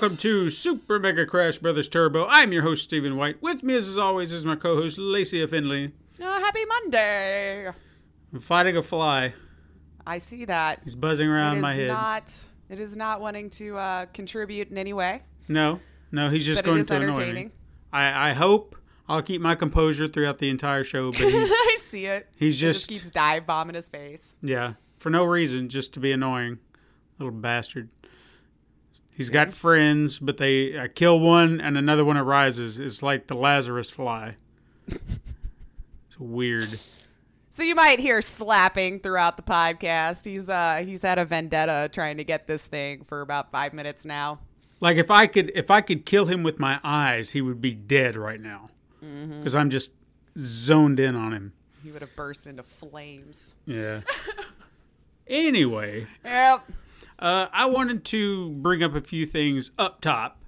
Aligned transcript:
Welcome 0.00 0.16
to 0.16 0.48
Super 0.48 0.98
Mega 0.98 1.26
Crash 1.26 1.58
Brothers 1.58 1.86
Turbo. 1.86 2.24
I'm 2.26 2.54
your 2.54 2.62
host, 2.62 2.84
Stephen 2.84 3.18
White. 3.18 3.42
With 3.42 3.62
me, 3.62 3.74
as 3.74 3.98
always, 3.98 4.32
is 4.32 4.46
my 4.46 4.56
co 4.56 4.74
host, 4.74 4.96
Lacey 4.96 5.46
Finley. 5.46 5.92
Oh, 6.18 6.40
happy 6.40 6.64
Monday. 6.64 7.66
I'm 8.32 8.40
fighting 8.40 8.78
a 8.78 8.82
fly. 8.82 9.34
I 10.06 10.16
see 10.16 10.46
that. 10.46 10.80
He's 10.84 10.94
buzzing 10.94 11.28
around 11.28 11.60
my 11.60 11.74
head. 11.74 11.88
not. 11.88 12.34
It 12.70 12.80
is 12.80 12.96
not 12.96 13.20
wanting 13.20 13.50
to 13.50 13.76
uh, 13.76 14.06
contribute 14.06 14.70
in 14.70 14.78
any 14.78 14.94
way, 14.94 15.20
No, 15.48 15.80
no, 16.10 16.30
he's 16.30 16.46
just 16.46 16.64
but 16.64 16.70
going 16.70 16.86
to 16.86 16.94
annoy 16.94 17.32
me. 17.34 17.50
I, 17.92 18.30
I 18.30 18.32
hope 18.32 18.76
I'll 19.06 19.22
keep 19.22 19.42
my 19.42 19.54
composure 19.54 20.08
throughout 20.08 20.38
the 20.38 20.48
entire 20.48 20.82
show, 20.82 21.12
but 21.12 21.20
I 21.24 21.76
see 21.78 22.06
it. 22.06 22.26
he's 22.36 22.54
He 22.54 22.60
just, 22.68 22.88
keeps 22.88 23.10
dive 23.10 23.44
bombing 23.44 23.74
his 23.74 23.88
face. 23.88 24.38
yeah, 24.40 24.74
for 24.98 25.10
no 25.10 25.24
reason, 25.24 25.68
just 25.68 25.92
to 25.92 26.00
be 26.00 26.10
annoying. 26.10 26.58
Little 27.18 27.32
bastard. 27.32 27.90
He's 29.20 29.28
got 29.28 29.52
friends, 29.52 30.18
but 30.18 30.38
they 30.38 30.74
uh, 30.74 30.88
kill 30.94 31.20
one 31.20 31.60
and 31.60 31.76
another 31.76 32.06
one 32.06 32.16
arises. 32.16 32.78
It's 32.78 33.02
like 33.02 33.26
the 33.26 33.34
Lazarus 33.34 33.90
fly. 33.90 34.36
it's 34.88 36.18
weird. 36.18 36.80
So 37.50 37.62
you 37.62 37.74
might 37.74 37.98
hear 37.98 38.22
slapping 38.22 38.98
throughout 39.00 39.36
the 39.36 39.42
podcast. 39.42 40.24
He's 40.24 40.48
uh 40.48 40.82
he's 40.86 41.02
had 41.02 41.18
a 41.18 41.26
vendetta 41.26 41.90
trying 41.92 42.16
to 42.16 42.24
get 42.24 42.46
this 42.46 42.66
thing 42.66 43.04
for 43.04 43.20
about 43.20 43.52
five 43.52 43.74
minutes 43.74 44.06
now. 44.06 44.40
Like 44.80 44.96
if 44.96 45.10
I 45.10 45.26
could 45.26 45.52
if 45.54 45.70
I 45.70 45.82
could 45.82 46.06
kill 46.06 46.24
him 46.24 46.42
with 46.42 46.58
my 46.58 46.80
eyes, 46.82 47.28
he 47.28 47.42
would 47.42 47.60
be 47.60 47.74
dead 47.74 48.16
right 48.16 48.40
now. 48.40 48.70
Mm-hmm. 49.04 49.40
Because 49.40 49.54
I'm 49.54 49.68
just 49.68 49.92
zoned 50.38 50.98
in 50.98 51.14
on 51.14 51.34
him. 51.34 51.52
He 51.84 51.90
would 51.90 52.00
have 52.00 52.16
burst 52.16 52.46
into 52.46 52.62
flames. 52.62 53.54
Yeah. 53.66 54.00
anyway, 55.26 56.06
Yep. 56.24 56.70
Uh, 57.20 57.46
I 57.52 57.66
wanted 57.66 58.04
to 58.06 58.50
bring 58.50 58.82
up 58.82 58.94
a 58.94 59.00
few 59.00 59.26
things 59.26 59.70
up 59.78 60.00
top, 60.00 60.40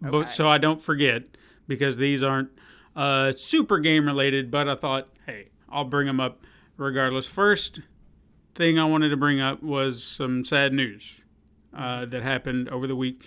but 0.00 0.26
so 0.28 0.48
I 0.48 0.58
don't 0.58 0.80
forget 0.82 1.24
because 1.68 1.96
these 1.98 2.22
aren't 2.22 2.50
uh, 2.94 3.32
super 3.36 3.78
game 3.78 4.06
related. 4.06 4.50
But 4.50 4.68
I 4.68 4.74
thought, 4.74 5.08
hey, 5.26 5.48
I'll 5.68 5.84
bring 5.84 6.06
them 6.08 6.18
up 6.20 6.42
regardless. 6.76 7.26
First 7.26 7.80
thing 8.54 8.78
I 8.78 8.84
wanted 8.84 9.10
to 9.10 9.16
bring 9.16 9.40
up 9.40 9.62
was 9.62 10.02
some 10.02 10.44
sad 10.44 10.72
news 10.72 11.20
uh, 11.76 12.06
that 12.06 12.22
happened 12.22 12.68
over 12.70 12.86
the 12.86 12.96
week. 12.96 13.22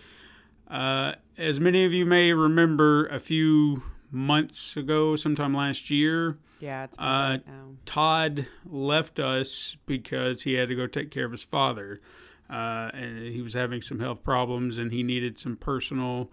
Uh, 0.68 1.14
as 1.38 1.60
many 1.60 1.86
of 1.86 1.94
you 1.94 2.06
may 2.06 2.34
remember, 2.34 3.06
a 3.08 3.20
few 3.20 3.84
months 4.12 4.76
ago, 4.76 5.16
sometime 5.16 5.54
last 5.54 5.90
year, 5.90 6.36
Yeah, 6.60 6.84
it's 6.86 6.98
Uh. 7.00 7.38
Todd 7.86 8.48
left 8.66 9.20
us 9.20 9.78
because 9.86 10.44
he 10.44 10.54
had 10.54 10.68
to 10.68 10.76
go 10.76 10.86
take 10.88 11.10
care 11.12 11.26
of 11.26 11.32
his 11.32 11.44
father. 11.44 12.02
Uh, 12.50 12.90
and 12.94 13.34
he 13.34 13.42
was 13.42 13.54
having 13.54 13.82
some 13.82 14.00
health 14.00 14.24
problems 14.24 14.78
and 14.78 14.92
he 14.92 15.04
needed 15.04 15.38
some 15.38 15.56
personal 15.56 16.32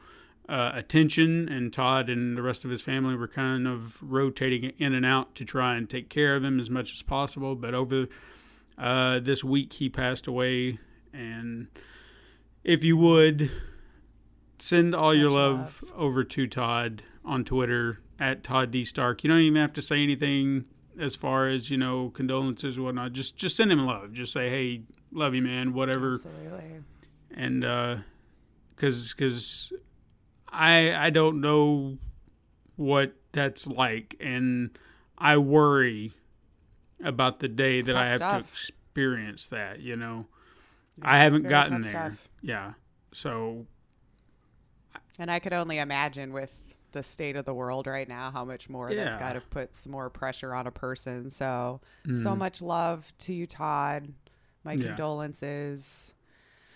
uh, 0.49 0.73
attention. 0.75 1.49
And 1.49 1.73
Todd 1.73 2.09
and 2.09 2.37
the 2.37 2.43
rest 2.43 2.65
of 2.65 2.71
his 2.71 2.83
family 2.83 3.15
were 3.15 3.29
kind 3.29 3.67
of 3.67 4.03
rotating 4.03 4.73
in 4.79 4.95
and 4.95 5.05
out 5.05 5.35
to 5.37 5.45
try 5.45 5.77
and 5.77 5.89
take 5.89 6.09
care 6.09 6.37
of 6.37 6.45
him 6.45 6.59
as 6.59 6.71
much 6.71 6.95
as 6.95 7.03
possible. 7.03 7.55
But 7.55 7.75
over 7.75 8.07
uh, 8.79 9.21
this 9.21 9.45
week, 9.45 9.75
he 9.75 9.89
passed 9.89 10.27
away. 10.27 10.79
And 11.13 11.69
if 12.65 12.83
you 12.83 12.97
would, 12.97 13.51
send 14.59 14.95
all 14.95 15.15
your 15.15 15.31
love, 15.31 15.83
love. 15.83 15.93
over 15.97 16.25
to 16.25 16.47
Todd 16.47 17.03
on 17.25 17.45
Twitter 17.45 18.01
at 18.19 18.43
Todd 18.43 18.71
D 18.71 18.85
Stark. 18.85 19.23
You 19.23 19.31
don't 19.31 19.41
even 19.41 19.61
have 19.61 19.73
to 19.75 19.83
say 19.83 20.03
anything 20.03 20.67
as 20.99 21.15
far 21.15 21.47
as 21.47 21.71
you 21.71 21.77
know 21.77 22.11
condolences 22.11 22.79
or 22.79 22.83
whatnot. 22.83 23.13
Just 23.13 23.37
just 23.37 23.57
send 23.57 23.73
him 23.73 23.85
love. 23.85 24.13
Just 24.13 24.33
say 24.33 24.49
hey, 24.49 24.83
love 25.17 25.35
you, 25.35 25.43
man. 25.43 25.73
Whatever. 25.73 26.13
Absolutely. 26.13 26.83
And 27.33 27.65
uh, 27.65 27.97
cause 28.77 29.15
cause 29.15 29.73
I 30.49 30.95
I 30.95 31.11
don't 31.11 31.41
know 31.41 31.99
what 32.77 33.15
that's 33.33 33.67
like, 33.67 34.17
and 34.21 34.79
I 35.19 35.39
worry 35.39 36.13
about 37.03 37.41
the 37.41 37.49
day 37.49 37.81
that 37.81 37.97
I 37.97 38.09
have 38.11 38.21
to 38.21 38.39
experience 38.39 39.47
that. 39.49 39.81
You 39.81 39.97
know, 39.97 40.27
I 41.03 41.19
haven't 41.19 41.49
gotten 41.49 41.81
there. 41.81 41.91
stuff. 41.91 42.29
Yeah. 42.43 42.73
So 43.13 43.67
And 45.19 45.31
I 45.31 45.39
could 45.39 45.53
only 45.53 45.79
imagine 45.79 46.33
with 46.33 46.63
the 46.93 47.03
state 47.03 47.37
of 47.37 47.45
the 47.45 47.53
world 47.55 47.87
right 47.87 48.09
now 48.09 48.31
how 48.31 48.45
much 48.45 48.69
more 48.71 48.95
that's 48.95 49.17
Yeah. 49.17 49.19
got 49.19 49.33
to 49.35 49.47
put 49.49 49.75
some 49.75 49.93
more 49.93 50.09
pressure 50.09 50.55
on 50.55 50.67
a 50.67 50.71
person. 50.71 51.29
So, 51.31 51.81
so 52.07 52.31
Mm. 52.35 52.39
much 52.39 52.63
love 52.63 53.13
to 53.19 53.35
you, 53.35 53.47
Todd. 53.47 54.13
My 54.67 54.73
Yeah. 54.73 54.89
condolences. 54.89 56.13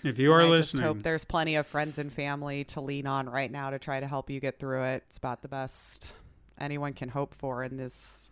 if 0.03 0.19
you 0.19 0.33
are 0.33 0.41
I 0.43 0.49
listening, 0.49 0.83
just 0.83 0.95
hope 0.95 1.03
there's 1.03 1.25
plenty 1.27 1.57
of 1.57 1.67
friends 1.67 1.99
and 1.99 2.11
family 2.11 2.65
to 2.65 2.81
lean 2.81 3.07
on 3.07 3.29
right 3.29 3.51
now 3.51 3.69
to 3.69 3.79
try 3.79 4.01
to 4.01 4.07
help 4.07 4.31
you 4.31 4.41
get 4.41 4.59
through 4.59 4.85
it. 4.85 5.03
It's 5.09 5.19
about 5.19 5.43
the 5.43 5.49
best 5.49 6.15
anyone 6.59 6.95
can 6.95 7.11
hope 7.11 7.35
for 7.35 7.63
in 7.63 7.77
this. 7.77 8.31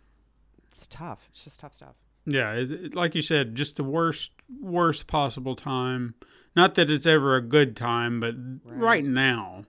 It's 0.69 0.87
tough. 0.87 1.25
It's 1.29 1.43
just 1.43 1.59
tough 1.59 1.73
stuff. 1.75 1.95
Yeah, 2.25 2.53
it, 2.53 2.71
it- 2.71 2.95
like 2.95 3.13
you 3.13 3.21
said, 3.21 3.53
just 3.55 3.75
the 3.75 3.83
worst, 3.83 4.31
worst 4.61 5.05
possible 5.07 5.55
time. 5.55 6.15
Not 6.55 6.73
that 6.75 6.89
it's 6.89 7.05
ever 7.05 7.35
a 7.35 7.41
good 7.41 7.75
time, 7.75 8.19
but 8.19 8.33
right, 8.63 8.81
Right. 8.81 9.03
now, 9.05 9.65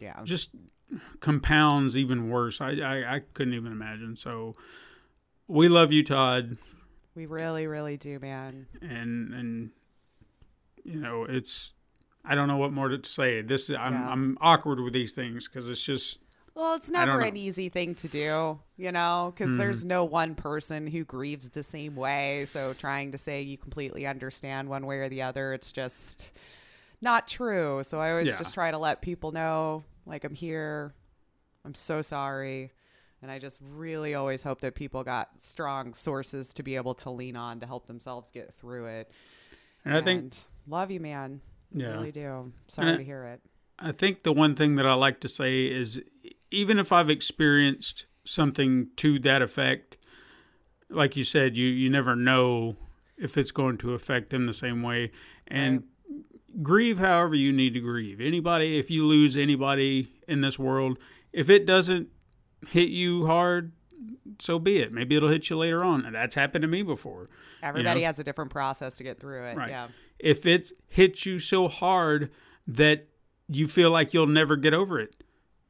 Yeah. 0.00 0.20
just 0.24 0.50
compounds 1.20 1.96
even 1.96 2.28
worse. 2.28 2.60
I, 2.60 2.70
I, 2.80 3.16
I 3.16 3.20
couldn't 3.32 3.54
even 3.54 3.72
imagine. 3.72 4.16
So, 4.16 4.54
we 5.48 5.68
love 5.68 5.90
you, 5.92 6.04
Todd, 6.04 6.58
We 7.14 7.26
really, 7.26 7.66
really 7.66 7.96
do, 7.96 8.18
man. 8.18 8.66
and 8.80 9.34
and 9.34 9.70
you 10.84 10.96
know 11.00 11.24
it's. 11.24 11.72
I 12.24 12.34
don't 12.34 12.48
know 12.48 12.58
what 12.58 12.72
more 12.72 12.88
to 12.88 13.08
say. 13.08 13.40
This 13.42 13.70
I'm 13.70 13.94
Yeah. 13.94 14.08
I'm 14.10 14.36
awkward 14.40 14.78
with 14.80 14.92
these 14.92 15.12
things 15.12 15.48
because 15.48 15.68
it's 15.68 15.80
just 15.82 16.20
Well, 16.54 16.74
it's 16.76 16.90
never 16.90 17.20
an 17.20 17.36
easy 17.36 17.68
thing 17.70 17.94
to 17.96 18.08
do, 18.08 18.60
you 18.76 18.92
know, 18.92 19.32
because 19.34 19.52
Mhm. 19.52 19.58
there's 19.58 19.84
no 19.84 20.04
one 20.04 20.34
person 20.34 20.86
who 20.86 21.04
grieves 21.04 21.48
the 21.50 21.62
same 21.62 21.96
way. 21.96 22.44
So 22.44 22.74
trying 22.74 23.12
to 23.12 23.18
say 23.18 23.40
you 23.40 23.56
completely 23.56 24.06
understand 24.06 24.68
one 24.68 24.84
way 24.84 24.98
or 24.98 25.08
the 25.08 25.22
other, 25.22 25.54
it's 25.54 25.72
just 25.72 26.32
not 27.00 27.26
true. 27.26 27.82
So 27.84 27.98
I 28.00 28.10
always 28.10 28.28
Yeah. 28.28 28.36
just 28.36 28.52
try 28.52 28.70
to 28.70 28.78
let 28.78 29.00
people 29.00 29.32
know, 29.32 29.84
like, 30.04 30.24
I'm 30.24 30.34
here. 30.34 30.92
I'm 31.64 31.74
so 31.74 32.02
sorry. 32.02 32.72
And 33.22 33.30
I 33.30 33.38
just 33.38 33.60
really 33.62 34.14
always 34.14 34.42
hope 34.42 34.60
that 34.62 34.74
people 34.74 35.04
got 35.04 35.40
strong 35.40 35.92
sources 35.92 36.54
to 36.54 36.62
be 36.62 36.76
able 36.76 36.94
to 36.94 37.10
lean 37.10 37.36
on 37.36 37.60
to 37.60 37.66
help 37.66 37.86
themselves 37.86 38.30
get 38.30 38.52
through 38.54 38.86
it. 38.86 39.10
and 39.84 39.94
I 39.96 40.00
think 40.02 40.34
love 40.66 40.90
you, 40.90 41.00
man. 41.00 41.40
I 41.74 41.78
Yeah. 41.78 41.92
really 41.92 42.12
do. 42.12 42.52
Sorry 42.68 42.92
I- 42.92 42.96
to 42.96 43.02
hear 43.04 43.24
it. 43.24 43.40
I 43.78 43.92
think 43.92 44.24
the 44.24 44.32
one 44.32 44.54
thing 44.54 44.74
that 44.76 44.86
I 44.86 44.92
like 44.94 45.20
to 45.20 45.28
say 45.28 45.66
is 45.66 46.02
even 46.50 46.78
if 46.78 46.92
I've 46.92 47.08
experienced 47.08 48.04
something 48.24 48.88
to 48.96 49.18
that 49.20 49.40
effect, 49.40 49.96
like 50.90 51.16
you 51.16 51.24
said, 51.24 51.56
you, 51.56 51.66
you 51.66 51.88
never 51.88 52.14
know 52.14 52.76
if 53.16 53.38
it's 53.38 53.50
going 53.52 53.78
to 53.78 53.94
affect 53.94 54.30
them 54.30 54.46
the 54.46 54.52
same 54.52 54.82
way. 54.82 55.10
And 55.46 55.84
grieve 56.62 56.98
however 56.98 57.34
you 57.34 57.52
need 57.52 57.72
to 57.74 57.80
grieve. 57.80 58.20
Anybody, 58.20 58.78
if 58.78 58.90
you 58.90 59.06
lose 59.06 59.36
anybody 59.36 60.10
in 60.28 60.40
this 60.42 60.58
world, 60.58 60.98
if 61.32 61.48
it 61.48 61.64
doesn't 61.64 62.08
hit 62.68 62.88
you 62.90 63.26
hard, 63.26 63.72
so 64.38 64.58
be 64.58 64.78
it. 64.78 64.92
Maybe 64.92 65.16
it'll 65.16 65.28
hit 65.28 65.50
you 65.50 65.56
later 65.56 65.82
on. 65.84 66.04
And 66.04 66.14
that's 66.14 66.34
happened 66.34 66.62
to 66.62 66.68
me 66.68 66.82
before. 66.82 67.28
Everybody 67.62 68.02
has 68.02 68.18
a 68.18 68.24
different 68.24 68.50
process 68.50 68.94
to 68.96 69.04
get 69.04 69.20
through 69.20 69.44
it. 69.44 69.56
Right. 69.56 69.70
Yeah. 69.70 69.88
if 70.18 70.46
it's 70.46 70.72
hit 70.88 71.26
you 71.26 71.38
so 71.38 71.68
hard 71.68 72.30
that 72.66 73.06
you 73.48 73.66
feel 73.66 73.90
like 73.90 74.14
you'll 74.14 74.26
never 74.26 74.56
get 74.56 74.72
over 74.74 74.98
it, 75.00 75.22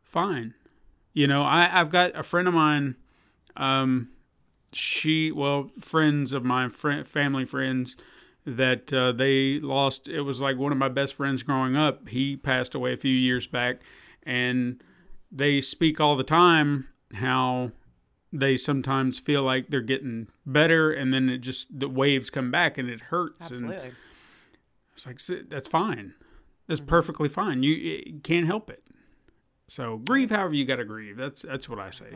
fine. 0.02 0.54
You 1.12 1.26
know, 1.26 1.42
I, 1.42 1.80
I've 1.80 1.90
got 1.90 2.14
a 2.14 2.22
friend 2.22 2.46
of 2.46 2.54
mine, 2.54 2.96
um, 3.56 4.10
she, 4.72 5.32
well, 5.32 5.70
friends 5.80 6.32
of 6.32 6.44
mine, 6.44 6.70
friend, 6.70 7.06
family 7.06 7.44
friends, 7.44 7.96
that 8.46 8.92
uh, 8.92 9.12
they 9.12 9.58
lost. 9.60 10.08
It 10.08 10.22
was 10.22 10.40
like 10.40 10.56
one 10.56 10.72
of 10.72 10.78
my 10.78 10.88
best 10.88 11.14
friends 11.14 11.42
growing 11.42 11.76
up. 11.76 12.08
He 12.08 12.36
passed 12.36 12.74
away 12.74 12.92
a 12.92 12.96
few 12.96 13.14
years 13.14 13.46
back, 13.46 13.80
and 14.22 14.82
they 15.30 15.60
speak 15.60 16.00
all 16.00 16.16
the 16.16 16.24
time 16.24 16.88
how 17.14 17.72
they 18.32 18.56
sometimes 18.56 19.18
feel 19.18 19.42
like 19.42 19.68
they're 19.70 19.80
getting 19.80 20.28
better, 20.46 20.92
and 20.92 21.12
then 21.12 21.28
it 21.28 21.38
just 21.38 21.78
the 21.80 21.88
waves 21.88 22.30
come 22.30 22.50
back 22.50 22.78
and 22.78 22.88
it 22.88 23.00
hurts. 23.02 23.50
And 23.50 23.70
Absolutely. 23.70 23.92
it's 24.92 25.06
like 25.06 25.48
that's 25.48 25.68
fine. 25.68 26.14
That's 26.68 26.80
perfectly 26.80 27.28
fine. 27.28 27.62
You, 27.64 27.72
you 27.74 28.20
can't 28.22 28.46
help 28.46 28.70
it. 28.70 28.84
So 29.68 29.98
grieve 29.98 30.30
however 30.30 30.54
you 30.54 30.64
got 30.64 30.76
to 30.76 30.84
grieve. 30.84 31.16
That's 31.16 31.42
that's 31.42 31.68
what 31.68 31.78
I 31.80 31.90
say. 31.90 32.10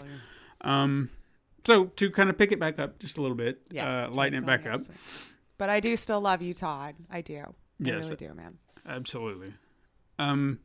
Um, 0.60 1.10
so 1.66 1.86
to 1.86 2.10
kind 2.10 2.30
of 2.30 2.38
pick 2.38 2.52
it 2.52 2.60
back 2.60 2.78
up 2.78 2.98
just 2.98 3.16
a 3.18 3.20
little 3.22 3.36
bit, 3.36 3.62
Yes. 3.70 3.88
uh, 3.88 4.10
lighten 4.12 4.38
it 4.42 4.46
back 4.46 4.66
up. 4.66 4.80
But 5.58 5.70
I 5.70 5.80
do 5.80 5.96
still 5.96 6.20
love 6.20 6.42
you, 6.42 6.52
Todd. 6.54 6.94
I 7.10 7.20
do. 7.20 7.38
I 7.38 7.44
Yes. 7.80 8.04
really 8.04 8.16
do, 8.16 8.34
man. 8.34 8.58
Absolutely. 8.86 9.54
Um, 10.18 10.60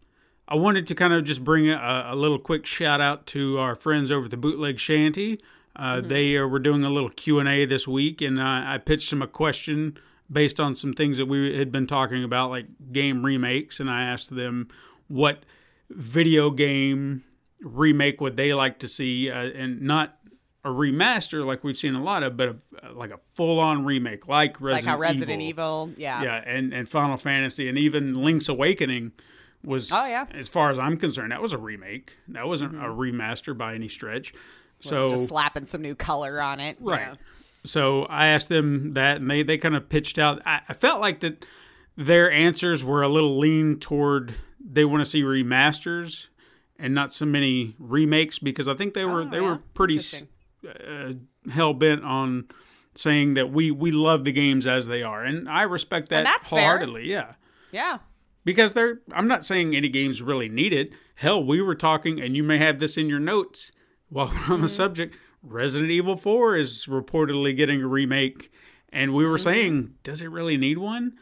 I 0.50 0.56
wanted 0.56 0.88
to 0.88 0.96
kind 0.96 1.14
of 1.14 1.24
just 1.24 1.44
bring 1.44 1.70
a, 1.70 2.08
a 2.10 2.16
little 2.16 2.40
quick 2.40 2.66
shout 2.66 3.00
out 3.00 3.28
to 3.28 3.60
our 3.60 3.76
friends 3.76 4.10
over 4.10 4.26
at 4.26 4.32
the 4.32 4.38
Bootleg 4.38 4.80
Shanty. 4.80 5.40
Uh, 5.76 6.02
They 6.02 6.36
uh, 6.36 6.48
were 6.48 6.58
doing 6.58 6.84
a 6.84 6.90
little 6.90 7.12
Q 7.12 7.40
and 7.40 7.48
A 7.48 7.66
this 7.66 7.88
week, 7.88 8.20
and 8.20 8.42
I, 8.42 8.74
I 8.74 8.78
pitched 8.80 9.12
them 9.12 9.22
a 9.22 9.28
question 9.28 9.98
based 10.32 10.60
on 10.60 10.74
some 10.74 10.94
things 10.94 11.18
that 11.18 11.28
we 11.28 11.56
had 11.58 11.72
been 11.72 11.86
talking 11.86 12.24
about, 12.24 12.50
like 12.50 12.66
game 12.92 13.24
remakes, 13.24 13.80
and 13.80 13.90
I 13.90 14.04
asked 14.04 14.36
them 14.36 14.68
what 15.08 15.44
video 15.90 16.50
game 16.50 17.24
remake 17.62 18.20
would 18.20 18.36
they 18.36 18.54
like 18.54 18.80
to 18.80 18.88
see, 18.88 19.30
uh, 19.30 19.36
and 19.36 19.82
not 19.82 20.18
a 20.66 20.70
remaster 20.70 21.46
like 21.46 21.64
we've 21.64 21.78
seen 21.78 21.94
a 21.94 22.04
lot 22.04 22.24
of, 22.24 22.36
but 22.36 22.58
a, 22.84 22.92
like 22.92 23.12
a 23.12 23.20
full 23.34 23.60
on 23.60 23.86
remake, 23.86 24.28
like 24.28 24.60
Resident 24.60 24.88
like 24.88 24.96
how 24.96 25.00
Resident 25.00 25.42
Evil, 25.42 25.92
yeah. 25.96 26.24
yeah, 26.24 26.44
and, 26.46 26.74
and 26.74 26.90
Final 26.90 27.18
Fantasy 27.18 27.70
and 27.70 27.78
even 27.78 28.16
Link's 28.16 28.50
Awakening 28.50 29.12
was 29.64 29.92
Oh, 29.92 30.06
yeah. 30.06 30.26
Mm-hmm. 30.26 30.40
as 30.40 30.50
far 30.50 30.70
as 30.70 30.80
I'm 30.80 30.98
concerned, 30.98 31.32
that 31.32 31.42
was 31.42 31.52
a 31.54 31.58
remake. 31.58 32.14
That 32.30 32.48
wasn't 32.48 32.76
a 32.76 32.88
remaster 32.88 33.58
by 33.58 33.76
any 33.76 33.88
stretch. 33.90 34.34
So 34.80 35.10
just 35.10 35.28
slapping 35.28 35.66
some 35.66 35.82
new 35.82 35.96
color 35.96 36.42
on 36.42 36.60
it. 36.60 36.78
right. 36.80 37.02
Yeah. 37.02 37.14
So 37.66 38.04
I 38.06 38.28
asked 38.28 38.48
them 38.48 38.94
that 38.94 39.18
and 39.18 39.30
they, 39.30 39.44
they 39.44 39.58
kind 39.58 39.76
of 39.76 39.90
pitched 39.90 40.18
out 40.18 40.42
I, 40.46 40.62
I 40.70 40.74
felt 40.74 41.02
like 41.02 41.20
that 41.20 41.46
their 41.98 42.32
answers 42.32 42.82
were 42.86 43.02
a 43.02 43.10
little 43.10 43.38
lean 43.38 43.78
toward 43.80 44.34
they 44.64 44.86
want 44.86 45.02
to 45.02 45.06
see 45.06 45.22
remasters 45.24 46.30
and 46.78 46.94
not 46.96 47.12
so 47.12 47.26
many 47.26 47.76
remakes 47.78 48.40
because 48.40 48.70
I 48.70 48.76
think 48.76 48.94
they 48.94 49.04
were 49.04 49.24
Oh, 49.24 49.30
they 49.30 49.42
yeah. 49.42 49.50
were 49.50 49.58
pretty 49.74 50.00
uh, 50.66 51.14
hell 51.52 51.74
bent 51.74 52.04
on 52.06 52.48
saying 52.96 53.34
that 53.34 53.52
we 53.52 53.72
we 53.72 53.92
love 53.92 54.24
the 54.24 54.32
games 54.32 54.66
as 54.66 54.88
they 54.88 55.04
are, 55.04 55.24
and 55.24 55.48
I 55.50 55.64
respect 55.64 56.10
that 56.10 56.26
wholeheartedly. 56.46 57.10
Yeah, 57.10 57.34
Yeah. 57.72 57.98
Because 58.50 58.74
they're. 58.74 59.02
I'm 59.12 59.28
not 59.28 59.46
saying 59.46 59.76
any 59.76 59.90
games 59.90 60.24
really 60.24 60.50
need 60.50 60.74
it. 60.74 60.92
Hell, 61.16 61.44
we 61.44 61.62
were 61.62 61.76
talking, 61.76 62.20
and 62.20 62.36
you 62.36 62.42
may 62.44 62.58
have 62.58 62.80
this 62.80 62.98
in 62.98 63.08
your 63.08 63.20
notes 63.20 63.72
while 64.10 64.26
we're 64.30 64.34
Mm-hmm. 64.34 64.54
on 64.54 64.62
the 64.62 64.70
subject. 64.70 65.16
Resident 65.44 65.92
Evil 65.92 66.16
4 66.16 66.56
is 66.56 66.88
reportedly 66.88 67.56
getting 67.56 67.84
a 67.84 67.88
remake, 67.88 68.52
and 68.92 69.14
we 69.14 69.24
were 69.24 69.38
Mm-hmm. 69.38 69.44
saying, 69.44 69.94
does 70.02 70.22
it 70.24 70.32
really 70.32 70.58
need 70.58 70.80
one? 70.80 71.14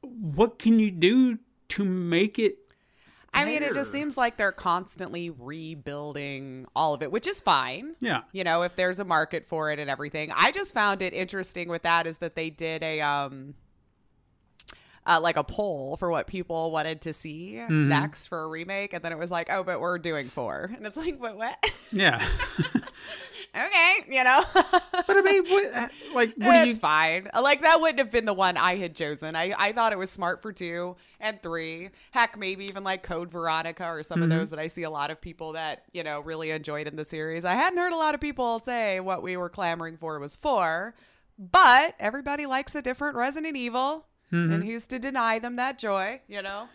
What 0.00 0.58
can 0.58 0.78
you 0.78 0.90
do 0.90 1.38
to 1.68 1.84
make 1.84 2.38
it? 2.38 2.56
I 3.34 3.44
mean, 3.44 3.62
it 3.62 3.74
just 3.74 3.92
seems 3.92 4.16
like 4.16 4.36
they're 4.38 4.52
constantly 4.52 5.30
rebuilding 5.30 6.66
all 6.76 6.94
of 6.94 7.02
it, 7.02 7.10
which 7.12 7.26
is 7.26 7.40
fine. 7.40 7.94
Yeah. 8.00 8.22
You 8.32 8.44
know, 8.44 8.62
if 8.62 8.76
there's 8.76 9.00
a 9.00 9.04
market 9.04 9.44
for 9.44 9.70
it 9.72 9.78
and 9.78 9.88
everything. 9.90 10.30
I 10.34 10.50
just 10.52 10.72
found 10.74 11.02
it 11.02 11.12
interesting 11.14 11.68
with 11.68 11.82
that 11.82 12.06
is 12.06 12.18
that 12.18 12.34
they 12.36 12.50
did 12.50 12.82
a 12.82 13.00
um 13.00 13.54
uh, 15.06 15.20
like 15.20 15.36
a 15.36 15.44
poll 15.44 15.96
for 15.96 16.10
what 16.10 16.26
people 16.26 16.70
wanted 16.70 17.00
to 17.02 17.12
see 17.12 17.54
Mm-hmm. 17.54 17.88
next 17.88 18.26
for 18.28 18.42
a 18.44 18.48
remake, 18.48 18.92
and 18.92 19.02
then 19.04 19.12
it 19.12 19.18
was 19.18 19.30
like, 19.30 19.48
oh, 19.50 19.64
but 19.64 19.80
we're 19.80 19.98
doing 19.98 20.28
four, 20.28 20.70
and 20.76 20.86
it's 20.86 20.96
like, 20.96 21.20
what? 21.20 21.36
What? 21.36 21.56
Yeah. 21.92 22.24
okay, 23.54 23.94
you 24.08 24.24
know, 24.24 24.42
but 24.54 25.10
I 25.10 25.20
mean, 25.20 25.44
what, 25.46 25.72
like, 26.14 26.34
what 26.36 26.52
do 26.64 26.68
it's 26.68 26.68
you? 26.68 26.74
fine. 26.76 27.28
Like 27.38 27.60
that 27.62 27.80
wouldn't 27.80 27.98
have 27.98 28.10
been 28.10 28.24
the 28.24 28.32
one 28.32 28.56
I 28.56 28.76
had 28.76 28.94
chosen. 28.94 29.36
I 29.36 29.52
I 29.58 29.72
thought 29.72 29.92
it 29.92 29.98
was 29.98 30.10
smart 30.10 30.40
for 30.40 30.52
two 30.52 30.96
and 31.20 31.42
three. 31.42 31.90
Heck, 32.12 32.38
maybe 32.38 32.64
even 32.66 32.82
like 32.84 33.02
Code 33.02 33.30
Veronica 33.30 33.84
or 33.86 34.02
some 34.02 34.20
Mm-hmm. 34.20 34.30
of 34.32 34.38
those 34.38 34.50
that 34.50 34.58
I 34.58 34.68
see 34.68 34.84
a 34.84 34.90
lot 34.90 35.10
of 35.10 35.20
people 35.20 35.52
that 35.52 35.84
you 35.92 36.02
know 36.02 36.20
really 36.20 36.50
enjoyed 36.50 36.86
in 36.86 36.96
the 36.96 37.04
series. 37.04 37.44
I 37.44 37.52
hadn't 37.54 37.78
heard 37.78 37.92
a 37.92 37.96
lot 37.96 38.14
of 38.14 38.20
people 38.20 38.58
say 38.60 39.00
what 39.00 39.22
we 39.22 39.36
were 39.36 39.50
clamoring 39.50 39.96
for 39.98 40.18
was 40.18 40.34
four, 40.36 40.94
but 41.38 41.94
everybody 42.00 42.46
likes 42.46 42.74
a 42.74 42.80
different 42.82 43.16
Resident 43.16 43.56
Evil. 43.56 44.06
Mm-hmm. 44.32 44.52
And 44.52 44.64
who's 44.64 44.86
to 44.88 44.98
deny 44.98 45.38
them 45.38 45.56
that 45.56 45.78
joy, 45.78 46.20
you 46.26 46.42
know? 46.42 46.68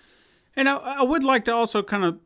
And 0.56 0.70
I, 0.70 0.76
I 0.76 1.04
would 1.04 1.24
like 1.24 1.46
to 1.46 1.54
also 1.54 1.84
kind 1.84 2.04
of 2.04 2.20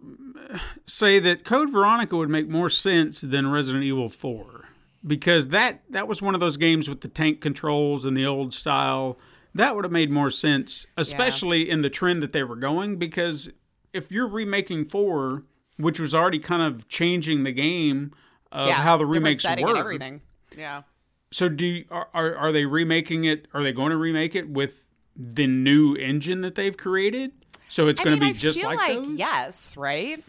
say 0.85 1.19
that 1.19 1.43
Code 1.43 1.71
Veronica 1.71 2.15
would 2.17 2.29
make 2.29 2.49
more 2.49 2.69
sense 2.69 3.21
than 3.21 3.51
Resident 3.51 3.83
Evil 3.83 4.09
4 4.09 4.65
because 5.05 5.47
that 5.47 5.81
that 5.89 6.07
was 6.07 6.21
one 6.21 6.33
of 6.33 6.39
those 6.39 6.57
games 6.57 6.87
with 6.87 7.01
the 7.01 7.07
tank 7.07 7.41
controls 7.41 8.05
and 8.05 8.15
the 8.15 8.25
old 8.25 8.53
style. 8.53 9.17
That 9.53 9.75
would 9.75 9.83
have 9.83 9.91
made 9.91 10.09
more 10.09 10.29
sense, 10.29 10.85
especially 10.95 11.69
in 11.69 11.81
the 11.81 11.89
trend 11.89 12.23
that 12.23 12.31
they 12.31 12.43
were 12.43 12.55
going. 12.55 12.97
Because 12.97 13.49
if 13.91 14.11
you're 14.11 14.27
remaking 14.27 14.85
4, 14.85 15.43
which 15.77 15.99
was 15.99 16.15
already 16.15 16.39
kind 16.39 16.61
of 16.61 16.87
changing 16.87 17.43
the 17.43 17.51
game 17.51 18.13
of 18.51 18.69
yeah, 18.69 18.75
how 18.75 18.95
the 18.97 19.05
remakes 19.05 19.43
work, 19.43 19.77
everything. 19.77 20.21
Yeah. 20.57 20.83
so 21.31 21.49
do 21.49 21.65
you, 21.65 21.85
are, 21.89 22.07
are 22.13 22.35
are 22.35 22.51
they 22.51 22.65
remaking 22.65 23.25
it? 23.25 23.47
Are 23.53 23.63
they 23.63 23.73
going 23.73 23.91
to 23.91 23.97
remake 23.97 24.35
it 24.35 24.49
with 24.49 24.85
the 25.15 25.47
new 25.47 25.95
engine 25.95 26.41
that 26.41 26.55
they've 26.55 26.75
created? 26.77 27.31
So 27.67 27.87
it's 27.87 28.01
going 28.01 28.15
to 28.17 28.19
be 28.19 28.29
I 28.29 28.33
just 28.33 28.61
like, 28.63 28.77
like, 28.77 28.97
those. 28.97 29.11
yes, 29.11 29.77
right? 29.77 30.23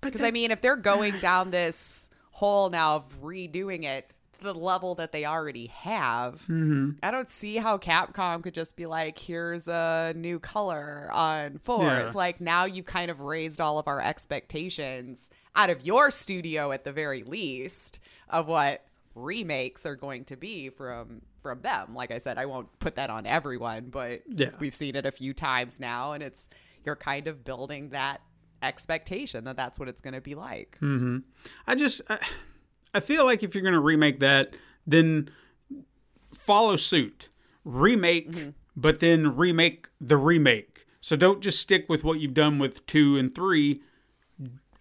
Because 0.00 0.22
I 0.22 0.30
mean, 0.30 0.50
if 0.50 0.60
they're 0.60 0.76
going 0.76 1.18
down 1.20 1.50
this 1.50 2.08
hole 2.30 2.68
now 2.70 2.96
of 2.96 3.22
redoing 3.22 3.84
it 3.84 4.12
to 4.38 4.44
the 4.44 4.54
level 4.54 4.94
that 4.96 5.12
they 5.12 5.24
already 5.24 5.66
have, 5.68 6.42
Mm-hmm. 6.42 6.90
I 7.02 7.10
don't 7.10 7.28
see 7.30 7.56
how 7.56 7.78
Capcom 7.78 8.42
could 8.42 8.54
just 8.54 8.76
be 8.76 8.86
like, 8.86 9.18
"Here's 9.18 9.68
a 9.68 10.12
new 10.16 10.38
color 10.38 11.10
on 11.12 11.58
four. 11.58 11.84
Yeah. 11.84 12.06
It's 12.06 12.16
like 12.16 12.40
now 12.40 12.64
you've 12.64 12.86
kind 12.86 13.10
of 13.10 13.20
raised 13.20 13.60
all 13.60 13.78
of 13.78 13.86
our 13.88 14.00
expectations 14.02 15.30
out 15.56 15.70
of 15.70 15.84
your 15.86 16.10
studio 16.10 16.72
at 16.72 16.84
the 16.84 16.92
very 16.92 17.22
least 17.22 17.98
of 18.28 18.46
what 18.48 18.84
remakes 19.14 19.86
are 19.86 19.94
going 19.96 20.24
to 20.26 20.36
be 20.36 20.68
from 20.70 21.22
from 21.44 21.60
them. 21.60 21.94
Like 21.94 22.10
I 22.10 22.16
said, 22.18 22.38
I 22.38 22.46
won't 22.46 22.66
put 22.80 22.96
that 22.96 23.10
on 23.10 23.26
everyone, 23.26 23.90
but 23.90 24.22
Yeah. 24.26 24.48
we've 24.58 24.74
seen 24.74 24.96
it 24.96 25.04
a 25.04 25.12
few 25.12 25.34
times 25.34 25.78
now, 25.78 26.12
and 26.14 26.22
it's 26.22 26.48
you're 26.86 26.96
kind 26.96 27.28
of 27.28 27.44
building 27.44 27.90
that 27.90 28.22
expectation 28.62 29.44
that 29.44 29.54
that's 29.56 29.78
what 29.78 29.86
it's 29.90 30.00
going 30.00 30.14
to 30.14 30.22
be 30.22 30.34
like. 30.34 30.78
I 30.80 31.74
just 31.74 32.00
I, 32.08 32.18
I 32.94 33.00
feel 33.00 33.26
like 33.26 33.42
if 33.42 33.54
you're 33.54 33.62
going 33.62 33.74
to 33.74 33.80
remake 33.80 34.20
that, 34.20 34.54
then 34.86 35.28
follow 36.32 36.76
suit, 36.76 37.28
remake, 37.64 38.30
Mm-hmm. 38.30 38.50
but 38.74 39.00
then 39.00 39.36
remake 39.36 39.88
the 40.00 40.16
remake. 40.16 40.86
So 41.00 41.14
don't 41.14 41.42
just 41.42 41.60
stick 41.60 41.84
with 41.90 42.02
what 42.04 42.20
you've 42.20 42.32
done 42.34 42.58
with 42.58 42.86
two 42.86 43.18
and 43.18 43.32
three. 43.34 43.82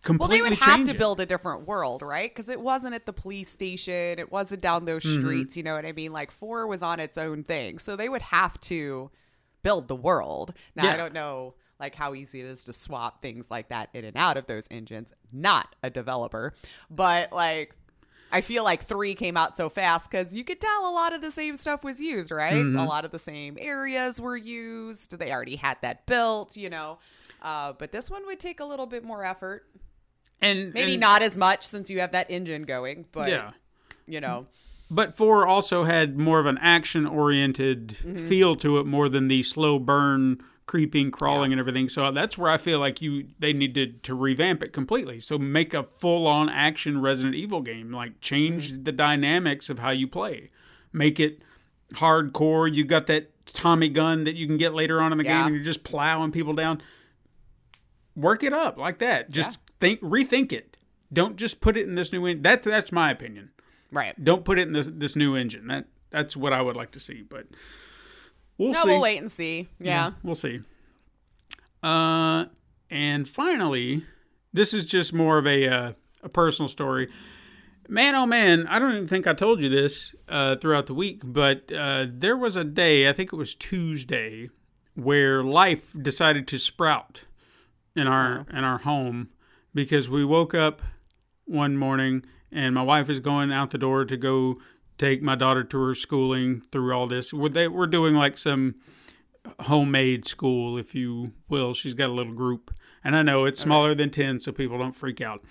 Well, 0.10 0.27
they 0.27 0.41
would 0.41 0.53
have 0.53 0.83
to 0.86 0.91
it. 0.91 0.98
build 0.98 1.19
a 1.19 1.25
different 1.25 1.65
world, 1.67 2.01
right? 2.01 2.29
Because 2.33 2.50
it 2.50 2.60
wasn't 2.60 2.93
at 2.95 3.05
the 3.05 3.13
police 3.13 3.50
station, 3.50 4.19
it 4.19 4.31
wasn't 4.31 4.62
down 4.62 4.86
those 4.86 5.03
Mm-hmm. 5.03 5.22
streets. 5.22 5.57
You 5.57 5.63
know 5.63 5.75
what 5.75 5.86
I 5.86 5.91
mean? 5.93 6.12
Like 6.12 6.31
four 6.31 6.67
was 6.67 6.81
on 6.83 7.00
its 7.00 7.17
own 7.17 7.43
thing, 7.43 7.79
so 7.79 7.95
they 7.95 8.10
would 8.10 8.22
have 8.22 8.60
to 8.62 9.12
build 9.62 9.88
the 9.88 9.95
world. 9.95 10.53
Now 10.75 10.86
Yeah. 10.86 10.93
I 10.93 10.98
don't 10.98 11.13
know 11.13 11.55
like 11.79 11.95
how 11.95 12.13
easy 12.13 12.39
it 12.39 12.45
is 12.45 12.63
to 12.65 12.74
swap 12.74 13.22
things 13.22 13.50
like 13.51 13.69
that 13.69 13.89
in 13.93 14.05
and 14.05 14.15
out 14.15 14.38
of 14.38 14.45
those 14.48 14.67
engines. 14.72 15.13
Not 15.31 15.75
a 15.83 15.89
developer, 15.89 16.53
but 16.89 17.31
like. 17.31 17.75
I 18.36 18.41
feel 18.41 18.63
like 18.63 18.81
three 18.83 19.13
came 19.13 19.38
out 19.38 19.55
so 19.55 19.69
fast 19.69 20.10
because 20.10 20.33
you 20.33 20.43
could 20.43 20.60
tell 20.60 20.89
a 20.89 20.91
lot 20.91 21.13
of 21.13 21.22
the 21.22 21.29
same 21.29 21.55
stuff 21.55 21.83
was 21.83 22.01
used, 22.01 22.31
right? 22.31 22.55
Mm-hmm. 22.55 22.79
A 22.79 22.86
lot 22.88 23.05
of 23.05 23.12
the 23.12 23.19
same 23.19 23.60
areas 23.62 24.19
were 24.19 24.36
used. 24.36 25.19
They 25.19 25.31
already 25.31 25.55
had 25.55 25.77
that 25.83 26.07
built, 26.07 26.57
you 26.57 26.72
know. 26.72 26.98
Uh, 27.43 27.74
but 27.74 27.91
this 27.91 28.10
one 28.10 28.25
would 28.25 28.39
take 28.39 28.60
a 28.60 28.65
little 28.65 28.88
bit 28.88 29.03
more 29.03 29.24
effort. 29.24 29.67
And 30.43 30.73
Maybe 30.73 30.93
and- 30.93 31.01
not 31.01 31.21
as 31.21 31.35
much 31.38 31.63
since 31.65 31.89
you 31.89 32.00
have 32.01 32.12
that 32.12 32.29
engine 32.29 32.63
going, 32.63 33.05
but 33.12 33.29
Yeah. 33.29 33.51
you 34.07 34.19
know, 34.21 34.47
But 34.91 35.15
four 35.15 35.47
also 35.47 35.85
had 35.85 36.19
more 36.19 36.39
of 36.39 36.45
an 36.45 36.59
action 36.62 37.07
oriented 37.07 37.89
Mm-hmm. 38.03 38.27
feel 38.27 38.55
to 38.57 38.77
it 38.77 38.85
more 38.85 39.09
than 39.09 39.27
the 39.27 39.41
slow 39.41 39.79
burn, 39.79 40.38
creeping, 40.67 41.09
crawling, 41.12 41.51
and 41.51 41.59
everything. 41.59 41.89
So 41.89 42.12
that's 42.12 42.38
where 42.38 42.51
I 42.51 42.57
feel 42.57 42.79
like 42.79 43.01
you 43.01 43.27
they 43.39 43.53
needed 43.53 44.03
to 44.03 44.13
revamp 44.13 44.62
it 44.62 44.71
completely. 44.71 45.19
So 45.19 45.38
make 45.39 45.73
a 45.73 45.81
full 45.83 46.27
on 46.27 46.47
action 46.47 47.01
Resident 47.01 47.33
Evil 47.35 47.62
game. 47.62 47.91
Like 47.91 48.21
change 48.21 48.71
Mm-hmm. 48.71 48.83
the 48.83 48.91
dynamics 48.91 49.69
of 49.69 49.79
how 49.79 49.89
you 49.91 50.07
play. 50.07 50.51
Make 50.91 51.19
it 51.19 51.41
hardcore. 51.95 52.71
You 52.71 52.85
got 52.85 53.07
that 53.07 53.31
Tommy 53.47 53.89
gun 53.89 54.23
that 54.25 54.35
you 54.35 54.45
can 54.47 54.57
get 54.57 54.73
later 54.73 55.01
on 55.01 55.12
in 55.12 55.17
the 55.17 55.23
Yeah. 55.23 55.39
game 55.39 55.45
and 55.47 55.55
you're 55.55 55.63
just 55.63 55.83
plowing 55.83 56.31
people 56.31 56.53
down. 56.53 56.81
Work 58.15 58.43
it 58.43 58.53
up 58.53 58.77
like 58.77 59.00
that. 59.00 59.31
Just 59.31 59.57
think 59.79 60.01
rethink 60.01 60.51
it. 60.51 60.77
Don't 61.11 61.35
just 61.35 61.61
put 61.61 61.77
it 61.77 61.87
in 61.87 61.95
this 61.95 62.11
new 62.11 62.25
engine. 62.25 62.41
That's 62.43 62.65
that's 62.65 62.91
my 62.91 63.11
opinion 63.11 63.51
right. 63.93 64.21
don't 64.21 64.43
put 64.43 64.59
it 64.59 64.67
in 64.67 64.73
this 64.73 64.89
this 64.91 65.15
new 65.15 65.35
engine. 65.35 65.67
That 65.67 65.85
that's 66.09 66.35
what 66.35 66.51
I 66.53 66.61
would 66.61 66.75
like 66.75 66.91
to 66.91 66.99
see. 66.99 67.21
But 67.21 67.47
we'll 68.57 68.71
No, 68.73 68.81
see. 68.81 68.89
we'll 68.89 69.01
wait 69.01 69.19
and 69.19 69.31
see. 69.31 69.69
Yeah. 69.79 70.11
we'll 70.23 70.35
see. 70.35 70.61
Uh, 71.81 72.45
and 72.89 73.27
finally, 73.27 74.05
this 74.51 74.73
is 74.73 74.85
just 74.85 75.13
more 75.13 75.37
of 75.37 75.47
a 75.47 75.67
uh, 75.67 75.91
a 76.21 76.29
personal 76.29 76.67
story. 76.69 77.09
Man, 77.89 78.15
oh 78.15 78.25
man, 78.25 78.65
I 78.67 78.79
don't 78.79 78.93
even 78.93 79.07
think 79.07 79.27
I 79.27 79.33
told 79.33 79.61
you 79.61 79.69
this 79.69 80.15
uh, 80.29 80.55
throughout 80.55 80.87
the 80.87 80.93
week, 80.93 81.21
but 81.23 81.71
uh, 81.71 82.05
there 82.09 82.37
was 82.37 82.55
a 82.55 82.63
day, 82.63 83.09
I 83.09 83.13
think 83.13 83.33
it 83.33 83.35
was 83.35 83.55
Tuesday, 83.55 84.49
where 84.95 85.43
life 85.43 85.93
decided 86.01 86.47
to 86.47 86.59
sprout 86.59 87.25
in 87.99 88.07
our 88.07 88.45
in 88.51 88.63
our 88.63 88.79
home 88.79 89.29
because 89.73 90.09
we 90.09 90.23
woke 90.25 90.53
up 90.53 90.81
one 91.45 91.77
morning 91.77 92.23
and 92.51 92.73
my 92.75 92.83
wife 92.83 93.09
is 93.09 93.19
going 93.19 93.51
out 93.51 93.71
the 93.71 93.77
door 93.77 94.05
to 94.05 94.17
go 94.17 94.57
take 94.97 95.21
my 95.21 95.35
daughter 95.35 95.63
to 95.63 95.81
her 95.81 95.95
schooling 95.95 96.61
through 96.71 96.93
all 96.93 97.07
this. 97.07 97.33
We're, 97.33 97.49
they, 97.49 97.67
we're 97.67 97.87
doing 97.87 98.13
like 98.13 98.37
some 98.37 98.75
homemade 99.61 100.25
school, 100.25 100.77
if 100.77 100.93
you 100.95 101.33
will. 101.49 101.73
She's 101.73 101.93
got 101.93 102.09
a 102.09 102.13
little 102.13 102.33
group, 102.33 102.73
and 103.03 103.15
I 103.15 103.23
know 103.23 103.45
it's 103.45 103.59
smaller 103.59 103.93
than 103.95 104.09
ten, 104.09 104.39
so 104.39 104.51
people 104.51 104.77
don't 104.77 104.93
freak 104.93 105.19
out. 105.19 105.43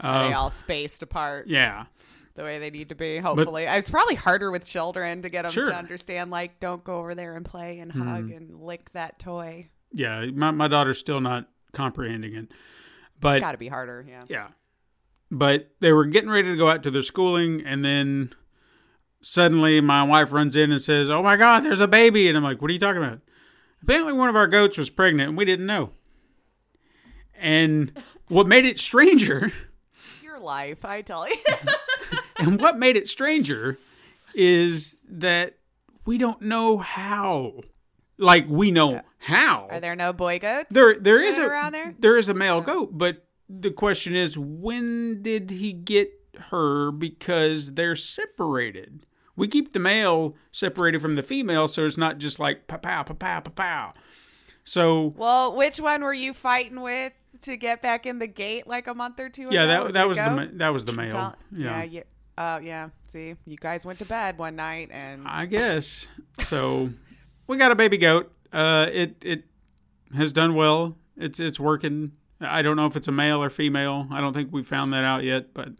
Are 0.00 0.28
they 0.28 0.34
uh, 0.34 0.38
all 0.40 0.50
spaced 0.50 1.02
apart 1.02 1.48
Yeah, 1.48 1.84
the 2.34 2.44
way 2.44 2.58
they 2.58 2.70
need 2.70 2.88
to 2.88 2.94
be? 2.94 3.18
Hopefully, 3.18 3.66
uh, 3.66 3.76
it's 3.76 3.90
probably 3.90 4.14
harder 4.14 4.50
with 4.50 4.66
children 4.66 5.22
to 5.22 5.28
get 5.28 5.42
them 5.42 5.52
Sure. 5.52 5.68
to 5.68 5.74
understand. 5.74 6.30
Like, 6.30 6.58
don't 6.60 6.82
go 6.82 6.96
over 6.96 7.14
there 7.14 7.36
and 7.36 7.44
play 7.44 7.78
and 7.78 7.92
hug 7.92 8.24
mm-hmm. 8.24 8.36
and 8.36 8.60
lick 8.60 8.90
that 8.92 9.18
toy. 9.18 9.68
yeah. 9.92 10.24
My 10.32 10.50
my 10.50 10.66
daughter's 10.68 10.98
still 10.98 11.20
not 11.20 11.48
comprehending 11.72 12.34
it, 12.34 12.48
but 13.20 13.36
It's 13.36 13.42
got 13.42 13.52
to 13.52 13.58
be 13.58 13.68
harder. 13.68 14.04
Yeah. 14.08 14.24
Yeah. 14.28 14.48
But 15.30 15.70
they 15.80 15.92
were 15.92 16.06
getting 16.06 16.30
ready 16.30 16.48
to 16.48 16.56
go 16.56 16.70
out 16.70 16.82
to 16.84 16.90
their 16.90 17.02
schooling, 17.02 17.62
and 17.64 17.84
then 17.84 18.32
suddenly 19.20 19.80
my 19.80 20.02
wife 20.02 20.32
runs 20.32 20.56
in 20.56 20.72
and 20.72 20.80
says, 20.80 21.10
Oh 21.10 21.22
my 21.22 21.36
God, 21.36 21.64
there's 21.64 21.80
a 21.80 21.88
baby. 21.88 22.28
And 22.28 22.36
I'm 22.36 22.44
like, 22.44 22.62
What 22.62 22.70
are 22.70 22.74
you 22.74 22.80
talking 22.80 23.02
about? 23.02 23.20
Apparently, 23.82 24.12
one 24.12 24.28
of 24.28 24.36
our 24.36 24.48
goats 24.48 24.76
was 24.76 24.90
pregnant, 24.90 25.28
and 25.28 25.38
we 25.38 25.44
didn't 25.44 25.66
know. 25.66 25.90
And 27.38 27.92
what 28.26 28.48
made 28.48 28.64
it 28.64 28.80
stranger, 28.80 29.52
Your 30.22 30.40
life, 30.40 30.84
I 30.84 31.02
tell 31.02 31.28
you. 31.28 31.36
and 32.38 32.60
what 32.60 32.78
made 32.78 32.96
it 32.96 33.08
stranger 33.08 33.78
is 34.34 34.96
that 35.08 35.58
we 36.04 36.18
don't 36.18 36.42
know 36.42 36.78
how. 36.78 37.60
Like, 38.18 38.46
we 38.48 38.70
know 38.70 39.00
how. 39.18 39.68
Are 39.70 39.80
there 39.80 39.96
no 39.96 40.12
boy 40.12 40.38
goats? 40.38 40.68
There, 40.70 40.98
there 40.98 41.22
is 41.22 41.38
a 41.38 41.46
around 41.46 41.72
there. 41.72 41.94
there 41.98 42.16
is 42.16 42.28
a 42.28 42.34
male 42.34 42.60
goat, 42.60 42.90
but 42.96 43.24
the 43.48 43.70
question 43.70 44.14
is, 44.14 44.36
when 44.36 45.22
did 45.22 45.50
he 45.50 45.72
get 45.72 46.12
her? 46.50 46.90
Because 46.90 47.72
they're 47.74 47.96
separated. 47.96 49.06
We 49.36 49.46
keep 49.46 49.72
the 49.72 49.78
male 49.78 50.34
separated 50.50 51.00
from 51.00 51.14
the 51.14 51.22
female, 51.22 51.68
so 51.68 51.84
it's 51.84 51.96
not 51.96 52.18
just 52.18 52.38
like 52.38 52.66
pow 52.66 52.78
pow 52.78 53.04
pow 53.04 53.14
pow 53.14 53.40
pow 53.40 53.52
pow. 53.52 53.92
So 54.64 55.14
Well, 55.16 55.54
which 55.56 55.78
one 55.78 56.02
were 56.02 56.12
you 56.12 56.34
fighting 56.34 56.80
with 56.80 57.12
to 57.42 57.56
get 57.56 57.80
back 57.80 58.04
in 58.04 58.18
the 58.18 58.26
gate 58.26 58.66
like 58.66 58.88
a 58.88 58.94
month 58.94 59.20
or 59.20 59.28
two 59.28 59.48
yeah, 59.50 59.62
ago? 59.62 59.84
that 59.84 59.92
that 59.92 60.08
was 60.08 60.18
the 60.18 60.24
goat? 60.24 60.58
that 60.58 60.72
was 60.72 60.84
the 60.84 60.92
male. 60.92 61.36
Yeah, 61.52 61.82
yeah, 61.82 61.82
yeah. 61.84 62.02
Oh, 62.36 62.58
yeah. 62.58 62.88
See, 63.08 63.34
you 63.46 63.56
guys 63.56 63.86
went 63.86 63.98
to 64.00 64.04
bed 64.04 64.38
one 64.38 64.56
night 64.56 64.90
and 64.92 65.26
I 65.26 65.46
guess 65.46 66.06
so. 66.40 66.90
We 67.48 67.56
got 67.56 67.72
a 67.72 67.74
baby 67.74 67.98
goat. 67.98 68.32
Uh, 68.52 68.86
it 68.92 69.16
it 69.24 69.44
has 70.16 70.32
done 70.32 70.54
well. 70.54 70.96
It's 71.16 71.40
it's 71.40 71.58
working. 71.58 72.12
I 72.40 72.62
don't 72.62 72.76
know 72.76 72.86
if 72.86 72.94
it's 72.96 73.08
a 73.08 73.12
male 73.12 73.42
or 73.42 73.50
female. 73.50 74.06
I 74.12 74.20
don't 74.20 74.32
think 74.32 74.50
we 74.52 74.62
found 74.62 74.92
that 74.92 75.02
out 75.04 75.24
yet, 75.24 75.52
but 75.52 75.70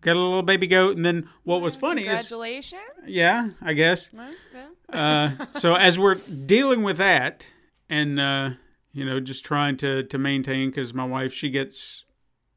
got 0.00 0.16
a 0.16 0.18
little 0.18 0.42
baby 0.42 0.66
goat. 0.66 0.96
And 0.96 1.04
then 1.04 1.28
what 1.44 1.60
was 1.60 1.76
funny 1.76 2.02
is, 2.02 2.08
congratulations. 2.08 2.82
yeah, 3.06 3.50
I 3.62 3.74
guess. 3.74 4.10
Yeah. 4.12 4.66
Uh, 4.92 5.46
so 5.58 5.74
as 5.76 5.98
we're 5.98 6.16
dealing 6.16 6.82
with 6.82 6.96
that, 6.96 7.46
and 7.88 8.18
uh, 8.18 8.50
you 8.92 9.04
know, 9.04 9.20
just 9.20 9.44
trying 9.44 9.76
to 9.78 10.02
to 10.02 10.18
maintain, 10.18 10.70
because 10.70 10.92
my 10.92 11.04
wife 11.04 11.32
she 11.32 11.48
gets 11.50 12.04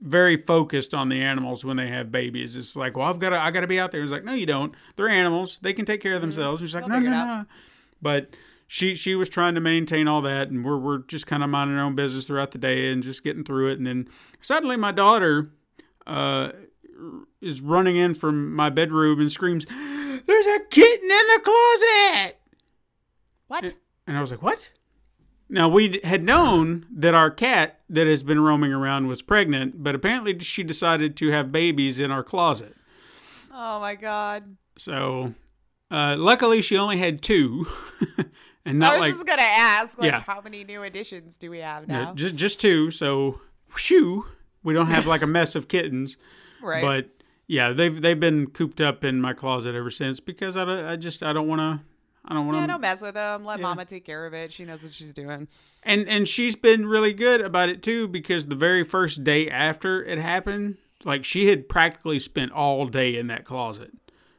very 0.01 0.37
focused 0.37 0.93
on 0.93 1.09
the 1.09 1.19
animals 1.21 1.65
when 1.65 1.77
they 1.77 1.87
have 1.87 2.11
babies. 2.11 2.55
It's 2.55 2.75
like, 2.75 2.95
well, 2.97 3.07
I've 3.07 3.19
got 3.19 3.29
to 3.31 3.39
I 3.39 3.51
got 3.51 3.61
to 3.61 3.67
be 3.67 3.79
out 3.79 3.91
there. 3.91 4.01
It's 4.01 4.11
like, 4.11 4.23
no, 4.23 4.33
you 4.33 4.45
don't. 4.45 4.73
They're 4.95 5.09
animals. 5.09 5.57
They 5.61 5.73
can 5.73 5.85
take 5.85 6.01
care 6.01 6.13
of 6.15 6.21
themselves. 6.21 6.61
She's 6.61 6.75
like, 6.75 6.83
Mm-hmm. 6.83 7.03
They'll 7.03 7.11
no, 7.11 7.25
no, 7.25 7.37
no. 7.37 7.45
But 8.01 8.35
she 8.67 8.95
she 8.95 9.15
was 9.15 9.29
trying 9.29 9.55
to 9.55 9.61
maintain 9.61 10.07
all 10.07 10.21
that, 10.21 10.49
and 10.49 10.63
we're 10.63 10.77
we're 10.77 10.99
just 10.99 11.27
kind 11.27 11.43
of 11.43 11.49
minding 11.49 11.77
our 11.77 11.85
own 11.85 11.95
business 11.95 12.25
throughout 12.25 12.51
the 12.51 12.57
day 12.57 12.91
and 12.91 13.03
just 13.03 13.23
getting 13.23 13.43
through 13.43 13.71
it. 13.71 13.77
And 13.77 13.87
then 13.87 14.07
suddenly, 14.41 14.77
my 14.77 14.91
daughter. 14.91 15.51
Uh, 16.05 16.51
is 17.41 17.61
running 17.61 17.95
in 17.95 18.13
from 18.13 18.53
my 18.53 18.69
bedroom 18.69 19.19
and 19.19 19.31
screams, 19.31 19.65
"There's 19.65 20.45
a 20.45 20.59
kitten 20.69 21.11
in 21.11 21.27
the 21.35 21.41
closet!" 21.43 22.37
What? 23.47 23.77
And 24.05 24.17
I 24.17 24.21
was 24.21 24.31
like, 24.31 24.41
"What?" 24.41 24.71
Now 25.49 25.69
we 25.69 25.99
had 26.03 26.23
known 26.23 26.85
that 26.91 27.15
our 27.15 27.31
cat 27.31 27.79
that 27.89 28.07
has 28.07 28.23
been 28.23 28.39
roaming 28.39 28.73
around 28.73 29.07
was 29.07 29.21
pregnant, 29.21 29.81
but 29.81 29.95
apparently 29.95 30.37
she 30.39 30.63
decided 30.63 31.15
to 31.17 31.29
have 31.29 31.51
babies 31.51 31.99
in 31.99 32.11
our 32.11 32.23
closet. 32.23 32.75
Oh 33.51 33.79
my 33.79 33.95
god. 33.95 34.57
So, 34.77 35.33
uh, 35.91 36.15
luckily, 36.17 36.61
she 36.61 36.77
only 36.77 36.97
had 36.97 37.21
two, 37.21 37.67
and 38.65 38.83
I 38.83 38.87
not 38.89 38.93
was 38.93 38.99
like 39.01 39.11
just 39.13 39.25
gonna 39.27 39.41
ask, 39.41 39.97
like, 39.97 40.11
Yeah. 40.11 40.19
how 40.19 40.41
many 40.41 40.63
new 40.63 40.83
additions 40.83 41.37
do 41.37 41.49
we 41.49 41.59
have 41.59 41.87
no, 41.87 42.05
now? 42.05 42.13
just 42.13 42.35
just 42.35 42.59
two. 42.59 42.91
So, 42.91 43.39
whew, 43.87 44.25
we 44.63 44.73
don't 44.73 44.87
have 44.87 45.05
like 45.05 45.21
a 45.21 45.27
mess 45.27 45.55
of 45.55 45.67
kittens. 45.67 46.17
right. 46.61 46.83
But 46.83 47.09
yeah, 47.47 47.71
they've 47.71 48.01
they've 48.01 48.19
been 48.19 48.47
cooped 48.47 48.81
up 48.81 49.03
in 49.03 49.21
my 49.21 49.33
closet 49.33 49.75
ever 49.75 49.89
since 49.91 50.19
because 50.19 50.57
I, 50.57 50.91
I 50.91 50.95
just 50.97 51.23
I 51.23 51.31
don't 51.33 51.47
want 51.47 51.59
to 51.59 51.85
I 52.25 52.33
don't 52.33 52.45
want 52.45 52.57
to 52.57 52.61
yeah, 52.61 52.67
don't 52.67 52.81
mess 52.81 53.01
with 53.01 53.13
them. 53.13 53.45
Let 53.45 53.61
Mama 53.61 53.85
take 53.85 54.03
care 54.05 54.25
of 54.25 54.33
it. 54.33 54.51
She 54.51 54.65
knows 54.65 54.83
what 54.83 54.93
she's 54.93 55.13
doing. 55.13 55.47
and 55.83 56.07
and 56.09 56.27
she's 56.27 56.57
been 56.57 56.85
really 56.85 57.13
good 57.13 57.39
about 57.39 57.69
it 57.69 57.81
too 57.81 58.07
because 58.09 58.47
the 58.47 58.55
very 58.55 58.83
first 58.83 59.23
day 59.23 59.49
after 59.49 60.03
it 60.03 60.17
happened 60.17 60.77
like 61.05 61.23
she 61.23 61.47
had 61.47 61.69
practically 61.69 62.19
spent 62.19 62.51
all 62.51 62.85
day 62.87 63.15
in 63.15 63.27
that 63.27 63.45
closet 63.45 63.91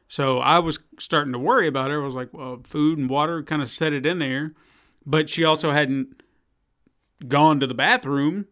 so 0.09 0.39
i 0.39 0.59
was 0.59 0.79
starting 0.99 1.31
to 1.31 1.39
worry 1.39 1.67
about 1.67 1.89
her 1.91 2.01
i 2.01 2.05
was 2.05 2.15
like 2.15 2.33
well 2.33 2.59
food 2.65 2.97
and 2.97 3.09
water 3.09 3.41
kind 3.43 3.61
of 3.61 3.69
set 3.71 3.93
it 3.93 4.05
in 4.05 4.19
there 4.19 4.53
but 5.05 5.29
she 5.29 5.43
also 5.45 5.71
hadn't 5.71 6.21
gone 7.27 7.59
to 7.59 7.67
the 7.67 7.73
bathroom 7.73 8.45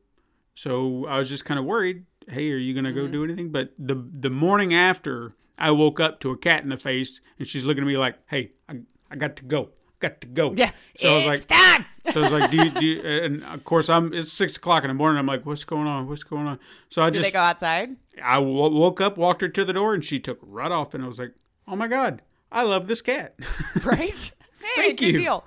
so 0.53 1.05
i 1.07 1.17
was 1.17 1.27
just 1.29 1.45
kind 1.45 1.59
of 1.59 1.65
worried 1.65 2.05
hey 2.29 2.49
are 2.51 2.57
you 2.57 2.73
going 2.73 2.83
to 2.85 2.91
Mm-hmm. 2.91 2.99
go 3.07 3.11
do 3.11 3.23
anything 3.23 3.49
but 3.51 3.71
the 3.79 3.95
the 3.95 4.29
morning 4.29 4.73
after 4.73 5.35
i 5.57 5.71
woke 5.71 5.99
up 5.99 6.19
to 6.21 6.31
a 6.31 6.37
cat 6.37 6.63
in 6.63 6.69
the 6.69 6.77
face 6.77 7.21
and 7.39 7.47
she's 7.47 7.63
looking 7.63 7.83
at 7.83 7.87
me 7.87 7.97
like 7.97 8.15
hey 8.27 8.51
i, 8.69 8.79
I 9.09 9.15
got 9.15 9.35
to 9.37 9.43
go 9.45 9.69
got 9.99 10.21
to 10.21 10.27
go 10.27 10.53
Yeah. 10.55 10.71
so 10.97 11.11
i 11.13 11.15
was 11.15 11.25
like 11.25 11.35
it's 11.37 11.45
time. 11.45 11.85
so 12.13 12.19
I 12.21 12.23
was 12.23 12.31
like, 12.31 12.51
do 12.51 12.57
you, 12.57 12.69
do 12.69 12.85
you, 12.85 13.01
and 13.23 13.43
of 13.43 13.63
course 13.63 13.89
I'm, 13.89 14.13
it's 14.13 14.31
six 14.31 14.55
o'clock 14.57 14.83
in 14.83 14.87
the 14.89 14.93
morning. 14.93 15.17
I'm 15.19 15.25
like, 15.25 15.45
what's 15.45 15.63
going 15.65 15.87
on? 15.87 16.07
What's 16.07 16.23
going 16.23 16.47
on? 16.47 16.57
So 16.89 17.01
I 17.01 17.09
Did 17.09 17.17
just, 17.17 17.27
they 17.27 17.31
go 17.33 17.39
outside? 17.41 17.97
I 18.23 18.35
w- 18.35 18.55
woke 18.55 19.01
up, 19.01 19.17
walked 19.17 19.41
her 19.41 19.49
to 19.49 19.65
the 19.65 19.73
door 19.73 19.93
and 19.93 20.05
she 20.05 20.17
took 20.19 20.37
right 20.41 20.71
off. 20.71 20.93
And 20.93 21.03
I 21.03 21.07
was 21.07 21.19
like, 21.19 21.33
oh 21.67 21.75
my 21.75 21.87
God, 21.87 22.21
I 22.51 22.63
love 22.63 22.87
this 22.87 23.01
cat. 23.01 23.35
Right? 23.83 24.31
Hey, 24.59 24.81
Thank 24.81 24.99
good 24.99 25.05
you. 25.07 25.17
deal. 25.19 25.43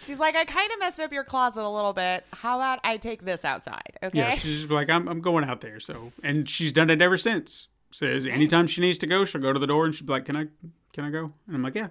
She's 0.00 0.20
like, 0.20 0.36
I 0.36 0.44
kind 0.44 0.70
of 0.72 0.78
messed 0.78 1.00
up 1.00 1.12
your 1.12 1.24
closet 1.24 1.62
a 1.62 1.68
little 1.68 1.92
bit. 1.92 2.24
How 2.32 2.56
about 2.58 2.80
I 2.84 2.96
take 2.98 3.24
this 3.24 3.44
outside? 3.44 3.96
Okay. 4.02 4.18
yeah. 4.18 4.30
She's 4.34 4.58
just 4.58 4.70
like, 4.70 4.90
I'm, 4.90 5.08
I'm 5.08 5.20
going 5.20 5.44
out 5.44 5.60
there. 5.60 5.80
So, 5.80 6.12
and 6.22 6.48
she's 6.48 6.72
done 6.72 6.90
it 6.90 7.00
ever 7.00 7.16
since. 7.16 7.68
Says 7.90 8.26
anytime 8.26 8.66
she 8.66 8.80
needs 8.82 8.98
to 8.98 9.06
go, 9.06 9.24
she'll 9.24 9.40
go 9.40 9.52
to 9.52 9.58
the 9.58 9.66
door 9.66 9.86
and 9.86 9.94
she'll 9.94 10.06
be 10.06 10.12
like, 10.12 10.26
can 10.26 10.36
I, 10.36 10.46
can 10.92 11.04
I 11.04 11.10
go? 11.10 11.32
And 11.46 11.56
I'm 11.56 11.62
like, 11.62 11.74
yeah, 11.74 11.88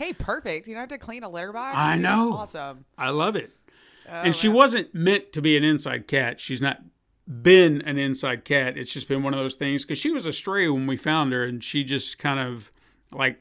Hey, 0.00 0.14
perfect. 0.14 0.66
You 0.66 0.72
don't 0.74 0.80
have 0.80 0.88
to 0.88 0.98
clean 0.98 1.22
a 1.24 1.28
litter 1.28 1.52
box. 1.52 1.76
I 1.78 1.96
Dude, 1.96 2.02
know. 2.04 2.32
Awesome. 2.32 2.86
I 2.96 3.10
love 3.10 3.36
it. 3.36 3.50
Oh, 4.08 4.12
and 4.12 4.34
she 4.34 4.48
wasn't 4.48 4.94
meant 4.94 5.34
to 5.34 5.42
be 5.42 5.58
an 5.58 5.62
inside 5.62 6.08
cat. 6.08 6.40
She's 6.40 6.62
not 6.62 6.78
been 7.26 7.82
an 7.82 7.98
inside 7.98 8.46
cat. 8.46 8.78
It's 8.78 8.94
just 8.94 9.08
been 9.08 9.22
one 9.22 9.34
of 9.34 9.38
those 9.40 9.56
things 9.56 9.84
because 9.84 9.98
she 9.98 10.10
was 10.10 10.24
a 10.24 10.32
stray 10.32 10.68
when 10.70 10.86
we 10.86 10.96
found 10.96 11.34
her, 11.34 11.44
and 11.44 11.62
she 11.62 11.84
just 11.84 12.18
kind 12.18 12.40
of 12.40 12.72
like 13.12 13.38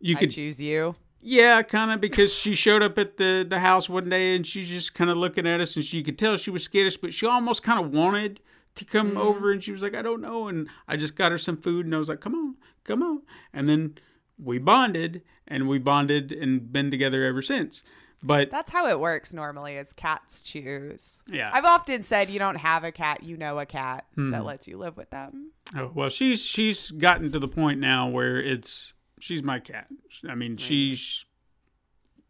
you 0.00 0.16
I 0.16 0.20
could 0.20 0.30
choose 0.30 0.60
you. 0.60 0.96
yeah, 1.20 1.62
kind 1.62 1.90
of 1.90 2.00
because 2.00 2.32
she 2.32 2.54
showed 2.54 2.82
up 2.82 2.98
at 2.98 3.16
the 3.16 3.46
the 3.48 3.60
house 3.60 3.88
one 3.88 4.08
day 4.08 4.34
and 4.36 4.46
she's 4.46 4.68
just 4.68 4.94
kind 4.94 5.10
of 5.10 5.16
looking 5.16 5.46
at 5.46 5.60
us, 5.60 5.76
and 5.76 5.84
she 5.84 6.02
could 6.02 6.18
tell 6.18 6.36
she 6.36 6.50
was 6.50 6.64
skittish, 6.64 6.96
but 6.96 7.14
she 7.14 7.26
almost 7.26 7.62
kind 7.62 7.84
of 7.84 7.92
wanted 7.92 8.40
to 8.74 8.84
come 8.84 9.16
Mm-hmm. 9.16 9.18
over, 9.18 9.52
and 9.52 9.62
she 9.62 9.70
was 9.70 9.82
like, 9.82 9.94
I 9.94 10.02
don't 10.02 10.20
know, 10.22 10.48
and 10.48 10.68
I 10.88 10.96
just 10.96 11.14
got 11.16 11.30
her 11.32 11.38
some 11.38 11.56
food, 11.58 11.84
and 11.86 11.94
I 11.94 11.98
was 11.98 12.08
like, 12.08 12.20
come 12.20 12.34
on, 12.34 12.56
come 12.84 13.02
on, 13.02 13.22
and 13.52 13.68
then 13.68 13.98
we 14.38 14.58
bonded, 14.58 15.22
and 15.46 15.68
we 15.68 15.78
bonded 15.78 16.32
and 16.32 16.72
been 16.72 16.90
together 16.90 17.24
ever 17.24 17.42
since. 17.42 17.82
But 18.22 18.50
That's 18.50 18.70
how 18.70 18.86
it 18.88 19.00
works 19.00 19.34
normally 19.34 19.74
is 19.74 19.92
cats 19.92 20.42
choose. 20.42 21.20
Yeah. 21.28 21.50
I've 21.52 21.64
often 21.64 22.02
said 22.02 22.30
you 22.30 22.38
don't 22.38 22.56
have 22.58 22.84
a 22.84 22.92
cat, 22.92 23.22
you 23.24 23.36
know 23.36 23.58
a 23.58 23.66
cat 23.66 24.06
Hmm. 24.14 24.30
that 24.30 24.44
lets 24.44 24.68
you 24.68 24.76
live 24.78 24.96
with 24.96 25.10
them. 25.10 25.50
Oh, 25.76 25.90
well, 25.94 26.08
she's 26.08 26.40
she's 26.44 26.90
gotten 26.92 27.32
to 27.32 27.38
the 27.38 27.48
point 27.48 27.80
now 27.80 28.08
where 28.08 28.40
it's 28.40 28.92
she's 29.18 29.42
my 29.42 29.58
cat. 29.58 29.88
I 30.28 30.34
mean, 30.36 30.56
she's 30.56 31.24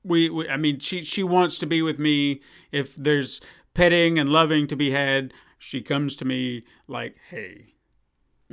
we, 0.04 0.30
we 0.30 0.48
I 0.48 0.56
mean, 0.56 0.78
she 0.80 1.04
she 1.04 1.22
wants 1.22 1.58
to 1.58 1.66
be 1.66 1.82
with 1.82 1.98
me. 1.98 2.40
If 2.70 2.96
there's 2.96 3.40
petting 3.74 4.18
and 4.18 4.28
loving 4.28 4.66
to 4.68 4.76
be 4.76 4.90
had, 4.92 5.32
she 5.58 5.82
comes 5.82 6.16
to 6.16 6.24
me 6.24 6.62
like, 6.88 7.16
"Hey." 7.28 7.68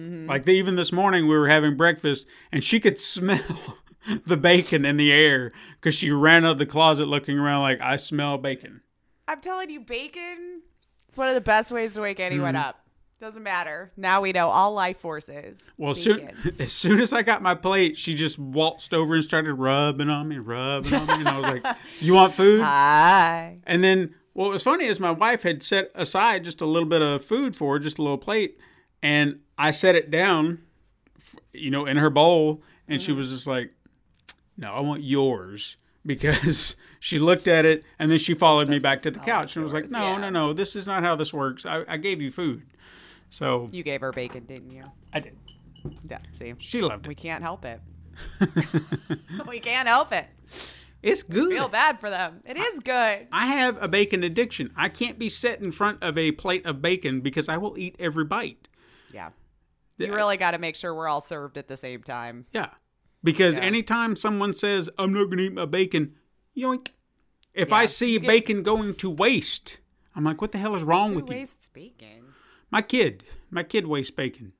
Like 0.01 0.45
the, 0.45 0.53
even 0.53 0.75
this 0.75 0.93
morning 0.93 1.27
we 1.27 1.37
were 1.37 1.49
having 1.49 1.75
breakfast 1.75 2.25
and 2.53 2.63
she 2.63 2.79
could 2.79 3.01
smell 3.01 3.77
the 4.25 4.37
bacon 4.37 4.85
in 4.85 4.97
the 4.97 5.11
air 5.11 5.51
because 5.75 5.95
she 5.95 6.11
ran 6.11 6.45
out 6.45 6.51
of 6.53 6.57
the 6.57 6.65
closet 6.65 7.07
looking 7.07 7.37
around 7.37 7.61
like 7.61 7.81
I 7.81 7.95
smell 7.97 8.37
bacon. 8.37 8.81
I'm 9.27 9.41
telling 9.41 9.69
you, 9.69 9.79
bacon. 9.81 10.61
It's 11.07 11.17
one 11.17 11.27
of 11.27 11.35
the 11.35 11.41
best 11.41 11.71
ways 11.71 11.95
to 11.95 12.01
wake 12.01 12.19
anyone 12.19 12.53
Mm-hmm. 12.55 12.63
up. 12.69 12.85
Doesn't 13.19 13.43
matter. 13.43 13.91
Now 13.97 14.21
we 14.21 14.31
know 14.31 14.47
all 14.49 14.71
life 14.71 14.99
forces. 14.99 15.69
Well, 15.77 15.93
soon, 15.93 16.29
as 16.59 16.71
soon 16.71 17.01
as 17.01 17.11
I 17.11 17.21
got 17.21 17.41
my 17.41 17.53
plate, 17.53 17.97
she 17.97 18.13
just 18.15 18.39
waltzed 18.39 18.93
over 18.93 19.13
and 19.13 19.23
started 19.23 19.55
rubbing 19.55 20.09
on 20.09 20.29
me, 20.29 20.37
rubbing 20.37 20.93
on 20.93 21.05
me, 21.07 21.13
and 21.15 21.27
I 21.27 21.37
was 21.37 21.61
like, 21.61 21.75
"You 21.99 22.13
want 22.13 22.33
food?" 22.33 22.61
Hi. 22.63 23.57
And 23.65 23.83
then 23.83 24.15
what 24.31 24.49
was 24.49 24.63
funny 24.63 24.85
is 24.85 25.01
my 25.01 25.11
wife 25.11 25.43
had 25.43 25.61
set 25.63 25.91
aside 25.95 26.45
just 26.45 26.61
a 26.61 26.65
little 26.65 26.87
bit 26.87 27.01
of 27.01 27.25
food 27.25 27.57
for 27.57 27.73
her, 27.73 27.79
just 27.79 27.97
a 27.97 28.01
little 28.01 28.17
plate, 28.17 28.57
and 29.03 29.39
I 29.57 29.71
set 29.71 29.95
it 29.95 30.09
down, 30.09 30.59
you 31.51 31.71
know, 31.71 31.85
in 31.85 31.97
her 31.97 32.09
bowl, 32.09 32.63
and 32.87 32.99
Mm-hmm. 33.01 33.05
she 33.05 33.11
was 33.11 33.29
just 33.31 33.47
like, 33.47 33.71
"No, 34.59 34.73
I 34.73 34.79
want 34.81 35.03
yours." 35.03 35.77
Because 36.05 36.75
she 36.99 37.19
looked 37.19 37.47
at 37.47 37.65
it 37.65 37.83
and 37.97 38.09
then 38.11 38.17
she 38.19 38.33
followed 38.33 38.69
me 38.69 38.79
back 38.79 39.01
to 39.01 39.11
the 39.11 39.19
couch 39.19 39.55
and 39.55 39.63
was 39.63 39.73
like, 39.73 39.89
"No, 39.89 39.99
yeah. 39.99 40.17
no, 40.17 40.29
no, 40.29 40.53
this 40.53 40.75
is 40.75 40.85
not 40.87 41.03
how 41.03 41.15
this 41.15 41.33
works. 41.33 41.65
I, 41.65 41.83
I 41.87 41.97
gave 41.97 42.21
you 42.21 42.31
food." 42.31 42.63
So 43.29 43.69
You 43.71 43.83
gave 43.83 44.01
her 44.01 44.11
bacon, 44.11 44.45
didn't 44.45 44.71
you? 44.71 44.85
I 45.13 45.19
did. 45.19 45.35
Yeah. 46.09 46.19
See, 46.33 46.53
She 46.57 46.81
loved 46.81 47.05
it. 47.05 47.09
we 47.09 47.15
can't 47.15 47.43
help 47.43 47.63
it. 47.65 47.79
we 49.47 49.59
can't 49.59 49.87
help 49.87 50.11
it. 50.11 50.25
It's 51.01 51.23
good. 51.23 51.49
Feel 51.49 51.69
bad 51.69 51.99
for 51.99 52.09
them. 52.09 52.41
It 52.45 52.57
is 52.57 52.79
good. 52.79 53.27
I 53.31 53.45
have 53.47 53.81
a 53.81 53.87
bacon 53.87 54.23
addiction. 54.23 54.71
I 54.75 54.89
can't 54.89 55.17
be 55.17 55.29
set 55.29 55.61
in 55.61 55.71
front 55.71 56.03
of 56.03 56.17
a 56.17 56.31
plate 56.33 56.65
of 56.65 56.81
bacon 56.81 57.21
because 57.21 57.47
I 57.47 57.57
will 57.57 57.77
eat 57.77 57.95
every 57.99 58.25
bite. 58.25 58.67
Yeah. 59.13 59.29
You 59.97 60.13
really 60.13 60.37
got 60.37 60.51
to 60.51 60.57
make 60.59 60.75
sure 60.75 60.93
we're 60.93 61.07
all 61.07 61.21
served 61.21 61.57
at 61.57 61.67
the 61.67 61.77
same 61.77 62.03
time. 62.03 62.45
Yeah. 62.51 62.69
Because 63.23 63.57
Yeah. 63.57 63.63
anytime 63.63 64.15
someone 64.15 64.53
says, 64.53 64.89
I'm 64.97 65.11
not 65.13 65.25
going 65.25 65.37
to 65.39 65.43
eat 65.45 65.53
my 65.53 65.65
bacon, 65.65 66.15
yoink. 66.55 66.89
If 67.53 67.73
I 67.73 67.85
see 67.85 68.17
get- 68.19 68.27
bacon 68.27 68.63
going 68.63 68.95
to 68.95 69.09
waste, 69.09 69.79
I'm 70.15 70.23
like, 70.23 70.41
what 70.41 70.51
the 70.51 70.57
hell 70.57 70.75
is 70.75 70.83
wrong 70.83 71.15
with 71.15 71.29
you? 71.29 71.35
wastes 71.37 71.67
bacon? 71.67 72.33
My 72.71 72.81
kid. 72.81 73.23
My 73.49 73.63
kid 73.63 73.87
wastes 73.87 74.11
bacon. 74.11 74.53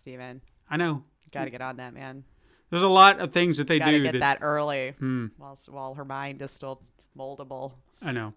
Stephen, 0.00 0.42
I 0.68 0.76
know. 0.76 1.02
got 1.32 1.44
to 1.44 1.50
get 1.50 1.60
on 1.62 1.76
that, 1.76 1.92
man. 1.94 2.24
There's 2.70 2.82
a 2.82 2.88
lot 2.88 3.18
of 3.20 3.32
things 3.32 3.58
that 3.58 3.66
they 3.66 3.78
Got 3.80 3.86
to 3.90 3.98
do 3.98 4.02
get 4.04 4.12
that, 4.12 4.20
that 4.20 4.38
early 4.42 4.94
Hmm. 4.98 5.26
while, 5.36 5.58
while 5.68 5.94
her 5.94 6.04
mind 6.04 6.40
is 6.42 6.50
still 6.52 6.82
moldable. 7.18 7.72
I 8.00 8.12
know. 8.12 8.34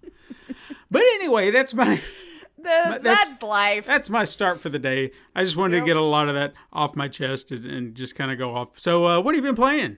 but 0.90 1.02
anyway, 1.02 1.50
that's 1.50 1.74
my 1.74 2.00
That's, 2.62 3.02
that's- 3.02 3.42
life. 3.42 3.86
that's 3.86 4.10
my 4.10 4.24
start 4.24 4.60
for 4.60 4.68
the 4.68 4.78
day. 4.78 5.12
I 5.34 5.44
just 5.44 5.56
wanted 5.56 5.76
Yep. 5.76 5.82
to 5.82 5.86
get 5.86 5.96
a 5.96 6.02
lot 6.02 6.28
of 6.28 6.34
that 6.34 6.52
off 6.72 6.94
my 6.96 7.08
chest 7.08 7.50
and, 7.52 7.64
and 7.66 7.94
just 7.94 8.14
kind 8.14 8.30
of 8.30 8.38
go 8.38 8.54
off. 8.54 8.78
So, 8.78 9.06
uh, 9.06 9.20
what 9.20 9.34
have 9.34 9.44
you 9.44 9.48
been 9.48 9.56
playing? 9.56 9.96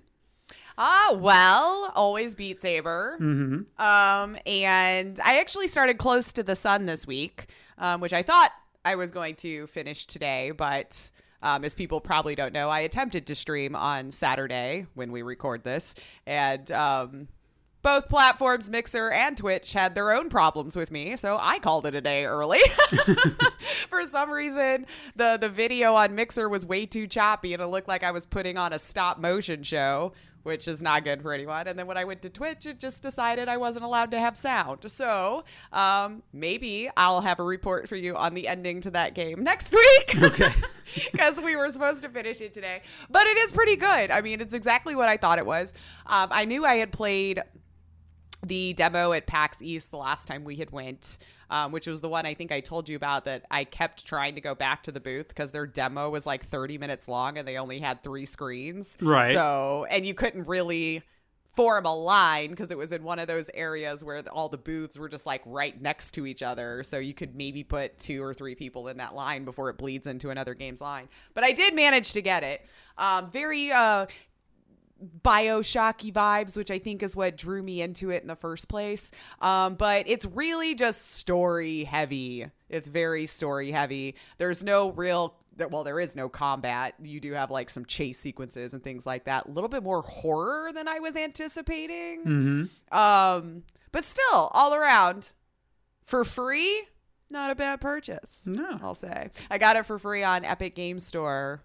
Ah, 0.79 1.15
well, 1.15 1.93
always 1.95 2.35
Beat 2.35 2.63
Saber. 2.63 3.19
Mm-hmm. 3.21 3.83
Um, 3.83 4.39
and 4.47 5.21
I 5.23 5.39
actually 5.41 5.69
started 5.69 5.99
Close 5.99 6.33
to 6.35 6.43
the 6.43 6.57
Sun 6.57 6.87
this 6.87 7.07
week, 7.07 7.47
um, 7.79 8.01
which 8.01 8.13
I 8.15 8.23
thought 8.23 8.53
I 8.85 8.95
was 8.95 9.11
going 9.11 9.35
to 9.37 9.67
finish 9.67 10.07
today, 10.07 10.51
but 10.51 11.11
um, 11.43 11.65
as 11.65 11.75
people 11.75 12.01
probably 12.01 12.35
don't 12.35 12.53
know, 12.55 12.71
I 12.71 12.81
attempted 12.81 13.27
to 13.27 13.35
stream 13.35 13.77
on 13.77 14.11
Saturday 14.11 14.87
when 14.95 15.13
we 15.13 15.21
record 15.23 15.63
this, 15.63 15.95
and 16.27 16.71
um, 16.73 17.29
both 17.83 18.09
platforms, 18.09 18.71
Mixer 18.71 19.11
and 19.11 19.37
Twitch, 19.37 19.73
had 19.73 19.95
their 19.95 20.13
own 20.13 20.29
problems 20.29 20.77
with 20.77 20.91
me, 20.91 21.17
so 21.17 21.39
I 21.41 21.59
called 21.59 21.87
it 21.87 21.95
a 21.95 22.01
day 22.01 22.25
early. 22.25 22.61
For 23.89 24.05
some 24.07 24.31
reason, 24.31 24.87
the 25.17 25.37
the 25.41 25.49
video 25.49 25.95
on 25.95 26.15
Mixer 26.15 26.49
was 26.49 26.65
way 26.65 26.87
too 26.87 27.07
choppy, 27.07 27.53
and 27.55 27.63
it 27.63 27.67
looked 27.67 27.89
like 27.89 28.05
I 28.05 28.13
was 28.13 28.27
putting 28.27 28.57
on 28.57 28.73
a 28.73 28.79
stop 28.79 29.19
motion 29.19 29.63
show, 29.63 30.13
which 30.43 30.69
is 30.69 30.83
not 30.83 31.05
good 31.05 31.23
for 31.23 31.33
anyone. 31.33 31.67
And 31.69 31.79
then 31.79 31.87
when 31.87 31.97
I 31.97 32.05
went 32.05 32.23
to 32.23 32.31
Twitch, 32.31 32.67
it 32.67 32.79
just 32.79 33.03
decided 33.03 33.49
I 33.49 33.57
wasn't 33.57 33.85
allowed 33.85 34.11
to 34.13 34.21
have 34.21 34.37
sound. 34.37 34.91
So 34.91 35.45
um, 35.73 36.23
maybe 36.33 36.91
I'll 36.97 37.21
have 37.21 37.39
a 37.41 37.45
report 37.45 37.89
for 37.89 37.97
you 37.97 38.17
on 38.17 38.35
the 38.35 38.49
ending 38.49 38.81
to 38.83 38.91
that 38.93 39.15
game 39.15 39.43
next 39.43 39.75
week. 40.09 40.23
Okay. 40.23 40.53
because 41.13 41.41
we 41.41 41.57
were 41.57 41.71
supposed 41.71 42.03
to 42.03 42.09
finish 42.09 42.41
it 42.41 42.53
today. 42.53 42.83
But 43.11 43.27
it 43.27 43.39
is 43.39 43.53
pretty 43.53 43.77
good. 43.77 44.11
I 44.11 44.21
mean, 44.21 44.41
it's 44.41 44.55
exactly 44.55 44.95
what 44.97 45.09
I 45.09 45.17
thought 45.17 45.39
it 45.39 45.47
was. 45.47 45.73
Um, 46.07 46.29
I 46.31 46.45
knew 46.45 46.65
I 46.65 46.75
had 46.75 46.93
played 46.93 47.41
the 48.45 48.73
demo 48.75 49.13
at 49.13 49.27
PAX 49.27 49.63
East 49.63 49.91
the 49.91 49.97
last 49.97 50.27
time 50.27 50.45
we 50.45 50.57
had 50.57 50.71
went, 50.71 51.19
um, 51.51 51.73
which 51.73 51.87
was 51.87 52.01
the 52.01 52.09
one 52.09 52.27
I 52.27 52.35
think 52.35 52.51
I 52.51 52.61
told 52.61 52.89
you 52.89 52.97
about 52.97 53.25
that 53.27 53.45
I 53.51 53.65
kept 53.65 54.07
trying 54.07 54.35
to 54.35 54.41
go 54.41 54.55
back 54.55 54.83
to 54.85 54.93
the 54.93 55.01
booth 55.01 55.29
because 55.29 55.53
their 55.53 55.67
demo 55.67 56.11
was 56.11 56.27
like 56.27 56.45
30 56.45 56.79
minutes 56.79 57.09
long 57.09 57.39
and 57.39 57.47
they 57.47 57.59
only 57.59 57.79
had 57.79 58.03
three 58.03 58.25
screens. 58.25 58.97
Right. 59.01 59.33
So, 59.33 59.87
and 59.91 60.05
you 60.05 60.15
couldn't 60.15 60.49
really 60.49 61.03
form 61.55 61.85
a 61.85 61.95
line 61.95 62.51
because 62.51 62.71
it 62.71 62.79
was 62.79 62.93
in 62.93 63.03
one 63.03 63.19
of 63.19 63.27
those 63.27 63.51
areas 63.53 64.03
where 64.03 64.23
all 64.31 64.49
the 64.49 64.59
booths 64.59 64.99
were 64.99 65.09
just 65.09 65.27
like 65.27 65.43
right 65.45 65.81
next 65.81 66.13
to 66.13 66.27
each 66.27 66.43
other. 66.43 66.83
So 66.83 66.99
you 66.99 67.13
could 67.13 67.37
maybe 67.37 67.63
put 67.63 67.99
two 67.99 68.23
or 68.23 68.33
three 68.33 68.55
people 68.55 68.89
in 68.89 68.97
that 68.97 69.15
line 69.15 69.45
before 69.45 69.69
it 69.69 69.77
bleeds 69.77 70.07
into 70.07 70.31
another 70.31 70.55
game's 70.55 70.81
line. 70.81 71.09
But 71.35 71.45
I 71.45 71.53
did 71.53 71.75
manage 71.75 72.13
to 72.15 72.23
get 72.23 72.43
it. 72.43 72.67
Um, 72.97 73.31
very 73.31 73.71
uh, 73.71 74.07
Bioshocky 75.23 76.13
vibes, 76.13 76.57
which 76.57 76.71
I 76.71 76.79
think 76.79 77.03
is 77.03 77.17
what 77.17 77.37
drew 77.37 77.63
me 77.63 77.83
into 77.83 78.11
it 78.11 78.23
in 78.23 78.29
the 78.29 78.37
first 78.37 78.69
place. 78.69 79.11
Um, 79.41 79.75
but 79.75 80.09
it's 80.09 80.25
really 80.25 80.75
just 80.75 81.13
story 81.13 81.85
heavy. 81.85 82.47
It's 82.69 82.89
very 82.89 83.27
story 83.27 83.71
heavy. 83.71 84.17
There's 84.39 84.65
no 84.65 84.91
real 84.91 85.35
well, 85.71 85.85
there 85.85 86.01
is 86.01 86.17
no 86.17 86.29
combat. 86.29 86.95
You 87.03 87.21
do 87.21 87.33
have 87.33 87.51
like 87.51 87.69
some 87.69 87.85
chase 87.85 88.19
sequences 88.19 88.75
and 88.75 88.83
things 88.83 89.07
like 89.07 89.25
that. 89.25 89.47
A 89.47 89.51
little 89.51 89.69
bit 89.69 89.83
more 89.83 90.03
horror 90.03 90.73
than 90.73 90.89
I 90.89 90.99
was 90.99 91.15
anticipating. 91.15 92.71
Um, 92.91 93.63
but 93.93 94.05
still, 94.05 94.51
all 94.53 94.75
around 94.75 95.33
for 96.05 96.25
free, 96.25 96.85
not 97.29 97.51
a 97.51 97.55
bad 97.55 97.81
purchase. 97.81 98.47
No. 98.47 98.79
I'll 98.83 98.95
say 98.95 99.31
I 99.51 99.59
got 99.59 99.77
it 99.77 99.87
for 99.87 99.99
free 99.99 100.25
on 100.25 100.45
Epic 100.45 100.75
Game 100.75 100.99
Store 100.99 101.63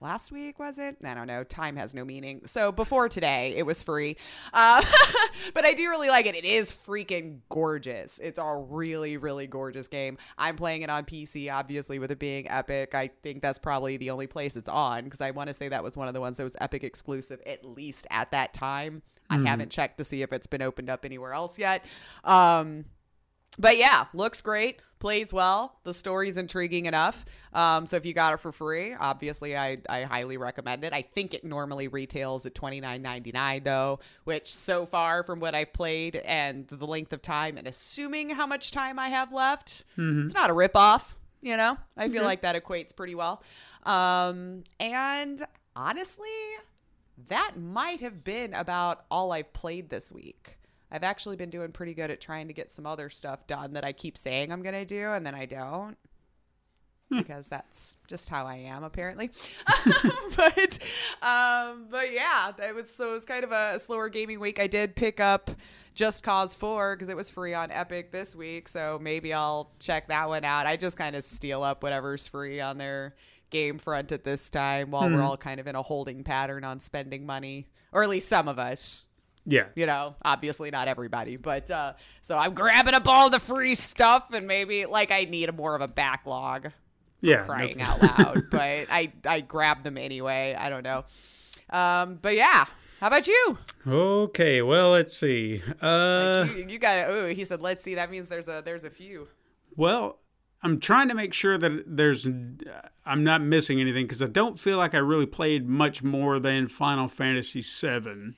last 0.00 0.32
week 0.32 0.58
was 0.58 0.78
it? 0.78 0.96
I 1.04 1.14
don't 1.14 1.26
know. 1.26 1.44
Time 1.44 1.76
has 1.76 1.94
no 1.94 2.04
meaning. 2.04 2.42
So 2.46 2.72
before 2.72 3.08
today 3.08 3.54
it 3.56 3.64
was 3.64 3.82
free. 3.82 4.16
Uh, 4.52 4.82
but 5.54 5.64
i 5.64 5.72
do 5.72 5.88
really 5.88 6.08
like 6.08 6.26
it. 6.26 6.34
It 6.34 6.44
is 6.44 6.72
freaking 6.72 7.40
gorgeous. 7.48 8.18
It's 8.18 8.38
a 8.38 8.56
really 8.56 9.16
really 9.16 9.46
gorgeous 9.46 9.88
game. 9.88 10.18
I'm 10.38 10.56
playing 10.56 10.82
it 10.82 10.90
on 10.90 11.04
pc 11.04 11.52
obviously 11.52 11.98
with 11.98 12.10
it 12.10 12.18
being 12.18 12.48
epic. 12.50 12.94
I 12.94 13.10
think 13.22 13.42
that's 13.42 13.58
probably 13.58 13.96
the 13.96 14.10
only 14.10 14.26
place 14.26 14.56
it's 14.56 14.68
on 14.68 15.04
because 15.04 15.20
i 15.20 15.30
want 15.30 15.48
to 15.48 15.54
say 15.54 15.68
that 15.68 15.82
was 15.82 15.96
one 15.96 16.08
of 16.08 16.14
the 16.14 16.20
ones 16.20 16.36
that 16.36 16.44
was 16.44 16.56
epic 16.60 16.84
exclusive 16.84 17.40
at 17.46 17.64
least 17.64 18.06
at 18.10 18.30
that 18.30 18.52
time. 18.54 19.02
I 19.32 19.38
haven't 19.38 19.70
checked 19.70 19.98
to 19.98 20.04
see 20.04 20.22
if 20.22 20.32
it's 20.32 20.48
been 20.48 20.60
opened 20.60 20.90
up 20.90 21.04
anywhere 21.04 21.32
else 21.32 21.56
yet. 21.56 21.84
Um 22.24 22.86
but 23.58 23.76
yeah, 23.76 24.06
looks 24.14 24.40
great, 24.40 24.80
plays 25.00 25.32
well. 25.32 25.78
The 25.84 25.92
story's 25.92 26.36
intriguing 26.36 26.86
enough. 26.86 27.24
Um, 27.52 27.84
so 27.86 27.96
if 27.96 28.06
you 28.06 28.14
got 28.14 28.32
it 28.32 28.40
for 28.40 28.52
free, 28.52 28.94
obviously 28.94 29.56
I, 29.56 29.78
I 29.88 30.02
highly 30.02 30.36
recommend 30.36 30.84
it. 30.84 30.92
I 30.92 31.02
think 31.02 31.34
it 31.34 31.44
normally 31.44 31.88
retails 31.88 32.46
at 32.46 32.54
twenty 32.54 32.80
nine 32.80 33.02
ninety 33.02 33.32
nine 33.32 33.64
though, 33.64 33.98
which 34.24 34.54
so 34.54 34.86
far 34.86 35.24
from 35.24 35.40
what 35.40 35.54
I've 35.54 35.72
played 35.72 36.16
and 36.16 36.68
the 36.68 36.86
length 36.86 37.12
of 37.12 37.22
time 37.22 37.58
and 37.58 37.66
assuming 37.66 38.30
how 38.30 38.46
much 38.46 38.70
time 38.70 38.98
I 38.98 39.08
have 39.08 39.32
left, 39.32 39.84
it's 40.24 40.34
not 40.34 40.48
a 40.50 40.54
ripoff. 40.54 41.14
You 41.42 41.56
know, 41.56 41.78
I 41.96 42.06
feel 42.08 42.22
like 42.26 42.42
that 42.42 42.54
equates 42.54 42.94
pretty 42.94 43.14
well. 43.14 43.42
Um, 43.84 44.62
and 44.78 45.42
honestly, 45.74 46.28
that 47.28 47.52
might 47.58 48.00
have 48.00 48.22
been 48.22 48.52
about 48.54 49.06
all 49.10 49.32
I've 49.32 49.52
played 49.54 49.88
this 49.88 50.12
week. 50.12 50.58
I've 50.92 51.04
actually 51.04 51.36
been 51.36 51.50
doing 51.50 51.72
pretty 51.72 51.94
good 51.94 52.10
at 52.10 52.20
trying 52.20 52.48
to 52.48 52.54
get 52.54 52.70
some 52.70 52.86
other 52.86 53.10
stuff 53.10 53.46
done 53.46 53.74
that 53.74 53.84
I 53.84 53.92
keep 53.92 54.18
saying 54.18 54.52
I'm 54.52 54.62
going 54.62 54.74
to 54.74 54.84
do 54.84 55.10
and 55.10 55.24
then 55.24 55.34
I 55.34 55.46
don't. 55.46 55.96
Because 57.10 57.48
that's 57.48 57.96
just 58.06 58.28
how 58.28 58.46
I 58.46 58.54
am, 58.54 58.84
apparently. 58.84 59.30
but, 60.36 60.78
um, 61.20 61.86
but 61.90 62.12
yeah, 62.12 62.52
that 62.56 62.72
was 62.72 62.88
so 62.88 63.10
it 63.10 63.14
was 63.14 63.24
kind 63.24 63.42
of 63.42 63.50
a 63.50 63.80
slower 63.80 64.08
gaming 64.08 64.38
week. 64.38 64.60
I 64.60 64.68
did 64.68 64.94
pick 64.94 65.18
up 65.18 65.50
Just 65.96 66.22
Cause 66.22 66.54
Four 66.54 66.94
because 66.94 67.08
it 67.08 67.16
was 67.16 67.28
free 67.28 67.52
on 67.52 67.72
Epic 67.72 68.12
this 68.12 68.36
week, 68.36 68.68
so 68.68 69.00
maybe 69.02 69.32
I'll 69.32 69.72
check 69.80 70.06
that 70.06 70.28
one 70.28 70.44
out. 70.44 70.66
I 70.66 70.76
just 70.76 70.96
kind 70.96 71.16
of 71.16 71.24
steal 71.24 71.64
up 71.64 71.82
whatever's 71.82 72.28
free 72.28 72.60
on 72.60 72.78
their 72.78 73.16
game 73.50 73.78
front 73.78 74.12
at 74.12 74.22
this 74.22 74.48
time 74.48 74.92
while 74.92 75.10
we're 75.10 75.20
all 75.20 75.36
kind 75.36 75.58
of 75.58 75.66
in 75.66 75.74
a 75.74 75.82
holding 75.82 76.22
pattern 76.22 76.62
on 76.62 76.78
spending 76.78 77.26
money, 77.26 77.66
or 77.90 78.04
at 78.04 78.08
least 78.08 78.28
some 78.28 78.46
of 78.46 78.60
us 78.60 79.06
Yeah. 79.46 79.66
you 79.74 79.86
know 79.86 80.14
obviously 80.22 80.70
not 80.70 80.86
everybody 80.86 81.36
but 81.36 81.70
uh 81.70 81.94
so 82.22 82.36
i'm 82.36 82.54
grabbing 82.54 82.94
up 82.94 83.08
all 83.08 83.30
the 83.30 83.40
free 83.40 83.74
stuff 83.74 84.28
and 84.32 84.46
maybe 84.46 84.86
like 84.86 85.10
i 85.10 85.24
need 85.24 85.48
a 85.48 85.52
more 85.52 85.74
of 85.74 85.80
a 85.80 85.88
backlog 85.88 86.70
Yeah. 87.22 87.44
crying 87.46 87.68
kidding. 87.78 87.82
out 87.82 88.02
loud 88.02 88.42
but 88.50 88.86
i 88.90 89.10
i 89.26 89.40
grab 89.40 89.82
them 89.82 89.96
anyway 89.98 90.54
i 90.58 90.68
don't 90.68 90.84
know 90.84 91.04
um 91.70 92.18
but 92.20 92.34
yeah 92.36 92.66
how 93.00 93.06
about 93.06 93.26
you 93.26 93.58
Okay, 93.86 94.60
well, 94.60 94.90
let's 94.90 95.16
see. 95.16 95.62
Uh, 95.80 96.46
you, 96.54 96.66
you 96.68 96.78
got 96.78 96.98
it 96.98 97.06
oh 97.08 97.28
he 97.28 97.46
said 97.46 97.62
let's 97.62 97.82
see 97.82 97.94
that 97.94 98.10
means 98.10 98.28
there's 98.28 98.46
a 98.46 98.60
there's 98.62 98.84
a 98.84 98.90
few 98.90 99.26
well, 99.74 100.18
I'm 100.62 100.80
trying 100.80 101.08
to 101.08 101.14
make 101.14 101.32
sure 101.32 101.56
that 101.56 101.84
there's 101.86 102.26
I'm 102.26 103.24
not 103.24 103.40
missing 103.40 103.80
anything 103.80 104.04
because 104.04 104.20
I 104.20 104.26
don't 104.26 104.60
feel 104.60 104.76
like 104.76 104.94
I 104.94 104.98
really 104.98 105.24
played 105.24 105.66
much 105.66 106.02
more 106.02 106.38
than 106.38 106.66
Final 106.66 107.08
Fantasy 107.08 107.62
VII. 107.62 108.34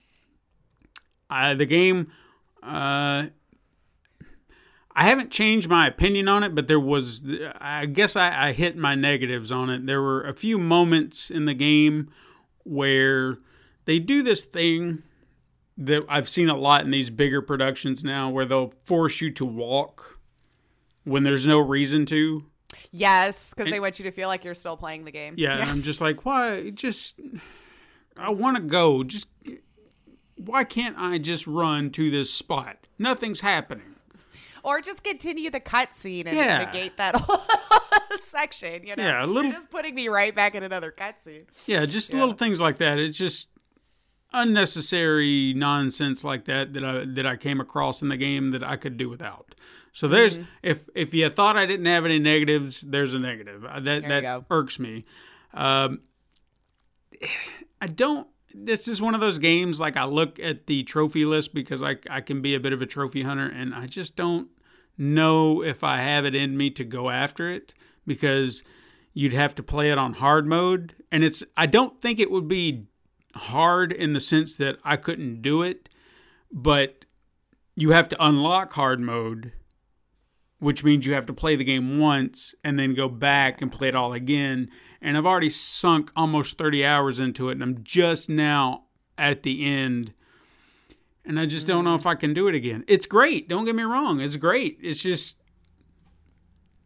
I, 1.33 1.55
the 1.55 1.67
game, 1.67 2.13
uh, 2.63 3.27
I 4.95 5.05
haven't 5.05 5.31
changed 5.31 5.69
my 5.69 5.87
opinion 5.87 6.29
on 6.29 6.43
it, 6.43 6.55
but 6.55 6.69
there 6.69 6.81
was, 6.81 7.23
I 7.59 7.87
guess 7.87 8.15
I, 8.15 8.49
I 8.49 8.53
hit 8.53 8.77
my 8.77 8.95
negatives 8.95 9.51
on 9.51 9.71
it. 9.71 9.87
There 9.87 10.03
were 10.03 10.23
a 10.23 10.35
few 10.35 10.59
moments 10.59 11.31
in 11.31 11.47
the 11.47 11.55
game 11.55 12.11
where 12.65 13.39
they 13.87 13.99
do 13.99 14.23
this 14.23 14.45
thing 14.45 15.03
that 15.79 16.05
I've 16.09 16.29
seen 16.29 16.49
a 16.49 16.57
lot 16.57 16.85
in 16.85 16.91
these 16.91 17.09
bigger 17.09 17.41
productions 17.41 18.05
now 18.05 18.29
where 18.29 18.45
they'll 18.45 18.75
force 18.85 19.21
you 19.21 19.31
to 19.33 19.45
walk 19.45 20.19
when 21.05 21.23
there's 21.23 21.47
no 21.47 21.59
reason 21.59 22.05
to. 22.07 22.45
Yes, 22.91 23.55
because 23.55 23.71
they 23.71 23.81
want 23.81 23.99
you 23.99 24.05
to 24.05 24.11
feel 24.11 24.29
like 24.29 24.45
you're 24.45 24.55
still 24.55 24.77
playing 24.77 25.05
the 25.05 25.11
game. 25.11 25.35
Yeah, 25.39 25.59
and 25.59 25.71
I'm 25.71 25.83
just 25.91 26.01
like, 26.03 26.27
why? 26.27 26.71
Just, 26.71 27.19
I 28.17 28.31
want 28.31 28.59
to 28.59 28.63
go. 28.63 29.03
Just, 29.03 29.29
why 30.47 30.65
can't 30.65 30.97
I 30.99 31.19
just 31.19 31.47
run 31.47 31.91
to 31.91 32.11
this 32.11 32.33
spot? 32.33 32.89
Nothing's 32.99 33.41
happening. 33.41 33.95
Or 34.65 34.81
just 34.81 35.03
continue 35.03 35.51
the 35.51 35.61
cutscene 35.61 36.27
and 36.27 36.37
Yeah. 36.37 36.59
negate 36.59 36.97
that 36.99 37.17
whole 37.19 37.41
section. 38.21 38.87
You 38.87 38.95
know, 38.97 39.03
Yeah, 39.03 39.25
a 39.25 39.27
little- 39.27 39.45
You're 39.51 39.53
just 39.59 39.71
putting 39.71 39.95
me 39.95 40.07
right 40.09 40.35
back 40.35 40.55
in 40.55 40.63
another 40.63 40.93
cutscene. 40.97 41.47
Yeah, 41.67 41.85
just 41.87 42.13
Yeah. 42.13 42.21
little 42.21 42.35
things 42.35 42.61
like 42.61 42.79
that. 42.79 42.99
It's 42.99 43.19
just 43.19 43.49
unnecessary 44.35 45.53
nonsense 45.55 46.25
like 46.25 46.45
that 46.47 46.73
that 46.73 46.85
I 46.85 47.05
that 47.05 47.27
I 47.27 47.37
came 47.37 47.61
across 47.61 48.01
in 48.03 48.09
the 48.09 48.17
game 48.17 48.51
that 48.53 48.63
I 48.63 48.77
could 48.77 48.97
do 48.97 49.09
without. 49.09 49.55
So 49.93 50.09
there's 50.09 50.39
Mm-hmm. 50.39 50.47
if 50.63 50.89
if 50.95 51.13
you 51.13 51.29
thought 51.29 51.57
I 51.57 51.67
didn't 51.67 51.87
have 51.87 52.05
any 52.05 52.19
negatives, 52.19 52.81
there's 52.81 53.13
a 53.15 53.19
negative. 53.19 53.65
Uh, 53.65 53.81
That 53.81 54.03
you 54.03 54.09
that 54.09 54.45
irks 54.51 54.79
me. 54.79 55.05
Um, 55.53 56.01
I 57.81 57.89
don't. 57.89 58.27
This 58.55 58.89
is 58.89 59.01
one 59.01 59.15
of 59.15 59.21
those 59.21 59.39
games 59.39 59.81
like 59.81 59.97
I 59.97 60.05
look 60.05 60.39
at 60.39 60.67
the 60.67 60.83
trophy 60.85 61.25
list 61.25 61.55
because 61.55 61.83
I 61.83 61.97
I 62.11 62.21
can 62.21 62.43
be 62.43 62.55
a 62.55 62.61
bit 62.61 62.73
of 62.73 62.83
a 62.83 62.87
trophy 62.87 63.23
hunter 63.23 63.47
and 63.47 63.75
I 63.75 63.87
just 63.87 64.17
don't 64.17 64.49
know 64.99 65.63
if 65.63 65.83
I 65.83 65.99
have 65.99 66.25
it 66.25 66.35
in 66.35 66.57
me 66.57 66.71
to 66.71 66.85
go 66.85 67.11
after 67.11 67.49
it 67.51 67.75
because 68.07 68.63
you'd 69.15 69.33
have 69.33 69.55
to 69.55 69.63
play 69.63 69.91
it 69.91 69.99
on 69.99 70.15
hard 70.15 70.47
mode. 70.47 70.95
And 71.11 71.25
it's 71.25 71.43
I 71.57 71.67
don't 71.67 72.01
think 72.01 72.19
it 72.19 72.31
would 72.31 72.49
be 72.49 72.87
hard 73.35 73.93
in 73.93 74.13
the 74.13 74.21
sense 74.21 74.57
that 74.57 74.79
I 74.85 74.97
couldn't 74.97 75.43
do 75.43 75.63
it 75.63 75.89
but 76.51 77.05
you 77.75 77.93
have 77.93 78.09
to 78.11 78.25
unlock 78.25 78.73
hard 78.73 79.01
mode 79.01 79.53
which 80.59 80.85
means 80.85 81.07
you 81.07 81.15
have 81.15 81.27
to 81.27 81.33
play 81.33 81.57
the 81.57 81.65
game 81.65 81.99
once 81.99 82.55
and 82.63 82.79
then 82.79 82.95
go 82.95 83.09
back 83.09 83.61
and 83.61 83.73
play 83.73 83.89
it 83.89 83.97
all 83.97 84.13
again 84.13 84.69
and 85.03 85.19
I've 85.19 85.27
already 85.27 85.51
sunk 85.51 86.11
almost 86.17 86.57
30 86.57 86.87
hours 86.87 87.19
into 87.19 87.51
it 87.51 87.53
and 87.53 87.63
I'm 87.63 87.83
just 87.83 88.31
now 88.31 88.85
at 89.19 89.43
the 89.43 89.67
end 89.67 90.15
and 91.25 91.39
I 91.39 91.47
just 91.47 91.67
don't 91.67 91.85
know 91.85 91.97
mm. 91.97 92.01
if 92.01 92.07
I 92.07 92.15
can 92.15 92.35
do 92.35 92.49
it 92.49 92.55
again. 92.55 92.85
It's 92.89 93.07
great. 93.07 93.49
Don't 93.49 93.65
get 93.65 93.75
me 93.75 93.83
wrong. 93.83 94.21
It's 94.21 94.37
great. 94.37 94.79
It's 94.83 95.03
just 95.03 95.37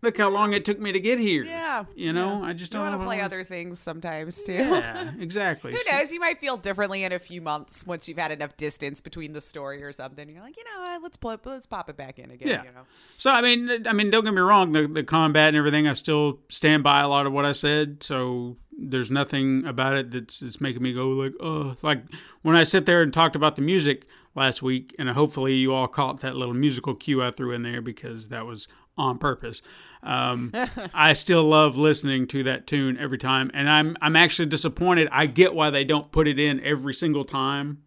look 0.03 0.19
how 0.19 0.29
long 0.29 0.53
it 0.53 0.65
took 0.65 0.79
me 0.79 0.93
to 0.93 1.01
get 1.01 1.19
here. 1.19 1.45
Yeah, 1.45 1.85
You 1.95 2.13
know, 2.13 2.43
I 2.45 2.53
just 2.53 2.73
don't 2.73 2.83
want 2.83 3.01
to 3.01 3.05
play 3.05 3.21
other 3.21 3.43
things 3.45 3.79
sometimes 3.79 4.43
too. 4.43 4.53
Yeah, 4.53 5.11
exactly. 5.19 5.73
Who 5.73 5.79
So- 5.79 5.93
knows? 5.93 6.13
You 6.13 6.21
might 6.21 6.41
feel 6.41 6.57
differently 6.57 7.05
in 7.05 7.13
a 7.13 7.19
few 7.19 7.41
months 7.41 7.87
once 7.87 8.09
you've 8.09 8.19
had 8.19 8.31
enough 8.33 8.57
distance 8.57 9.01
between 9.01 9.33
the 9.33 9.41
story 9.41 9.83
or 9.83 9.93
something. 9.93 10.29
You're 10.29 10.43
like, 10.43 10.57
you 10.57 10.65
know, 10.65 10.81
what, 10.83 11.03
let's 11.03 11.17
play, 11.17 11.37
let's 11.45 11.67
pop 11.67 11.89
it 11.91 11.97
back 11.97 12.19
in 12.19 12.31
again. 12.31 12.49
Yeah. 12.49 12.63
You 12.65 12.71
know? 12.73 12.83
So 13.19 13.31
I 13.31 13.41
mean, 13.43 13.87
I 13.87 13.93
mean, 13.93 14.11
don't 14.11 14.25
get 14.25 14.35
me 14.35 14.41
wrong. 14.41 14.73
The 14.73 14.87
the 14.87 15.03
combat 15.05 15.49
and 15.49 15.57
everything, 15.57 15.87
I 15.89 15.93
still 15.95 16.39
stand 16.49 16.83
by 16.83 17.01
a 17.01 17.09
lot 17.09 17.27
of 17.27 17.33
what 17.33 17.45
I 17.45 17.53
said. 17.53 18.03
So 18.03 18.57
there's 18.79 19.11
nothing 19.11 19.65
about 19.67 19.97
it 19.97 20.11
that's, 20.11 20.41
that's 20.41 20.61
making 20.61 20.83
me 20.83 20.93
go 20.93 21.09
like, 21.09 21.33
oh, 21.41 21.77
like 21.83 22.03
when 22.43 22.57
I 22.57 22.63
sit 22.63 22.85
there 22.85 23.01
and 23.03 23.11
talked 23.13 23.35
about 23.35 23.57
the 23.57 23.63
music 23.63 24.07
last 24.35 24.61
week, 24.61 24.95
and 24.99 25.09
hopefully 25.09 25.55
you 25.55 25.73
all 25.73 25.89
caught 25.89 26.21
that 26.21 26.37
little 26.37 26.53
musical 26.53 26.95
cue 26.95 27.23
I 27.23 27.31
threw 27.31 27.53
in 27.53 27.63
there 27.63 27.81
because 27.81 28.29
that 28.29 28.45
was 28.45 28.69
on 28.99 29.19
purpose. 29.19 29.63
Um, 30.03 30.53
I 30.95 31.13
still 31.13 31.45
love 31.45 31.77
listening 31.77 32.27
to 32.29 32.43
that 32.45 32.67
tune 32.67 32.97
every 32.99 33.19
time, 33.19 33.51
and 33.55 33.69
I'm 33.69 33.97
I'm 34.01 34.17
actually 34.17 34.47
disappointed. 34.47 35.09
I 35.13 35.27
get 35.27 35.55
why 35.55 35.71
they 35.71 35.85
don't 35.85 36.11
put 36.13 36.27
it 36.29 36.39
in 36.39 36.61
every 36.61 36.95
single 36.95 37.25
time 37.25 37.83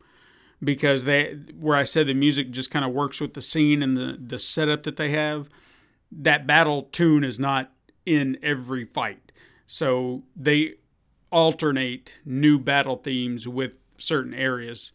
because 0.64 1.06
they 1.06 1.38
where 1.58 1.76
I 1.78 1.84
said 1.84 2.08
the 2.08 2.14
music 2.14 2.52
just 2.52 2.70
kind 2.72 2.84
of 2.86 2.92
works 2.92 3.20
with 3.22 3.34
the 3.34 3.42
scene 3.42 3.82
and 3.82 3.96
the 3.98 4.18
the 4.20 4.40
setup 4.40 4.84
that 4.84 4.98
they 4.98 5.10
have. 5.12 5.50
That 6.12 6.48
battle 6.48 6.84
tune 6.92 7.24
is 7.24 7.40
not 7.40 7.72
in 8.06 8.38
every 8.42 8.84
fight, 8.86 9.32
so 9.68 10.24
they 10.36 10.76
alternate 11.32 12.20
new 12.26 12.58
battle 12.58 12.96
themes 12.98 13.48
with 13.48 13.78
certain 14.00 14.34
areas 14.34 14.92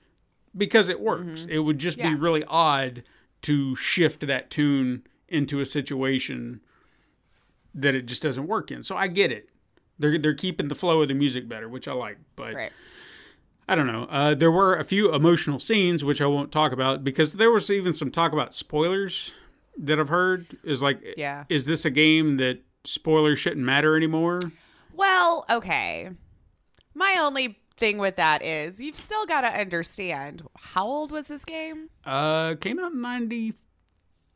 because 0.57 0.89
it 0.89 0.99
works. 1.01 1.47
It 1.49 1.61
would 1.61 1.79
just 1.79 1.99
Yeah. 1.99 2.11
be 2.11 2.15
really 2.17 2.45
odd 2.49 3.05
to 3.43 3.77
shift 3.77 4.27
that 4.27 4.51
tune 4.51 5.05
into 5.35 5.61
a 5.61 5.67
situation 5.67 6.61
that 7.75 7.95
it 7.95 8.07
just 8.07 8.23
doesn't 8.23 8.47
work 8.47 8.71
in. 8.71 8.83
So 8.83 8.97
I 8.97 9.09
get 9.09 9.33
it. 9.33 9.51
They're 9.99 10.19
they're 10.19 10.35
keeping 10.35 10.69
the 10.69 10.75
flow 10.75 11.03
of 11.03 11.09
the 11.09 11.15
music 11.15 11.49
better, 11.49 11.69
which 11.69 11.87
I 11.89 11.93
like. 11.93 12.19
But 12.37 12.55
Right. 12.55 12.73
I 13.69 13.75
don't 13.75 13.87
know. 13.87 14.07
Uh, 14.11 14.35
there 14.35 14.51
were 14.51 14.75
a 14.77 14.85
few 14.85 15.13
emotional 15.15 15.59
scenes 15.59 16.05
which 16.05 16.21
I 16.21 16.27
won't 16.27 16.53
talk 16.53 16.73
about 16.73 17.03
because 17.03 17.35
there 17.35 17.51
was 17.51 17.71
even 17.71 17.93
some 17.93 18.11
talk 18.11 18.33
about 18.33 18.55
spoilers 18.55 19.33
that 19.79 19.99
I've 19.99 20.09
heard. 20.11 20.59
Is 20.65 20.83
like, 20.83 21.01
Yeah. 21.17 21.45
is 21.49 21.65
this 21.65 21.85
a 21.85 21.91
game 21.91 22.37
that 22.37 22.61
spoilers 22.85 23.39
shouldn't 23.39 23.65
matter 23.65 23.97
anymore? 23.97 24.41
Well, 24.93 25.45
okay. 25.51 26.11
My 26.95 27.17
only 27.21 27.59
thing 27.77 27.99
with 27.99 28.17
that 28.17 28.43
is 28.43 28.81
you've 28.81 28.95
still 28.97 29.27
got 29.27 29.41
to 29.41 29.49
understand 29.49 30.43
how 30.57 30.87
old 30.87 31.11
was 31.11 31.27
this 31.29 31.45
game? 31.45 31.89
Uh, 32.05 32.55
came 32.57 32.79
out 32.79 32.93
in 32.93 33.01
ninety 33.01 33.55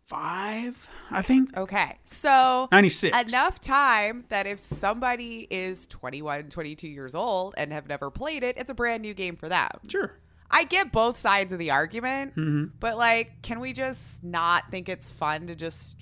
five, 0.09 0.88
I 1.11 1.23
think. 1.23 1.57
Okay. 1.57 1.99
So 2.05 2.68
Ninety 2.73 2.88
six. 2.88 3.16
enough 3.16 3.61
time 3.61 4.25
that 4.31 4.47
if 4.47 4.59
somebody 4.59 5.47
is 5.51 5.87
21, 5.87 6.49
22 6.49 6.88
years 6.88 7.14
old 7.14 7.55
and 7.57 7.73
have 7.73 7.87
never 7.88 8.11
played 8.11 8.42
it, 8.42 8.57
it's 8.59 8.71
a 8.71 8.75
brand 8.75 9.03
new 9.03 9.14
game 9.14 9.37
for 9.37 9.49
them. 9.49 9.68
Sure. 9.88 10.12
I 10.51 10.64
get 10.64 10.92
both 10.92 11.16
sides 11.16 11.53
of 11.53 11.59
the 11.59 11.71
argument, 11.71 12.31
Mm-hmm. 12.33 12.64
but 12.81 12.97
like, 12.97 13.42
can 13.42 13.61
we 13.61 13.73
just 13.75 14.25
not 14.25 14.71
think 14.71 14.88
it's 14.88 15.12
fun 15.12 15.47
to 15.49 15.55
just 15.55 15.99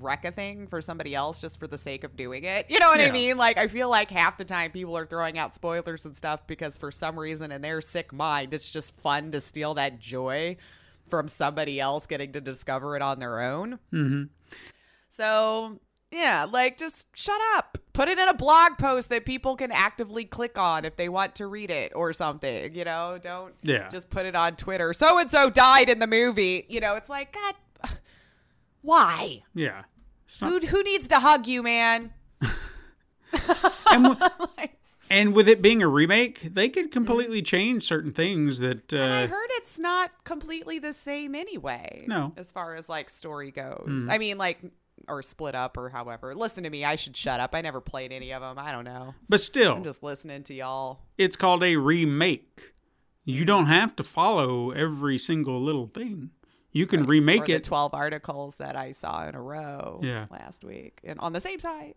wreck 0.00 0.24
a 0.24 0.32
thing 0.32 0.66
for 0.66 0.82
somebody 0.82 1.14
else 1.14 1.40
just 1.40 1.60
for 1.60 1.68
the 1.68 1.78
sake 1.78 2.02
of 2.02 2.16
doing 2.16 2.42
it? 2.42 2.66
You 2.68 2.80
know 2.80 2.88
what 2.88 3.00
I 3.00 3.12
mean? 3.12 3.36
Like, 3.36 3.56
I 3.56 3.68
feel 3.68 3.88
like 3.88 4.10
half 4.10 4.36
the 4.36 4.44
time 4.44 4.72
people 4.72 4.96
are 4.98 5.06
throwing 5.06 5.38
out 5.38 5.54
spoilers 5.54 6.04
and 6.06 6.16
stuff 6.16 6.44
because 6.48 6.76
for 6.76 6.90
some 6.90 7.16
reason 7.16 7.52
in 7.52 7.62
their 7.62 7.80
sick 7.80 8.12
mind, 8.12 8.52
it's 8.52 8.68
just 8.68 8.96
fun 8.96 9.30
to 9.30 9.40
steal 9.40 9.74
that 9.74 10.00
joy 10.00 10.56
from 11.18 11.28
somebody 11.28 11.78
else 11.80 12.06
getting 12.06 12.32
to 12.32 12.40
discover 12.40 12.96
it 12.96 13.02
on 13.02 13.18
their 13.20 13.40
own. 13.40 13.78
Mm-hmm. 13.92 14.24
So, 15.10 15.78
yeah, 16.10 16.46
like 16.50 16.76
just 16.76 17.06
shut 17.16 17.40
up. 17.56 17.78
Put 17.92 18.08
it 18.08 18.18
in 18.18 18.28
a 18.28 18.34
blog 18.34 18.76
post 18.78 19.08
that 19.10 19.24
people 19.24 19.54
can 19.54 19.70
actively 19.70 20.24
click 20.24 20.58
on 20.58 20.84
if 20.84 20.96
they 20.96 21.08
want 21.08 21.36
to 21.36 21.46
read 21.46 21.70
it 21.70 21.92
or 21.94 22.12
something, 22.12 22.74
you 22.74 22.84
know? 22.84 23.18
Don't 23.22 23.54
Yeah. 23.62 23.88
just 23.88 24.10
put 24.10 24.26
it 24.26 24.34
on 24.34 24.56
Twitter. 24.56 24.92
So 24.92 25.18
and 25.18 25.30
so 25.30 25.50
died 25.50 25.88
in 25.88 26.00
the 26.00 26.06
movie. 26.08 26.66
You 26.68 26.80
know, 26.80 26.96
it's 26.96 27.08
like, 27.08 27.32
God, 27.32 27.54
why? 28.82 29.42
Yeah. 29.54 29.82
Not- 30.40 30.62
Who, 30.64 30.66
who 30.68 30.82
needs 30.82 31.06
to 31.08 31.20
hug 31.20 31.46
you, 31.46 31.62
man? 31.62 32.12
and, 33.90 34.04
w- 34.04 34.16
and 35.14 35.34
with 35.34 35.48
it 35.48 35.62
being 35.62 35.82
a 35.82 35.88
remake, 35.88 36.40
they 36.54 36.68
could 36.68 36.90
completely 36.90 37.40
change 37.42 37.84
certain 37.84 38.12
things 38.12 38.58
that. 38.58 38.92
Uh, 38.92 38.96
And 38.96 39.12
I 39.12 39.26
heard 39.26 39.48
it's 39.52 39.78
not 39.78 40.10
completely 40.24 40.78
the 40.78 40.92
same 40.92 41.34
anyway. 41.34 42.04
No. 42.06 42.32
As 42.36 42.50
far 42.52 42.74
as 42.74 42.88
like 42.88 43.08
story 43.08 43.50
goes. 43.50 43.86
Mm. 44.06 44.10
I 44.10 44.18
mean, 44.18 44.38
like, 44.38 44.58
or 45.08 45.22
split 45.22 45.54
up 45.54 45.76
or 45.76 45.88
however. 45.90 46.34
Listen 46.34 46.64
to 46.64 46.70
me. 46.70 46.84
I 46.84 46.96
should 46.96 47.16
shut 47.16 47.38
up. 47.40 47.54
I 47.54 47.60
never 47.60 47.80
played 47.80 48.10
any 48.12 48.32
of 48.32 48.42
them. 48.42 48.58
I 48.58 48.72
don't 48.72 48.84
know. 48.84 49.14
but 49.28 49.40
still, 49.40 49.74
I'm 49.74 49.84
just 49.84 50.02
listening 50.02 50.42
to 50.44 50.54
y'all. 50.54 51.00
it's 51.18 51.36
called 51.36 51.62
a 51.62 51.76
remake. 51.76 52.72
You 53.24 53.44
don't 53.44 53.66
have 53.66 53.96
to 53.96 54.02
follow 54.02 54.70
every 54.70 55.18
single 55.18 55.62
little 55.62 55.86
thing. 55.86 56.30
You 56.72 56.86
can 56.86 57.02
or 57.02 57.04
remake 57.04 57.44
the 57.46 57.52
it. 57.54 57.64
12 57.64 57.94
articles 57.94 58.58
that 58.58 58.76
I 58.76 58.92
saw 58.92 59.26
in 59.28 59.34
a 59.34 59.40
row 59.40 60.00
Yeah. 60.02 60.26
last 60.30 60.64
week 60.64 61.00
and 61.04 61.18
on 61.20 61.32
the 61.32 61.40
same 61.40 61.58
site. 61.60 61.96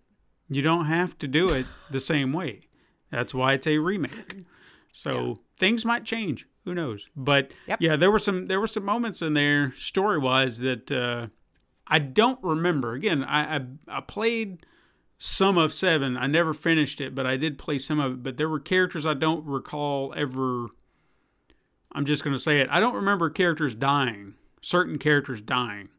You 0.50 0.62
don't 0.62 0.86
have 0.86 1.18
to 1.20 1.28
do 1.28 1.48
it 1.50 1.66
the 1.92 2.00
same 2.00 2.32
way. 2.32 2.62
That's 3.12 3.34
why 3.34 3.54
it's 3.54 3.68
a 3.68 3.78
remake. 3.78 4.46
So 4.92 5.40
things 5.58 5.86
might 5.86 6.04
change. 6.06 6.48
Who 6.66 6.74
knows? 6.74 7.08
But 7.16 7.52
Yep. 7.68 7.82
yeah, 7.82 7.96
there 7.96 8.12
were 8.12 8.20
some 8.20 8.48
there 8.48 8.60
were 8.60 8.68
some 8.68 8.84
moments 8.84 9.22
in 9.22 9.34
there 9.36 9.72
story 9.74 10.18
wise 10.18 10.58
that 10.60 10.92
uh, 10.92 11.28
I 11.88 12.00
don't 12.00 12.40
remember. 12.44 12.94
Again, 12.94 13.24
I, 13.24 13.58
I 13.58 13.62
I 13.88 14.02
played 14.02 14.66
some 15.20 15.58
of 15.58 15.72
seven. 15.74 16.18
I 16.18 16.28
never 16.28 16.54
finished 16.54 17.00
it, 17.00 17.16
but 17.16 17.26
I 17.26 17.38
did 17.38 17.58
play 17.58 17.78
some 17.78 18.00
of 18.00 18.12
it. 18.14 18.24
But 18.24 18.38
there 18.38 18.50
were 18.50 18.60
characters 18.60 19.06
I 19.06 19.14
don't 19.14 19.46
recall 19.46 20.14
ever. 20.18 20.68
I'm 21.94 22.06
just 22.06 22.24
gonna 22.24 22.38
say 22.40 22.60
it. 22.60 22.68
I 22.72 22.80
don't 22.80 22.96
remember 22.96 23.30
characters 23.30 23.76
dying. 23.76 24.34
Certain 24.62 24.98
characters 24.98 25.42
dying. 25.42 25.90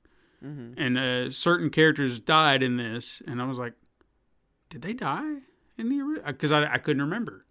and 0.43 0.97
uh, 0.99 1.31
certain 1.31 1.69
characters 1.71 2.21
died 2.21 2.63
in 2.63 2.77
this, 2.77 3.23
and 3.27 3.41
I 3.43 3.45
was 3.47 3.59
like, 3.59 3.73
did 4.71 4.83
they 4.83 4.93
die 4.93 5.39
in 5.79 5.89
the 5.89 6.23
Because 6.27 6.53
uh, 6.53 6.57
I, 6.57 6.75
I 6.75 6.79
couldn't 6.79 7.03
remember. 7.03 7.45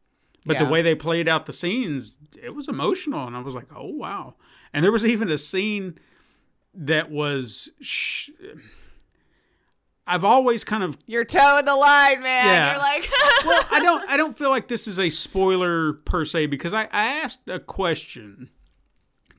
But 0.45 0.59
the 0.59 0.65
way 0.65 0.81
they 0.81 0.95
played 0.95 1.27
out 1.27 1.45
the 1.45 1.51
scenes, 1.51 2.17
it 2.41 2.55
was 2.55 2.69
emotional, 2.69 3.27
and 3.27 3.35
I 3.35 3.41
was 3.41 3.53
like, 3.53 3.67
oh 3.75 3.87
wow. 3.87 4.35
And 4.71 4.83
there 4.83 4.93
was 4.93 5.05
even 5.05 5.29
a 5.29 5.37
scene 5.37 5.97
that 6.73 7.11
was. 7.11 7.69
Sh- 7.81 8.29
I've 10.09 10.23
always 10.23 10.63
kind 10.63 10.83
of 10.83 10.97
You're 11.05 11.25
toeing 11.25 11.65
the 11.65 11.75
line, 11.75 12.23
man. 12.23 12.45
Yeah. 12.45 12.71
You're 12.71 12.79
like, 12.79 13.09
well, 13.45 13.63
I 13.71 13.79
don't 13.81 14.09
I 14.09 14.15
don't 14.15 14.37
feel 14.37 14.49
like 14.49 14.69
this 14.69 14.87
is 14.87 14.99
a 14.99 15.09
spoiler 15.09 15.93
per 15.93 16.23
se 16.23 16.45
because 16.45 16.73
I, 16.73 16.83
I 16.83 17.07
asked 17.07 17.41
a 17.49 17.59
question 17.59 18.49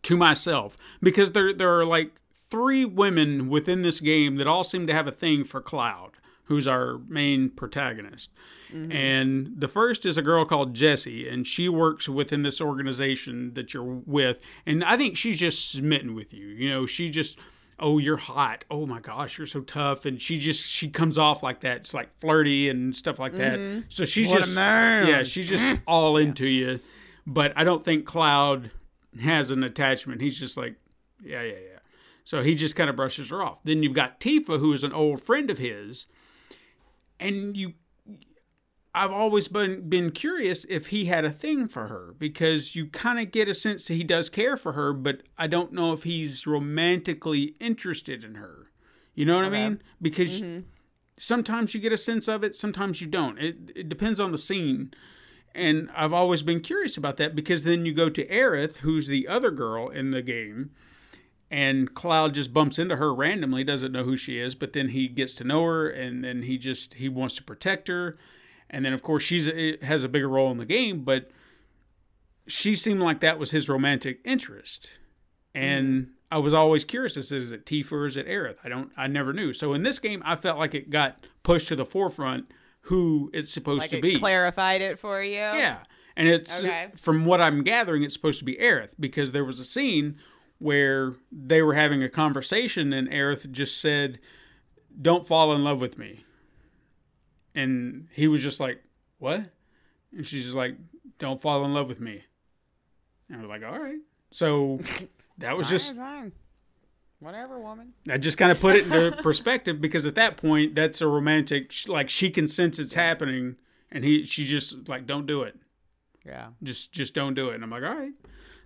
to 0.02 0.16
myself 0.16 0.76
because 1.02 1.32
there 1.32 1.54
there 1.54 1.78
are 1.78 1.86
like 1.86 2.20
three 2.34 2.84
women 2.84 3.48
within 3.48 3.80
this 3.80 4.00
game 4.00 4.36
that 4.36 4.46
all 4.46 4.62
seem 4.62 4.86
to 4.86 4.92
have 4.92 5.06
a 5.06 5.12
thing 5.12 5.44
for 5.44 5.62
Cloud, 5.62 6.12
who's 6.48 6.66
our 6.66 6.98
main 7.08 7.50
protagonist. 7.50 8.30
Mm-hmm. 8.72 8.90
And 8.92 9.52
the 9.56 9.68
first 9.68 10.04
is 10.04 10.18
a 10.18 10.22
girl 10.22 10.44
called 10.44 10.74
Jessie, 10.74 11.28
and 11.28 11.46
she 11.46 11.68
works 11.68 12.08
within 12.08 12.42
this 12.42 12.60
organization 12.60 13.54
that 13.54 13.72
you're 13.72 13.82
with. 13.84 14.40
And 14.66 14.82
I 14.82 14.96
think 14.96 15.16
she's 15.16 15.38
just 15.38 15.70
smitten 15.70 16.14
with 16.14 16.32
you. 16.34 16.46
You 16.46 16.70
know, 16.70 16.86
she 16.86 17.10
just 17.10 17.38
oh 17.78 17.98
you're 17.98 18.16
hot. 18.16 18.64
Oh 18.70 18.86
my 18.86 18.98
gosh 19.00 19.38
you're 19.38 19.46
so 19.46 19.60
tough. 19.60 20.04
And 20.04 20.20
she 20.20 20.38
just 20.38 20.66
she 20.66 20.88
comes 20.88 21.18
off 21.18 21.42
like 21.42 21.60
that. 21.60 21.78
It's 21.78 21.94
like 21.94 22.18
flirty 22.18 22.68
and 22.68 22.96
stuff 22.96 23.18
like 23.18 23.32
that. 23.34 23.58
Mm-hmm. 23.58 23.80
So 23.88 24.04
she's 24.04 24.28
What 24.28 24.38
a 24.38 24.40
just 24.40 24.54
man. 24.54 25.06
yeah 25.06 25.22
she's 25.22 25.48
just 25.48 25.64
all 25.86 26.16
into 26.16 26.48
you. 26.48 26.80
But 27.26 27.52
i 27.56 27.62
don't 27.64 27.84
think 27.84 28.06
cloud 28.06 28.70
has 29.20 29.50
an 29.50 29.62
attachment. 29.62 30.20
He's 30.22 30.38
just 30.38 30.56
like 30.56 30.74
yeah 31.22 31.42
yeah 31.42 31.52
yeah. 31.52 31.78
So 32.24 32.42
he 32.42 32.54
just 32.54 32.76
kind 32.76 32.90
of 32.90 32.96
brushes 32.96 33.30
her 33.30 33.42
off. 33.42 33.62
Then 33.64 33.82
you've 33.82 33.94
got 33.94 34.18
tifa 34.20 34.58
who 34.58 34.72
is 34.72 34.82
an 34.84 34.92
old 34.92 35.22
friend 35.22 35.48
of 35.50 35.58
his 35.58 36.06
and 37.20 37.56
you 37.56 37.74
I've 38.94 39.12
always 39.12 39.48
been 39.48 39.88
been 39.88 40.10
curious 40.10 40.64
if 40.68 40.88
he 40.88 41.04
had 41.04 41.24
a 41.24 41.30
thing 41.30 41.68
for 41.68 41.86
her 41.88 42.14
because 42.18 42.74
you 42.74 42.86
kind 42.86 43.20
of 43.20 43.30
get 43.30 43.48
a 43.48 43.54
sense 43.54 43.84
that 43.86 43.94
he 43.94 44.02
does 44.02 44.28
care 44.28 44.56
for 44.56 44.72
her, 44.72 44.92
but 44.92 45.22
I 45.36 45.46
don't 45.46 45.72
know 45.72 45.92
if 45.92 46.02
he's 46.02 46.46
romantically 46.46 47.54
interested 47.60 48.24
in 48.24 48.34
her. 48.36 48.70
You 49.14 49.24
know 49.24 49.36
what 49.36 49.44
I 49.44 49.50
mean? 49.50 49.82
Because 50.00 50.42
mm-hmm. 50.42 50.66
sometimes 51.18 51.74
you 51.74 51.80
get 51.80 51.92
a 51.92 51.96
sense 51.96 52.28
of 52.28 52.42
it, 52.42 52.54
sometimes 52.54 53.00
you 53.00 53.06
don't. 53.06 53.38
It 53.38 53.72
it 53.76 53.88
depends 53.88 54.18
on 54.18 54.32
the 54.32 54.38
scene. 54.38 54.92
And 55.54 55.90
I've 55.94 56.12
always 56.12 56.42
been 56.42 56.60
curious 56.60 56.96
about 56.96 57.16
that 57.18 57.34
because 57.34 57.64
then 57.64 57.84
you 57.84 57.92
go 57.92 58.08
to 58.10 58.26
Aerith, 58.26 58.78
who's 58.78 59.06
the 59.06 59.26
other 59.28 59.50
girl 59.50 59.88
in 59.88 60.10
the 60.12 60.22
game, 60.22 60.70
and 61.50 61.94
Cloud 61.94 62.34
just 62.34 62.52
bumps 62.52 62.78
into 62.78 62.96
her 62.96 63.14
randomly, 63.14 63.64
doesn't 63.64 63.92
know 63.92 64.04
who 64.04 64.16
she 64.16 64.38
is, 64.38 64.54
but 64.54 64.74
then 64.74 64.88
he 64.88 65.08
gets 65.08 65.32
to 65.34 65.44
know 65.44 65.64
her 65.64 65.88
and 65.88 66.22
then 66.22 66.42
he 66.42 66.58
just 66.58 66.94
he 66.94 67.08
wants 67.08 67.36
to 67.36 67.42
protect 67.42 67.88
her. 67.88 68.18
And 68.68 68.84
then 68.84 68.92
of 68.92 69.02
course 69.02 69.22
she's 69.22 69.48
a, 69.48 69.78
has 69.82 70.02
a 70.02 70.08
bigger 70.08 70.28
role 70.28 70.50
in 70.50 70.58
the 70.58 70.66
game, 70.66 71.04
but 71.04 71.30
she 72.46 72.74
seemed 72.74 73.00
like 73.00 73.20
that 73.20 73.38
was 73.38 73.50
his 73.50 73.68
romantic 73.68 74.20
interest. 74.24 74.90
And 75.54 75.88
mm-hmm. 75.88 76.10
I 76.30 76.38
was 76.38 76.52
always 76.52 76.84
curious 76.84 77.16
as 77.16 77.32
is 77.32 77.52
it 77.52 77.64
Tifa 77.64 77.92
or 77.92 78.06
is 78.06 78.18
it 78.18 78.28
Aerith? 78.28 78.56
I 78.62 78.68
don't 78.68 78.92
I 78.96 79.06
never 79.06 79.32
knew. 79.32 79.54
So 79.54 79.72
in 79.72 79.82
this 79.82 79.98
game 79.98 80.22
I 80.26 80.36
felt 80.36 80.58
like 80.58 80.74
it 80.74 80.90
got 80.90 81.26
pushed 81.42 81.68
to 81.68 81.76
the 81.76 81.86
forefront 81.86 82.50
who 82.82 83.30
it's 83.32 83.52
supposed 83.52 83.82
like 83.82 83.90
to 83.90 83.98
it 83.98 84.02
be. 84.02 84.18
clarified 84.18 84.82
it 84.82 84.98
for 84.98 85.22
you. 85.22 85.32
Yeah. 85.32 85.78
And 86.14 86.28
it's 86.28 86.60
Okay. 86.60 86.88
from 86.96 87.24
what 87.24 87.40
I'm 87.40 87.62
gathering, 87.62 88.02
it's 88.02 88.12
supposed 88.12 88.38
to 88.40 88.44
be 88.44 88.56
Aerith 88.56 88.94
because 89.00 89.30
there 89.30 89.44
was 89.44 89.58
a 89.60 89.64
scene 89.64 90.16
where 90.58 91.14
they 91.30 91.62
were 91.62 91.74
having 91.74 92.02
a 92.02 92.08
conversation 92.08 92.92
and 92.92 93.08
Aerith 93.10 93.50
just 93.50 93.80
said, 93.80 94.18
Don't 95.00 95.26
fall 95.26 95.54
in 95.54 95.64
love 95.64 95.80
with 95.80 95.98
me. 95.98 96.24
And 97.54 98.08
he 98.12 98.28
was 98.28 98.42
just 98.42 98.60
like, 98.60 98.82
What? 99.18 99.42
And 100.12 100.26
she's 100.26 100.44
just 100.44 100.56
like, 100.56 100.76
Don't 101.18 101.40
fall 101.40 101.64
in 101.64 101.74
love 101.74 101.88
with 101.88 102.00
me. 102.00 102.24
And 103.28 103.38
I 103.38 103.40
was 103.42 103.48
like, 103.48 103.62
All 103.64 103.78
right. 103.78 104.00
So 104.30 104.80
that 105.38 105.56
was 105.56 105.68
just 105.68 105.94
Fine. 105.94 106.32
Whatever, 107.20 107.58
woman. 107.58 107.94
I 108.08 108.16
just 108.16 108.38
kind 108.38 108.52
of 108.52 108.60
put 108.60 108.76
it 108.76 108.84
into 108.84 109.10
perspective 109.22 109.80
because 109.80 110.06
at 110.06 110.14
that 110.14 110.36
point, 110.36 110.76
that's 110.76 111.00
a 111.00 111.08
romantic. 111.08 111.72
Like 111.88 112.08
she 112.08 112.30
can 112.30 112.46
sense 112.46 112.78
it's 112.78 112.94
happening, 112.94 113.56
and 113.90 114.04
he, 114.04 114.22
she 114.22 114.46
just 114.46 114.88
like, 114.88 115.04
don't 115.04 115.26
do 115.26 115.42
it. 115.42 115.56
Yeah. 116.24 116.48
Just, 116.62 116.92
just 116.92 117.14
don't 117.14 117.34
do 117.34 117.48
it. 117.48 117.56
And 117.56 117.64
I'm 117.64 117.70
like, 117.70 117.82
all 117.82 117.96
right. 117.96 118.12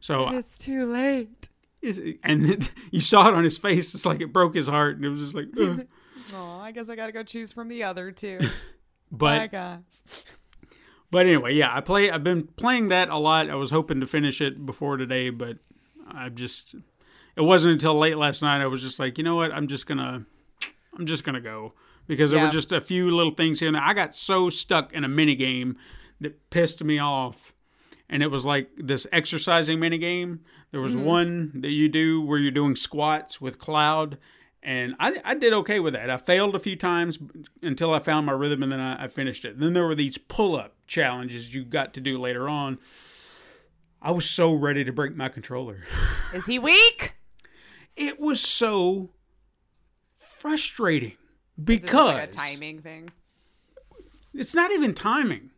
So, 0.00 0.28
It's 0.30 0.58
too 0.58 0.84
late. 0.84 1.48
And 2.22 2.70
you 2.90 3.00
saw 3.00 3.28
it 3.28 3.34
on 3.34 3.44
his 3.44 3.58
face. 3.58 3.94
It's 3.94 4.06
like 4.06 4.20
it 4.20 4.32
broke 4.32 4.54
his 4.54 4.68
heart, 4.68 4.96
and 4.96 5.04
it 5.04 5.08
was 5.08 5.20
just 5.20 5.34
like, 5.34 5.46
Ugh. 5.60 5.86
Oh, 6.34 6.60
I 6.60 6.72
guess 6.72 6.88
I 6.88 6.96
gotta 6.96 7.12
go 7.12 7.22
choose 7.22 7.52
from 7.52 7.68
the 7.68 7.82
other 7.84 8.10
two. 8.12 8.38
but, 9.10 9.50
but 11.10 11.26
anyway, 11.26 11.54
yeah, 11.54 11.74
I 11.74 11.80
play. 11.80 12.10
I've 12.10 12.24
been 12.24 12.44
playing 12.56 12.88
that 12.88 13.08
a 13.08 13.18
lot. 13.18 13.50
I 13.50 13.54
was 13.56 13.70
hoping 13.70 14.00
to 14.00 14.06
finish 14.06 14.40
it 14.40 14.64
before 14.64 14.96
today, 14.96 15.30
but 15.30 15.58
I 16.10 16.28
just, 16.28 16.74
it 17.36 17.42
wasn't 17.42 17.72
until 17.72 17.94
late 17.98 18.16
last 18.16 18.40
night. 18.42 18.62
I 18.62 18.66
was 18.66 18.80
just 18.82 18.98
like, 18.98 19.18
you 19.18 19.24
know 19.24 19.34
what? 19.36 19.52
I'm 19.52 19.66
just 19.66 19.86
gonna, 19.86 20.24
I'm 20.96 21.06
just 21.06 21.24
gonna 21.24 21.40
go 21.40 21.74
because 22.06 22.30
there 22.30 22.40
Yeah. 22.40 22.46
were 22.46 22.52
just 22.52 22.72
a 22.72 22.80
few 22.80 23.10
little 23.14 23.34
things 23.34 23.58
here 23.60 23.68
and 23.68 23.74
there. 23.74 23.82
I 23.82 23.92
got 23.92 24.14
so 24.14 24.48
stuck 24.48 24.92
in 24.92 25.04
a 25.04 25.08
mini 25.08 25.34
game 25.34 25.76
that 26.20 26.50
pissed 26.50 26.82
me 26.84 26.98
off. 26.98 27.52
And 28.08 28.22
it 28.22 28.30
was 28.30 28.44
like 28.44 28.68
this 28.76 29.06
exercising 29.10 29.80
mini 29.80 29.98
game. 29.98 30.40
There 30.70 30.80
was 30.80 30.92
mm-hmm. 30.92 31.04
one 31.04 31.52
that 31.62 31.70
you 31.70 31.88
do 31.88 32.20
where 32.20 32.38
you're 32.38 32.50
doing 32.50 32.76
squats 32.76 33.40
with 33.40 33.58
Cloud, 33.58 34.18
and 34.62 34.94
I, 35.00 35.20
I 35.24 35.34
did 35.34 35.52
okay 35.52 35.80
with 35.80 35.94
that. 35.94 36.08
I 36.08 36.16
failed 36.16 36.54
a 36.54 36.58
few 36.60 36.76
times 36.76 37.18
until 37.62 37.92
I 37.92 37.98
found 37.98 38.26
my 38.26 38.32
rhythm, 38.32 38.62
and 38.62 38.70
then 38.70 38.80
I, 38.80 39.04
I 39.04 39.08
finished 39.08 39.44
it. 39.44 39.58
Then 39.58 39.72
there 39.72 39.86
were 39.86 39.94
these 39.94 40.18
pull 40.18 40.54
up 40.54 40.76
challenges 40.86 41.52
you 41.54 41.64
got 41.64 41.94
to 41.94 42.00
do 42.00 42.18
later 42.18 42.48
on. 42.48 42.78
I 44.00 44.10
was 44.10 44.28
so 44.28 44.52
ready 44.52 44.84
to 44.84 44.92
break 44.92 45.16
my 45.16 45.28
controller. 45.28 45.84
Is 46.34 46.46
he 46.46 46.58
weak? 46.58 47.14
It 47.96 48.20
was 48.20 48.40
so 48.40 49.10
frustrating 50.14 51.12
Is 51.12 51.16
it 51.16 51.64
because 51.64 51.90
just 51.90 52.14
like 52.14 52.28
a 52.28 52.32
timing 52.32 52.80
thing. 52.80 53.10
it's 54.34 54.54
not 54.54 54.72
even 54.72 54.92
timing. 54.94 55.51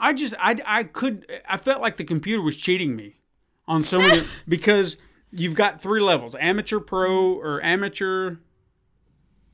I 0.00 0.12
just 0.12 0.34
I 0.38 0.56
I 0.66 0.84
could 0.84 1.30
I 1.48 1.56
felt 1.56 1.80
like 1.80 1.96
the 1.96 2.04
computer 2.04 2.42
was 2.42 2.56
cheating 2.56 2.96
me 2.96 3.18
on 3.68 3.84
so 3.84 3.98
many 3.98 4.26
because 4.48 4.96
you've 5.30 5.54
got 5.54 5.80
three 5.80 6.00
levels: 6.00 6.34
amateur, 6.40 6.80
pro, 6.80 7.34
or 7.34 7.62
amateur. 7.62 8.36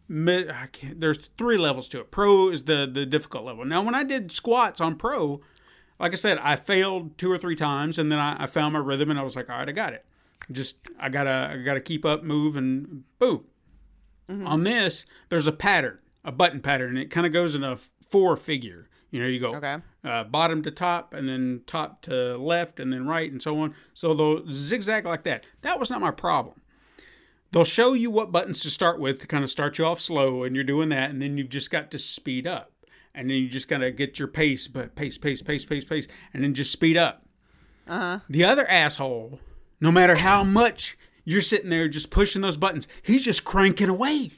Mid, 0.08 0.52
I 0.52 0.68
can't, 0.68 1.00
there's 1.00 1.18
three 1.36 1.56
levels 1.56 1.88
to 1.88 2.00
it. 2.00 2.12
Pro 2.12 2.48
is 2.48 2.62
the 2.62 2.88
the 2.90 3.04
difficult 3.04 3.44
level. 3.44 3.64
Now, 3.64 3.82
when 3.82 3.94
I 3.94 4.04
did 4.04 4.30
squats 4.30 4.80
on 4.80 4.94
pro, 4.94 5.40
like 5.98 6.12
I 6.12 6.14
said, 6.14 6.38
I 6.38 6.54
failed 6.54 7.18
two 7.18 7.30
or 7.30 7.38
three 7.38 7.56
times, 7.56 7.98
and 7.98 8.10
then 8.12 8.20
I, 8.20 8.44
I 8.44 8.46
found 8.46 8.72
my 8.72 8.78
rhythm, 8.78 9.10
and 9.10 9.18
I 9.18 9.22
was 9.22 9.34
like, 9.34 9.50
all 9.50 9.58
right, 9.58 9.68
I 9.68 9.72
got 9.72 9.94
it. 9.94 10.04
Just 10.52 10.76
I 11.00 11.08
gotta 11.08 11.50
I 11.52 11.62
gotta 11.62 11.80
keep 11.80 12.04
up, 12.04 12.22
move, 12.22 12.54
and 12.54 13.02
boom. 13.18 13.46
Mm-hmm. 14.30 14.46
On 14.46 14.62
this, 14.62 15.06
there's 15.28 15.46
a 15.46 15.52
pattern, 15.52 16.00
a 16.24 16.30
button 16.30 16.60
pattern, 16.60 16.90
and 16.90 16.98
it 16.98 17.10
kind 17.10 17.26
of 17.26 17.32
goes 17.32 17.54
in 17.54 17.64
a 17.64 17.76
four 17.76 18.36
figure. 18.36 18.88
You 19.16 19.22
know, 19.22 19.28
you 19.28 19.40
go 19.40 19.54
Okay. 19.54 19.78
uh, 20.04 20.24
bottom 20.24 20.62
to 20.64 20.70
top, 20.70 21.14
and 21.14 21.26
then 21.26 21.62
top 21.66 22.02
to 22.02 22.36
left, 22.36 22.78
and 22.78 22.92
then 22.92 23.06
right, 23.06 23.32
and 23.32 23.40
so 23.40 23.58
on. 23.60 23.74
So 23.94 24.12
they'll 24.12 24.52
zigzag 24.52 25.06
like 25.06 25.22
that. 25.24 25.46
That 25.62 25.80
was 25.80 25.88
not 25.88 26.02
my 26.02 26.10
problem. 26.10 26.60
They'll 27.50 27.64
show 27.64 27.94
you 27.94 28.10
what 28.10 28.30
buttons 28.30 28.60
to 28.60 28.70
start 28.70 29.00
with 29.00 29.18
to 29.20 29.26
kind 29.26 29.42
of 29.42 29.48
start 29.48 29.78
you 29.78 29.86
off 29.86 30.02
slow, 30.02 30.42
and 30.42 30.54
you're 30.54 30.64
doing 30.66 30.90
that, 30.90 31.08
and 31.08 31.22
then 31.22 31.38
you've 31.38 31.48
just 31.48 31.70
got 31.70 31.90
to 31.92 31.98
speed 31.98 32.46
up, 32.46 32.72
and 33.14 33.30
then 33.30 33.38
you 33.38 33.48
just 33.48 33.68
gotta 33.68 33.90
get 33.90 34.18
your 34.18 34.28
pace, 34.28 34.68
but 34.68 34.94
pace, 34.96 35.16
pace, 35.16 35.40
pace, 35.40 35.64
pace, 35.64 35.86
pace, 35.86 36.06
and 36.34 36.44
then 36.44 36.52
just 36.52 36.70
speed 36.70 36.98
up. 36.98 37.24
Uh-huh. 37.88 38.18
The 38.28 38.44
other 38.44 38.68
asshole, 38.68 39.40
no 39.80 39.90
matter 39.90 40.16
how 40.16 40.44
much 40.44 40.98
you're 41.24 41.40
sitting 41.40 41.70
there 41.70 41.88
just 41.88 42.10
pushing 42.10 42.42
those 42.42 42.58
buttons, 42.58 42.86
he's 43.02 43.24
just 43.24 43.44
cranking 43.44 43.88
away 43.88 44.32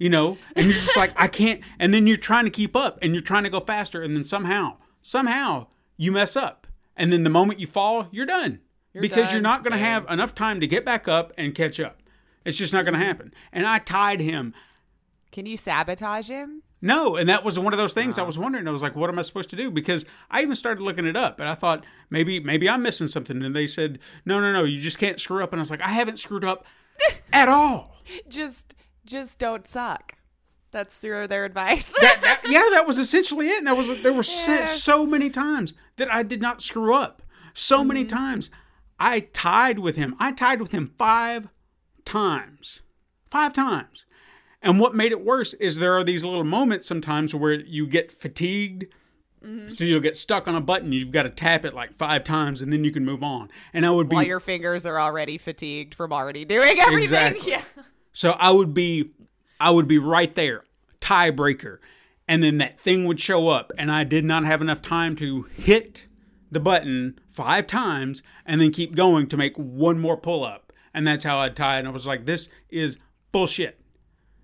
you 0.00 0.08
know? 0.08 0.38
And 0.56 0.66
you're 0.66 0.74
just 0.74 0.96
like 0.96 1.12
i 1.14 1.28
can't 1.28 1.60
and 1.78 1.94
then 1.94 2.08
you're 2.08 2.16
trying 2.16 2.44
to 2.46 2.50
keep 2.50 2.74
up 2.74 2.98
and 3.00 3.12
you're 3.12 3.22
trying 3.22 3.44
to 3.44 3.50
go 3.50 3.60
faster 3.60 4.02
and 4.02 4.16
then 4.16 4.24
somehow 4.24 4.78
somehow 5.00 5.68
you 5.96 6.10
mess 6.10 6.34
up. 6.34 6.66
And 6.96 7.12
then 7.12 7.22
the 7.22 7.30
moment 7.30 7.60
you 7.60 7.68
fall 7.68 8.08
you're 8.10 8.26
done. 8.26 8.58
Because 8.92 9.30
you're 9.30 9.40
not 9.40 9.62
going 9.62 9.72
to 9.72 9.78
have 9.78 10.04
enough 10.10 10.34
time 10.34 10.58
to 10.58 10.66
get 10.66 10.84
back 10.84 11.06
up 11.06 11.32
and 11.38 11.54
catch 11.54 11.78
up. 11.78 12.02
It's 12.44 12.56
just 12.56 12.72
not 12.72 12.84
going 12.84 12.94
to 12.94 12.98
mm-hmm. 12.98 13.06
happen. 13.06 13.32
And 13.52 13.64
i 13.64 13.78
tied 13.78 14.20
him. 14.20 14.52
Can 15.30 15.46
you 15.46 15.56
sabotage 15.56 16.28
him? 16.28 16.64
no 16.82 17.14
and 17.14 17.28
that 17.28 17.44
was 17.44 17.58
one 17.58 17.74
of 17.74 17.78
those 17.78 17.92
things 17.92 18.18
i 18.18 18.22
was 18.22 18.38
wondering. 18.38 18.66
I 18.66 18.70
was 18.70 18.82
like 18.82 18.96
what 18.96 19.10
am 19.10 19.18
i 19.18 19.22
supposed 19.22 19.50
to 19.50 19.56
do? 19.56 19.70
Because 19.70 20.06
i 20.30 20.40
even 20.40 20.56
started 20.56 20.82
looking 20.82 21.04
it 21.04 21.14
up 21.14 21.38
and 21.38 21.46
i 21.46 21.54
thought 21.54 21.84
maybe 22.08 22.40
maybe 22.40 22.70
i'm 22.70 22.82
missing 22.82 23.06
something. 23.06 23.42
And 23.42 23.54
they 23.54 23.66
said 23.66 23.98
no 24.24 24.40
no 24.40 24.50
no 24.50 24.64
you 24.64 24.80
just 24.80 24.96
can't 24.96 25.20
screw 25.20 25.44
up. 25.44 25.52
And 25.52 25.60
i 25.60 25.62
was 25.62 25.70
like 25.70 25.82
i 25.82 25.90
haven't 25.90 26.18
screwed 26.18 26.44
up 26.44 26.64
at 27.32 27.48
all. 27.48 27.96
Just, 28.28 28.74
just 29.10 29.38
don't 29.38 29.66
suck. 29.66 30.14
That's 30.72 30.98
through 30.98 31.26
their 31.28 31.44
advice. 31.44 31.92
that, 32.00 32.20
that- 32.22 32.40
yeah, 32.48 32.68
that 32.70 32.86
was 32.86 32.96
essentially 32.98 33.48
it. 33.48 33.58
And 33.58 33.66
there 33.66 33.74
was 33.74 34.02
there 34.02 34.12
were 34.12 34.22
so, 34.22 34.54
Yeah. 34.54 34.64
so 34.66 35.04
many 35.04 35.28
times 35.30 35.74
that 35.96 36.12
I 36.12 36.22
did 36.22 36.40
not 36.40 36.62
screw 36.62 36.94
up. 36.94 37.22
So 37.54 37.82
many 37.84 38.04
Mm-hmm. 38.04 38.16
times 38.16 38.50
I 38.98 39.20
tied 39.20 39.80
with 39.80 39.96
him. 39.96 40.14
I 40.20 40.30
tied 40.32 40.60
with 40.60 40.72
him 40.72 40.92
five 40.96 41.48
times. 42.04 42.80
five 43.26 43.52
times. 43.52 44.04
And 44.62 44.78
what 44.78 44.94
made 44.94 45.10
it 45.10 45.24
worse 45.24 45.54
is 45.54 45.76
there 45.76 45.94
are 45.94 46.04
these 46.04 46.22
little 46.24 46.44
moments 46.44 46.86
sometimes 46.86 47.34
where 47.34 47.54
you 47.54 47.86
get 47.86 48.12
fatigued. 48.12 48.86
So 49.68 49.84
you'll 49.84 50.00
get 50.00 50.18
stuck 50.18 50.46
on 50.46 50.54
a 50.54 50.60
button. 50.60 50.92
You've 50.92 51.12
got 51.12 51.22
to 51.22 51.30
tap 51.30 51.64
it 51.64 51.72
like 51.74 51.94
five 51.94 52.24
times, 52.24 52.60
and 52.60 52.70
then 52.70 52.84
you 52.84 52.90
can 52.90 53.06
move 53.06 53.22
on. 53.22 53.48
And 53.72 53.86
I 53.86 53.90
would 53.90 54.06
be 54.10 54.16
While 54.16 54.26
your 54.26 54.38
fingers 54.38 54.84
are 54.84 55.00
already 55.00 55.38
fatigued 55.38 55.94
from 55.94 56.12
already 56.12 56.44
doing 56.44 56.78
everything. 56.78 56.98
Exactly. 57.02 57.50
Yeah. 57.52 57.62
So 58.20 58.32
I 58.32 58.50
would 58.50 58.74
be 58.74 59.12
I 59.58 59.70
would 59.70 59.88
be 59.88 59.96
right 59.96 60.34
there, 60.34 60.64
tiebreaker. 61.00 61.78
And 62.28 62.42
then 62.42 62.58
that 62.58 62.78
thing 62.78 63.06
would 63.06 63.18
show 63.18 63.48
up 63.48 63.72
and 63.78 63.90
I 63.90 64.04
did 64.04 64.26
not 64.26 64.44
have 64.44 64.60
enough 64.60 64.82
time 64.82 65.16
to 65.16 65.44
hit 65.56 66.06
the 66.50 66.60
button 66.60 67.18
five 67.28 67.66
times 67.66 68.22
and 68.44 68.60
then 68.60 68.72
keep 68.72 68.94
going 68.94 69.26
to 69.28 69.38
make 69.38 69.56
one 69.56 69.98
more 69.98 70.18
pull 70.18 70.44
up. 70.44 70.70
And 70.92 71.08
that's 71.08 71.24
how 71.24 71.38
I'd 71.38 71.56
tie 71.56 71.76
it. 71.76 71.78
And 71.78 71.88
I 71.88 71.92
was 71.92 72.06
like, 72.06 72.26
this 72.26 72.50
is 72.68 72.98
bullshit. 73.32 73.80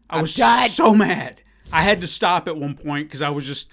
I 0.09 0.23
was 0.23 0.35
so 0.35 0.95
mad. 0.95 1.43
I 1.71 1.83
had 1.83 2.01
to 2.01 2.07
stop 2.07 2.49
at 2.49 2.57
one 2.57 2.77
point 2.77 3.09
because 3.09 3.21
I 3.21 3.29
was 3.29 3.45
just, 3.45 3.71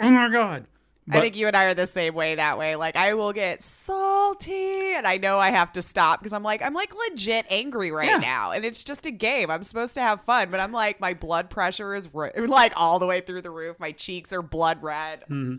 oh 0.00 0.10
my 0.10 0.30
God. 0.30 0.64
I 1.08 1.20
think 1.20 1.36
you 1.36 1.46
and 1.46 1.56
I 1.56 1.64
are 1.66 1.74
the 1.74 1.86
same 1.86 2.14
way 2.14 2.34
that 2.34 2.58
way. 2.58 2.74
Like 2.74 2.96
I 2.96 3.14
will 3.14 3.32
get 3.32 3.62
salty 3.62 4.94
and 4.94 5.06
I 5.06 5.18
know 5.18 5.38
I 5.38 5.50
have 5.50 5.72
to 5.74 5.82
stop 5.82 6.18
because 6.18 6.32
I'm 6.32 6.42
like 6.42 6.62
I'm 6.62 6.74
like 6.74 6.92
legit 7.08 7.46
angry 7.48 7.92
right 7.92 8.08
Yeah. 8.10 8.16
now 8.18 8.50
and 8.50 8.64
it's 8.64 8.82
just 8.82 9.06
a 9.06 9.10
game. 9.12 9.50
I'm 9.50 9.62
supposed 9.62 9.94
to 9.94 10.00
have 10.00 10.22
fun, 10.22 10.50
but 10.50 10.58
I'm 10.58 10.72
like 10.72 11.00
my 11.00 11.14
blood 11.14 11.48
pressure 11.48 11.94
is 11.94 12.12
ro- 12.12 12.30
like 12.36 12.72
all 12.76 12.98
the 12.98 13.06
way 13.06 13.20
through 13.20 13.42
the 13.42 13.50
roof. 13.50 13.78
My 13.78 13.92
cheeks 13.92 14.32
are 14.32 14.42
blood 14.42 14.82
red. 14.82 15.22
Hmm. 15.28 15.56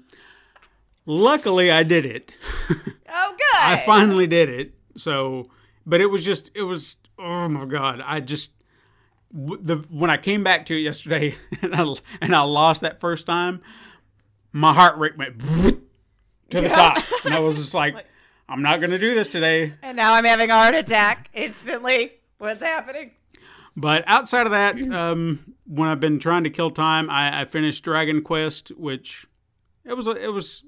Luckily, 1.06 1.72
I 1.72 1.84
did 1.84 2.06
it. 2.06 2.32
Oh 3.10 3.32
good. 3.38 3.62
I 3.62 3.82
finally 3.86 4.28
did 4.28 4.50
it. 4.50 4.74
So, 4.98 5.50
but 5.86 6.02
it 6.02 6.08
was 6.08 6.26
just, 6.26 6.52
it 6.54 6.64
was, 6.64 6.98
oh 7.18 7.48
my 7.48 7.64
God. 7.64 8.02
I 8.06 8.20
just, 8.20 8.52
w- 9.34 9.58
the 9.64 9.78
when 9.90 10.10
I 10.10 10.18
came 10.18 10.44
back 10.44 10.66
to 10.66 10.76
it 10.78 10.82
yesterday 10.82 11.36
and 11.62 11.74
I, 11.74 11.86
and 12.20 12.36
I 12.36 12.42
lost 12.42 12.82
that 12.82 13.00
first 13.00 13.26
time, 13.26 13.62
my 14.58 14.74
heart 14.74 14.98
rate 14.98 15.18
went 15.18 15.40
to 15.40 16.62
the 16.62 16.70
top. 16.70 17.04
And 17.26 17.34
I 17.34 17.40
was 17.40 17.56
just 17.56 17.74
like, 17.76 17.96
I'm 18.50 18.62
not 18.62 18.80
going 18.80 18.90
to 18.92 18.98
do 18.98 19.14
this 19.14 19.28
today. 19.28 19.74
and 19.82 19.96
now 19.96 20.14
I'm 20.14 20.26
having 20.26 20.50
a 20.50 20.54
heart 20.54 20.76
attack 20.76 21.30
instantly. 21.34 22.14
What's 22.40 22.64
happening? 22.64 23.12
But 23.76 24.04
outside 24.08 24.48
of 24.48 24.52
that, 24.52 24.82
um, 24.92 25.54
when 25.68 25.90
I've 25.90 26.00
been 26.00 26.20
trying 26.20 26.44
to 26.46 26.50
kill 26.50 26.72
time, 26.72 27.10
I, 27.10 27.42
I 27.42 27.46
finished 27.46 27.84
Dragon 27.84 28.24
Quest, 28.24 28.70
which 28.70 29.28
it 29.86 29.94
was 29.94 30.08
it 30.08 30.34
was. 30.34 30.64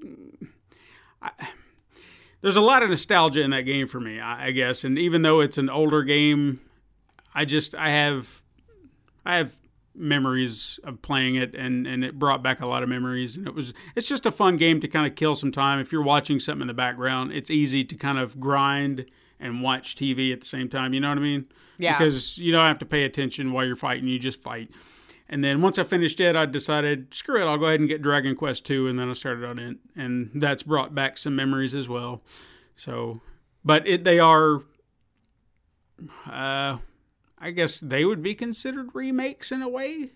I, 1.21 1.31
there's 2.41 2.55
a 2.55 2.61
lot 2.61 2.83
of 2.83 2.89
nostalgia 2.89 3.41
in 3.41 3.49
that 3.49 3.63
game 3.63 3.87
for 3.87 3.99
me, 3.99 4.19
I, 4.19 4.47
I 4.47 4.51
guess, 4.51 4.83
and 4.83 4.97
even 4.99 5.23
though 5.23 5.41
it's 5.41 5.57
an 5.57 5.69
older 5.69 6.03
game, 6.03 6.61
I 7.33 7.45
just 7.45 7.73
I 7.73 7.89
have 7.89 8.43
I 9.25 9.37
have 9.37 9.55
memories 9.95 10.79
of 10.83 11.01
playing 11.01 11.35
it, 11.35 11.55
and 11.55 11.85
and 11.87 12.03
it 12.03 12.17
brought 12.17 12.41
back 12.41 12.61
a 12.61 12.65
lot 12.65 12.83
of 12.83 12.89
memories, 12.89 13.35
and 13.35 13.47
it 13.47 13.53
was 13.53 13.73
it's 13.95 14.07
just 14.07 14.25
a 14.25 14.31
fun 14.31 14.57
game 14.57 14.79
to 14.81 14.87
kind 14.87 15.05
of 15.05 15.15
kill 15.15 15.35
some 15.35 15.51
time. 15.51 15.79
If 15.79 15.91
you're 15.91 16.03
watching 16.03 16.39
something 16.39 16.61
in 16.61 16.67
the 16.67 16.73
background, 16.73 17.31
it's 17.33 17.49
easy 17.49 17.83
to 17.83 17.95
kind 17.95 18.17
of 18.17 18.39
grind 18.39 19.05
and 19.39 19.61
watch 19.61 19.95
TV 19.95 20.33
at 20.33 20.41
the 20.41 20.47
same 20.47 20.69
time. 20.69 20.93
You 20.93 20.99
know 20.99 21.09
what 21.09 21.17
I 21.17 21.21
mean? 21.21 21.47
Yeah. 21.77 21.97
Because 21.97 22.37
you 22.37 22.51
don't 22.51 22.65
have 22.65 22.79
to 22.79 22.85
pay 22.85 23.03
attention 23.03 23.51
while 23.51 23.65
you're 23.65 23.75
fighting. 23.75 24.07
You 24.07 24.19
just 24.19 24.41
fight. 24.41 24.69
And 25.29 25.43
then 25.43 25.61
once 25.61 25.77
I 25.77 25.83
finished 25.83 26.19
it, 26.19 26.35
I 26.35 26.45
decided, 26.47 27.13
screw 27.13 27.39
it, 27.41 27.45
I'll 27.45 27.57
go 27.57 27.65
ahead 27.65 27.79
and 27.79 27.87
get 27.87 28.01
Dragon 28.01 28.35
Quest 28.35 28.65
2, 28.65 28.87
and 28.87 28.97
then 28.97 29.09
I 29.09 29.13
started 29.13 29.45
on 29.45 29.59
it. 29.59 29.77
And 29.95 30.31
that's 30.33 30.63
brought 30.63 30.95
back 30.95 31.19
some 31.19 31.35
memories 31.35 31.75
as 31.75 31.87
well. 31.87 32.23
So, 32.75 33.21
but 33.63 33.87
it, 33.87 34.03
they 34.03 34.17
are, 34.17 34.61
uh, 36.25 36.79
I 37.41 37.51
guess 37.51 37.79
they 37.79 38.05
would 38.05 38.21
be 38.21 38.35
considered 38.35 38.89
remakes 38.93 39.51
in 39.51 39.61
a 39.61 39.69
way 39.69 40.11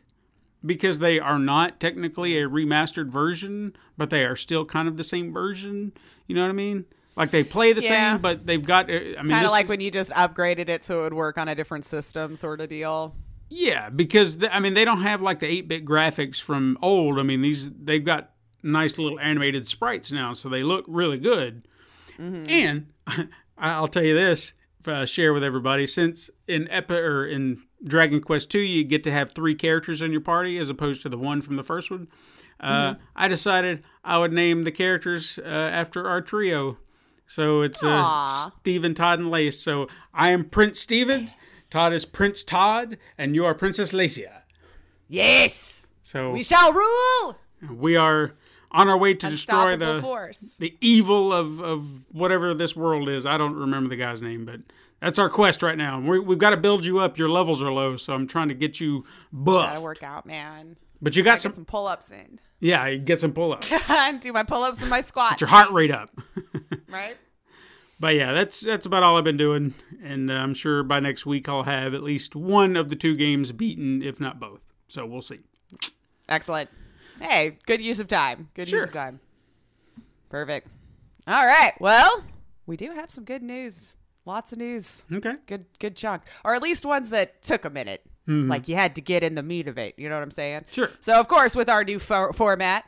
because 0.66 1.00
they 1.00 1.20
are 1.20 1.40
not 1.40 1.80
technically 1.80 2.38
a 2.38 2.48
remastered 2.48 3.10
version, 3.10 3.76
but 3.98 4.10
they 4.10 4.24
are 4.26 4.36
still 4.36 4.66
kind 4.66 4.88
of 4.88 4.98
the 4.98 5.04
same 5.04 5.32
version. 5.34 5.94
You 6.28 6.36
know 6.36 6.42
what 6.42 6.50
I 6.50 6.54
mean? 6.54 6.86
Like 7.16 7.32
they 7.32 7.44
play 7.44 7.74
the 7.74 7.82
Yeah. 7.82 8.14
same, 8.14 8.22
but 8.22 8.46
they've 8.46 8.64
got. 8.64 8.90
uh, 8.90 8.94
I 8.94 9.22
mean, 9.22 9.30
Kind 9.32 9.46
of 9.46 9.52
like 9.52 9.70
when 9.70 9.80
you 9.80 9.92
just 9.92 10.12
upgraded 10.12 10.68
it 10.70 10.84
so 10.84 11.02
it 11.02 11.04
would 11.04 11.14
work 11.14 11.38
on 11.38 11.48
a 11.48 11.56
different 11.56 11.86
system, 11.86 12.36
sort 12.36 12.60
of 12.60 12.70
deal. 12.70 13.16
Yeah, 13.50 13.90
because 13.90 14.38
th- 14.38 14.52
I 14.52 14.60
mean 14.60 14.74
they 14.74 14.84
don't 14.86 15.02
have 15.04 15.22
like 15.22 15.40
the 15.40 15.48
eight 15.48 15.68
bit 15.68 15.86
graphics 15.86 16.42
from 16.42 16.78
old. 16.82 17.20
I 17.20 17.24
mean 17.24 17.42
these 17.44 17.70
they've 17.70 18.04
got 18.04 18.32
nice 18.64 18.98
little 18.98 19.20
animated 19.20 19.68
sprites 19.68 20.12
now, 20.12 20.34
so 20.34 20.50
they 20.50 20.64
look 20.64 20.86
really 20.88 21.20
good. 21.20 21.68
And 22.18 22.88
I'll 23.58 23.88
tell 23.88 24.04
you 24.04 24.14
this, 24.16 24.54
uh, 24.88 25.06
share 25.06 25.34
with 25.34 25.44
everybody. 25.44 25.88
Since 25.88 26.30
in 26.48 26.68
Epi 26.70 26.94
or 26.96 27.26
in 27.26 27.62
Dragon 27.84 28.22
Quest 28.22 28.50
two, 28.50 28.60
you 28.60 28.84
get 28.84 29.04
to 29.04 29.12
have 29.12 29.32
three 29.32 29.56
characters 29.56 30.02
in 30.02 30.12
your 30.12 30.22
party 30.22 30.58
as 30.58 30.70
opposed 30.70 31.02
to 31.04 31.10
the 31.10 31.18
one 31.18 31.42
from 31.42 31.56
the 31.56 31.64
first 31.64 31.90
one. 31.92 32.08
Uh, 32.60 32.96
I 33.16 33.28
decided 33.28 33.84
I 34.06 34.18
would 34.20 34.32
name 34.32 34.64
the 34.64 34.72
characters 34.72 35.38
uh, 35.38 35.48
after 35.48 36.08
our 36.08 36.22
trio. 36.22 36.78
So 37.28 37.62
it's 37.62 37.84
uh, 37.84 38.50
Stephen, 38.60 38.94
Todd, 38.94 39.20
and 39.20 39.30
Lace. 39.32 39.60
So 39.60 39.88
I 40.14 40.30
am 40.30 40.46
Prince 40.46 40.80
Stephen, 40.80 41.30
Todd 41.70 41.92
is 41.92 42.06
Prince 42.06 42.44
Todd, 42.44 42.98
and 43.18 43.36
you 43.36 43.44
are 43.46 43.54
Princess 43.56 43.92
Lacia. 43.92 44.44
Yes, 45.10 45.88
So 46.02 46.32
we, 46.32 46.44
shall 46.44 46.72
rule. 46.72 47.38
We 47.70 47.96
are 47.96 48.36
on 48.74 48.90
our 48.90 48.98
way 48.98 49.14
to 49.14 49.30
destroy 49.30 49.76
the 49.76 50.02
force. 50.02 50.58
the 50.58 50.76
evil 50.82 51.32
of, 51.32 51.62
of 51.62 52.00
whatever 52.12 52.54
this 52.54 52.76
world 52.76 53.08
is. 53.10 53.26
I 53.26 53.38
don't 53.38 53.56
remember 53.56 53.90
the 53.90 53.96
guy's 53.96 54.22
name, 54.22 54.46
but 54.46 54.62
that's 55.00 55.20
our 55.20 55.30
quest 55.30 55.62
right 55.62 55.78
now. 55.78 56.00
we 56.00 56.20
we've 56.20 56.38
got 56.40 56.52
to 56.52 56.58
build 56.58 56.86
you 56.86 57.00
up. 57.00 57.18
Your 57.18 57.30
levels 57.30 57.62
are 57.62 57.72
low, 57.72 57.96
so 57.98 58.14
I'm 58.14 58.28
trying 58.28 58.50
to 58.50 58.56
get 58.56 58.80
you 58.80 59.06
buff. 59.32 59.74
Gotta 59.74 59.82
work 59.82 60.04
out, 60.04 60.26
man. 60.26 60.78
But 61.02 61.16
you 61.16 61.24
got 61.24 61.34
Get 61.34 61.42
some, 61.42 61.54
some 61.54 61.66
pull 61.66 61.88
ups 61.88 62.12
in. 62.12 62.40
yeah, 62.62 62.96
get 62.96 63.20
some 63.20 63.34
pull 63.34 63.52
up. 63.52 63.62
Do 64.22 64.32
my 64.32 64.44
pull 64.44 64.64
ups 64.64 64.80
and 64.82 64.90
my 64.90 65.02
squats. 65.02 65.34
Get 65.34 65.42
your 65.42 65.50
heart 65.50 65.70
rate 65.72 65.92
up. 65.92 66.10
right? 66.90 67.18
But 68.00 68.16
yeah, 68.16 68.32
that's 68.32 68.62
that's 68.62 68.86
about 68.86 69.04
all 69.04 69.18
I've 69.18 69.24
been 69.24 69.38
doing, 69.38 69.74
and 70.02 70.32
uh, 70.32 70.36
I'm 70.36 70.54
sure 70.54 70.82
by 70.84 71.00
next 71.00 71.26
week 71.26 71.48
I'll 71.50 71.64
have 71.64 71.94
at 71.94 72.04
least 72.04 72.36
one 72.36 72.76
of 72.78 72.90
the 72.90 72.96
two 72.96 73.16
games 73.16 73.52
beaten, 73.52 74.02
if 74.02 74.20
not 74.20 74.40
both. 74.40 74.74
So 74.88 75.06
we'll 75.06 75.22
see. 75.22 75.40
Excellent. 76.30 76.70
Hey, 77.20 77.58
good 77.66 77.82
use 77.82 78.00
of 78.00 78.08
time. 78.08 78.50
Good 78.54 78.68
Sure. 78.68 78.80
use 78.80 78.88
of 78.88 78.94
time. 78.94 79.20
Perfect. 80.30 80.68
All 81.28 81.46
right. 81.46 81.74
Well, 81.80 82.24
we 82.66 82.76
do 82.78 82.92
have 82.92 83.10
some 83.12 83.24
good 83.24 83.44
news. 83.44 83.94
Lots 84.26 84.52
of 84.52 84.58
news. 84.58 85.04
Okay. 85.12 85.36
Good 85.48 85.66
good 85.80 85.96
chunk. 85.96 86.24
Or 86.44 86.56
at 86.56 86.62
least 86.62 86.86
ones 86.86 87.10
that 87.12 87.42
took 87.42 87.66
a 87.66 87.70
minute. 87.70 88.04
Like 88.26 88.70
you 88.70 88.76
had 88.76 88.96
to 88.96 89.02
get 89.02 89.22
in 89.22 89.36
the 89.36 89.44
meat 89.44 89.68
of 89.68 89.78
it. 89.78 89.96
You 89.98 90.08
know 90.08 90.16
what 90.16 90.24
I'm 90.24 90.32
saying? 90.32 90.62
Mm-hmm. 90.62 90.72
Sure. 90.74 90.90
So, 91.02 91.20
of 91.20 91.28
course, 91.28 91.58
with 91.58 91.68
our 91.68 91.84
new 91.84 92.00
fo- 92.00 92.32
format, 92.32 92.86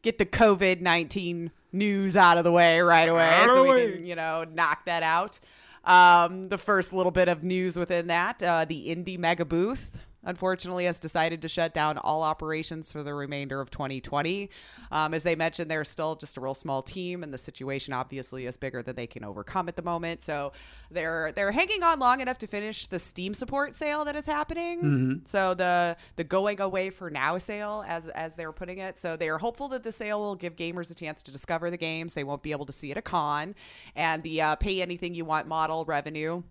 get 0.00 0.16
the 0.16 0.24
COVID 0.24 0.80
19 0.80 1.50
news 1.72 2.16
out 2.16 2.38
of 2.38 2.44
the 2.44 2.50
way 2.52 2.80
right 2.80 3.06
away 3.06 3.28
Out 3.28 3.48
so 3.48 3.62
we 3.64 3.68
way. 3.68 3.92
can, 3.92 4.06
you 4.06 4.14
know, 4.16 4.44
knock 4.50 4.86
that 4.86 5.02
out. 5.02 5.38
Um, 5.84 6.48
the 6.48 6.56
first 6.56 6.94
little 6.94 7.12
bit 7.12 7.28
of 7.28 7.42
news 7.44 7.76
within 7.76 8.06
that 8.06 8.42
uh, 8.42 8.64
the 8.64 8.86
Indie 8.88 9.18
Mega 9.18 9.44
Booth. 9.44 10.00
Unfortunately, 10.24 10.84
has 10.84 10.98
decided 10.98 11.40
to 11.42 11.48
shut 11.48 11.72
down 11.72 11.96
all 11.96 12.22
operations 12.22 12.92
for 12.92 13.02
the 13.02 13.14
remainder 13.14 13.60
of 13.60 13.70
2020. 13.70 14.50
Um, 14.92 15.14
as 15.14 15.22
they 15.22 15.34
mentioned, 15.34 15.70
they're 15.70 15.84
still 15.84 16.14
just 16.14 16.36
a 16.36 16.40
real 16.40 16.54
small 16.54 16.82
team, 16.82 17.22
and 17.22 17.32
the 17.32 17.38
situation 17.38 17.94
obviously 17.94 18.44
is 18.44 18.56
bigger 18.58 18.82
than 18.82 18.96
they 18.96 19.06
can 19.06 19.24
overcome 19.24 19.68
at 19.68 19.76
the 19.76 19.82
moment. 19.82 20.22
So 20.22 20.52
they're 20.90 21.32
they're 21.32 21.52
hanging 21.52 21.82
on 21.82 21.98
long 21.98 22.20
enough 22.20 22.38
to 22.38 22.46
finish 22.46 22.86
the 22.86 22.98
Steam 22.98 23.32
support 23.32 23.74
sale 23.74 24.04
that 24.04 24.14
is 24.14 24.26
happening. 24.26 24.80
So 25.24 25.54
the 25.54 25.96
the 26.16 26.24
going 26.24 26.60
away 26.60 26.90
for 26.90 27.10
now 27.10 27.38
sale, 27.38 27.82
as 27.88 28.08
as 28.08 28.34
they're 28.34 28.52
putting 28.52 28.78
it. 28.78 28.98
So 28.98 29.16
they 29.16 29.28
are 29.30 29.38
hopeful 29.38 29.68
that 29.68 29.84
the 29.84 29.92
sale 29.92 30.20
will 30.20 30.34
give 30.34 30.54
gamers 30.56 30.90
a 30.90 30.94
chance 30.94 31.22
to 31.22 31.32
discover 31.32 31.70
the 31.70 31.78
games 31.78 32.12
they 32.12 32.24
won't 32.24 32.42
be 32.42 32.52
able 32.52 32.66
to 32.66 32.72
see 32.72 32.90
at 32.90 32.98
a 32.98 33.02
con, 33.02 33.54
and 33.96 34.22
the 34.22 34.42
uh, 34.42 34.56
pay 34.56 34.82
anything 34.82 35.14
you 35.14 35.24
want 35.24 35.46
model 35.46 35.84
revenue. 35.86 36.42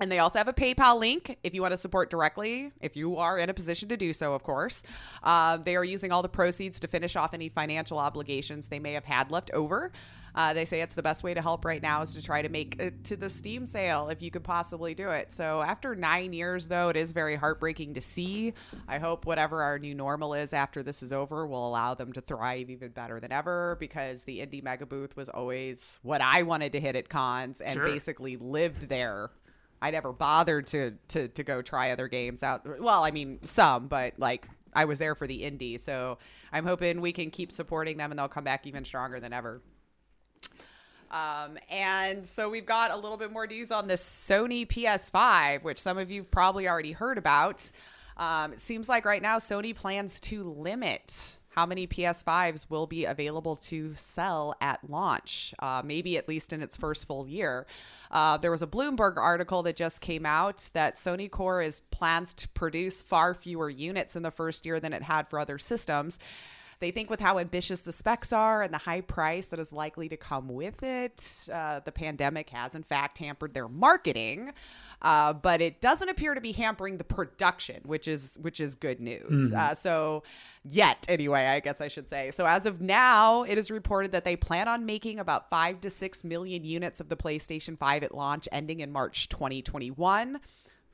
And 0.00 0.10
they 0.10 0.18
also 0.18 0.38
have 0.38 0.48
a 0.48 0.52
PayPal 0.54 0.98
link 0.98 1.36
if 1.44 1.54
you 1.54 1.60
want 1.60 1.72
to 1.72 1.76
support 1.76 2.08
directly, 2.10 2.70
if 2.80 2.96
you 2.96 3.18
are 3.18 3.38
in 3.38 3.50
a 3.50 3.54
position 3.54 3.90
to 3.90 3.98
do 3.98 4.14
so, 4.14 4.32
of 4.32 4.42
course. 4.42 4.82
Uh, 5.22 5.58
they 5.58 5.76
are 5.76 5.84
using 5.84 6.10
all 6.10 6.22
the 6.22 6.28
proceeds 6.28 6.80
to 6.80 6.88
finish 6.88 7.16
off 7.16 7.34
any 7.34 7.50
financial 7.50 7.98
obligations 7.98 8.68
they 8.68 8.78
may 8.78 8.94
have 8.94 9.04
had 9.04 9.30
left 9.30 9.50
over. 9.52 9.92
Uh, 10.34 10.54
they 10.54 10.64
say 10.64 10.80
it's 10.80 10.94
the 10.94 11.02
best 11.02 11.22
way 11.22 11.34
to 11.34 11.42
help 11.42 11.64
right 11.64 11.82
now 11.82 12.00
is 12.00 12.14
to 12.14 12.22
try 12.22 12.40
to 12.40 12.48
make 12.48 12.80
it 12.80 13.04
to 13.04 13.16
the 13.16 13.28
Steam 13.28 13.66
sale 13.66 14.08
if 14.08 14.22
you 14.22 14.30
could 14.30 14.44
possibly 14.44 14.94
do 14.94 15.10
it. 15.10 15.32
So 15.32 15.60
after 15.60 15.94
nine 15.94 16.32
years, 16.32 16.68
though, 16.68 16.88
it 16.88 16.96
is 16.96 17.12
very 17.12 17.36
heartbreaking 17.36 17.94
to 17.94 18.00
see. 18.00 18.54
I 18.88 18.98
hope 18.98 19.26
whatever 19.26 19.60
our 19.62 19.78
new 19.78 19.94
normal 19.94 20.32
is 20.32 20.52
after 20.52 20.82
this 20.82 21.02
is 21.02 21.12
over 21.12 21.46
will 21.46 21.68
allow 21.68 21.94
them 21.94 22.12
to 22.14 22.20
thrive 22.20 22.70
even 22.70 22.90
better 22.92 23.20
than 23.20 23.32
ever 23.32 23.76
because 23.80 24.24
the 24.24 24.38
Indie 24.38 24.62
Mega 24.62 24.86
Booth 24.86 25.16
was 25.16 25.28
always 25.28 25.98
what 26.02 26.22
I 26.22 26.44
wanted 26.44 26.72
to 26.72 26.80
hit 26.80 26.96
at 26.96 27.08
cons 27.10 27.60
and 27.60 27.74
Sure. 27.74 27.84
basically 27.84 28.36
lived 28.36 28.88
there 28.88 29.30
I 29.82 29.90
never 29.90 30.12
bothered 30.12 30.66
to 30.68 30.92
to 31.08 31.28
to 31.28 31.42
go 31.42 31.62
try 31.62 31.90
other 31.90 32.08
games 32.08 32.42
out. 32.42 32.80
Well, 32.80 33.02
I 33.04 33.10
mean 33.10 33.38
some, 33.42 33.88
but 33.88 34.14
like 34.18 34.46
I 34.74 34.84
was 34.84 34.98
there 34.98 35.14
for 35.14 35.26
the 35.26 35.42
indie, 35.42 35.80
so 35.80 36.18
I'm 36.52 36.64
hoping 36.64 37.00
we 37.00 37.12
can 37.12 37.30
keep 37.30 37.50
supporting 37.50 37.96
them 37.96 38.10
and 38.10 38.18
they'll 38.18 38.28
come 38.28 38.44
back 38.44 38.66
even 38.66 38.84
stronger 38.84 39.20
than 39.20 39.32
ever. 39.32 39.62
Um, 41.10 41.58
and 41.68 42.24
so 42.24 42.48
we've 42.48 42.66
got 42.66 42.92
a 42.92 42.96
little 42.96 43.16
bit 43.16 43.32
more 43.32 43.46
news 43.46 43.72
on 43.72 43.88
the 43.88 43.94
Sony 43.94 44.66
PS5, 44.66 45.64
which 45.64 45.78
some 45.78 45.98
of 45.98 46.10
you 46.10 46.22
probably 46.22 46.68
already 46.68 46.92
heard 46.92 47.18
about. 47.18 47.68
Um, 48.16 48.52
it 48.52 48.60
seems 48.60 48.88
like 48.88 49.04
right 49.04 49.22
now 49.22 49.38
Sony 49.38 49.74
plans 49.74 50.20
to 50.20 50.44
limit 50.44 51.38
how 51.50 51.66
many 51.66 51.86
PS5s 51.86 52.70
will 52.70 52.86
be 52.86 53.04
available 53.04 53.56
to 53.56 53.92
sell 53.94 54.54
at 54.60 54.88
launch, 54.88 55.52
uh, 55.58 55.82
maybe 55.84 56.16
at 56.16 56.28
least 56.28 56.52
in 56.52 56.62
its 56.62 56.76
first 56.76 57.06
full 57.06 57.26
year. 57.26 57.66
Uh, 58.10 58.36
there 58.36 58.50
was 58.50 58.62
a 58.62 58.66
Bloomberg 58.66 59.16
article 59.16 59.62
that 59.64 59.76
just 59.76 60.00
came 60.00 60.24
out 60.24 60.70
that 60.74 60.96
Sony 60.96 61.30
Core 61.30 61.60
is 61.60 61.80
plans 61.90 62.32
to 62.34 62.48
produce 62.50 63.02
far 63.02 63.34
fewer 63.34 63.68
units 63.68 64.16
in 64.16 64.22
the 64.22 64.30
first 64.30 64.64
year 64.64 64.78
than 64.78 64.92
it 64.92 65.02
had 65.02 65.28
for 65.28 65.38
other 65.38 65.58
systems. 65.58 66.18
They 66.80 66.90
think 66.90 67.10
with 67.10 67.20
how 67.20 67.38
ambitious 67.38 67.82
the 67.82 67.92
specs 67.92 68.32
are 68.32 68.62
and 68.62 68.72
the 68.72 68.78
high 68.78 69.02
price 69.02 69.48
that 69.48 69.60
is 69.60 69.70
likely 69.72 70.08
to 70.08 70.16
come 70.16 70.48
with 70.48 70.82
it, 70.82 71.48
uh, 71.52 71.80
the 71.80 71.92
pandemic 71.92 72.48
has 72.50 72.74
in 72.74 72.82
fact 72.82 73.18
hampered 73.18 73.52
their 73.52 73.68
marketing, 73.68 74.52
uh, 75.02 75.34
but 75.34 75.60
it 75.60 75.82
doesn't 75.82 76.08
appear 76.08 76.34
to 76.34 76.40
be 76.40 76.52
hampering 76.52 76.96
the 76.96 77.04
production, 77.04 77.82
which 77.84 78.08
is 78.08 78.38
which 78.40 78.60
is 78.60 78.74
good 78.74 78.98
news. 78.98 79.52
Uh, 79.52 79.74
so 79.74 80.22
yet, 80.64 81.04
anyway, 81.08 81.46
I 81.46 81.60
guess 81.60 81.80
I 81.82 81.88
should 81.88 82.08
say. 82.08 82.30
So 82.30 82.46
as 82.46 82.64
of 82.64 82.80
now, 82.80 83.42
it 83.42 83.58
is 83.58 83.70
reported 83.70 84.12
that 84.12 84.24
they 84.24 84.36
plan 84.36 84.66
on 84.66 84.86
making 84.86 85.20
about 85.20 85.50
five 85.50 85.80
to 85.82 85.90
six 85.90 86.24
million 86.24 86.64
units 86.64 86.98
of 87.00 87.08
the 87.10 87.16
PlayStation 87.16 87.78
5 87.78 88.04
at 88.04 88.14
launch, 88.14 88.48
ending 88.52 88.80
in 88.80 88.90
March 88.90 89.28
2021. 89.28 90.40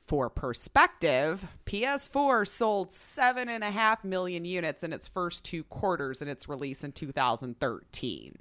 For 0.07 0.29
perspective, 0.29 1.45
PS4 1.65 2.47
sold 2.47 2.93
seven 2.93 3.49
and 3.49 3.61
a 3.61 3.71
half 3.71 4.05
million 4.05 4.45
units 4.45 4.81
in 4.81 4.93
its 4.93 5.05
first 5.05 5.43
two 5.43 5.65
quarters 5.65 6.21
in 6.21 6.29
its 6.29 6.47
release 6.47 6.85
in 6.85 6.93
2013. 6.93 8.33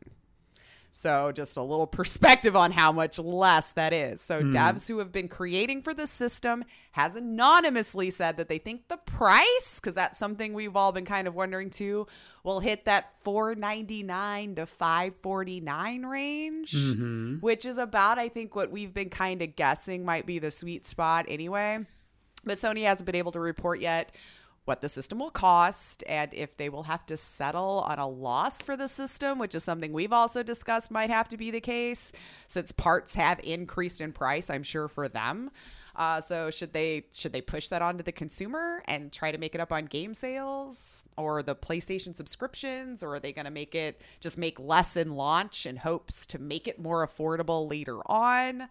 So, 0.97 1.31
just 1.31 1.59
a 1.59 1.63
little 1.63 1.87
perspective 1.87 2.57
on 2.57 2.73
how 2.73 2.91
much 2.91 3.19
less 3.19 3.73
that 3.73 3.93
is. 3.93 4.23
So, 4.23 4.41
hmm. 4.41 4.51
devs 4.51 4.89
who 4.89 4.99
have 4.99 5.13
been 5.13 5.29
creating 5.29 5.83
for 5.83 5.93
the 5.93 6.07
system 6.07 6.65
has 6.93 7.17
anonymously 7.17 8.11
said 8.11 8.39
that 8.39 8.49
they 8.49 8.57
think 8.57 8.89
the 8.89 8.97
price, 8.97 9.79
because 9.79 9.95
that's 9.95 10.19
something 10.19 10.55
we've 10.55 10.75
all 10.75 10.93
been 10.93 11.05
kind 11.05 11.29
of 11.29 11.35
wondering 11.35 11.69
too, 11.69 12.07
will 12.45 12.61
hit 12.61 12.87
that 12.87 13.13
499 13.25 14.55
to 14.55 14.65
549 14.65 16.07
range, 16.07 16.73
mm-hmm. 16.73 17.35
which 17.41 17.67
is 17.67 17.77
about, 17.77 18.19
I 18.19 18.31
think, 18.31 18.57
what 18.57 18.71
we've 18.71 18.95
been 18.95 19.11
kind 19.11 19.43
of 19.43 19.55
guessing 19.55 20.03
might 20.03 20.25
be 20.25 20.39
the 20.39 20.51
sweet 20.51 20.87
spot 20.87 21.27
anyway. 21.29 21.85
But 22.45 22.57
Sony 22.57 22.85
hasn't 22.85 23.05
been 23.05 23.17
able 23.17 23.33
to 23.33 23.41
report 23.41 23.81
yet 23.81 24.17
what 24.67 24.81
the 24.81 24.89
system 24.89 25.21
will 25.21 25.31
cost 25.31 26.05
and 26.09 26.35
if 26.35 26.57
they 26.57 26.69
will 26.69 26.83
have 26.83 27.07
to 27.07 27.17
settle 27.17 27.85
on 27.89 27.99
a 27.99 28.07
loss 28.07 28.61
for 28.61 28.77
the 28.77 28.89
system, 28.89 29.39
which 29.39 29.55
is 29.55 29.65
something 29.65 29.93
we've 29.93 30.13
also 30.13 30.43
discussed 30.43 30.91
might 30.91 31.09
have 31.09 31.29
to 31.29 31.37
be 31.37 31.51
the 31.51 31.61
case 31.61 32.13
since 32.49 32.73
parts 32.73 33.15
have 33.15 33.41
increased 33.45 34.01
in 34.01 34.13
price, 34.13 34.51
I'm 34.51 34.65
sure 34.65 34.89
for 34.89 35.09
them. 35.09 35.51
Uh, 35.95 36.21
so 36.21 36.51
should 36.51 36.73
they 36.73 37.05
should 37.15 37.33
they 37.33 37.41
push 37.41 37.69
that 37.69 37.81
onto 37.81 38.03
the 38.03 38.13
consumer 38.13 38.83
and 38.87 39.11
try 39.11 39.33
to 39.33 39.39
make 39.39 39.55
it 39.55 39.61
up 39.61 39.73
on 39.73 39.87
game 39.87 40.13
sales 40.13 41.07
or 41.17 41.43
the 41.43 41.55
PlayStation 41.55 42.15
subscriptions, 42.15 43.03
or 43.03 43.15
are 43.15 43.21
they 43.21 43.33
going 43.33 43.47
to 43.47 43.51
make 43.51 43.75
it 43.75 44.03
just 44.21 44.37
make 44.37 44.61
less 44.61 44.97
in 44.97 45.15
launch 45.15 45.65
in 45.65 45.77
hopes 45.77 46.27
to 46.27 46.39
make 46.39 46.69
it 46.69 46.79
more 46.79 47.07
affordable 47.07 47.71
later 47.71 48.01
on? 48.11 48.69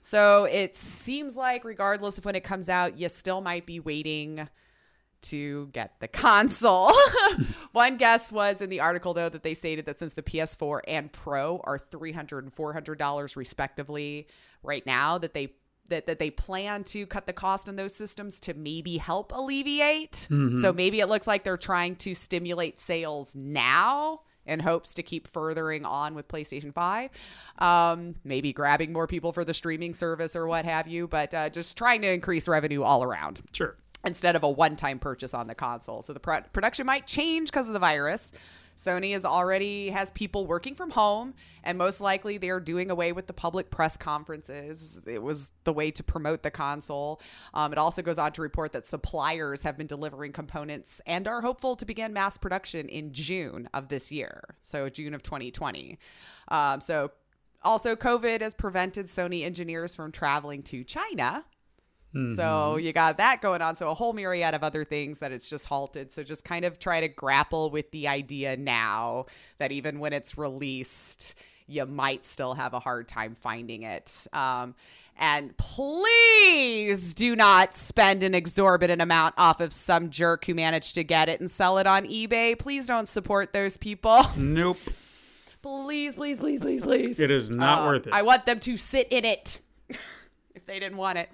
So 0.00 0.44
it 0.44 0.76
seems 0.76 1.36
like, 1.36 1.64
regardless 1.64 2.16
of 2.16 2.24
when 2.24 2.36
it 2.36 2.44
comes 2.44 2.68
out, 2.68 2.96
you 2.96 3.08
still 3.08 3.40
might 3.40 3.66
be 3.66 3.80
waiting 3.80 4.48
to 5.30 5.68
get 5.72 5.98
the 6.00 6.08
console. 6.08 6.92
One 7.72 7.96
guess 7.96 8.32
was 8.32 8.60
in 8.60 8.70
the 8.70 8.80
article, 8.80 9.14
though, 9.14 9.28
that 9.28 9.42
they 9.42 9.54
stated 9.54 9.86
that 9.86 9.98
since 9.98 10.14
the 10.14 10.22
PS4 10.22 10.80
and 10.86 11.12
Pro 11.12 11.60
are 11.64 11.78
$300 11.78 12.38
and 12.38 12.54
$400 12.54 13.36
respectively 13.36 14.26
right 14.62 14.84
now, 14.86 15.18
that 15.18 15.34
they 15.34 15.54
that, 15.88 16.06
that 16.06 16.18
they 16.18 16.30
plan 16.30 16.82
to 16.82 17.06
cut 17.06 17.26
the 17.26 17.32
cost 17.32 17.68
on 17.68 17.76
those 17.76 17.94
systems 17.94 18.40
to 18.40 18.54
maybe 18.54 18.96
help 18.96 19.32
alleviate. 19.32 20.26
So 20.60 20.72
maybe 20.72 20.98
it 20.98 21.08
looks 21.08 21.28
like 21.28 21.44
they're 21.44 21.56
trying 21.56 21.94
to 21.96 22.12
stimulate 22.12 22.80
sales 22.80 23.36
now 23.36 24.22
in 24.46 24.60
hopes 24.60 24.94
to 24.94 25.02
keep 25.02 25.28
furthering 25.32 25.84
on 25.84 26.14
with 26.14 26.28
PlayStation 26.28 26.72
5. 26.72 27.10
Um, 27.58 28.14
maybe 28.24 28.52
grabbing 28.52 28.92
more 28.92 29.06
people 29.06 29.32
for 29.32 29.44
the 29.44 29.54
streaming 29.54 29.94
service 29.94 30.34
or 30.36 30.46
what 30.46 30.64
have 30.64 30.88
you, 30.88 31.08
but 31.08 31.34
uh, 31.34 31.48
just 31.50 31.76
trying 31.76 32.02
to 32.02 32.12
increase 32.12 32.48
revenue 32.48 32.82
all 32.82 33.02
around 33.02 33.42
Sure. 33.52 33.76
Instead 34.06 34.36
of 34.36 34.42
a 34.42 34.50
one-time 34.50 34.98
purchase 34.98 35.34
on 35.34 35.48
the 35.48 35.54
console. 35.54 36.00
So 36.00 36.12
the 36.12 36.20
pro- 36.20 36.42
production 36.52 36.86
might 36.86 37.06
change 37.06 37.50
because 37.50 37.66
of 37.66 37.74
the 37.74 37.80
virus. 37.80 38.32
Sony 38.76 39.16
is 39.16 39.24
already 39.24 39.88
has 39.88 40.10
people 40.10 40.46
working 40.46 40.74
from 40.74 40.90
home, 40.90 41.34
and 41.64 41.78
most 41.78 42.00
likely 42.00 42.36
they're 42.36 42.60
doing 42.60 42.90
away 42.90 43.10
with 43.12 43.26
the 43.26 43.32
public 43.32 43.70
press 43.70 43.96
conferences. 43.96 45.06
It 45.06 45.22
was 45.22 45.50
the 45.64 45.72
way 45.72 45.90
to 45.92 46.04
promote 46.04 46.42
the 46.42 46.50
console. 46.50 47.20
Um, 47.54 47.72
it 47.72 47.78
also 47.78 48.02
goes 48.02 48.18
on 48.18 48.32
to 48.32 48.42
report 48.42 48.72
that 48.72 48.86
suppliers 48.86 49.62
have 49.62 49.78
been 49.78 49.86
delivering 49.86 50.32
components 50.32 51.00
and 51.06 51.26
are 51.26 51.40
hopeful 51.40 51.74
to 51.76 51.86
begin 51.86 52.12
mass 52.12 52.36
production 52.36 52.88
in 52.88 53.12
June 53.12 53.68
of 53.72 53.88
this 53.88 54.12
year, 54.12 54.56
so 54.60 54.88
June 54.90 55.14
of 55.14 55.22
2020. 55.22 55.98
Um, 56.48 56.80
so 56.80 57.12
also, 57.62 57.96
COVID 57.96 58.42
has 58.42 58.54
prevented 58.54 59.06
Sony 59.06 59.42
engineers 59.42 59.96
from 59.96 60.12
traveling 60.12 60.62
to 60.64 60.84
China 60.84 61.44
so 62.34 62.76
you 62.76 62.92
got 62.92 63.18
that 63.18 63.40
going 63.42 63.60
on. 63.62 63.74
So 63.74 63.90
a 63.90 63.94
whole 63.94 64.12
myriad 64.12 64.54
of 64.54 64.62
other 64.64 64.84
things 64.84 65.18
that 65.18 65.32
it's 65.32 65.48
just 65.50 65.66
halted. 65.66 66.12
So 66.12 66.22
just 66.22 66.44
kind 66.44 66.64
of 66.64 66.78
try 66.78 67.00
to 67.00 67.08
grapple 67.08 67.70
with 67.70 67.90
the 67.90 68.08
idea 68.08 68.56
now 68.56 69.26
that 69.58 69.72
even 69.72 69.98
when 69.98 70.12
it's 70.12 70.38
released, 70.38 71.34
you 71.66 71.84
might 71.86 72.24
still 72.24 72.54
have 72.54 72.74
a 72.74 72.80
hard 72.80 73.08
time 73.08 73.34
finding 73.34 73.82
it. 73.82 74.26
Um, 74.32 74.74
and 75.18 75.56
please 75.56 77.14
do 77.14 77.34
not 77.34 77.74
spend 77.74 78.22
an 78.22 78.34
exorbitant 78.34 79.00
amount 79.00 79.34
off 79.38 79.60
of 79.60 79.72
some 79.72 80.10
jerk 80.10 80.44
who 80.44 80.54
managed 80.54 80.94
to 80.96 81.04
get 81.04 81.28
it 81.28 81.40
and 81.40 81.50
sell 81.50 81.78
it 81.78 81.86
on 81.86 82.04
eBay. 82.06 82.58
Please 82.58 82.86
don't 82.86 83.08
support 83.08 83.52
those 83.52 83.76
people. 83.76 84.22
Nope. 84.36 84.78
please, 85.62 86.16
please, 86.16 86.38
please, 86.38 86.60
please, 86.60 86.82
please. 86.82 87.18
It 87.20 87.30
is 87.30 87.48
not 87.50 87.80
Uh, 87.82 87.86
worth 87.88 88.06
it. 88.06 88.12
I 88.12 88.22
want 88.22 88.44
them 88.44 88.60
to 88.60 88.76
sit 88.76 89.08
in 89.10 89.24
it 89.24 89.58
if 89.88 90.66
they 90.66 90.78
didn't 90.78 90.98
want 90.98 91.18
it. 91.18 91.30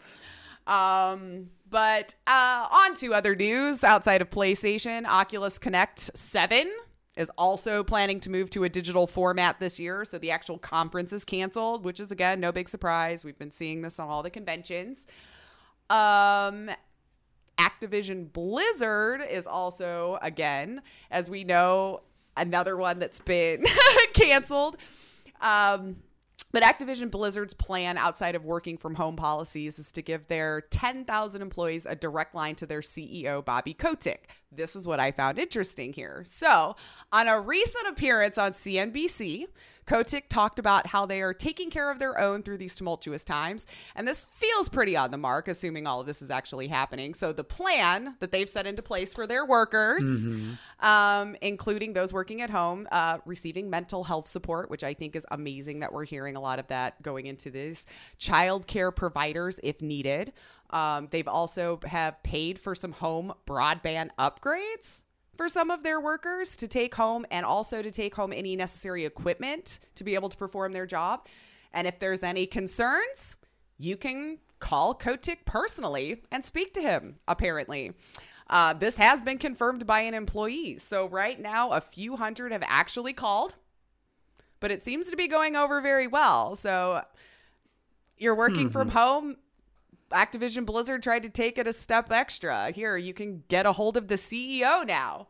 Um, 0.73 1.51
but 1.69 2.15
uh, 2.27 2.67
on 2.71 2.95
to 2.97 3.13
other 3.13 3.35
news 3.35 3.85
outside 3.85 4.23
of 4.23 4.31
PlayStation. 4.31 5.07
Oculus 5.07 5.59
Connect 5.59 6.17
7 6.17 6.71
is 7.17 7.31
also 7.37 7.85
planning 7.85 8.21
to 8.21 8.31
move 8.31 8.49
to 8.51 8.65
a 8.65 8.71
digital 8.71 9.07
format 9.07 9.61
this 9.61 9.79
year. 9.79 10.05
So 10.07 10.17
the 10.19 10.31
actual 10.31 10.57
conference 10.57 11.13
is 11.13 11.27
canceled, 11.27 11.85
which 11.85 12.01
is, 12.01 12.11
again, 12.11 12.41
no 12.41 12.53
big 12.53 12.71
surprise. 12.71 13.23
We've 13.23 13.39
been 13.39 13.51
seeing 13.51 13.83
this 13.83 13.99
on 13.99 14.09
all 14.09 14.23
the 14.23 14.31
conventions. 14.31 15.07
Um, 15.91 16.71
Activision 17.59 18.33
Blizzard 18.33 19.21
is 19.31 19.47
also, 19.47 20.19
again, 20.23 20.81
as 21.11 21.29
we 21.29 21.45
know, 21.45 22.01
another 22.35 22.79
one 22.79 22.99
that's 22.99 23.21
been 23.21 23.63
canceled. 24.15 24.79
Um, 25.43 25.97
but 26.53 26.63
Activision 26.63 27.11
Blizzard's 27.11 27.55
plan 27.55 27.97
outside 27.97 28.35
of 28.35 28.45
working 28.45 28.77
from 28.77 28.95
home 28.95 29.17
policies 29.17 29.79
is 29.79 29.91
to 29.93 30.03
give 30.03 30.27
their 30.27 30.61
10,000 30.61 31.43
employees 31.43 31.87
a 31.87 31.97
direct 31.97 32.35
line 32.35 32.55
to 32.57 32.67
their 32.67 32.83
CEO, 32.83 33.43
Bobby 33.43 33.73
Kotick. 33.73 34.31
This 34.51 34.77
is 34.77 34.87
what 34.87 35.01
I 35.01 35.13
found 35.13 35.39
interesting 35.39 35.95
here. 35.95 36.23
So, 36.27 36.77
on 37.11 37.27
a 37.27 37.41
recent 37.41 37.89
appearance 37.89 38.37
on 38.37 38.53
CNBC, 38.53 39.47
Kotick 39.87 40.29
talked 40.29 40.59
about 40.59 40.87
how 40.87 41.07
they 41.07 41.21
are 41.23 41.35
taking 41.35 41.71
care 41.71 41.91
of 41.91 41.99
their 41.99 42.19
own 42.19 42.43
through 42.43 42.59
these 42.59 42.77
tumultuous 42.77 43.25
times. 43.25 43.67
And 43.97 44.07
this 44.07 44.27
feels 44.33 44.69
pretty 44.69 44.97
on 44.97 45.11
the 45.11 45.19
mark, 45.19 45.49
assuming 45.49 45.87
all 45.87 46.01
of 46.01 46.07
this 46.07 46.23
is 46.23 46.31
actually 46.31 46.69
happening. 46.69 47.15
So, 47.15 47.33
the 47.33 47.45
plan 47.45 48.17
that 48.21 48.33
they've 48.33 48.49
set 48.49 48.67
into 48.67 48.83
place 48.83 49.15
for 49.15 49.27
their 49.27 49.45
workers, 49.45 50.27
um, 50.81 51.37
including 51.43 51.93
those 51.93 52.13
working 52.13 52.43
at 52.43 52.51
home, 52.51 52.87
uh, 52.93 53.19
receiving 53.25 53.71
mental 53.71 54.05
health 54.05 54.27
support, 54.27 54.71
which 54.71 54.85
I 54.85 54.95
think 54.95 55.17
is 55.17 55.27
amazing 55.31 55.81
that 55.81 55.93
we're 55.93 56.05
hearing 56.05 56.37
a 56.37 56.41
lot 56.41 56.59
of 56.59 56.67
that 56.69 57.01
going 57.03 57.27
into 57.27 57.51
this, 57.51 57.87
child 58.19 58.67
care 58.67 58.91
providers 58.91 59.59
if 59.63 59.81
needed. 59.83 60.33
Um, 60.71 61.09
they've 61.11 61.29
also 61.29 61.81
have 61.85 62.23
paid 62.23 62.59
for 62.59 62.75
some 62.75 62.93
home 62.93 63.35
broadband 63.47 64.11
upgrades 64.19 65.03
for 65.43 65.49
some 65.49 65.73
of 65.73 65.83
their 65.83 66.01
workers 66.01 66.57
to 66.57 66.69
take 66.69 66.95
home 66.95 67.27
and 67.33 67.45
also 67.45 67.83
to 67.83 67.91
take 67.91 68.15
home 68.15 68.33
any 68.33 68.55
necessary 68.55 69.05
equipment 69.05 69.81
to 69.97 70.05
be 70.05 70.15
able 70.15 70.29
to 70.29 70.37
perform 70.37 70.71
their 70.71 70.87
job. 70.87 71.27
And 71.73 71.85
if 71.85 71.99
there's 71.99 72.23
any 72.23 72.47
concerns, 72.47 73.37
you 73.77 73.97
can 73.97 74.39
call 74.61 74.95
Kotick 74.95 75.45
personally 75.45 76.23
and 76.31 76.45
speak 76.45 76.73
to 76.75 76.81
him, 76.81 77.17
apparently. 77.27 77.91
Uh, 78.49 78.75
this 78.75 78.97
has 78.99 79.21
been 79.21 79.37
confirmed 79.37 79.85
by 79.85 80.03
an 80.03 80.15
employee. 80.15 80.79
So, 80.79 81.09
right 81.09 81.41
now, 81.41 81.71
a 81.71 81.81
few 81.81 82.15
hundred 82.15 82.53
have 82.53 82.63
actually 82.65 83.13
called, 83.13 83.57
but 84.61 84.71
it 84.71 84.81
seems 84.81 85.09
to 85.09 85.17
be 85.17 85.27
going 85.27 85.57
over 85.57 85.81
very 85.81 86.07
well. 86.07 86.55
So, 86.55 87.03
you're 88.17 88.37
working 88.37 88.71
from 88.71 88.91
home. 88.91 89.39
Activision 90.13 90.65
Blizzard 90.67 91.03
tried 91.03 91.23
to 91.25 91.29
take 91.29 91.59
it 91.59 91.67
a 91.67 91.73
step 91.73 92.13
extra. 92.13 92.71
Here, 92.71 92.97
you 92.97 93.15
can 93.15 93.45
get 93.49 93.67
a 93.67 93.73
hold 93.73 93.97
of 93.97 94.09
the 94.09 94.15
CEO 94.15 94.87
now. 94.87 95.29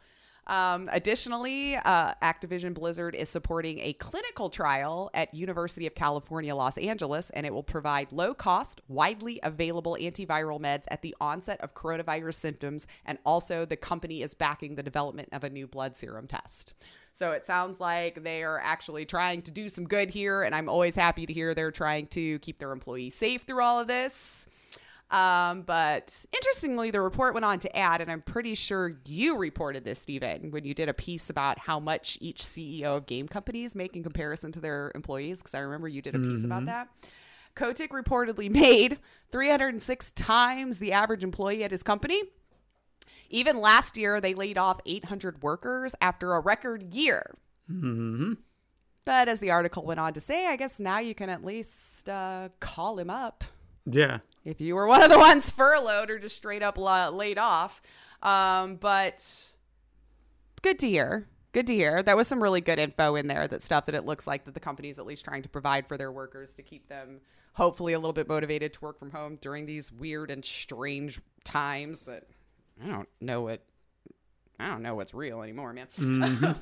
Um, 0.48 0.90
additionally, 0.92 1.76
uh, 1.76 2.14
Activision 2.20 2.74
Blizzard 2.74 3.14
is 3.14 3.28
supporting 3.28 3.78
a 3.78 3.92
clinical 3.94 4.50
trial 4.50 5.08
at 5.14 5.32
University 5.32 5.86
of 5.86 5.94
California, 5.94 6.54
Los 6.54 6.76
Angeles, 6.78 7.30
and 7.30 7.46
it 7.46 7.54
will 7.54 7.62
provide 7.62 8.10
low-cost, 8.10 8.80
widely 8.88 9.38
available 9.44 9.96
antiviral 10.00 10.60
meds 10.60 10.84
at 10.88 11.02
the 11.02 11.14
onset 11.20 11.60
of 11.60 11.74
coronavirus 11.74 12.34
symptoms. 12.34 12.86
And 13.04 13.18
also, 13.24 13.64
the 13.64 13.76
company 13.76 14.22
is 14.22 14.34
backing 14.34 14.74
the 14.74 14.82
development 14.82 15.28
of 15.32 15.44
a 15.44 15.50
new 15.50 15.68
blood 15.68 15.96
serum 15.96 16.26
test. 16.26 16.74
So 17.14 17.32
it 17.32 17.44
sounds 17.44 17.78
like 17.80 18.22
they 18.22 18.42
are 18.42 18.58
actually 18.58 19.04
trying 19.04 19.42
to 19.42 19.50
do 19.50 19.68
some 19.68 19.84
good 19.84 20.10
here, 20.10 20.42
and 20.42 20.54
I'm 20.54 20.68
always 20.68 20.96
happy 20.96 21.26
to 21.26 21.32
hear 21.32 21.54
they're 21.54 21.70
trying 21.70 22.06
to 22.08 22.38
keep 22.38 22.58
their 22.58 22.72
employees 22.72 23.14
safe 23.14 23.42
through 23.42 23.62
all 23.62 23.78
of 23.78 23.86
this. 23.86 24.46
Um, 25.10 25.60
but 25.62 26.24
interestingly, 26.32 26.90
the 26.90 27.02
report 27.02 27.34
went 27.34 27.44
on 27.44 27.58
to 27.60 27.76
add, 27.76 28.00
and 28.00 28.10
I'm 28.10 28.22
pretty 28.22 28.54
sure 28.54 28.98
you 29.06 29.36
reported 29.36 29.84
this, 29.84 29.98
Stephen, 29.98 30.50
when 30.50 30.64
you 30.64 30.72
did 30.72 30.88
a 30.88 30.94
piece 30.94 31.28
about 31.28 31.58
how 31.58 31.78
much 31.78 32.16
each 32.22 32.42
CEO 32.42 32.96
of 32.96 33.06
game 33.06 33.28
companies 33.28 33.74
make 33.74 33.94
in 33.94 34.02
comparison 34.02 34.50
to 34.52 34.60
their 34.60 34.90
employees, 34.94 35.42
because 35.42 35.54
I 35.54 35.58
remember 35.58 35.86
you 35.86 36.00
did 36.00 36.14
a 36.14 36.18
piece 36.18 36.44
about 36.44 36.64
that. 36.64 36.88
Kotick 37.54 37.90
reportedly 37.90 38.50
made 38.50 38.98
306 39.30 40.12
times 40.12 40.78
the 40.78 40.92
average 40.92 41.22
employee 41.22 41.62
at 41.62 41.70
his 41.70 41.82
company. 41.82 42.22
Even 43.32 43.58
last 43.60 43.96
year, 43.96 44.20
they 44.20 44.34
laid 44.34 44.56
off 44.58 44.78
800 44.86 45.42
workers 45.42 45.94
after 46.00 46.34
a 46.34 46.40
record 46.40 46.94
year. 46.94 47.34
But 49.04 49.28
as 49.28 49.40
the 49.40 49.50
article 49.50 49.84
went 49.84 49.98
on 49.98 50.12
to 50.12 50.20
say, 50.20 50.46
I 50.46 50.56
guess 50.56 50.78
now 50.78 50.98
you 51.00 51.14
can 51.14 51.28
at 51.28 51.44
least 51.44 52.08
uh, 52.08 52.50
call 52.60 52.98
him 52.98 53.10
up 53.10 53.42
Yeah. 53.86 54.18
if 54.44 54.60
you 54.60 54.74
were 54.76 54.86
one 54.86 55.02
of 55.02 55.10
the 55.10 55.18
ones 55.18 55.50
furloughed 55.50 56.10
or 56.10 56.18
just 56.18 56.36
straight 56.36 56.62
up 56.62 56.78
la- 56.78 57.08
laid 57.08 57.38
off. 57.38 57.82
Um, 58.22 58.76
but 58.76 59.26
good 60.62 60.78
to 60.80 60.88
hear. 60.88 61.26
Good 61.52 61.66
to 61.66 61.74
hear. 61.74 62.02
That 62.02 62.16
was 62.16 62.28
some 62.28 62.42
really 62.42 62.60
good 62.60 62.78
info 62.78 63.14
in 63.16 63.26
there. 63.26 63.48
That 63.48 63.60
stuff 63.62 63.86
that 63.86 63.94
it 63.94 64.04
looks 64.06 64.26
like 64.26 64.44
that 64.44 64.54
the 64.54 64.60
company's 64.60 64.98
at 64.98 65.06
least 65.06 65.24
trying 65.24 65.42
to 65.42 65.48
provide 65.48 65.86
for 65.88 65.96
their 65.96 66.12
workers 66.12 66.52
to 66.56 66.62
keep 66.62 66.88
them 66.88 67.20
hopefully 67.54 67.92
a 67.92 67.98
little 67.98 68.12
bit 68.14 68.28
motivated 68.28 68.72
to 68.74 68.80
work 68.80 68.98
from 68.98 69.10
home 69.10 69.36
during 69.40 69.66
these 69.66 69.90
weird 69.92 70.30
and 70.30 70.44
strange 70.44 71.20
times 71.44 72.06
that 72.06 72.24
I 72.82 72.86
don't 72.86 73.08
know 73.20 73.42
what 73.42 73.62
I 74.58 74.68
don't 74.68 74.82
know 74.82 74.94
what's 74.94 75.12
real 75.12 75.42
anymore, 75.42 75.72
man. 75.72 75.88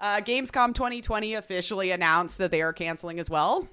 uh, 0.00 0.20
Gamescom 0.20 0.74
2020 0.74 1.34
officially 1.34 1.90
announced 1.92 2.38
that 2.38 2.50
they 2.50 2.62
are 2.62 2.72
canceling 2.72 3.20
as 3.20 3.30
well. 3.30 3.68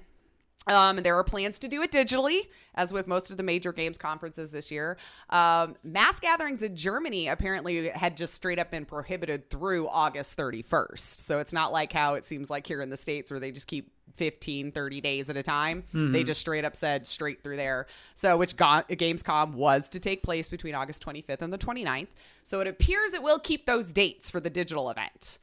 Um, 0.66 0.96
there 0.96 1.16
are 1.16 1.24
plans 1.24 1.58
to 1.60 1.68
do 1.68 1.80
it 1.82 1.90
digitally, 1.90 2.40
as 2.74 2.92
with 2.92 3.06
most 3.06 3.30
of 3.30 3.38
the 3.38 3.42
major 3.42 3.72
games 3.72 3.96
conferences 3.96 4.52
this 4.52 4.70
year. 4.70 4.98
Um, 5.30 5.76
mass 5.82 6.20
gatherings 6.20 6.62
in 6.62 6.76
Germany 6.76 7.28
apparently 7.28 7.88
had 7.88 8.16
just 8.18 8.34
straight 8.34 8.58
up 8.58 8.70
been 8.70 8.84
prohibited 8.84 9.48
through 9.48 9.88
August 9.88 10.36
31st. 10.36 10.98
So 10.98 11.38
it's 11.38 11.54
not 11.54 11.72
like 11.72 11.92
how 11.92 12.14
it 12.14 12.24
seems 12.24 12.50
like 12.50 12.66
here 12.66 12.82
in 12.82 12.90
the 12.90 12.98
States 12.98 13.30
where 13.30 13.40
they 13.40 13.50
just 13.50 13.66
keep 13.66 13.90
15, 14.14 14.72
30 14.72 15.00
days 15.00 15.30
at 15.30 15.36
a 15.38 15.42
time. 15.42 15.84
They 16.12 16.22
just 16.24 16.40
straight 16.40 16.64
up 16.64 16.76
said 16.76 17.06
straight 17.06 17.42
through 17.42 17.56
there. 17.56 17.86
So, 18.14 18.36
which 18.36 18.56
Ga- 18.56 18.82
Gamescom 18.90 19.52
was 19.54 19.88
to 19.90 20.00
take 20.00 20.22
place 20.22 20.48
between 20.48 20.74
August 20.74 21.04
25th 21.06 21.40
and 21.40 21.52
the 21.52 21.58
29th. 21.58 22.08
So 22.42 22.60
it 22.60 22.66
appears 22.66 23.14
it 23.14 23.22
will 23.22 23.38
keep 23.38 23.64
those 23.64 23.92
dates 23.92 24.30
for 24.30 24.40
the 24.40 24.50
digital 24.50 24.90
event. 24.90 25.38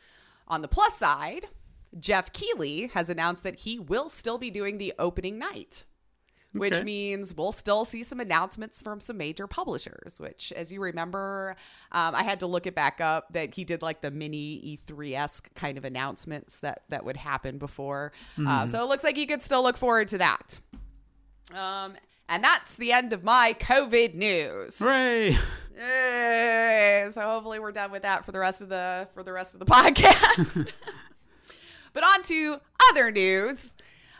On 0.47 0.61
the 0.61 0.67
plus 0.67 0.95
side, 0.97 1.47
Geoff 1.99 2.33
Keighley 2.33 2.87
has 2.93 3.09
announced 3.09 3.43
that 3.43 3.61
he 3.61 3.79
will 3.79 4.09
still 4.09 4.37
be 4.37 4.49
doing 4.49 4.77
the 4.77 4.93
opening 4.99 5.37
night, 5.39 5.85
which 6.53 6.73
Okay. 6.73 6.83
means 6.83 7.33
we'll 7.35 7.51
still 7.51 7.85
see 7.85 8.03
some 8.03 8.19
announcements 8.19 8.81
from 8.81 8.99
some 8.99 9.17
major 9.17 9.47
publishers. 9.47 10.19
Which, 10.19 10.51
as 10.53 10.71
you 10.71 10.81
remember, 10.81 11.55
um, 11.91 12.13
I 12.15 12.23
had 12.23 12.39
to 12.41 12.47
look 12.47 12.65
it 12.67 12.75
back 12.75 12.99
up 13.01 13.31
that 13.33 13.55
he 13.55 13.63
did 13.63 13.81
like 13.81 14.01
the 14.01 14.11
mini 14.11 14.77
E3 14.87 15.13
esque 15.15 15.53
kind 15.55 15.77
of 15.77 15.85
announcements 15.85 16.59
that 16.61 16.83
that 16.89 17.05
would 17.05 17.17
happen 17.17 17.57
before. 17.57 18.11
Uh, 18.45 18.67
so 18.67 18.81
it 18.83 18.87
looks 18.89 19.03
like 19.03 19.17
you 19.17 19.27
could 19.27 19.41
still 19.41 19.63
look 19.63 19.77
forward 19.77 20.07
to 20.09 20.17
that. 20.17 20.59
Um, 21.53 21.95
and 22.27 22.43
that's 22.43 22.75
the 22.77 22.91
end 22.91 23.13
of 23.13 23.23
my 23.23 23.55
COVID 23.59 24.15
news. 24.15 24.79
Hooray! 24.79 25.37
Yay. 25.77 27.07
So 27.11 27.21
hopefully 27.21 27.59
we're 27.59 27.71
done 27.71 27.91
with 27.91 28.01
that 28.03 28.25
for 28.25 28.31
the 28.31 28.39
rest 28.39 28.61
of 28.61 28.69
the 28.69 29.07
for 29.13 29.23
the 29.23 29.31
rest 29.33 29.53
of 29.53 29.59
the 29.59 29.65
podcast. 29.77 30.71
but 31.95 32.03
on 32.03 32.21
to 32.23 32.57
other 32.91 33.09
news. 33.11 33.75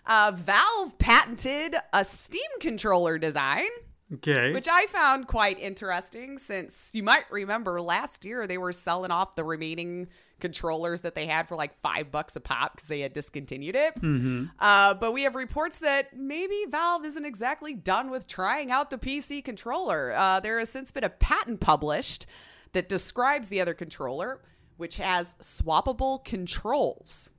Uh, 0.08 0.32
Valve 0.36 0.98
patented 0.98 1.76
a 1.94 2.04
Steam 2.04 2.42
controller 2.60 3.18
design, 3.20 3.68
Okay. 4.14 4.54
which 4.54 4.68
I 4.72 4.86
found 4.86 5.28
quite 5.28 5.60
interesting 5.60 6.38
since 6.38 6.92
you 6.94 7.02
might 7.02 7.26
remember 7.32 7.82
last 7.82 8.24
year 8.24 8.46
they 8.46 8.58
were 8.60 8.72
selling 8.74 9.10
off 9.12 9.36
the 9.36 9.44
remaining 9.44 10.08
controllers 10.40 11.02
that 11.02 11.16
they 11.16 11.26
had 11.26 11.48
for 11.48 11.56
like 11.56 11.74
five 11.82 12.12
bucks 12.12 12.36
a 12.36 12.40
pop 12.40 12.76
because 12.76 12.88
they 12.88 13.00
had 13.00 13.14
discontinued 13.14 13.76
it. 13.76 13.94
Uh, 14.60 14.94
but 14.94 15.12
we 15.12 15.24
have 15.24 15.34
reports 15.34 15.80
that 15.80 16.16
maybe 16.16 16.66
Valve 16.70 17.04
isn't 17.06 17.26
exactly 17.26 17.74
done 17.74 18.12
with 18.12 18.28
trying 18.28 18.70
out 18.70 18.92
the 18.92 18.98
PC 19.00 19.44
controller. 19.44 20.14
Uh, 20.16 20.40
there 20.40 20.60
has 20.60 20.70
since 20.70 20.92
been 20.92 21.04
a 21.06 21.10
patent 21.10 21.60
published 21.62 22.28
that 22.74 22.88
describes 22.90 23.50
the 23.50 23.60
other 23.62 23.74
controller, 23.74 24.42
which 24.78 24.98
has 24.98 25.34
swappable 25.42 26.24
controls. 26.26 27.30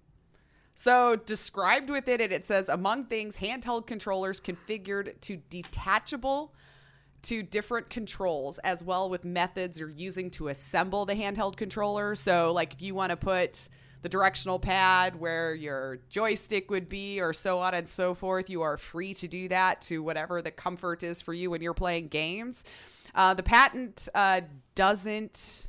So, 0.79 1.17
described 1.17 1.89
within 1.89 2.21
it, 2.21 2.33
it 2.33 2.45
says 2.45 2.69
among 2.69 3.07
things, 3.07 3.39
handheld 3.39 3.87
controllers 3.87 4.43
configured 4.43 5.19
to 5.23 5.39
detachable 5.49 6.55
to 7.23 7.43
different 7.43 7.89
controls, 7.89 8.59
as 8.59 8.85
well 8.85 9.09
with 9.09 9.25
methods 9.25 9.81
you're 9.81 9.89
using 9.89 10.31
to 10.33 10.49
assemble 10.49 11.07
the 11.07 11.15
handheld 11.15 11.57
controller. 11.57 12.15
So, 12.15 12.53
like 12.53 12.75
if 12.75 12.83
you 12.83 12.95
want 12.95 13.09
to 13.09 13.17
put 13.17 13.71
the 14.03 14.11
directional 14.11 14.59
pad 14.59 15.19
where 15.19 15.55
your 15.55 16.01
joystick 16.11 16.71
would 16.71 16.91
be, 16.91 17.23
or 17.23 17.33
so 17.33 17.59
on 17.59 17.73
and 17.73 17.89
so 17.89 18.13
forth, 18.13 18.51
you 18.51 18.61
are 18.61 18.77
free 18.77 19.15
to 19.15 19.27
do 19.27 19.49
that 19.49 19.81
to 19.81 20.03
whatever 20.03 20.43
the 20.43 20.51
comfort 20.51 21.03
is 21.03 21.23
for 21.23 21.33
you 21.33 21.51
when 21.51 21.63
you're 21.63 21.73
playing 21.73 22.09
games. 22.09 22.65
Uh, 23.15 23.33
the 23.33 23.43
patent 23.43 24.11
uh, 24.15 24.43
doesn't 24.75 25.69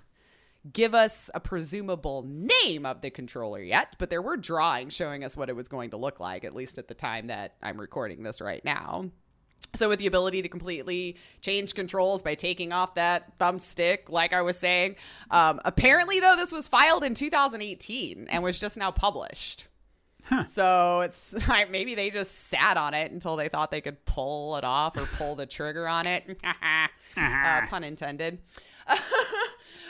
give 0.73 0.93
us 0.93 1.29
a 1.33 1.39
presumable 1.39 2.25
name 2.27 2.85
of 2.85 3.01
the 3.01 3.09
controller 3.09 3.61
yet, 3.61 3.95
but 3.97 4.09
there 4.09 4.21
were 4.21 4.37
drawings 4.37 4.93
showing 4.93 5.23
us 5.23 5.37
what 5.37 5.49
it 5.49 5.55
was 5.55 5.67
going 5.67 5.91
to 5.91 5.97
look 5.97 6.19
like, 6.19 6.43
at 6.43 6.55
least 6.55 6.77
at 6.77 6.87
the 6.87 6.93
time 6.93 7.27
that 7.27 7.55
I'm 7.61 7.79
recording 7.79 8.23
this 8.23 8.41
right 8.41 8.63
now. 8.63 9.09
So, 9.75 9.89
with 9.89 9.99
the 9.99 10.07
ability 10.07 10.43
to 10.43 10.49
completely 10.49 11.17
change 11.41 11.73
controls 11.73 12.21
by 12.21 12.35
taking 12.35 12.71
off 12.71 12.95
that 12.95 13.37
thumbstick, 13.39 14.09
like 14.09 14.31
I 14.31 14.41
was 14.41 14.57
saying, 14.57 14.95
um, 15.31 15.59
apparently, 15.65 16.19
though, 16.19 16.35
this 16.35 16.51
was 16.51 16.67
filed 16.67 17.03
in 17.03 17.13
2018 17.13 18.27
and 18.29 18.43
was 18.43 18.59
just 18.59 18.77
now 18.77 18.91
published. 18.91 19.67
So 20.47 21.01
it's 21.01 21.47
like 21.47 21.71
maybe 21.71 21.95
they 21.95 22.09
just 22.09 22.47
sat 22.47 22.77
on 22.77 22.93
it 22.93 23.11
until 23.11 23.35
they 23.35 23.49
thought 23.49 23.71
they 23.71 23.81
could 23.81 24.03
pull 24.05 24.57
it 24.57 24.63
off 24.63 24.97
or 24.97 25.05
pull 25.05 25.35
the 25.35 25.45
trigger 25.45 25.87
on 25.87 26.07
it. 26.07 26.39
uh, 27.17 27.61
pun 27.67 27.83
intended. 27.83 28.39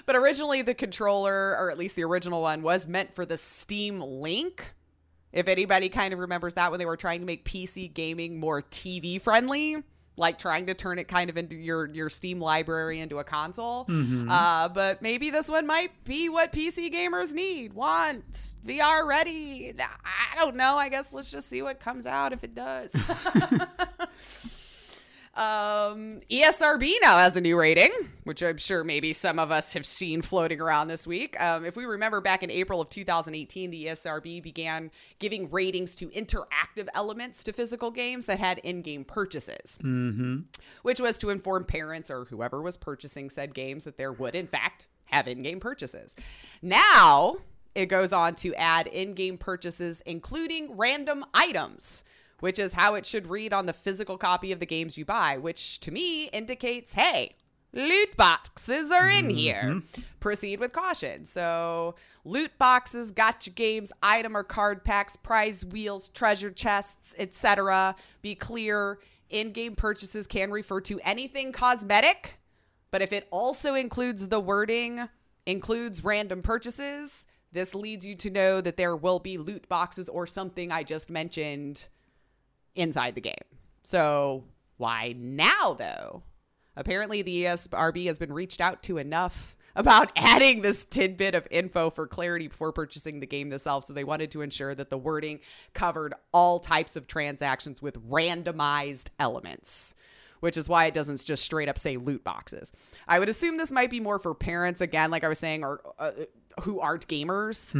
but 0.08 0.16
originally, 0.16 0.64
the 0.64 0.74
controller, 0.74 1.56
or 1.60 1.70
at 1.70 1.78
least 1.78 1.96
the 1.96 2.04
original 2.06 2.42
one, 2.42 2.64
was 2.64 2.88
meant 2.88 3.14
for 3.14 3.26
the 3.26 3.38
Steam 3.38 4.00
Link. 4.00 4.74
If 5.34 5.48
anybody 5.48 5.90
kind 5.90 6.14
of 6.14 6.20
remembers 6.20 6.56
that 6.56 6.72
when 6.72 6.80
they 6.80 6.86
were 6.86 6.98
trying 6.98 7.20
to 7.20 7.26
make 7.26 7.46
PC 7.46 7.94
gaming 7.94 8.40
more 8.40 8.62
TV 8.64 9.22
friendly, 9.22 9.84
like 10.16 10.40
trying 10.40 10.66
to 10.68 10.74
turn 10.74 10.98
it 10.98 11.08
kind 11.08 11.30
of 11.30 11.38
into 11.38 11.56
your 11.56 11.88
your 11.88 12.10
Steam 12.10 12.40
library 12.40 13.02
into 13.02 13.20
a 13.20 13.24
console. 13.24 13.86
Uh, 14.32 14.70
but 14.70 15.02
maybe 15.02 15.30
this 15.30 15.50
one 15.50 15.68
might 15.68 15.92
be 16.06 16.30
what 16.30 16.52
PC 16.54 16.92
gamers 16.92 17.34
need, 17.34 17.74
want, 17.74 18.56
VR 18.66 19.06
ready. 19.06 19.74
I 19.78 20.40
don't 20.40 20.56
know. 20.56 20.78
I 20.78 20.90
guess 20.90 21.14
let's 21.14 21.30
just 21.30 21.50
see 21.50 21.62
what 21.62 21.80
comes 21.80 22.08
out 22.08 22.34
if 22.34 22.44
it 22.44 22.56
does. 22.56 22.96
Um, 25.38 26.20
ESRB 26.32 26.96
now 27.04 27.20
has 27.20 27.38
a 27.38 27.42
new 27.42 27.60
rating, 27.60 27.92
which 28.24 28.42
I'm 28.42 28.58
sure 28.58 28.84
maybe 28.84 29.14
some 29.14 29.38
of 29.38 29.52
us 29.52 29.74
have 29.74 29.86
seen 29.86 30.24
floating 30.24 30.60
around 30.60 30.88
this 30.88 31.06
week. 31.06 31.40
Um, 31.40 31.64
if 31.64 31.76
we 31.76 31.86
remember 31.86 32.22
back 32.22 32.42
in 32.42 32.50
April 32.50 32.82
of 32.82 32.90
2018, 32.90 33.70
the 33.70 33.86
ESRB 33.86 34.42
began 34.42 34.90
giving 35.20 35.52
ratings 35.52 35.96
to 35.98 36.08
interactive 36.08 36.88
elements 36.96 37.44
to 37.44 37.54
physical 37.54 37.92
games 37.92 38.26
that 38.26 38.40
had 38.40 38.58
in 38.60 38.82
game 38.82 39.06
purchases, 39.06 39.78
which 40.82 41.00
was 41.00 41.20
to 41.20 41.30
inform 41.30 41.66
parents 41.66 42.10
or 42.10 42.26
whoever 42.26 42.60
was 42.60 42.76
purchasing 42.76 43.30
said 43.30 43.54
games 43.54 43.84
that 43.84 43.96
there 43.96 44.12
would, 44.12 44.34
in 44.34 44.48
fact, 44.48 44.88
have 45.06 45.28
in 45.28 45.44
game 45.44 45.60
purchases. 45.60 46.16
Now, 46.64 47.38
it 47.76 47.86
goes 47.86 48.12
on 48.12 48.34
to 48.36 48.56
add 48.56 48.88
in 48.88 49.14
game 49.14 49.38
purchases, 49.38 50.02
including 50.08 50.76
random 50.78 51.24
items 51.36 52.04
which 52.40 52.60
is 52.60 52.74
how 52.74 52.96
it 52.96 53.06
should 53.06 53.28
read 53.28 53.54
on 53.54 53.66
the 53.66 53.74
physical 53.74 54.18
copy 54.18 54.52
of 54.52 54.60
the 54.60 54.66
games 54.66 54.98
you 54.98 55.06
buy, 55.06 55.38
which 55.38 55.80
to 55.82 55.92
me 55.92 56.26
indicates 56.28 56.94
hey, 56.94 57.36
loot 57.74 58.16
boxes 58.16 58.92
are 58.92 59.10
in 59.10 59.26
mm-hmm. 59.26 59.38
here. 59.38 59.82
Proceed 60.20 60.60
with 60.60 60.72
caution. 60.72 61.26
So, 61.26 61.96
loot 62.26 62.58
boxes, 62.58 63.12
gacha 63.12 63.54
games, 63.54 63.92
item 64.02 64.36
or 64.36 64.44
card 64.44 64.84
packs, 64.84 65.16
prize 65.16 65.66
wheels, 65.66 66.10
treasure 66.10 66.52
chests, 66.52 67.16
etc. 67.18 67.96
Be 68.22 68.36
clear, 68.36 69.00
in 69.30 69.52
game 69.52 69.76
purchases 69.76 70.28
can 70.28 70.52
refer 70.52 70.80
to 70.82 71.00
anything 71.04 71.52
cosmetic, 71.52 72.40
but 72.92 73.02
if 73.02 73.12
it 73.12 73.28
also 73.30 73.76
includes 73.76 74.30
the 74.30 74.40
wording 74.40 75.08
includes 75.48 76.04
random 76.04 76.44
purchases. 76.44 77.26
This 77.52 77.74
leads 77.74 78.06
you 78.06 78.14
to 78.16 78.30
know 78.30 78.62
that 78.62 78.78
there 78.78 78.96
will 78.96 79.20
be 79.20 79.38
loot 79.38 79.68
boxes 79.70 80.10
or 80.10 80.28
something 80.28 80.72
I 80.72 80.84
just 80.84 81.10
mentioned 81.10 81.88
inside 82.78 83.16
the 83.16 83.22
game. 83.22 83.34
So, 83.84 84.44
why 84.78 85.16
now 85.18 85.76
though? 85.78 86.24
Apparently, 86.76 87.24
the 87.24 87.44
ESRB 87.44 88.06
has 88.06 88.20
been 88.20 88.32
reached 88.32 88.62
out 88.62 88.84
to 88.84 89.00
enough 89.00 89.56
about 89.76 90.12
adding 90.16 90.62
this 90.62 90.86
tidbit 90.86 91.36
of 91.36 91.48
info 91.52 91.90
for 91.90 92.08
clarity 92.08 92.48
before 92.48 92.72
purchasing 92.72 93.20
the 93.20 93.28
game 93.28 93.50
themselves. 93.50 93.88
So 93.88 93.94
they 93.94 94.04
wanted 94.04 94.32
to 94.32 94.42
ensure 94.42 94.74
that 94.74 94.90
the 94.90 94.98
wording 94.98 95.40
covered 95.74 96.14
all 96.32 96.60
types 96.60 96.96
of 96.96 97.08
transactions 97.08 97.82
with 97.82 98.10
randomized 98.10 99.10
elements. 99.20 99.94
Which 100.40 100.56
is 100.56 100.70
why 100.70 100.86
it 100.86 100.94
doesn't 100.94 101.26
just 101.26 101.44
straight 101.44 101.68
up 101.68 101.80
say 101.80 101.98
loot 101.98 102.24
boxes. 102.24 102.72
I 103.08 103.18
would 103.18 103.28
assume 103.28 103.58
this 103.58 103.72
might 103.72 103.90
be 103.90 104.00
more 104.00 104.20
for 104.20 104.36
parents, 104.36 104.82
again, 104.82 105.10
like 105.10 105.24
I 105.24 105.28
was 105.28 105.40
saying, 105.40 105.64
or 105.64 105.82
uh, 105.98 106.12
who 106.62 106.80
aren't 106.80 107.08
gamers 107.08 107.74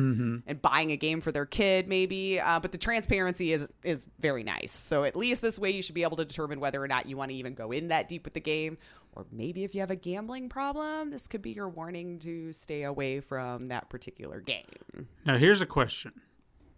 and 0.48 0.62
buying 0.62 0.92
a 0.92 0.98
game 0.98 1.22
for 1.22 1.32
their 1.32 1.46
kid, 1.46 1.88
maybe. 1.88 2.40
Uh, 2.40 2.60
but 2.60 2.72
the 2.72 2.78
transparency 2.78 3.52
is 3.54 3.72
is 3.84 4.08
very 4.20 4.44
nice. 4.44 4.72
So 4.72 5.04
at 5.04 5.16
least 5.16 5.42
this 5.42 5.58
way, 5.58 5.72
you 5.72 5.82
should 5.82 5.96
be 5.96 6.04
able 6.04 6.18
to 6.18 6.26
determine 6.26 6.60
whether 6.60 6.82
or 6.82 6.88
not 6.88 7.08
you 7.08 7.18
want 7.18 7.32
to 7.32 7.36
even 7.36 7.54
go 7.54 7.72
in 7.72 7.88
that 7.90 8.08
deep 8.08 8.26
with 8.26 8.34
the 8.34 8.40
game, 8.40 8.78
or 9.14 9.26
maybe 9.32 9.64
if 9.64 9.74
you 9.74 9.82
have 9.82 9.92
a 9.92 9.96
gambling 9.96 10.50
problem, 10.50 11.10
this 11.10 11.28
could 11.28 11.42
be 11.42 11.52
your 11.52 11.70
warning 11.70 12.20
to 12.20 12.54
stay 12.54 12.84
away 12.84 13.20
from 13.20 13.70
that 13.70 13.90
particular 13.90 14.40
game. 14.40 15.08
Now, 15.26 15.38
here's 15.38 15.62
a 15.62 15.66
question 15.66 16.14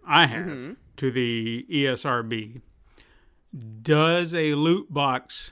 I 0.07 0.25
have 0.25 0.75
to 0.97 1.11
the 1.11 1.65
ESRB 1.69 2.61
Does 3.81 4.33
a 4.33 4.53
loot 4.53 4.93
box 4.93 5.51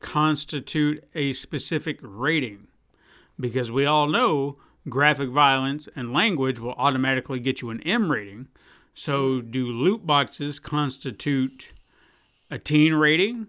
constitute 0.00 1.04
a 1.14 1.32
specific 1.32 1.98
rating? 2.02 2.68
Because 3.38 3.70
we 3.70 3.86
all 3.86 4.06
know 4.06 4.58
graphic 4.88 5.28
violence 5.30 5.88
and 5.96 6.12
language 6.12 6.58
will 6.58 6.74
automatically 6.74 7.40
get 7.40 7.60
you 7.62 7.70
an 7.70 7.80
M 7.82 8.10
rating. 8.10 8.48
So, 8.92 9.40
do 9.40 9.66
loot 9.66 10.06
boxes 10.06 10.58
constitute 10.60 11.72
a 12.50 12.58
teen 12.58 12.94
rating? 12.94 13.48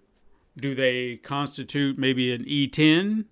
Do 0.57 0.73
they 0.73 1.17
constitute 1.17 1.97
maybe 1.99 2.33
an 2.33 2.45
E10? 2.45 3.25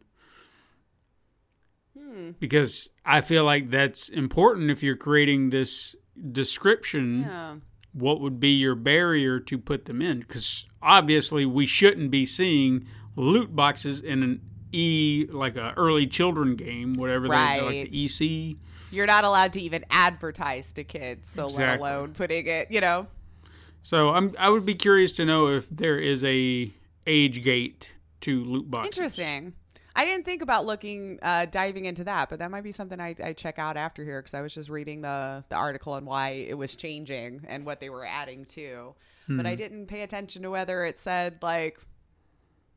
Hmm. 1.98 2.32
Because 2.40 2.92
I 3.06 3.22
feel 3.22 3.44
like 3.46 3.70
that's 3.70 4.10
important 4.10 4.70
if 4.72 4.84
you're 4.84 4.96
creating 4.96 5.50
this 5.50 5.96
description 6.32 7.22
Yeah. 7.22 7.56
what 7.94 8.20
would 8.22 8.40
be 8.40 8.50
your 8.50 8.76
barrier 8.76 9.40
to 9.40 9.58
put 9.58 9.86
them 9.86 10.02
in? 10.02 10.20
Because 10.20 10.68
obviously 10.82 11.46
we 11.46 11.66
shouldn't 11.66 12.12
be 12.12 12.26
seeing 12.26 12.86
loot 13.16 13.56
boxes 13.56 14.02
in 14.02 14.22
an 14.24 14.42
E 14.74 15.28
like 15.30 15.56
a 15.56 15.74
early 15.78 16.08
children 16.08 16.56
game, 16.56 16.94
whatever 16.94 17.28
they 17.28 17.34
Right. 17.36 17.62
like 17.64 17.92
the 17.92 18.06
EC. 18.06 18.58
You're 18.92 19.08
not 19.08 19.24
allowed 19.24 19.54
to 19.54 19.62
even 19.62 19.86
advertise 19.90 20.72
to 20.74 20.84
kids, 20.84 21.30
so 21.30 21.48
let 21.48 21.80
alone 21.80 22.14
putting 22.14 22.46
it, 22.48 22.70
you 22.70 22.82
know. 22.82 23.08
So 23.82 24.10
I'm 24.10 24.36
I 24.38 24.50
would 24.50 24.66
be 24.66 24.76
curious 24.76 25.12
to 25.14 25.26
know 25.26 25.48
if 25.48 25.68
there 25.70 25.98
is 26.00 26.24
a 26.24 26.72
age 27.08 27.44
gate 27.44 27.92
to 28.22 28.44
loot 28.44 28.70
boxes. 28.70 28.98
Interesting. 28.98 29.54
I 29.96 30.06
didn't 30.06 30.26
think 30.26 30.42
about 30.42 30.66
looking, 30.66 31.20
uh, 31.22 31.46
diving 31.46 31.86
into 31.86 32.04
that, 32.06 32.28
but 32.30 32.40
that 32.40 32.50
might 32.50 32.64
be 32.64 32.72
something 32.72 33.00
I, 33.00 33.14
I 33.24 33.34
check 33.34 33.60
out 33.60 33.78
after 33.78 34.04
here 34.04 34.20
because 34.22 34.34
I 34.34 34.42
was 34.42 34.52
just 34.52 34.70
reading 34.70 35.02
the, 35.02 35.44
the 35.50 35.56
article 35.56 35.94
and 35.94 36.08
why 36.08 36.30
it 36.30 36.58
was 36.58 36.76
changing 36.76 37.46
and 37.48 37.64
what 37.64 37.80
they 37.80 37.92
were 37.92 38.04
adding 38.04 38.46
to. 38.46 38.96
But 39.30 39.46
I 39.46 39.54
didn't 39.56 39.86
pay 39.86 40.02
attention 40.02 40.42
to 40.42 40.50
whether 40.50 40.84
it 40.84 40.98
said, 40.98 41.38
like, 41.44 41.80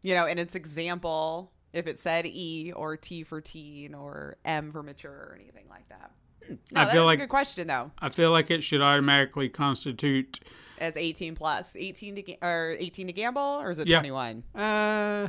you 0.03 0.15
know, 0.15 0.27
in 0.27 0.39
its 0.39 0.55
example, 0.55 1.51
if 1.77 1.87
it 1.87 1.99
said 1.99 2.27
E 2.27 2.73
or 2.75 2.97
T 2.97 3.23
for 3.23 3.41
teen 3.41 3.95
or 3.95 4.37
M 4.45 4.73
for 4.73 4.83
mature 4.83 5.11
or 5.13 5.39
anything 5.41 5.67
like 5.69 5.89
that. 5.89 6.11
Hmm. 6.47 6.55
No, 6.73 6.81
I 6.81 6.85
that 6.85 6.93
feel 6.93 7.05
like- 7.05 7.19
a 7.19 7.23
good 7.23 7.29
question, 7.29 7.67
though. 7.67 7.91
I 7.99 8.09
feel 8.09 8.31
like 8.31 8.51
it 8.51 8.63
should 8.63 8.81
automatically 8.81 9.49
constitute. 9.49 10.41
As 10.79 10.97
18 10.97 11.35
plus, 11.35 11.75
18 11.75 12.17
to 12.17 12.23
ga- 12.23 12.39
or 12.43 12.77
18 12.79 13.07
to 13.07 13.13
gamble, 13.13 13.41
or 13.43 13.71
is 13.71 13.79
it 13.79 13.89
Yeah. 13.89 13.99
21? 13.99 14.43
Uh, 14.55 15.29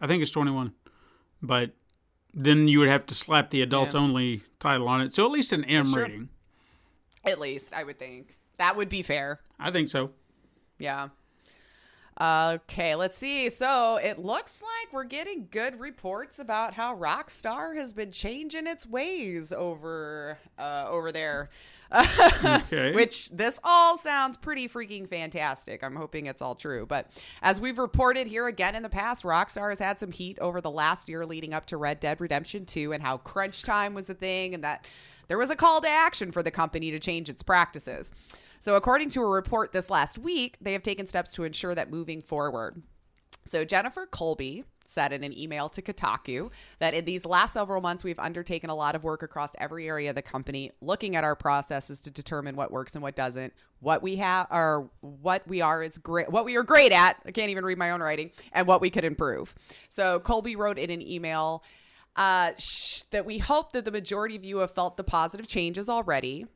I 0.00 0.06
think 0.06 0.22
it's 0.22 0.30
21, 0.30 0.72
but 1.42 1.72
then 2.32 2.68
you 2.68 2.78
would 2.78 2.88
have 2.88 3.04
to 3.06 3.14
slap 3.14 3.50
the 3.50 3.62
adults 3.62 3.94
Yeah. 3.94 4.00
only 4.00 4.42
title 4.60 4.88
on 4.88 5.00
it. 5.00 5.12
So 5.14 5.24
at 5.24 5.32
least 5.32 5.52
an 5.52 5.64
M 5.64 5.92
rating. 5.94 6.28
At 7.24 7.38
least 7.40 7.72
I 7.74 7.82
would 7.84 7.98
think 7.98 8.38
that 8.58 8.76
would 8.76 8.88
be 8.88 9.02
fair. 9.02 9.40
I 9.58 9.70
think 9.72 9.88
so. 9.88 10.12
Yeah. 10.78 11.08
Okay, 12.20 12.94
let's 12.96 13.16
see. 13.16 13.48
So 13.48 13.96
it 13.96 14.18
looks 14.18 14.60
like 14.60 14.92
we're 14.92 15.04
getting 15.04 15.48
good 15.50 15.80
reports 15.80 16.38
about 16.38 16.74
how 16.74 16.94
Rockstar 16.94 17.74
has 17.76 17.94
been 17.94 18.12
changing 18.12 18.66
its 18.66 18.86
ways 18.86 19.52
over 19.52 20.38
uh, 20.58 20.86
over 20.88 21.12
there. 21.12 21.48
Okay. 22.44 22.92
Which 22.92 23.30
this 23.30 23.58
all 23.64 23.96
sounds 23.96 24.36
pretty 24.36 24.68
freaking 24.68 25.08
fantastic. 25.08 25.82
I'm 25.82 25.96
hoping 25.96 26.26
it's 26.26 26.40
all 26.40 26.54
true. 26.54 26.86
But 26.86 27.10
as 27.42 27.60
we've 27.60 27.78
reported 27.78 28.28
here 28.28 28.46
again 28.46 28.76
in 28.76 28.84
the 28.84 28.88
past, 28.88 29.24
Rockstar 29.24 29.70
has 29.70 29.80
had 29.80 29.98
some 29.98 30.12
heat 30.12 30.38
over 30.38 30.60
the 30.60 30.70
last 30.70 31.08
year 31.08 31.26
leading 31.26 31.52
up 31.52 31.66
to 31.66 31.76
Red 31.76 31.98
Dead 31.98 32.20
Redemption 32.20 32.64
2 32.64 32.92
and 32.92 33.02
how 33.02 33.16
crunch 33.16 33.64
time 33.64 33.92
was 33.92 34.08
a 34.08 34.14
thing 34.14 34.54
and 34.54 34.62
that 34.62 34.86
there 35.26 35.38
was 35.38 35.50
a 35.50 35.56
call 35.56 35.80
to 35.80 35.88
action 35.88 36.30
for 36.30 36.44
the 36.44 36.50
company 36.52 36.92
to 36.92 37.00
change 37.00 37.28
its 37.28 37.42
practices. 37.42 38.12
So, 38.60 38.76
according 38.76 39.08
to 39.10 39.22
a 39.22 39.26
report 39.26 39.72
this 39.72 39.88
last 39.88 40.18
week, 40.18 40.58
they 40.60 40.74
have 40.74 40.82
taken 40.82 41.06
steps 41.06 41.32
to 41.32 41.44
ensure 41.44 41.74
that 41.74 41.90
moving 41.90 42.20
forward. 42.20 42.82
So, 43.46 43.64
Jennifer 43.64 44.06
Kolbe 44.06 44.64
said 44.84 45.14
in 45.14 45.24
an 45.24 45.36
email 45.36 45.70
to 45.70 45.80
Kotaku 45.80 46.52
that 46.78 46.92
in 46.92 47.06
these 47.06 47.24
last 47.24 47.54
several 47.54 47.80
months, 47.80 48.04
we've 48.04 48.18
undertaken 48.18 48.68
a 48.68 48.74
lot 48.74 48.94
of 48.94 49.02
work 49.02 49.22
across 49.22 49.52
every 49.56 49.88
area 49.88 50.10
of 50.10 50.14
the 50.14 50.20
company, 50.20 50.72
looking 50.82 51.16
at 51.16 51.24
our 51.24 51.34
processes 51.34 52.02
to 52.02 52.10
determine 52.10 52.54
what 52.54 52.70
works 52.70 52.94
and 52.94 53.02
what 53.02 53.16
doesn't, 53.16 53.54
what 53.78 54.02
we 54.02 54.16
have 54.16 54.46
or 54.50 54.90
what 55.00 55.46
we 55.48 55.62
are 55.62 55.82
is 55.82 55.96
great, 55.96 56.28
what 56.30 56.44
we 56.44 56.56
are 56.56 56.62
great 56.62 56.92
at. 56.92 57.16
I 57.24 57.30
can't 57.30 57.50
even 57.50 57.64
read 57.64 57.78
my 57.78 57.92
own 57.92 58.00
writing, 58.02 58.30
and 58.52 58.66
what 58.66 58.82
we 58.82 58.90
could 58.90 59.04
improve. 59.04 59.54
So, 59.88 60.20
Kolbe 60.20 60.54
wrote 60.54 60.78
in 60.78 60.90
an 60.90 61.00
email 61.00 61.64
uh, 62.14 62.50
sh- 62.58 63.04
that 63.04 63.24
we 63.24 63.38
hope 63.38 63.72
that 63.72 63.86
the 63.86 63.90
majority 63.90 64.36
of 64.36 64.44
you 64.44 64.58
have 64.58 64.72
felt 64.72 64.98
the 64.98 65.04
positive 65.04 65.46
changes 65.46 65.88
already 65.88 66.46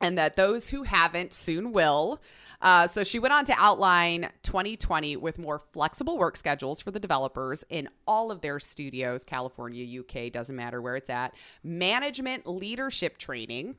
and 0.00 0.16
that 0.18 0.36
those 0.36 0.68
who 0.68 0.82
haven't 0.82 1.32
soon 1.32 1.72
will. 1.72 2.20
Uh, 2.62 2.86
so 2.86 3.02
she 3.02 3.18
went 3.18 3.32
on 3.32 3.44
to 3.46 3.54
outline 3.56 4.28
2020 4.42 5.16
with 5.16 5.38
more 5.38 5.62
flexible 5.72 6.18
work 6.18 6.36
schedules 6.36 6.80
for 6.80 6.90
the 6.90 7.00
developers 7.00 7.64
in 7.70 7.88
all 8.06 8.30
of 8.30 8.42
their 8.42 8.58
studios, 8.58 9.24
California, 9.24 10.00
UK, 10.00 10.30
doesn't 10.30 10.56
matter 10.56 10.82
where 10.82 10.96
it's 10.96 11.10
at, 11.10 11.34
management 11.64 12.46
leadership 12.46 13.16
training, 13.16 13.76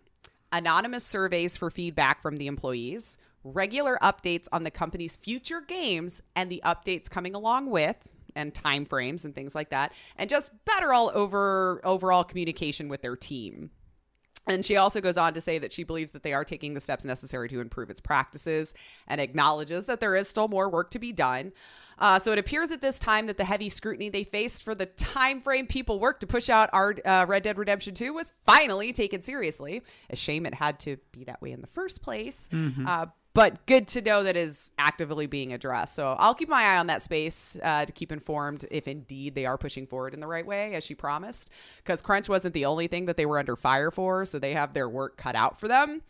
anonymous 0.51 1.03
surveys 1.03 1.55
for 1.55 1.69
feedback 1.69 2.21
from 2.21 2.37
the 2.37 2.47
employees, 2.47 3.17
regular 3.43 3.97
updates 4.01 4.47
on 4.51 4.63
the 4.63 4.71
company's 4.71 5.15
future 5.15 5.61
games 5.61 6.21
and 6.35 6.51
the 6.51 6.61
updates 6.65 7.09
coming 7.09 7.35
along 7.35 7.69
with 7.69 8.13
and 8.35 8.53
time 8.53 8.85
frames 8.85 9.25
and 9.25 9.35
things 9.35 9.53
like 9.55 9.69
that 9.69 9.91
and 10.15 10.29
just 10.29 10.51
better 10.63 10.93
all 10.93 11.11
over 11.13 11.81
overall 11.83 12.23
communication 12.23 12.87
with 12.87 13.01
their 13.01 13.15
team 13.15 13.69
and 14.47 14.65
she 14.65 14.75
also 14.77 15.01
goes 15.01 15.17
on 15.17 15.33
to 15.35 15.41
say 15.41 15.59
that 15.59 15.71
she 15.71 15.83
believes 15.83 16.11
that 16.13 16.23
they 16.23 16.33
are 16.33 16.43
taking 16.43 16.73
the 16.73 16.79
steps 16.79 17.05
necessary 17.05 17.47
to 17.49 17.59
improve 17.59 17.89
its 17.89 17.99
practices 17.99 18.73
and 19.07 19.21
acknowledges 19.21 19.85
that 19.85 19.99
there 19.99 20.15
is 20.15 20.27
still 20.27 20.47
more 20.47 20.69
work 20.69 20.91
to 20.91 20.99
be 20.99 21.11
done. 21.13 21.51
Uh, 21.99 22.17
so 22.17 22.31
it 22.31 22.39
appears 22.39 22.71
at 22.71 22.81
this 22.81 22.97
time 22.97 23.27
that 23.27 23.37
the 23.37 23.43
heavy 23.43 23.69
scrutiny 23.69 24.09
they 24.09 24.23
faced 24.23 24.63
for 24.63 24.73
the 24.73 24.87
time 24.87 25.39
frame 25.39 25.67
people 25.67 25.99
worked 25.99 26.21
to 26.21 26.27
push 26.27 26.49
out 26.49 26.69
our 26.73 26.95
uh, 27.05 27.25
Red 27.29 27.43
Dead 27.43 27.59
Redemption 27.59 27.93
2 27.93 28.11
was 28.13 28.33
finally 28.43 28.91
taken 28.91 29.21
seriously. 29.21 29.83
A 30.09 30.15
shame 30.15 30.47
it 30.47 30.55
had 30.55 30.79
to 30.79 30.97
be 31.11 31.25
that 31.25 31.39
way 31.43 31.51
in 31.51 31.61
the 31.61 31.67
first 31.67 32.01
place. 32.01 32.49
Uh, 32.87 33.05
but 33.33 33.65
good 33.65 33.87
to 33.89 34.01
know 34.01 34.23
that 34.23 34.35
is 34.35 34.71
actively 34.77 35.25
being 35.25 35.53
addressed. 35.53 35.95
So 35.95 36.15
I'll 36.19 36.33
keep 36.33 36.49
my 36.49 36.63
eye 36.63 36.77
on 36.77 36.87
that 36.87 37.01
space 37.01 37.55
uh, 37.63 37.85
to 37.85 37.91
keep 37.91 38.11
informed 38.11 38.65
if 38.69 38.87
indeed 38.87 39.35
they 39.35 39.45
are 39.45 39.57
pushing 39.57 39.87
forward 39.87 40.13
in 40.13 40.19
the 40.19 40.27
right 40.27 40.45
way, 40.45 40.73
as 40.73 40.83
she 40.83 40.95
promised. 40.95 41.49
Because 41.77 42.01
crunch 42.01 42.27
wasn't 42.27 42.53
the 42.53 42.65
only 42.65 42.87
thing 42.87 43.05
that 43.05 43.17
they 43.17 43.25
were 43.25 43.39
under 43.39 43.55
fire 43.55 43.91
for, 43.91 44.25
so 44.25 44.37
they 44.37 44.53
have 44.53 44.73
their 44.73 44.89
work 44.89 45.17
cut 45.17 45.35
out 45.35 45.59
for 45.59 45.67
them. 45.67 46.01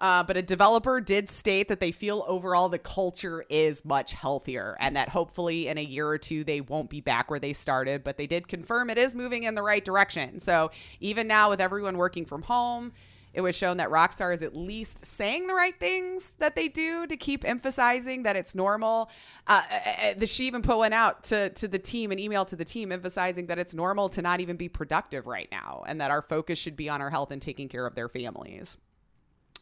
Uh, 0.00 0.22
but 0.22 0.36
a 0.36 0.42
developer 0.42 0.98
did 0.98 1.28
state 1.28 1.68
that 1.68 1.78
they 1.78 1.92
feel 1.92 2.24
overall 2.26 2.70
the 2.70 2.78
culture 2.78 3.44
is 3.50 3.84
much 3.84 4.12
healthier 4.12 4.74
and 4.80 4.96
that 4.96 5.10
hopefully 5.10 5.68
in 5.68 5.76
a 5.76 5.82
year 5.82 6.08
or 6.08 6.16
two 6.16 6.42
they 6.42 6.62
won't 6.62 6.88
be 6.88 7.02
back 7.02 7.30
where 7.30 7.38
they 7.38 7.52
started. 7.52 8.02
But 8.02 8.16
they 8.16 8.26
did 8.26 8.48
confirm 8.48 8.88
it 8.88 8.96
is 8.96 9.14
moving 9.14 9.42
in 9.42 9.54
the 9.54 9.62
right 9.62 9.84
direction. 9.84 10.40
So 10.40 10.70
even 11.00 11.26
now, 11.26 11.50
with 11.50 11.60
everyone 11.60 11.98
working 11.98 12.24
from 12.24 12.42
home, 12.42 12.92
it 13.32 13.40
was 13.42 13.54
shown 13.54 13.76
that 13.76 13.90
Rockstar 13.90 14.34
is 14.34 14.42
at 14.42 14.56
least 14.56 15.06
saying 15.06 15.46
the 15.46 15.54
right 15.54 15.78
things 15.78 16.32
that 16.38 16.56
they 16.56 16.68
do 16.68 17.06
to 17.06 17.16
keep 17.16 17.44
emphasizing 17.46 18.24
that 18.24 18.34
it's 18.36 18.54
normal. 18.54 19.10
Uh, 19.46 19.62
uh, 19.70 20.14
the 20.16 20.26
she 20.26 20.46
even 20.46 20.62
put 20.62 20.78
one 20.78 20.92
out 20.92 21.22
to 21.24 21.50
to 21.50 21.68
the 21.68 21.78
team, 21.78 22.10
an 22.10 22.18
email 22.18 22.44
to 22.44 22.56
the 22.56 22.64
team, 22.64 22.90
emphasizing 22.90 23.46
that 23.46 23.58
it's 23.58 23.74
normal 23.74 24.08
to 24.10 24.22
not 24.22 24.40
even 24.40 24.56
be 24.56 24.68
productive 24.68 25.26
right 25.26 25.48
now, 25.52 25.84
and 25.86 26.00
that 26.00 26.10
our 26.10 26.22
focus 26.22 26.58
should 26.58 26.76
be 26.76 26.88
on 26.88 27.00
our 27.00 27.10
health 27.10 27.30
and 27.30 27.40
taking 27.40 27.68
care 27.68 27.86
of 27.86 27.94
their 27.94 28.08
families. 28.08 28.76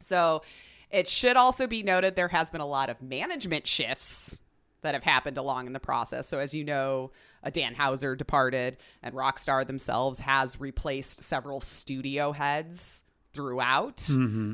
So, 0.01 0.43
it 0.91 1.07
should 1.07 1.37
also 1.37 1.67
be 1.67 1.83
noted 1.83 2.17
there 2.17 2.29
has 2.29 2.51
been 2.51 2.61
a 2.61 2.67
lot 2.67 2.89
of 2.89 3.03
management 3.03 3.67
shifts 3.67 4.39
that 4.81 4.95
have 4.95 5.03
happened 5.03 5.37
along 5.37 5.67
in 5.67 5.73
the 5.73 5.81
process. 5.81 6.29
So 6.29 6.39
as 6.39 6.55
you 6.55 6.65
know, 6.65 7.11
Dan 7.53 7.75
Houser 7.75 8.15
departed, 8.15 8.77
and 9.03 9.15
Rockstar 9.15 9.67
themselves 9.67 10.21
has 10.21 10.61
replaced 10.61 11.23
several 11.23 11.61
studio 11.61 12.33
heads 12.33 13.03
throughout. 13.33 14.01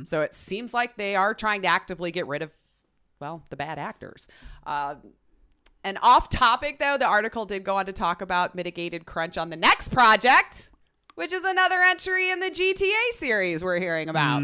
So 0.05 0.21
it 0.23 0.35
seems 0.35 0.75
like 0.75 0.97
they 0.97 1.17
are 1.17 1.35
trying 1.35 1.63
to 1.63 1.69
actively 1.69 2.11
get 2.11 2.27
rid 2.27 2.43
of, 2.43 2.51
well, 3.21 3.43
the 3.51 3.57
bad 3.57 3.79
actors. 3.79 4.29
Uh, 4.67 4.97
and 5.83 5.99
off 6.03 6.29
topic, 6.29 6.79
though, 6.79 6.97
the 6.99 7.07
article 7.07 7.45
did 7.45 7.63
go 7.65 7.77
on 7.77 7.87
to 7.87 7.93
talk 7.93 8.23
about 8.23 8.55
mitigated 8.55 9.05
crunch 9.07 9.37
on 9.37 9.51
the 9.51 9.57
next 9.57 9.89
project, 9.91 10.71
which 11.15 11.33
is 11.33 11.45
another 11.45 11.77
entry 11.81 12.31
in 12.31 12.41
the 12.41 12.51
GTA 12.51 13.11
series 13.13 13.63
we're 13.63 13.79
hearing 13.81 14.09
about. 14.09 14.41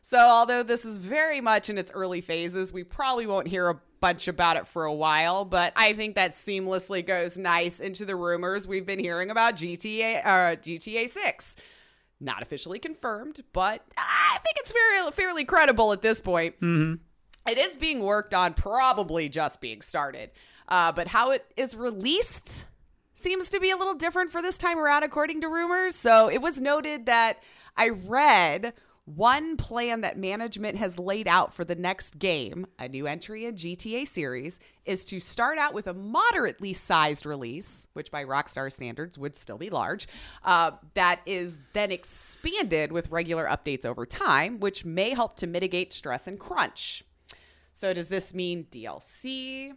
So, 0.00 0.18
although 0.18 0.62
this 0.62 0.84
is 0.84 0.98
very 0.98 1.40
much 1.40 1.70
in 1.70 1.78
its 1.78 1.92
early 1.92 2.20
phases, 2.20 2.72
we 2.72 2.82
probably 2.84 3.26
won't 3.26 3.46
hear 3.46 3.68
a 3.68 3.80
bunch 4.00 4.26
about 4.26 4.56
it 4.56 4.66
for 4.66 4.84
a 4.84 4.92
while. 4.92 5.44
But 5.44 5.72
I 5.76 5.92
think 5.92 6.16
that 6.16 6.32
seamlessly 6.32 7.06
goes 7.06 7.38
nice 7.38 7.78
into 7.78 8.04
the 8.04 8.16
rumors 8.16 8.66
we've 8.66 8.84
been 8.86 8.98
hearing 8.98 9.30
about 9.30 9.54
GTA, 9.56 10.24
uh, 10.24 10.56
GTA 10.56 11.08
Six. 11.08 11.54
Not 12.22 12.40
officially 12.40 12.78
confirmed, 12.78 13.42
but 13.52 13.84
I 13.98 14.38
think 14.44 14.56
it's 14.58 14.72
very 14.72 15.10
fairly 15.10 15.44
credible 15.44 15.92
at 15.92 16.02
this 16.02 16.20
point. 16.20 16.54
It 16.62 17.58
is 17.58 17.74
being 17.74 18.00
worked 18.00 18.32
on, 18.32 18.54
probably 18.54 19.28
just 19.28 19.60
being 19.60 19.82
started. 19.82 20.30
Uh, 20.68 20.92
but 20.92 21.08
how 21.08 21.32
it 21.32 21.44
is 21.56 21.74
released 21.76 22.66
seems 23.12 23.48
to 23.50 23.58
be 23.58 23.70
a 23.70 23.76
little 23.76 23.94
different 23.94 24.30
for 24.30 24.40
this 24.40 24.56
time 24.56 24.78
around, 24.78 25.02
according 25.02 25.40
to 25.40 25.48
rumors. 25.48 25.96
So 25.96 26.30
it 26.30 26.40
was 26.40 26.60
noted 26.60 27.06
that 27.06 27.42
I 27.76 27.88
read 27.88 28.72
one 29.04 29.56
plan 29.56 30.02
that 30.02 30.16
management 30.16 30.78
has 30.78 30.98
laid 30.98 31.26
out 31.26 31.52
for 31.52 31.64
the 31.64 31.74
next 31.74 32.20
game, 32.20 32.66
a 32.78 32.88
new 32.88 33.08
entry 33.08 33.46
in 33.46 33.56
GTA 33.56 34.06
series, 34.06 34.60
is 34.84 35.04
to 35.06 35.18
start 35.18 35.58
out 35.58 35.74
with 35.74 35.88
a 35.88 35.94
moderately 35.94 36.72
sized 36.72 37.26
release, 37.26 37.88
which 37.94 38.12
by 38.12 38.24
Rockstar 38.24 38.70
standards 38.72 39.18
would 39.18 39.34
still 39.34 39.58
be 39.58 39.70
large, 39.70 40.06
uh, 40.44 40.72
that 40.94 41.20
is 41.26 41.58
then 41.72 41.90
expanded 41.90 42.92
with 42.92 43.10
regular 43.10 43.46
updates 43.46 43.84
over 43.84 44.06
time, 44.06 44.60
which 44.60 44.84
may 44.84 45.10
help 45.10 45.36
to 45.36 45.48
mitigate 45.48 45.92
stress 45.92 46.28
and 46.28 46.38
crunch. 46.38 47.04
So 47.72 47.92
does 47.92 48.08
this 48.08 48.32
mean 48.32 48.66
DLC? 48.70 49.72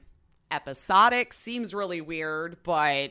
Episodic 0.51 1.33
seems 1.33 1.73
really 1.73 2.01
weird, 2.01 2.57
but 2.61 3.09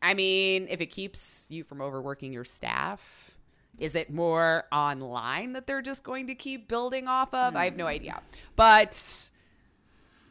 I 0.00 0.14
mean, 0.14 0.66
if 0.70 0.80
it 0.80 0.86
keeps 0.86 1.46
you 1.50 1.62
from 1.64 1.82
overworking 1.82 2.32
your 2.32 2.44
staff, 2.44 3.33
is 3.78 3.94
it 3.94 4.12
more 4.12 4.64
online 4.72 5.52
that 5.52 5.66
they're 5.66 5.82
just 5.82 6.04
going 6.04 6.28
to 6.28 6.34
keep 6.34 6.68
building 6.68 7.08
off 7.08 7.32
of? 7.34 7.56
I 7.56 7.64
have 7.64 7.76
no 7.76 7.84
hmm. 7.84 7.90
idea. 7.90 8.22
But 8.56 8.92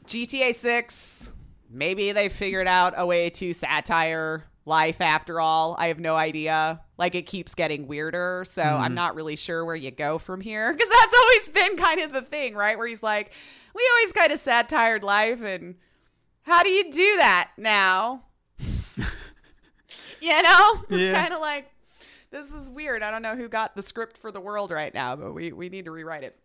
GTA 0.05 0.53
6, 0.53 1.33
maybe 1.69 2.11
they 2.11 2.29
figured 2.29 2.67
out 2.67 2.93
a 2.97 3.05
way 3.05 3.29
to 3.31 3.53
satire 3.53 4.45
life 4.65 5.01
after 5.01 5.41
all. 5.41 5.75
I 5.77 5.87
have 5.87 5.99
no 5.99 6.15
idea. 6.15 6.81
Like 6.97 7.15
it 7.15 7.23
keeps 7.23 7.53
getting 7.55 7.87
weirder. 7.87 8.45
So 8.47 8.61
I'm 8.61 8.91
hmm. 8.91 8.95
not 8.95 9.15
really 9.15 9.35
sure 9.35 9.65
where 9.65 9.75
you 9.75 9.91
go 9.91 10.17
from 10.17 10.41
here 10.41 10.71
because 10.71 10.89
that's 10.89 11.13
always 11.13 11.49
been 11.49 11.77
kind 11.77 12.01
of 12.01 12.13
the 12.13 12.21
thing, 12.21 12.55
right? 12.55 12.77
Where 12.77 12.87
he's 12.87 13.03
like, 13.03 13.33
we 13.75 13.89
always 13.97 14.13
kind 14.13 14.31
of 14.31 14.39
satired 14.39 15.03
life. 15.03 15.41
And 15.41 15.75
how 16.43 16.63
do 16.63 16.69
you 16.69 16.91
do 16.91 17.17
that 17.17 17.51
now? 17.57 18.23
you 18.59 20.41
know? 20.41 20.83
It's 20.89 21.13
Yeah. 21.13 21.21
kind 21.21 21.33
of 21.33 21.41
like, 21.41 21.72
this 22.33 22.51
is 22.51 22.69
weird. 22.69 23.03
I 23.03 23.11
don't 23.11 23.21
know 23.21 23.35
who 23.35 23.47
got 23.47 23.75
the 23.75 23.81
script 23.81 24.17
for 24.17 24.31
the 24.31 24.41
world 24.41 24.71
right 24.71 24.93
now, 24.93 25.15
but 25.15 25.33
we, 25.33 25.51
we 25.51 25.69
need 25.69 25.85
to 25.85 25.91
rewrite 25.91 26.23
it. 26.23 26.35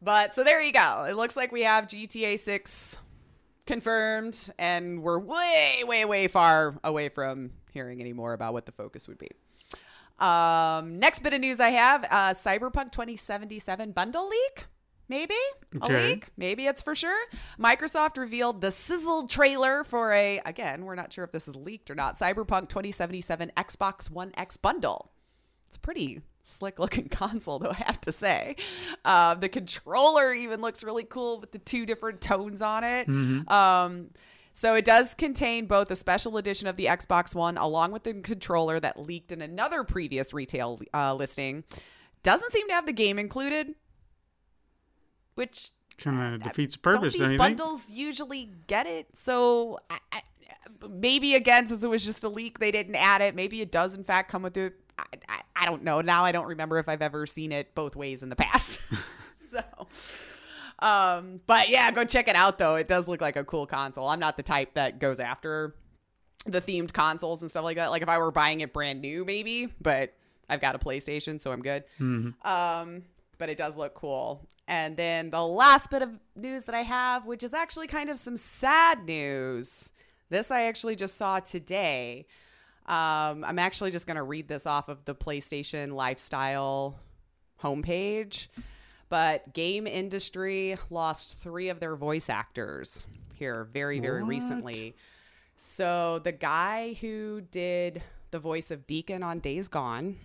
But 0.00 0.32
so 0.32 0.44
there 0.44 0.62
you 0.62 0.72
go. 0.72 1.04
It 1.08 1.16
looks 1.16 1.36
like 1.36 1.50
we 1.50 1.62
have 1.62 1.88
GTA 1.88 2.38
6 2.38 3.00
confirmed, 3.66 4.50
and 4.56 5.02
we're 5.02 5.18
way, 5.18 5.82
way, 5.84 6.04
way 6.04 6.28
far 6.28 6.78
away 6.84 7.08
from 7.08 7.50
hearing 7.72 8.00
any 8.00 8.12
more 8.12 8.32
about 8.32 8.52
what 8.52 8.66
the 8.66 8.72
focus 8.72 9.08
would 9.08 9.18
be. 9.18 9.28
Um, 10.24 10.98
next 11.00 11.24
bit 11.24 11.34
of 11.34 11.40
news 11.40 11.58
I 11.58 11.70
have 11.70 12.04
uh, 12.04 12.30
Cyberpunk 12.30 12.92
2077 12.92 13.90
bundle 13.90 14.28
leak. 14.28 14.66
Maybe 15.08 15.34
a 15.80 15.84
Okay. 15.84 16.06
leak. 16.08 16.28
Maybe 16.36 16.66
it's 16.66 16.82
for 16.82 16.94
sure. 16.94 17.18
Microsoft 17.58 18.18
revealed 18.18 18.60
the 18.60 18.70
sizzle 18.70 19.26
trailer 19.26 19.84
for 19.84 20.12
a, 20.12 20.40
again, 20.44 20.84
we're 20.84 20.94
not 20.94 21.12
sure 21.12 21.24
if 21.24 21.32
this 21.32 21.48
is 21.48 21.56
leaked 21.56 21.90
or 21.90 21.94
not, 21.94 22.14
Cyberpunk 22.14 22.68
2077 22.68 23.52
Xbox 23.56 24.10
One 24.10 24.32
X 24.36 24.56
bundle. 24.56 25.10
It's 25.66 25.76
a 25.76 25.80
pretty 25.80 26.20
slick 26.42 26.78
looking 26.78 27.08
console, 27.10 27.58
though, 27.58 27.70
I 27.70 27.82
have 27.86 28.00
to 28.02 28.12
say. 28.12 28.56
Uh, 29.04 29.34
the 29.34 29.48
controller 29.48 30.32
even 30.32 30.60
looks 30.60 30.84
really 30.84 31.04
cool 31.04 31.40
with 31.40 31.52
the 31.52 31.58
two 31.58 31.86
different 31.86 32.20
tones 32.20 32.60
on 32.62 32.84
it. 32.84 33.08
Um, 33.50 34.10
so 34.54 34.74
it 34.74 34.84
does 34.84 35.14
contain 35.14 35.66
both 35.66 35.90
a 35.90 35.96
special 35.96 36.36
edition 36.36 36.66
of 36.66 36.76
the 36.76 36.86
Xbox 36.86 37.34
One 37.34 37.56
along 37.58 37.92
with 37.92 38.02
the 38.02 38.14
controller 38.14 38.80
that 38.80 38.98
leaked 38.98 39.30
in 39.30 39.40
another 39.40 39.84
previous 39.84 40.34
retail 40.34 40.80
uh, 40.92 41.14
listing. 41.14 41.64
Doesn't 42.24 42.50
seem 42.52 42.66
to 42.68 42.74
have 42.74 42.84
the 42.86 42.92
game 42.92 43.18
included, 43.18 43.74
which 45.38 45.70
Kind 45.96 46.34
of 46.34 46.42
defeats 46.42 46.76
the 46.76 46.80
purpose, 46.80 47.14
these 47.14 47.22
don't 47.22 47.28
think? 47.30 47.38
bundles 47.38 47.90
usually 47.90 48.50
get 48.68 48.86
it? 48.86 49.08
So 49.14 49.80
I, 49.90 49.98
I, 50.12 50.22
maybe 50.88 51.34
again, 51.34 51.66
since 51.66 51.82
it 51.82 51.88
was 51.88 52.04
just 52.04 52.22
a 52.22 52.28
leak, 52.28 52.60
they 52.60 52.70
didn't 52.70 52.94
add 52.94 53.20
it. 53.20 53.34
Maybe 53.34 53.60
it 53.60 53.72
does 53.72 53.94
in 53.94 54.04
fact 54.04 54.30
come 54.30 54.42
with 54.42 54.56
it. 54.56 54.74
I, 54.96 55.04
I, 55.28 55.40
I 55.56 55.64
don't 55.64 55.82
know. 55.82 56.00
Now 56.00 56.24
I 56.24 56.30
don't 56.30 56.46
remember 56.46 56.78
if 56.78 56.88
I've 56.88 57.02
ever 57.02 57.26
seen 57.26 57.50
it 57.50 57.74
both 57.74 57.96
ways 57.96 58.22
in 58.22 58.28
the 58.28 58.36
past. 58.36 58.80
so, 59.50 59.60
um, 60.78 61.40
but 61.46 61.68
yeah, 61.68 61.90
go 61.90 62.04
check 62.04 62.28
it 62.28 62.36
out 62.36 62.58
though. 62.58 62.76
It 62.76 62.86
does 62.86 63.08
look 63.08 63.20
like 63.20 63.36
a 63.36 63.42
cool 63.44 63.66
console. 63.66 64.08
I'm 64.08 64.20
not 64.20 64.36
the 64.36 64.44
type 64.44 64.74
that 64.74 65.00
goes 65.00 65.18
after 65.18 65.74
the 66.46 66.60
themed 66.60 66.92
consoles 66.92 67.42
and 67.42 67.50
stuff 67.50 67.64
like 67.64 67.76
that. 67.76 67.90
Like 67.90 68.02
if 68.02 68.08
I 68.08 68.18
were 68.18 68.30
buying 68.30 68.60
it 68.60 68.72
brand 68.72 69.00
new, 69.00 69.24
maybe, 69.24 69.68
but 69.80 70.14
I've 70.48 70.60
got 70.60 70.76
a 70.76 70.78
PlayStation, 70.78 71.40
so 71.40 71.50
I'm 71.50 71.62
good. 71.62 71.84
Um, 72.42 73.02
but 73.38 73.48
it 73.48 73.56
does 73.56 73.76
look 73.76 73.94
cool. 73.94 74.46
And 74.66 74.96
then 74.96 75.30
the 75.30 75.42
last 75.42 75.90
bit 75.90 76.02
of 76.02 76.10
news 76.36 76.64
that 76.64 76.74
I 76.74 76.82
have, 76.82 77.24
which 77.24 77.42
is 77.42 77.54
actually 77.54 77.86
kind 77.86 78.10
of 78.10 78.18
some 78.18 78.36
sad 78.36 79.06
news. 79.06 79.90
This 80.28 80.50
I 80.50 80.64
actually 80.64 80.94
just 80.96 81.16
saw 81.16 81.40
today. 81.40 82.26
Um, 82.84 83.44
I'm 83.44 83.58
actually 83.58 83.90
just 83.90 84.06
going 84.06 84.16
to 84.16 84.22
read 84.22 84.46
this 84.48 84.66
off 84.66 84.88
of 84.88 85.04
the 85.06 85.14
PlayStation 85.14 85.92
Lifestyle 85.92 86.98
homepage. 87.62 88.48
But 89.08 89.54
game 89.54 89.86
industry 89.86 90.76
lost 90.90 91.38
three 91.38 91.70
of 91.70 91.80
their 91.80 91.96
voice 91.96 92.28
actors 92.28 93.06
here 93.34 93.64
very, 93.72 94.00
very 94.00 94.22
What? 94.22 94.28
recently. 94.28 94.94
So 95.56 96.18
the 96.18 96.32
guy 96.32 96.94
who 97.00 97.40
did 97.40 98.02
the 98.30 98.38
voice 98.38 98.70
of 98.70 98.86
Deacon 98.86 99.22
on 99.22 99.38
Days 99.38 99.68
Gone, 99.68 100.16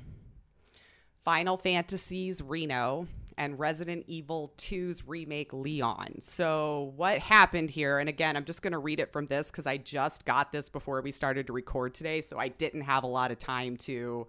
Final 1.24 1.57
Fantasy's 1.57 2.41
Reno, 2.41 3.07
and 3.38 3.57
Resident 3.57 4.05
Evil 4.07 4.53
2's 4.57 5.07
remake 5.07 5.53
Leon. 5.53 6.15
So, 6.19 6.93
what 6.95 7.19
happened 7.19 7.71
here? 7.71 7.97
And 7.99 8.07
again, 8.09 8.36
I'm 8.36 8.45
just 8.45 8.61
going 8.61 8.74
to 8.74 8.80
read 8.80 8.99
it 8.99 9.11
from 9.11 9.26
this 9.26 9.49
because 9.49 9.65
I 9.65 9.78
just 9.78 10.26
got 10.26 10.51
this 10.51 10.69
before 10.69 11.01
we 11.01 11.11
started 11.11 11.47
to 11.47 11.53
record 11.53 11.93
today. 11.93 12.21
So, 12.21 12.38
I 12.38 12.49
didn't 12.49 12.82
have 12.82 13.03
a 13.03 13.07
lot 13.07 13.32
of 13.32 13.38
time 13.38 13.78
to 13.78 14.28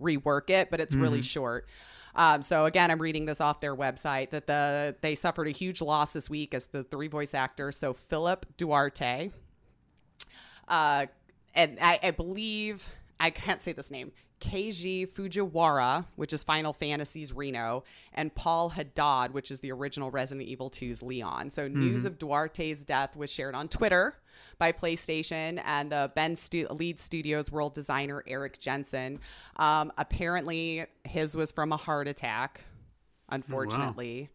rework 0.00 0.50
it, 0.50 0.70
but 0.70 0.80
it's 0.80 0.94
really 0.94 1.22
short. 1.22 1.68
Um, 2.14 2.42
so 2.42 2.66
again, 2.66 2.90
I'm 2.90 3.00
reading 3.00 3.24
this 3.24 3.40
off 3.40 3.60
their 3.60 3.74
website 3.74 4.30
that 4.30 4.46
the 4.46 4.94
they 5.00 5.14
suffered 5.14 5.48
a 5.48 5.50
huge 5.50 5.80
loss 5.80 6.12
this 6.12 6.28
week 6.28 6.52
as 6.52 6.66
the 6.66 6.82
three 6.82 7.08
voice 7.08 7.32
actors. 7.32 7.76
So 7.76 7.94
Philip 7.94 8.44
Duarte, 8.56 9.30
uh, 10.68 11.06
and 11.54 11.78
I, 11.80 11.98
I 12.02 12.10
believe 12.10 12.86
I 13.18 13.30
can't 13.30 13.62
say 13.62 13.72
this 13.72 13.90
name. 13.90 14.12
Keiji 14.42 15.08
Fujiwara, 15.08 16.04
which 16.16 16.32
is 16.32 16.42
Final 16.42 16.72
Fantasy's 16.72 17.32
Reno, 17.32 17.84
and 18.12 18.34
Paul 18.34 18.70
Haddad, 18.70 19.32
which 19.32 19.50
is 19.52 19.60
the 19.60 19.70
original 19.70 20.10
Resident 20.10 20.48
Evil 20.48 20.68
2's 20.68 21.00
Leon. 21.02 21.48
So 21.50 21.68
news 21.68 22.04
of 22.04 22.18
Duarte's 22.18 22.84
death 22.84 23.16
was 23.16 23.30
shared 23.30 23.54
on 23.54 23.68
Twitter 23.68 24.14
by 24.58 24.72
PlayStation 24.72 25.62
and 25.64 25.92
the 25.92 26.10
Bend 26.16 26.36
stu- 26.38 26.66
lead 26.70 26.98
studios 26.98 27.52
world 27.52 27.72
designer 27.72 28.24
Eric 28.26 28.58
Jensen. 28.58 29.20
Um, 29.56 29.92
apparently, 29.96 30.86
his 31.04 31.36
was 31.36 31.52
from 31.52 31.70
a 31.72 31.76
heart 31.76 32.08
attack. 32.08 32.64
Unfortunately. 33.28 34.28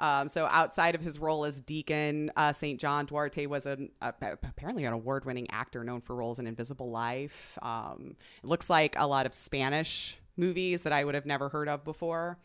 Um, 0.00 0.28
so 0.28 0.46
outside 0.46 0.94
of 0.94 1.02
his 1.02 1.18
role 1.18 1.44
as 1.44 1.60
Deacon 1.60 2.32
uh, 2.34 2.52
St. 2.52 2.80
John, 2.80 3.04
Duarte 3.04 3.46
was 3.46 3.66
an, 3.66 3.90
uh, 4.00 4.12
apparently 4.22 4.84
an 4.86 4.94
award-winning 4.94 5.48
actor 5.50 5.84
known 5.84 6.00
for 6.00 6.16
roles 6.16 6.38
in 6.38 6.46
Invisible 6.46 6.90
Life. 6.90 7.58
Um, 7.60 8.16
it 8.42 8.46
looks 8.46 8.70
like 8.70 8.96
a 8.98 9.06
lot 9.06 9.26
of 9.26 9.34
Spanish 9.34 10.18
movies 10.38 10.84
that 10.84 10.92
I 10.92 11.04
would 11.04 11.14
have 11.14 11.26
never 11.26 11.50
heard 11.50 11.68
of 11.68 11.84
before. 11.84 12.38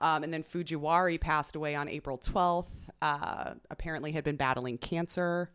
Um, 0.00 0.24
and 0.24 0.32
then 0.32 0.42
Fujiwara 0.42 1.20
passed 1.20 1.54
away 1.54 1.74
on 1.74 1.88
April 1.88 2.18
12th. 2.18 2.70
Uh, 3.02 3.54
apparently 3.70 4.12
had 4.12 4.24
been 4.24 4.36
battling 4.36 4.78
cancer. 4.78 5.50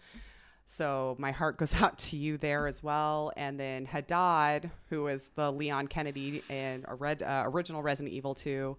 So 0.67 1.15
my 1.17 1.31
heart 1.31 1.57
goes 1.57 1.73
out 1.81 1.97
to 1.99 2.17
you 2.17 2.37
there 2.37 2.67
as 2.67 2.83
well. 2.83 3.31
And 3.35 3.59
then 3.59 3.85
Haddad, 3.85 4.69
who 4.89 5.07
is 5.07 5.29
the 5.29 5.51
Leon 5.51 5.87
Kennedy 5.87 6.43
in 6.49 6.85
a 6.87 6.93
red, 6.93 7.23
uh, 7.23 7.43
original 7.45 7.81
Resident 7.81 8.13
Evil 8.13 8.35
2, 8.35 8.77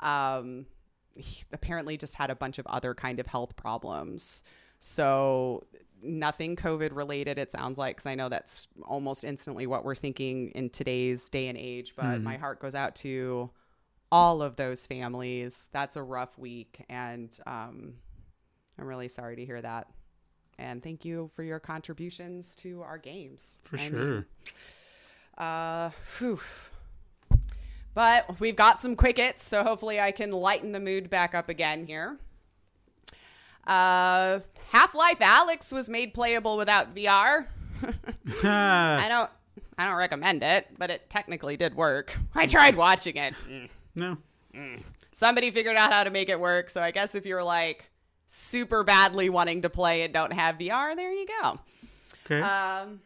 um, 0.00 0.66
he 1.16 1.44
apparently 1.52 1.96
just 1.96 2.14
had 2.14 2.30
a 2.30 2.34
bunch 2.34 2.58
of 2.58 2.66
other 2.66 2.94
kind 2.94 3.20
of 3.20 3.26
health 3.26 3.56
problems. 3.56 4.42
So 4.78 5.66
nothing 6.02 6.56
COVID 6.56 6.94
related, 6.94 7.38
it 7.38 7.50
sounds 7.50 7.78
like, 7.78 7.96
because 7.96 8.06
I 8.06 8.14
know 8.14 8.28
that's 8.28 8.68
almost 8.84 9.24
instantly 9.24 9.66
what 9.66 9.84
we're 9.84 9.94
thinking 9.94 10.50
in 10.50 10.68
today's 10.70 11.28
day 11.30 11.48
and 11.48 11.56
age. 11.56 11.94
But 11.96 12.20
my 12.20 12.36
heart 12.36 12.60
goes 12.60 12.74
out 12.74 12.94
to 12.96 13.50
all 14.12 14.42
of 14.42 14.56
those 14.56 14.86
families. 14.86 15.70
That's 15.72 15.96
a 15.96 16.02
rough 16.02 16.36
week. 16.38 16.84
And 16.88 17.36
um, 17.46 17.94
I'm 18.78 18.86
really 18.86 19.08
sorry 19.08 19.36
to 19.36 19.44
hear 19.44 19.62
that. 19.62 19.88
And 20.58 20.82
thank 20.82 21.04
you 21.04 21.30
for 21.34 21.42
your 21.42 21.58
contributions 21.58 22.54
to 22.56 22.82
our 22.82 22.98
games. 22.98 23.58
For 23.62 23.76
I 23.76 23.80
mean, 23.80 23.90
sure. 23.90 24.26
uh, 25.38 25.90
whew. 26.18 26.40
But 27.94 28.40
we've 28.40 28.56
got 28.56 28.80
some 28.80 28.96
quickets, 28.96 29.42
so 29.44 29.62
hopefully 29.62 30.00
I 30.00 30.10
can 30.10 30.32
lighten 30.32 30.72
the 30.72 30.80
mood 30.80 31.08
back 31.08 31.34
up 31.34 31.48
again 31.48 31.86
here. 31.86 32.18
Uh, 33.66 34.40
Half 34.70 34.94
Life 34.94 35.20
Alyx 35.20 35.72
was 35.72 35.88
made 35.88 36.12
playable 36.12 36.56
without 36.56 36.94
VR. 36.94 37.46
I 38.44 39.06
don't, 39.08 39.30
I 39.78 39.86
don't 39.86 39.96
recommend 39.96 40.42
it, 40.42 40.66
but 40.76 40.90
it 40.90 41.08
technically 41.08 41.56
did 41.56 41.74
work. 41.74 42.18
I 42.34 42.46
tried 42.46 42.76
watching 42.76 43.16
it. 43.16 43.34
no. 43.94 44.18
Somebody 45.12 45.50
figured 45.50 45.76
out 45.76 45.92
how 45.92 46.04
to 46.04 46.10
make 46.10 46.28
it 46.28 46.38
work, 46.38 46.70
so 46.70 46.82
I 46.82 46.90
guess 46.90 47.14
if 47.14 47.24
you're 47.26 47.42
like 47.44 47.90
super 48.26 48.82
badly 48.82 49.28
wanting 49.28 49.62
to 49.62 49.70
play 49.70 50.02
and 50.02 50.12
don't 50.12 50.32
have 50.32 50.58
VR, 50.58 50.96
there 50.96 51.12
you 51.12 51.26
go. 51.40 51.60
Okay. 52.24 52.40
Um, 52.40 53.00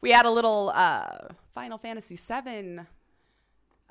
we 0.00 0.10
had 0.10 0.26
a 0.26 0.30
little 0.30 0.72
uh, 0.74 1.28
Final 1.54 1.78
Fantasy 1.78 2.16
VII 2.16 2.80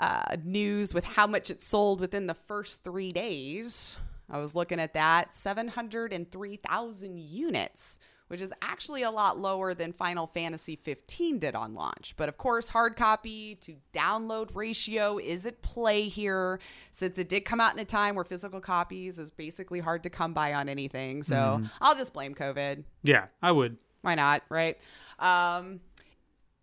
uh, 0.01 0.35
news 0.43 0.93
with 0.93 1.05
how 1.05 1.27
much 1.27 1.49
it 1.51 1.61
sold 1.61 2.01
within 2.01 2.25
the 2.27 2.33
first 2.33 2.83
three 2.83 3.11
days. 3.11 3.97
I 4.29 4.39
was 4.39 4.55
looking 4.55 4.79
at 4.79 4.93
that 4.95 5.31
703,000 5.31 7.19
units, 7.19 7.99
which 8.27 8.41
is 8.41 8.53
actually 8.61 9.03
a 9.03 9.11
lot 9.11 9.37
lower 9.37 9.73
than 9.73 9.93
Final 9.93 10.25
Fantasy 10.25 10.75
15 10.77 11.37
did 11.37 11.53
on 11.53 11.75
launch. 11.75 12.15
But 12.17 12.29
of 12.29 12.37
course, 12.37 12.69
hard 12.69 12.95
copy 12.95 13.55
to 13.61 13.75
download 13.93 14.49
ratio 14.55 15.19
is 15.19 15.45
at 15.45 15.61
play 15.61 16.07
here 16.07 16.59
since 16.91 17.19
it 17.19 17.29
did 17.29 17.41
come 17.41 17.61
out 17.61 17.73
in 17.73 17.79
a 17.79 17.85
time 17.85 18.15
where 18.15 18.23
physical 18.23 18.59
copies 18.61 19.19
is 19.19 19.29
basically 19.29 19.81
hard 19.81 20.01
to 20.03 20.09
come 20.09 20.33
by 20.33 20.53
on 20.53 20.67
anything. 20.67 21.21
So 21.23 21.61
I'll 21.79 21.95
just 21.95 22.13
blame 22.13 22.33
COVID 22.33 22.85
yeah, 23.03 23.25
I 23.41 23.51
would. 23.51 23.77
why 24.01 24.15
not 24.15 24.41
right 24.49 24.77
um 25.19 25.79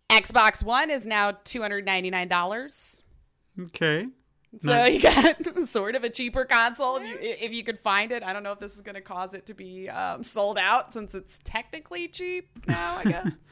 xbox 0.09 0.63
one 0.63 0.89
is 0.89 1.05
now 1.05 1.31
$299 1.31 3.03
Okay. 3.59 4.07
so 4.59 4.69
Nice. 4.69 4.93
you 4.93 5.01
got 5.01 5.67
sort 5.67 5.95
of 5.95 6.03
a 6.03 6.09
cheaper 6.09 6.45
console 6.45 6.97
if 6.97 7.03
you, 7.03 7.17
if 7.21 7.53
you 7.53 7.63
could 7.63 7.79
find 7.79 8.11
it. 8.11 8.23
I 8.23 8.33
don't 8.33 8.43
know 8.43 8.51
if 8.51 8.59
this 8.59 8.75
is 8.75 8.81
going 8.81 8.95
to 8.95 9.01
cause 9.01 9.33
it 9.33 9.45
to 9.47 9.53
be 9.53 9.89
um, 9.89 10.23
sold 10.23 10.57
out 10.57 10.93
since 10.93 11.13
it's 11.13 11.39
technically 11.43 12.07
cheap 12.07 12.49
now 12.67 12.97
i 12.97 13.03
guess. 13.03 13.37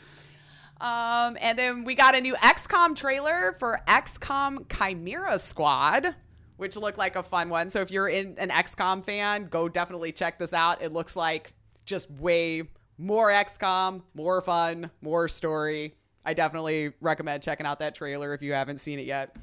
Um, 0.80 1.38
and 1.42 1.58
then 1.58 1.86
we 1.86 1.96
got 1.96 2.14
a 2.16 2.22
new 2.22 2.36
xcom 2.36 2.96
trailer 2.96 3.56
for 3.58 3.80
xcom 3.88 4.72
chimera 4.72 5.40
squad 5.40 6.14
which 6.58 6.76
looked 6.76 6.98
like 7.00 7.16
a 7.16 7.24
fun 7.24 7.50
one. 7.50 7.70
So 7.72 7.82
if 7.82 7.90
you're 7.90 8.08
in 8.08 8.36
an 8.38 8.50
xcom 8.50 9.04
fan 9.04 9.46
go 9.46 9.70
definitely 9.70 10.12
check 10.12 10.38
this 10.38 10.54
out. 10.54 10.84
It 10.84 10.94
looks 10.94 11.16
like 11.16 11.54
just 11.86 12.12
way 12.12 12.64
more 13.00 13.30
xcom 13.30 14.04
more 14.14 14.40
fun 14.42 14.92
more 15.02 15.28
story. 15.28 15.96
I 16.24 16.36
definitely 16.36 16.94
recommend 17.02 17.42
checking 17.42 17.66
out 17.66 17.80
that 17.80 17.96
trailer 17.96 18.36
if 18.36 18.44
you 18.44 18.54
haven't 18.54 18.78
seen 18.78 19.00
it 19.00 19.08
yet 19.08 19.36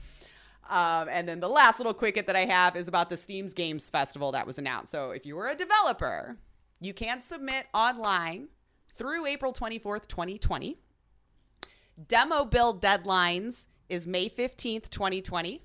um, 0.71 1.09
and 1.11 1.29
then 1.29 1.41
the 1.41 1.49
last 1.49 1.79
little 1.79 1.95
quicket 1.95 2.27
that 2.27 2.37
I 2.37 2.45
have 2.47 2.77
is 2.77 2.89
about 2.89 3.11
the 3.11 3.17
Steam's 3.17 3.55
Games 3.55 3.91
Festival 3.91 4.33
that 4.33 4.47
was 4.47 4.59
announced. 4.59 4.91
So 4.91 5.11
if 5.11 5.27
you 5.27 5.37
were 5.37 5.49
a 5.49 5.55
developer, 5.55 6.37
you 6.81 6.95
can 6.95 7.21
submit 7.21 7.67
online 7.75 8.49
through 8.95 9.27
April 9.27 9.53
24th, 9.53 10.07
2020. 10.07 10.79
Demo 12.09 12.45
build 12.45 12.83
deadlines 12.83 13.67
is 13.89 14.07
May 14.07 14.29
15th, 14.29 14.89
2020. 14.91 15.63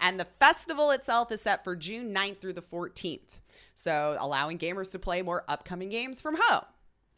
And 0.00 0.20
the 0.20 0.26
festival 0.38 0.90
itself 0.92 1.32
is 1.32 1.42
set 1.42 1.64
for 1.64 1.74
June 1.74 2.14
9th 2.14 2.40
through 2.40 2.52
the 2.52 2.62
14th. 2.62 3.40
So 3.74 4.16
allowing 4.20 4.58
gamers 4.58 4.92
to 4.92 4.98
play 4.98 5.22
more 5.22 5.44
upcoming 5.48 5.88
games 5.88 6.20
from 6.20 6.36
home. 6.40 6.64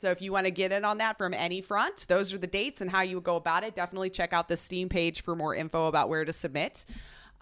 So 0.01 0.11
if 0.11 0.23
you 0.23 0.33
want 0.33 0.47
to 0.47 0.51
get 0.51 0.73
in 0.73 0.87
on 0.87 0.97
that 0.99 1.19
from 1.19 1.35
any 1.35 1.61
front, 1.61 2.07
those 2.09 2.33
are 2.33 2.39
the 2.39 2.47
dates 2.47 2.81
and 2.81 2.91
how 2.91 3.03
you 3.03 3.17
would 3.17 3.25
go 3.25 3.37
about 3.37 3.65
it. 3.65 3.75
Definitely 3.75 4.09
check 4.09 4.33
out 4.33 4.49
the 4.49 4.57
Steam 4.57 4.89
page 4.89 5.23
for 5.23 5.37
more 5.37 5.55
info 5.55 5.89
about 5.89 6.09
where 6.09 6.25
to 6.25 6.33
submit. 6.33 6.87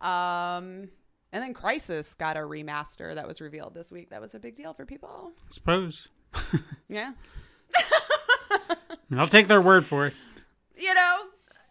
Um, 0.00 0.88
and 1.32 1.42
then 1.42 1.54
Crysis 1.54 2.18
got 2.18 2.36
a 2.36 2.40
remaster 2.40 3.14
that 3.14 3.28
was 3.28 3.40
revealed 3.40 3.74
this 3.74 3.92
week. 3.92 4.11
That 4.11 4.20
was 4.20 4.34
a 4.34 4.40
big 4.40 4.56
deal 4.56 4.74
for 4.74 4.84
people. 4.84 5.32
I 5.38 5.50
suppose. 5.50 6.09
Yeah. 6.90 7.12
I'll 9.14 9.26
take 9.26 9.46
their 9.46 9.61
word 9.61 9.84
for 9.84 10.06
it. 10.06 10.14
You 10.74 10.94
know, 10.94 11.18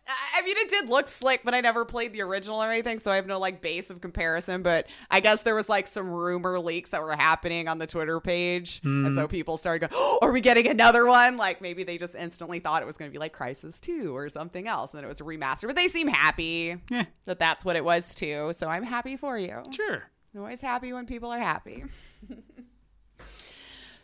I- 0.07 0.37
mean, 0.47 0.57
it 0.57 0.69
did 0.69 0.89
look 0.89 1.07
slick, 1.07 1.41
but 1.43 1.53
I 1.53 1.61
never 1.61 1.85
played 1.85 2.13
the 2.13 2.21
original 2.21 2.63
or 2.63 2.71
anything, 2.71 2.99
so 2.99 3.11
I 3.11 3.15
have 3.15 3.27
no 3.27 3.37
like 3.37 3.61
base 3.61 3.89
of 3.89 4.01
comparison. 4.01 4.63
But 4.63 4.87
I 5.11 5.19
guess 5.19 5.43
there 5.43 5.55
was 5.55 5.69
like 5.69 5.87
some 5.87 6.09
rumor 6.09 6.59
leaks 6.59 6.91
that 6.91 7.03
were 7.03 7.15
happening 7.15 7.67
on 7.67 7.77
the 7.77 7.87
Twitter 7.87 8.19
page, 8.19 8.81
and 8.83 9.13
so 9.13 9.21
hmm. 9.21 9.27
people 9.27 9.57
started 9.57 9.89
going, 9.89 9.91
oh, 9.93 10.19
"Are 10.21 10.31
we 10.31 10.41
getting 10.41 10.67
another 10.67 11.05
one?" 11.05 11.37
Like 11.37 11.61
maybe 11.61 11.83
they 11.83 11.97
just 11.97 12.15
instantly 12.15 12.59
thought 12.59 12.81
it 12.81 12.85
was 12.85 12.97
going 12.97 13.11
to 13.11 13.13
be 13.13 13.19
like 13.19 13.35
Crysis 13.35 13.79
Two 13.79 14.15
or 14.15 14.29
something 14.29 14.67
else, 14.67 14.93
and 14.93 14.99
then 14.99 15.05
it 15.05 15.09
was 15.09 15.21
a 15.21 15.23
remaster. 15.23 15.67
But 15.67 15.75
they 15.75 15.87
seem 15.87 16.07
happy 16.07 16.77
Yeah, 16.89 17.05
that 17.25 17.39
that's 17.39 17.65
what 17.65 17.75
it 17.75 17.83
was 17.83 18.15
too. 18.15 18.51
So 18.53 18.67
I'm 18.67 18.83
happy 18.83 19.17
for 19.17 19.37
you. 19.37 19.61
sure. 19.71 20.03
I'm 20.33 20.41
always 20.41 20.61
happy 20.61 20.93
when 20.93 21.05
people 21.05 21.31
are 21.31 21.39
happy. 21.39 21.83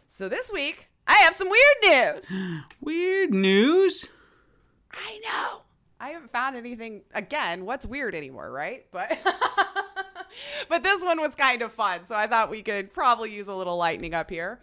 so 0.08 0.28
this 0.28 0.52
week 0.52 0.90
I 1.08 1.16
have 1.16 1.36
some 1.36 1.50
weird 1.50 2.16
news. 2.16 2.44
Weird 2.82 3.34
news. 3.34 4.10
I 4.92 5.20
know. 5.24 5.63
I 6.04 6.10
haven't 6.10 6.32
found 6.32 6.58
anything 6.58 7.04
again. 7.14 7.64
What's 7.64 7.86
weird 7.86 8.14
anymore, 8.14 8.52
right? 8.52 8.86
But 8.92 9.18
but 10.70 10.84
this 10.84 11.02
one 11.02 11.22
was 11.22 11.34
kind 11.34 11.62
of 11.62 11.72
fun, 11.72 12.04
so 12.04 12.14
I 12.14 12.28
thought 12.28 12.50
we 12.50 12.62
could 12.62 12.92
probably 12.92 13.34
use 13.34 13.48
a 13.48 13.56
little 13.56 13.78
lightning 13.78 14.14
up 14.14 14.30
here. 14.30 14.60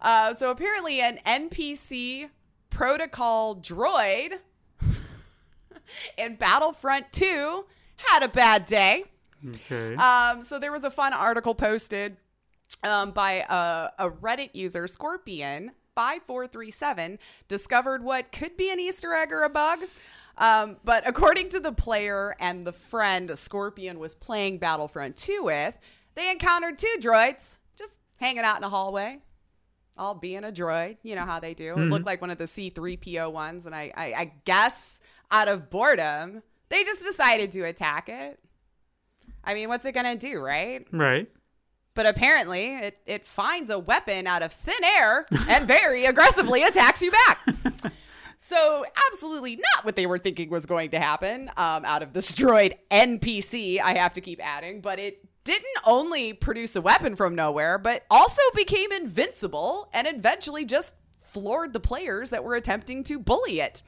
Uh, 0.00 0.34
so 0.34 0.52
apparently, 0.52 1.00
an 1.00 1.18
NPC 1.26 2.30
protocol 2.70 3.56
droid 3.56 4.34
in 6.16 6.36
Battlefront 6.36 7.12
2 7.12 7.64
had 7.96 8.22
a 8.22 8.28
bad 8.28 8.64
day. 8.64 9.04
Okay. 9.44 9.96
Um, 9.96 10.44
so 10.44 10.60
there 10.60 10.70
was 10.70 10.84
a 10.84 10.92
fun 10.92 11.12
article 11.12 11.56
posted 11.56 12.18
um, 12.84 13.10
by 13.10 13.44
a, 13.48 13.90
a 13.98 14.10
Reddit 14.10 14.50
user, 14.52 14.86
Scorpion. 14.86 15.72
5437 15.96 17.20
discovered 17.46 18.02
what 18.02 18.32
could 18.32 18.56
be 18.56 18.68
an 18.72 18.80
Easter 18.80 19.14
egg 19.14 19.30
or 19.30 19.44
a 19.44 19.48
bug. 19.48 19.78
Um, 20.36 20.76
but 20.84 21.06
according 21.06 21.50
to 21.50 21.60
the 21.60 21.72
player 21.72 22.34
and 22.40 22.64
the 22.64 22.72
friend 22.72 23.36
Scorpion 23.38 23.98
was 23.98 24.14
playing 24.14 24.58
Battlefront 24.58 25.16
2 25.16 25.42
with, 25.44 25.78
they 26.14 26.30
encountered 26.30 26.78
two 26.78 26.96
droids 27.00 27.58
just 27.76 28.00
hanging 28.18 28.42
out 28.42 28.56
in 28.56 28.64
a 28.64 28.68
hallway, 28.68 29.20
all 29.96 30.14
being 30.14 30.44
a 30.44 30.50
droid. 30.50 30.96
You 31.02 31.14
know 31.14 31.24
how 31.24 31.40
they 31.40 31.54
do. 31.54 31.74
It 31.74 31.90
looked 31.90 32.06
like 32.06 32.20
one 32.20 32.30
of 32.30 32.38
the 32.38 32.44
C3PO 32.44 33.32
ones. 33.32 33.66
And 33.66 33.74
I, 33.74 33.92
I, 33.96 34.04
I 34.06 34.32
guess 34.44 35.00
out 35.30 35.48
of 35.48 35.70
boredom, 35.70 36.42
they 36.68 36.82
just 36.84 37.00
decided 37.00 37.52
to 37.52 37.62
attack 37.62 38.08
it. 38.08 38.40
I 39.44 39.54
mean, 39.54 39.68
what's 39.68 39.84
it 39.84 39.92
going 39.92 40.18
to 40.18 40.30
do, 40.30 40.40
right? 40.40 40.86
right. 40.90 41.28
But 41.94 42.06
apparently, 42.06 42.76
it, 42.76 42.98
it 43.06 43.26
finds 43.26 43.70
a 43.70 43.78
weapon 43.78 44.26
out 44.26 44.42
of 44.42 44.52
thin 44.52 44.82
air 44.98 45.26
and 45.48 45.68
very 45.68 46.06
aggressively 46.06 46.62
attacks 46.62 47.02
you 47.02 47.12
back. 47.12 47.46
So, 48.46 48.84
absolutely 49.10 49.56
not 49.56 49.86
what 49.86 49.96
they 49.96 50.04
were 50.04 50.18
thinking 50.18 50.50
was 50.50 50.66
going 50.66 50.90
to 50.90 51.00
happen 51.00 51.48
um, 51.56 51.86
out 51.86 52.02
of 52.02 52.12
this 52.12 52.30
droid 52.30 52.74
NPC, 52.90 53.80
I 53.80 53.94
have 53.94 54.12
to 54.14 54.20
keep 54.20 54.38
adding. 54.44 54.82
But 54.82 54.98
it 54.98 55.26
didn't 55.44 55.78
only 55.86 56.34
produce 56.34 56.76
a 56.76 56.82
weapon 56.82 57.16
from 57.16 57.34
nowhere, 57.34 57.78
but 57.78 58.04
also 58.10 58.42
became 58.54 58.92
invincible 58.92 59.88
and 59.94 60.06
eventually 60.06 60.66
just 60.66 60.94
floored 61.22 61.72
the 61.72 61.80
players 61.80 62.28
that 62.30 62.44
were 62.44 62.54
attempting 62.54 63.02
to 63.04 63.18
bully 63.18 63.60
it. 63.60 63.82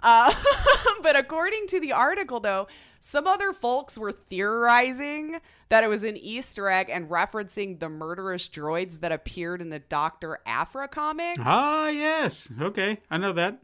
Uh, 0.00 0.34
but 1.02 1.16
according 1.16 1.68
to 1.68 1.78
the 1.78 1.92
article, 1.92 2.40
though, 2.40 2.66
some 2.98 3.28
other 3.28 3.52
folks 3.52 3.96
were 3.96 4.10
theorizing 4.10 5.38
that 5.68 5.84
it 5.84 5.86
was 5.86 6.02
an 6.02 6.16
Easter 6.16 6.68
egg 6.68 6.90
and 6.90 7.08
referencing 7.08 7.78
the 7.78 7.88
murderous 7.88 8.48
droids 8.48 8.98
that 8.98 9.12
appeared 9.12 9.62
in 9.62 9.70
the 9.70 9.78
Dr. 9.78 10.40
Aphra 10.44 10.88
comics. 10.88 11.40
Ah, 11.44 11.86
yes. 11.86 12.48
Okay, 12.60 12.98
I 13.08 13.16
know 13.16 13.32
that. 13.34 13.60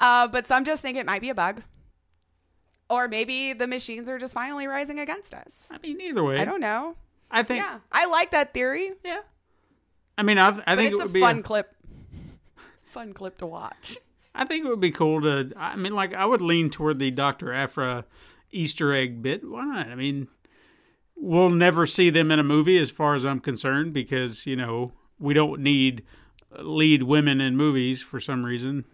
Uh, 0.00 0.28
but 0.28 0.46
some 0.46 0.64
just 0.64 0.82
think 0.82 0.96
it 0.98 1.06
might 1.06 1.20
be 1.20 1.30
a 1.30 1.34
bug. 1.34 1.62
Or 2.90 3.08
maybe 3.08 3.52
the 3.54 3.66
machines 3.66 4.08
are 4.08 4.18
just 4.18 4.34
finally 4.34 4.66
rising 4.66 4.98
against 4.98 5.34
us. 5.34 5.70
I 5.72 5.78
mean, 5.78 6.00
either 6.00 6.22
way, 6.22 6.38
I 6.38 6.44
don't 6.44 6.60
know. 6.60 6.96
I 7.30 7.42
think. 7.42 7.64
Yeah, 7.64 7.78
I 7.90 8.04
like 8.06 8.30
that 8.32 8.52
theory. 8.52 8.92
Yeah. 9.04 9.20
I 10.18 10.22
mean, 10.22 10.38
I, 10.38 10.48
I 10.66 10.76
think 10.76 10.92
it's 10.92 11.00
it 11.00 11.06
a 11.06 11.10
be 11.10 11.20
fun 11.20 11.38
a- 11.38 11.42
clip. 11.42 11.74
It's 12.72 12.82
a 12.82 12.92
fun 12.92 13.12
clip 13.14 13.38
to 13.38 13.46
watch. 13.46 13.98
I 14.34 14.44
think 14.44 14.64
it 14.64 14.68
would 14.68 14.80
be 14.80 14.90
cool 14.90 15.20
to. 15.22 15.50
I 15.56 15.76
mean, 15.76 15.94
like 15.94 16.12
I 16.14 16.26
would 16.26 16.40
lean 16.42 16.70
toward 16.70 16.98
the 16.98 17.10
Doctor 17.10 17.52
Aphra 17.52 18.04
Easter 18.52 18.92
egg 18.92 19.22
bit. 19.22 19.48
Why 19.48 19.64
not? 19.64 19.88
I 19.88 19.94
mean, 19.94 20.28
we'll 21.16 21.50
never 21.50 21.86
see 21.86 22.10
them 22.10 22.30
in 22.30 22.38
a 22.38 22.44
movie, 22.44 22.78
as 22.78 22.90
far 22.90 23.14
as 23.14 23.24
I'm 23.24 23.40
concerned, 23.40 23.92
because 23.92 24.44
you 24.46 24.56
know 24.56 24.92
we 25.18 25.34
don't 25.34 25.60
need 25.60 26.02
lead 26.60 27.04
women 27.04 27.40
in 27.40 27.56
movies 27.56 28.00
for 28.02 28.20
some 28.20 28.44
reason. 28.44 28.84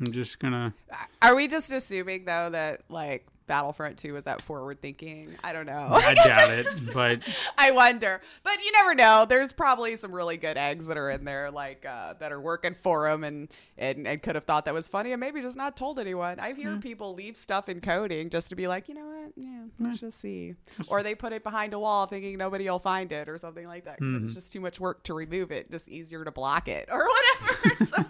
I'm 0.00 0.12
just 0.12 0.38
gonna. 0.38 0.74
Are 1.22 1.34
we 1.34 1.48
just 1.48 1.72
assuming 1.72 2.24
though 2.26 2.50
that 2.50 2.82
like 2.90 3.26
Battlefront 3.46 3.96
2 3.98 4.12
was 4.12 4.24
that 4.24 4.42
forward 4.42 4.82
thinking? 4.82 5.36
I 5.44 5.52
don't 5.52 5.66
know. 5.66 5.88
I 5.92 6.14
guess 6.14 6.26
doubt 6.26 6.52
it, 6.52 6.64
just- 6.64 6.92
but 6.92 7.20
I 7.58 7.70
wonder. 7.70 8.20
But 8.42 8.58
you 8.64 8.72
never 8.72 8.94
know. 8.94 9.24
There's 9.26 9.52
probably 9.52 9.96
some 9.96 10.12
really 10.12 10.36
good 10.36 10.58
eggs 10.58 10.88
that 10.88 10.98
are 10.98 11.08
in 11.10 11.24
there, 11.24 11.50
like 11.52 11.86
uh, 11.86 12.14
that 12.18 12.32
are 12.32 12.40
working 12.40 12.74
for 12.74 13.08
them 13.08 13.22
and, 13.24 13.48
and, 13.78 14.06
and 14.06 14.20
could 14.20 14.34
have 14.34 14.44
thought 14.44 14.64
that 14.64 14.74
was 14.74 14.88
funny 14.88 15.12
and 15.12 15.20
maybe 15.20 15.40
just 15.40 15.56
not 15.56 15.76
told 15.76 15.98
anyone. 16.00 16.40
I 16.40 16.54
hear 16.54 16.76
people 16.78 17.14
leave 17.14 17.36
stuff 17.36 17.68
in 17.68 17.80
coding 17.80 18.30
just 18.30 18.50
to 18.50 18.56
be 18.56 18.66
like, 18.66 18.88
you 18.88 18.94
know 18.96 19.06
what? 19.06 19.32
Yeah, 19.36 19.60
let's 19.78 20.00
just 20.00 20.18
see. 20.20 20.54
Or 20.90 21.02
they 21.04 21.14
put 21.14 21.32
it 21.32 21.42
behind 21.44 21.72
a 21.72 21.78
wall 21.78 22.06
thinking 22.06 22.36
nobody 22.36 22.68
will 22.68 22.80
find 22.80 23.12
it 23.12 23.28
or 23.28 23.38
something 23.38 23.66
like 23.68 23.84
that. 23.84 23.98
'cause 23.98 24.22
It's 24.24 24.34
just 24.34 24.52
too 24.52 24.60
much 24.60 24.78
work 24.80 25.04
to 25.04 25.14
remove 25.14 25.52
it. 25.52 25.70
Just 25.70 25.88
easier 25.88 26.24
to 26.24 26.32
block 26.32 26.66
it 26.68 26.88
or 26.90 27.06
whatever. 27.40 27.84
so. 27.86 28.04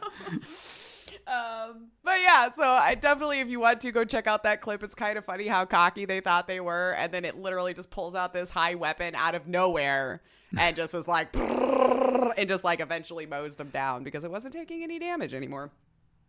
Um, 1.27 1.89
but 2.05 2.21
yeah, 2.21 2.51
so 2.51 2.63
I 2.63 2.95
definitely, 2.95 3.41
if 3.41 3.49
you 3.49 3.59
want 3.59 3.81
to 3.81 3.91
go 3.91 4.05
check 4.05 4.29
out 4.29 4.45
that 4.45 4.61
clip, 4.61 4.85
it's 4.85 4.95
kind 4.95 5.19
of 5.19 5.25
funny 5.25 5.49
how 5.49 5.65
cocky 5.65 6.05
they 6.05 6.21
thought 6.21 6.47
they 6.47 6.61
were, 6.61 6.93
and 6.93 7.13
then 7.13 7.25
it 7.25 7.37
literally 7.37 7.75
just 7.75 7.91
pulls 7.91 8.15
out 8.15 8.33
this 8.33 8.49
high 8.49 8.77
weapon 8.77 9.15
out 9.17 9.35
of 9.35 9.49
nowhere 9.49 10.23
and 10.57 10.77
just 10.77 10.95
is 10.95 11.09
like, 11.09 11.35
and 11.37 12.49
just 12.49 12.63
like 12.63 12.81
eventually 12.81 13.27
mows 13.27 13.57
them 13.57 13.71
down 13.71 14.05
because 14.05 14.23
it 14.23 14.31
wasn't 14.31 14.53
taking 14.53 14.85
any 14.85 15.01
damage 15.01 15.35
anymore. 15.35 15.71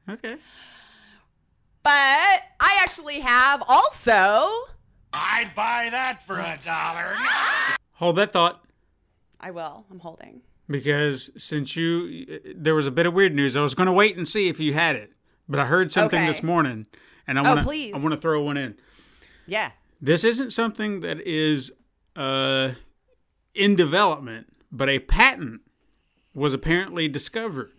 okay. 0.09 0.37
But 1.83 2.41
I 2.59 2.79
actually 2.81 3.19
have 3.19 3.63
also, 3.67 4.49
I'd 5.13 5.51
buy 5.55 5.89
that 5.91 6.25
for 6.25 6.39
a 6.39 6.59
dollar. 6.65 7.15
Hold 7.93 8.15
that 8.15 8.31
thought. 8.31 8.65
I 9.39 9.51
will, 9.51 9.85
I'm 9.91 9.99
holding. 9.99 10.41
Because 10.69 11.29
since 11.37 11.75
you 11.75 12.39
there 12.55 12.75
was 12.75 12.85
a 12.87 12.91
bit 12.91 13.05
of 13.05 13.13
weird 13.13 13.33
news 13.33 13.55
i 13.55 13.61
was 13.61 13.73
going 13.75 13.85
to 13.87 13.93
wait 13.93 14.17
and 14.17 14.27
see 14.27 14.49
if 14.49 14.59
you 14.59 14.73
had 14.73 14.95
it 14.95 15.11
but 15.47 15.59
i 15.59 15.65
heard 15.65 15.91
something 15.91 16.19
Okay. 16.19 16.27
this 16.27 16.43
morning 16.43 16.87
and 17.27 17.39
i 17.39 17.41
Oh, 17.41 17.45
want 17.45 17.59
to 17.59 17.65
please. 17.65 17.93
i 17.93 17.97
want 17.97 18.11
to 18.11 18.17
throw 18.19 18.41
one 18.43 18.57
in 18.57 18.75
Yeah. 19.45 19.71
this 20.01 20.23
isn't 20.23 20.51
something 20.51 20.99
that 21.01 21.21
is 21.21 21.71
uh 22.15 22.71
in 23.55 23.75
development 23.75 24.47
but 24.71 24.89
a 24.89 24.99
patent 24.99 25.61
was 26.33 26.53
apparently 26.53 27.07
discovered 27.07 27.71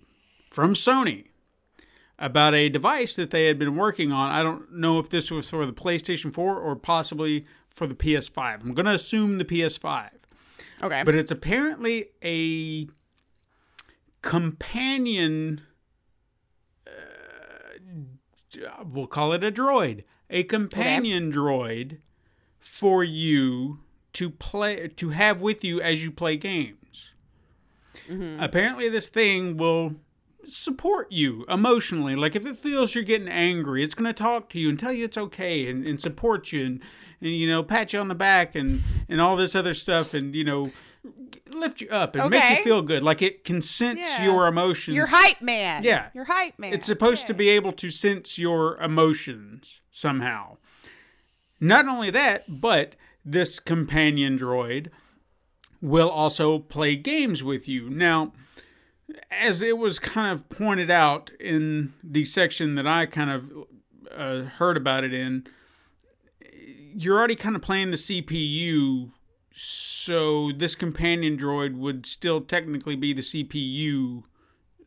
from 0.50 0.74
sony 0.74 1.26
about 2.18 2.52
a 2.54 2.68
device 2.68 3.14
that 3.14 3.30
they 3.30 3.44
had 3.46 3.58
been 3.58 3.76
working 3.76 4.10
on 4.12 4.30
i 4.30 4.42
don't 4.42 4.72
know 4.72 4.98
if 4.98 5.08
this 5.10 5.30
was 5.30 5.50
for 5.50 5.66
the 5.66 5.72
playstation 5.72 6.32
4 6.32 6.56
or 6.58 6.74
possibly 6.74 7.44
for 7.68 7.86
the 7.86 7.94
ps5 7.94 8.62
i'm 8.62 8.72
going 8.74 8.86
to 8.86 8.92
assume 8.92 9.38
the 9.38 9.44
ps5 9.44 10.10
Okay. 10.82 11.02
but 11.02 11.14
it's 11.14 11.30
apparently 11.30 12.10
a 12.22 12.88
companion. 14.22 15.62
Uh, 16.86 16.90
we'll 18.84 19.06
call 19.06 19.32
it 19.32 19.44
a 19.44 19.50
droid, 19.50 20.04
a 20.30 20.44
companion 20.44 21.32
droid 21.32 21.98
for 22.58 23.02
you 23.04 23.80
to 24.14 24.30
play 24.30 24.88
to 24.88 25.10
have 25.10 25.42
with 25.42 25.64
you 25.64 25.80
as 25.80 26.02
you 26.02 26.10
play 26.10 26.36
games. 26.36 27.12
Apparently, 28.40 28.88
this 28.88 29.08
thing 29.08 29.56
will 29.56 29.96
support 30.44 31.12
you 31.12 31.44
emotionally. 31.48 32.16
Like 32.16 32.34
if 32.34 32.46
it 32.46 32.56
feels 32.56 32.94
you're 32.94 33.04
getting 33.04 33.28
angry, 33.28 33.84
it's 33.84 33.94
going 33.94 34.06
to 34.06 34.14
talk 34.14 34.48
to 34.50 34.58
you 34.58 34.68
and 34.70 34.78
tell 34.78 34.92
you 34.92 35.04
it's 35.04 35.18
okay 35.18 35.68
and, 35.68 35.86
and 35.86 36.00
support 36.00 36.52
you 36.52 36.64
and, 36.64 36.80
and 37.20 37.30
you 37.30 37.48
know 37.48 37.62
pat 37.62 37.92
you 37.92 37.98
on 37.98 38.08
the 38.08 38.14
back 38.14 38.54
and 38.54 38.80
and 39.08 39.20
all 39.20 39.36
this 39.36 39.54
other 39.54 39.74
stuff 39.74 40.14
and 40.14 40.34
you 40.34 40.44
know 40.44 40.70
lift 41.52 41.80
you 41.80 41.88
up 41.88 42.14
and 42.16 42.30
make 42.30 42.58
you 42.58 42.64
feel 42.64 42.82
good. 42.82 43.02
Like 43.02 43.22
it 43.22 43.44
can 43.44 43.62
sense 43.62 44.00
Yeah. 44.00 44.24
your 44.24 44.46
emotions. 44.46 44.94
You're 44.96 45.06
hype 45.06 45.40
man. 45.40 45.82
Yeah. 45.82 46.10
You're 46.14 46.24
hype 46.24 46.58
man. 46.58 46.72
It's 46.72 46.86
supposed 46.86 47.26
to 47.28 47.34
be 47.34 47.48
able 47.48 47.72
to 47.72 47.90
sense 47.90 48.38
your 48.38 48.76
emotions 48.78 49.80
somehow. 49.90 50.58
Not 51.60 51.88
only 51.88 52.10
that, 52.10 52.44
but 52.60 52.96
this 53.24 53.58
companion 53.58 54.38
droid 54.38 54.88
will 55.80 56.10
also 56.10 56.58
play 56.58 56.96
games 56.96 57.42
with 57.42 57.68
you. 57.68 57.88
Now, 57.88 58.32
as 59.30 59.62
it 59.62 59.78
was 59.78 59.98
kind 59.98 60.32
of 60.32 60.48
pointed 60.48 60.90
out 60.90 61.30
in 61.40 61.94
the 62.02 62.24
section 62.24 62.74
that 62.74 62.86
I 62.86 63.06
kind 63.06 63.30
of 63.30 63.50
uh, 64.14 64.42
heard 64.42 64.76
about 64.76 65.04
it 65.04 65.14
in, 65.14 65.46
you're 66.98 67.16
already 67.16 67.36
kind 67.36 67.54
of 67.54 67.62
playing 67.62 67.92
the 67.92 67.96
CPU, 67.96 69.12
so 69.52 70.50
this 70.56 70.74
companion 70.74 71.36
droid 71.36 71.76
would 71.76 72.06
still 72.06 72.40
technically 72.40 72.96
be 72.96 73.12
the 73.12 73.22
CPU. 73.22 74.24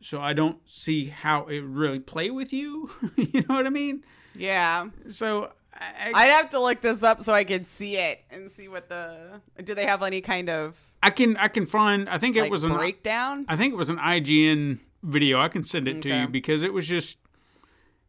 So 0.01 0.19
I 0.19 0.33
don't 0.33 0.57
see 0.67 1.05
how 1.07 1.45
it 1.45 1.59
really 1.59 1.99
play 1.99 2.29
with 2.29 2.51
you. 2.51 2.89
you 3.15 3.45
know 3.47 3.55
what 3.55 3.65
I 3.65 3.69
mean? 3.69 4.03
Yeah. 4.35 4.89
So 5.07 5.53
I, 5.73 6.11
I'd 6.13 6.29
have 6.29 6.49
to 6.49 6.59
look 6.59 6.81
this 6.81 7.01
up 7.01 7.23
so 7.23 7.33
I 7.33 7.43
could 7.45 7.65
see 7.65 7.95
it 7.95 8.19
and 8.29 8.51
see 8.51 8.67
what 8.67 8.89
the. 8.89 9.41
Do 9.63 9.73
they 9.73 9.85
have 9.85 10.03
any 10.03 10.19
kind 10.19 10.49
of 10.49 10.77
I 11.01 11.11
can 11.11 11.37
I 11.37 11.47
can 11.47 11.65
find. 11.65 12.09
I 12.09 12.17
think 12.17 12.35
it 12.35 12.41
like 12.41 12.51
was 12.51 12.63
an 12.65 12.73
breakdown? 12.73 13.45
I 13.47 13.55
think 13.55 13.73
it 13.73 13.77
was 13.77 13.89
an 13.89 13.97
IGN 13.97 14.79
video. 15.03 15.39
I 15.39 15.47
can 15.47 15.63
send 15.63 15.87
it 15.87 16.01
to 16.01 16.09
you 16.09 16.27
because 16.27 16.61
it 16.63 16.73
was 16.73 16.87
just 16.87 17.19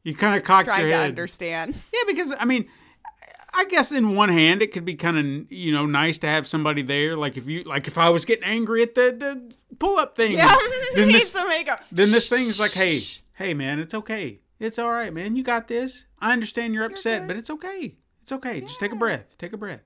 you 0.02 0.16
kind 0.16 0.36
of 0.36 0.42
cocked 0.42 0.66
Trying 0.66 0.80
your 0.80 0.90
to 0.90 0.96
head. 0.96 1.08
understand. 1.10 1.76
Yeah, 1.92 2.00
because 2.06 2.32
I 2.38 2.44
mean, 2.44 2.68
I 3.54 3.64
guess 3.66 3.92
in 3.92 4.14
one 4.14 4.28
hand 4.30 4.62
it 4.62 4.72
could 4.72 4.84
be 4.84 4.94
kind 4.94 5.18
of 5.18 5.52
you 5.52 5.72
know 5.72 5.86
nice 5.86 6.18
to 6.18 6.26
have 6.26 6.46
somebody 6.46 6.82
there. 6.82 7.16
Like 7.16 7.36
if 7.36 7.46
you 7.46 7.62
like 7.64 7.86
if 7.86 7.98
I 7.98 8.08
was 8.08 8.24
getting 8.24 8.44
angry 8.44 8.82
at 8.82 8.94
the 8.94 9.14
the 9.18 9.76
pull 9.78 9.98
up 9.98 10.16
thing, 10.16 10.32
Yeah. 10.32 10.54
then 10.94 11.12
this 11.12 11.32
go. 11.32 11.76
then 11.90 12.10
this 12.10 12.28
thing's 12.28 12.58
like, 12.60 12.72
hey, 12.72 13.02
hey 13.34 13.54
man, 13.54 13.78
it's 13.78 13.94
okay, 13.94 14.40
it's 14.58 14.78
all 14.78 14.90
right, 14.90 15.12
man, 15.12 15.36
you 15.36 15.42
got 15.42 15.68
this. 15.68 16.06
I 16.20 16.32
understand 16.32 16.72
you're 16.74 16.84
upset, 16.84 17.22
good. 17.22 17.28
but 17.28 17.36
it's 17.36 17.50
okay, 17.50 17.96
it's 18.22 18.32
okay. 18.32 18.60
Just 18.60 18.80
take 18.80 18.92
a 18.92 18.96
breath, 18.96 19.36
take 19.38 19.52
a 19.52 19.56
breath. 19.56 19.80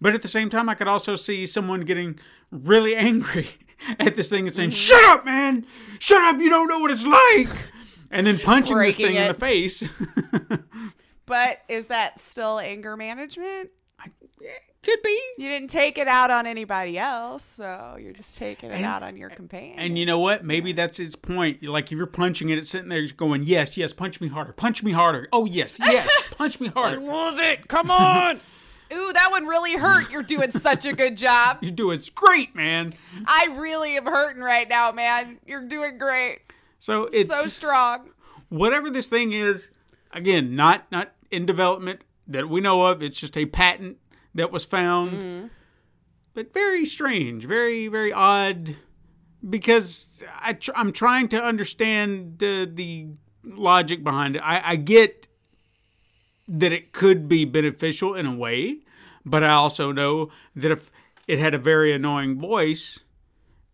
But 0.00 0.14
at 0.14 0.22
the 0.22 0.28
same 0.28 0.50
time, 0.50 0.68
I 0.68 0.74
could 0.74 0.88
also 0.88 1.14
see 1.14 1.46
someone 1.46 1.82
getting 1.82 2.18
really 2.50 2.96
angry 3.10 3.48
at 4.00 4.16
this 4.16 4.28
thing 4.28 4.46
and 4.46 4.54
saying, 4.56 4.70
Mm-hmm. 4.70 4.76
"Shut 4.78 5.04
up, 5.04 5.24
man! 5.24 5.64
Shut 6.00 6.22
up! 6.22 6.40
You 6.40 6.50
don't 6.50 6.66
know 6.68 6.80
what 6.80 6.90
it's 6.90 7.06
like!" 7.06 7.48
And 8.10 8.26
then 8.26 8.38
punching 8.38 8.76
this 8.76 8.96
Breaking 8.96 9.06
thing 9.06 9.14
in 9.22 9.28
the 9.28 9.34
face. 9.34 9.88
But 11.32 11.62
is 11.66 11.86
that 11.86 12.20
still 12.20 12.58
anger 12.58 12.94
management? 12.94 13.70
Could 14.82 15.00
be. 15.02 15.18
You 15.38 15.48
didn't 15.48 15.70
take 15.70 15.96
it 15.96 16.06
out 16.08 16.30
on 16.30 16.46
anybody 16.46 16.98
else, 16.98 17.42
so 17.42 17.96
you're 17.98 18.12
just 18.12 18.36
taking 18.36 18.70
it 18.70 18.74
And- 18.74 18.84
out 18.84 19.02
on 19.02 19.16
your 19.16 19.30
companion. 19.30 19.78
And 19.78 19.96
you 19.96 20.04
know 20.04 20.18
what? 20.18 20.44
Maybe 20.44 20.72
that's 20.72 20.98
its 20.98 21.16
point. 21.16 21.62
Like 21.62 21.86
if 21.90 21.92
you're 21.96 22.06
punching 22.06 22.50
it, 22.50 22.58
it's 22.58 22.68
sitting 22.68 22.90
there 22.90 23.06
going, 23.16 23.44
"Yes, 23.44 23.78
yes, 23.78 23.94
punch 23.94 24.20
me 24.20 24.28
harder, 24.28 24.52
punch 24.52 24.82
me 24.82 24.92
harder. 24.92 25.26
Oh 25.32 25.46
yes, 25.46 25.78
yes, 25.78 26.06
punch 26.36 26.60
me 26.60 26.68
harder. 26.68 26.98
lose 26.98 27.40
it. 27.40 27.66
Come 27.68 27.90
on. 27.90 28.38
Ooh, 28.92 29.12
that 29.14 29.28
one 29.30 29.46
really 29.46 29.76
hurt. 29.76 30.10
You're 30.10 30.22
doing 30.22 30.50
such 30.50 30.84
a 30.84 30.92
good 30.92 31.16
job. 31.16 31.58
You're 31.62 31.70
doing 31.72 31.98
great, 32.14 32.54
man." 32.54 32.92
I 33.24 33.54
really 33.56 33.96
am 33.96 34.04
hurting 34.04 34.42
right 34.42 34.68
now, 34.68 34.92
man. 34.92 35.38
You're 35.46 35.66
doing 35.66 35.96
great. 35.96 36.40
So 36.78 37.04
it's 37.10 37.30
so 37.30 37.46
strong. 37.46 38.10
whatever 38.50 38.90
this 38.90 39.08
thing 39.08 39.32
is. 39.32 39.68
Again, 40.14 40.54
not 40.56 40.92
not 40.92 41.10
in 41.32 41.46
development 41.46 42.02
that 42.28 42.48
we 42.48 42.60
know 42.60 42.86
of. 42.86 43.02
It's 43.02 43.18
just 43.18 43.36
a 43.36 43.46
patent 43.46 43.96
that 44.34 44.52
was 44.52 44.64
found, 44.64 45.50
but 46.34 46.54
very 46.54 46.86
strange, 46.86 47.44
very 47.44 47.88
very 47.88 48.12
odd. 48.12 48.76
Because 49.48 50.22
I 50.40 50.52
tr- 50.52 50.70
I'm 50.76 50.92
trying 50.92 51.26
to 51.28 51.42
understand 51.42 52.38
the 52.38 52.70
the 52.72 53.08
logic 53.44 54.04
behind 54.04 54.36
it. 54.36 54.42
I, 54.44 54.72
I 54.72 54.76
get 54.76 55.26
that 56.46 56.70
it 56.70 56.92
could 56.92 57.28
be 57.28 57.44
beneficial 57.44 58.14
in 58.14 58.26
a 58.26 58.36
way, 58.36 58.78
but 59.24 59.42
I 59.42 59.50
also 59.50 59.90
know 59.90 60.30
that 60.54 60.70
if 60.70 60.92
it 61.26 61.38
had 61.38 61.54
a 61.54 61.58
very 61.58 61.92
annoying 61.92 62.38
voice 62.38 63.00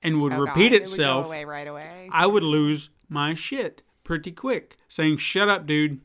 and 0.02 0.20
would 0.20 0.32
Oh, 0.32 0.44
God, 0.44 0.48
repeat 0.48 0.72
it 0.72 0.82
would 0.82 0.82
itself, 0.82 1.26
away 1.26 1.44
right 1.44 1.66
away. 1.66 2.08
I 2.12 2.26
would 2.26 2.42
lose 2.42 2.90
my 3.08 3.34
shit 3.34 3.82
pretty 4.04 4.32
quick. 4.32 4.76
Saying 4.88 5.18
"shut 5.18 5.48
up, 5.48 5.66
dude," 5.66 6.00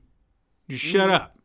just 0.67 0.83
shut 0.83 1.09
mm. 1.09 1.13
up. 1.13 1.37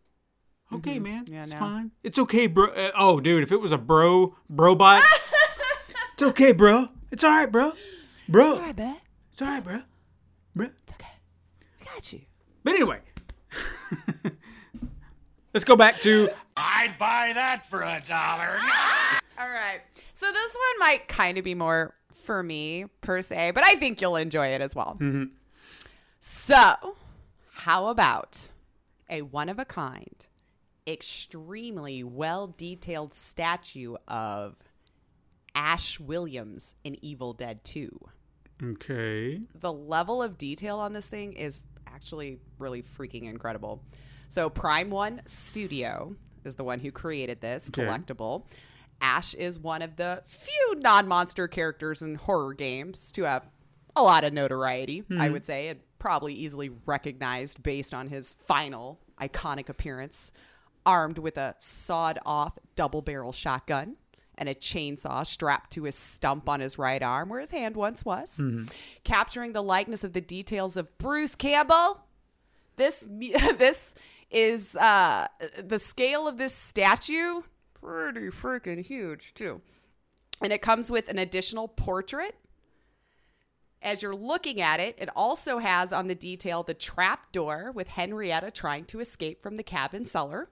Okay, 0.73 0.99
man, 0.99 1.25
Mm-hmm. 1.25 1.35
Yeah, 1.35 1.43
it's 1.45 1.53
no. 1.53 1.59
fine. 1.59 1.91
It's 2.03 2.19
okay, 2.19 2.47
bro. 2.47 2.67
Uh, 2.69 2.91
oh, 2.99 3.21
dude, 3.21 3.43
if 3.43 3.53
it 3.53 3.61
was 3.61 3.73
a 3.73 3.79
bro, 3.79 4.37
bro 4.51 4.75
bot, 4.75 5.03
it's 6.13 6.23
okay, 6.23 6.53
bro. 6.53 6.89
It's 7.11 7.25
all 7.25 7.31
right, 7.31 7.51
bro. 7.51 7.73
Bro, 8.29 8.51
It's 8.51 8.59
all 8.59 8.67
right, 8.67 8.77
bet. 8.77 9.01
it's 9.33 9.43
all 9.43 9.49
right, 9.49 9.65
bro. 9.65 9.81
Bro. 10.55 10.67
It's 10.67 10.93
okay. 10.93 11.09
I 11.81 11.85
got 11.95 12.13
you. 12.13 12.21
But 12.65 12.75
anyway, 12.75 12.99
let's 15.55 15.65
go 15.65 15.77
back 15.77 16.01
to 16.03 16.29
I'd 16.57 16.95
buy 16.99 17.33
that 17.35 17.65
for 17.71 17.81
a 17.83 18.03
dollar. 18.09 18.59
All 19.41 19.49
right. 19.49 19.81
So 20.13 20.27
this 20.33 20.51
one 20.53 20.79
might 20.81 21.07
kind 21.07 21.39
of 21.39 21.45
be 21.45 21.55
more 21.55 21.95
for 22.25 22.43
me 22.43 22.87
per 23.01 23.23
se, 23.23 23.53
but 23.53 23.63
I 23.65 23.77
think 23.77 24.01
you'll 24.01 24.17
enjoy 24.17 24.49
it 24.49 24.61
as 24.61 24.75
well. 24.75 24.99
So, 26.19 26.97
how 27.53 27.87
about 27.87 28.51
a 29.09 29.23
one 29.23 29.49
of 29.49 29.61
a 29.61 29.65
kind, 29.65 30.27
extremely 30.89 32.03
well 32.03 32.47
detailed 32.47 33.13
statue 33.13 33.97
of 34.09 34.57
Ash 35.55 36.01
Williams 36.01 36.75
in 36.85 37.03
Evil 37.05 37.33
Dead 37.33 37.63
2? 37.65 38.09
Okay. 38.61 39.41
the 39.55 39.73
level 39.73 40.21
of 40.21 40.37
detail 40.37 40.81
on 40.81 40.93
this 40.93 41.07
thing 41.07 41.33
is 41.35 41.65
actually 41.87 42.41
really 42.59 42.83
freaking 42.83 43.25
incredible. 43.31 43.85
So 44.29 44.51
Prime 44.51 44.91
One 44.91 45.23
Studio 45.27 46.17
is 46.45 46.57
the 46.57 46.65
one 46.65 46.81
who 46.81 46.91
created 46.91 47.41
this 47.41 47.71
Okay. 47.71 47.85
collectible. 47.85 48.47
Ash 49.01 49.35
is 49.35 49.61
one 49.61 49.83
of 49.83 49.95
the 49.97 50.23
few 50.27 50.75
non-monster 50.79 51.47
characters 51.47 52.03
in 52.03 52.17
horror 52.17 52.53
games 52.53 53.13
to 53.13 53.23
have 53.25 53.49
a 53.95 54.03
lot 54.03 54.25
of 54.25 54.33
notoriety, 54.33 55.05
I 55.11 55.27
hmm. 55.27 55.33
would 55.33 55.45
say, 55.45 55.69
and 55.69 55.81
probably 55.99 56.35
easily 56.35 56.71
recognized 56.87 57.63
based 57.63 57.95
on 57.95 58.09
his 58.09 58.35
final 58.35 59.01
iconic 59.21 59.69
appearance, 59.69 60.31
armed 60.89 61.19
with 61.19 61.37
a 61.37 61.55
sawed-off 61.59 62.59
double-barrel 62.75 63.31
shotgun 63.31 63.97
and 64.39 64.49
a 64.49 64.55
chainsaw 64.55 65.27
strapped 65.27 65.71
to 65.73 65.83
his 65.83 65.95
stump 65.95 66.49
on 66.49 66.61
his 66.61 66.79
right 66.79 67.03
arm 67.03 67.29
where 67.29 67.41
his 67.41 67.51
hand 67.51 67.77
once 67.77 68.07
was, 68.07 68.41
capturing 69.05 69.53
the 69.53 69.63
likeness 69.63 70.03
of 70.03 70.15
the 70.15 70.21
details 70.23 70.79
of 70.79 70.97
Bruce 70.97 71.35
Campbell. 71.35 72.01
This 72.77 73.07
this 73.11 73.95
is 74.31 74.77
uh, 74.77 75.27
the 75.63 75.79
scale 75.79 76.27
of 76.27 76.39
this 76.39 76.55
statue 76.55 77.43
pretty 77.75 78.29
freaking 78.29 78.83
huge 78.83 79.35
too, 79.35 79.61
and 80.43 80.55
it 80.55 80.63
comes 80.63 80.91
with 80.91 81.11
an 81.11 81.19
additional 81.19 81.69
portrait. 81.69 82.35
As 83.83 84.03
you're 84.03 84.17
looking 84.17 84.61
at 84.61 84.81
it, 84.81 84.97
it 84.99 85.11
also 85.15 85.59
has 85.59 85.93
on 85.93 86.09
the 86.09 86.15
detail 86.15 86.63
the 86.63 86.75
trap 86.75 87.31
door 87.31 87.73
with 87.75 87.89
Henrietta 87.89 88.51
trying 88.51 88.87
to 88.87 89.01
escape 89.01 89.43
from 89.43 89.57
the 89.57 89.63
cabin 89.63 90.07
cellar. 90.07 90.49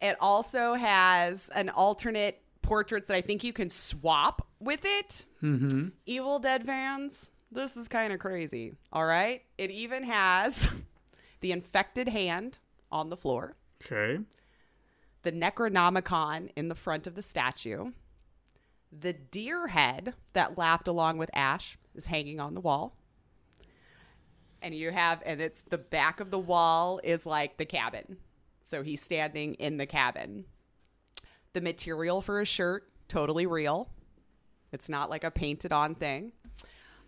It 0.00 0.16
also 0.20 0.74
has 0.74 1.48
an 1.54 1.68
alternate 1.70 2.40
portraits 2.62 3.08
that 3.08 3.16
I 3.16 3.20
think 3.20 3.44
you 3.44 3.52
can 3.52 3.68
swap 3.68 4.46
with 4.60 4.84
it. 4.84 5.26
Mm-hmm. 5.42 5.88
Evil 6.06 6.38
Dead 6.38 6.64
fans, 6.64 7.30
this 7.52 7.76
is 7.76 7.88
kind 7.88 8.12
of 8.12 8.18
crazy. 8.18 8.74
All 8.92 9.06
right. 9.06 9.42
It 9.58 9.70
even 9.70 10.02
has 10.04 10.68
the 11.40 11.52
infected 11.52 12.08
hand 12.08 12.58
on 12.90 13.10
the 13.10 13.16
floor, 13.16 13.56
Okay. 13.84 14.22
the 15.22 15.32
Necronomicon 15.32 16.50
in 16.56 16.68
the 16.68 16.74
front 16.74 17.06
of 17.06 17.14
the 17.16 17.22
statue, 17.22 17.92
the 18.92 19.12
deer 19.12 19.66
head 19.68 20.14
that 20.34 20.56
laughed 20.56 20.86
along 20.86 21.18
with 21.18 21.30
Ash 21.34 21.76
is 21.94 22.06
hanging 22.06 22.38
on 22.40 22.54
the 22.54 22.60
wall. 22.60 22.96
And 24.62 24.74
you 24.74 24.92
have, 24.92 25.22
and 25.26 25.40
it's 25.42 25.62
the 25.62 25.76
back 25.78 26.20
of 26.20 26.30
the 26.30 26.38
wall 26.38 27.00
is 27.02 27.26
like 27.26 27.56
the 27.58 27.66
cabin. 27.66 28.16
So 28.64 28.82
he's 28.82 29.02
standing 29.02 29.54
in 29.54 29.76
the 29.76 29.86
cabin. 29.86 30.46
The 31.52 31.60
material 31.60 32.20
for 32.20 32.40
his 32.40 32.48
shirt, 32.48 32.88
totally 33.08 33.46
real. 33.46 33.90
It's 34.72 34.88
not 34.88 35.10
like 35.10 35.22
a 35.22 35.30
painted 35.30 35.72
on 35.72 35.94
thing. 35.94 36.32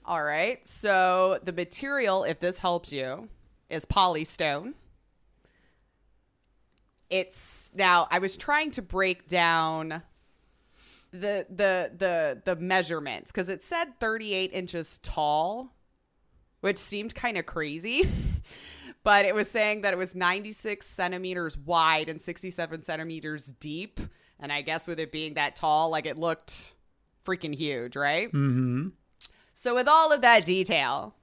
All 0.05 0.23
right. 0.23 0.65
So 0.65 1.41
the 1.43 1.53
material, 1.53 2.23
if 2.23 2.39
this 2.39 2.59
helps 2.59 2.93
you, 2.93 3.29
is 3.69 3.85
polystone. 3.85 4.75
It's 7.11 7.73
now 7.75 8.07
I 8.11 8.19
was 8.19 8.37
trying 8.37 8.71
to 8.73 8.83
break 8.83 9.27
down 9.27 10.03
the 11.13 11.47
the 11.49 11.91
the 11.97 12.43
the 12.45 12.57
measurements 12.57 13.33
because 13.33 13.49
it 13.49 13.63
said 13.63 13.99
38 13.99 14.53
inches 14.53 14.99
tall, 15.03 15.73
which 16.61 16.79
seemed 16.79 17.15
kind 17.15 17.37
of 17.37 17.47
crazy. 17.47 18.09
but 19.07 19.25
it 19.25 19.37
was 19.37 19.49
saying 19.49 19.83
that 19.83 19.93
it 19.93 19.97
was 19.99 20.17
96 20.17 20.85
centimeters 20.85 21.57
wide 21.57 22.09
and 22.09 22.21
67 22.21 22.83
centimeters 22.83 23.47
deep. 23.61 24.01
And 24.41 24.51
I 24.51 24.63
guess 24.63 24.89
with 24.89 24.99
it 24.99 25.13
being 25.13 25.35
that 25.35 25.55
tall, 25.55 25.91
like 25.91 26.07
it 26.07 26.19
looked 26.19 26.73
freaking 27.25 27.55
huge, 27.55 27.95
right? 27.95 28.27
Mm-hmm. 28.27 28.89
So 29.53 29.77
with 29.77 29.87
all 29.87 30.13
of 30.13 30.23
that 30.23 30.45
detail, 30.45 31.15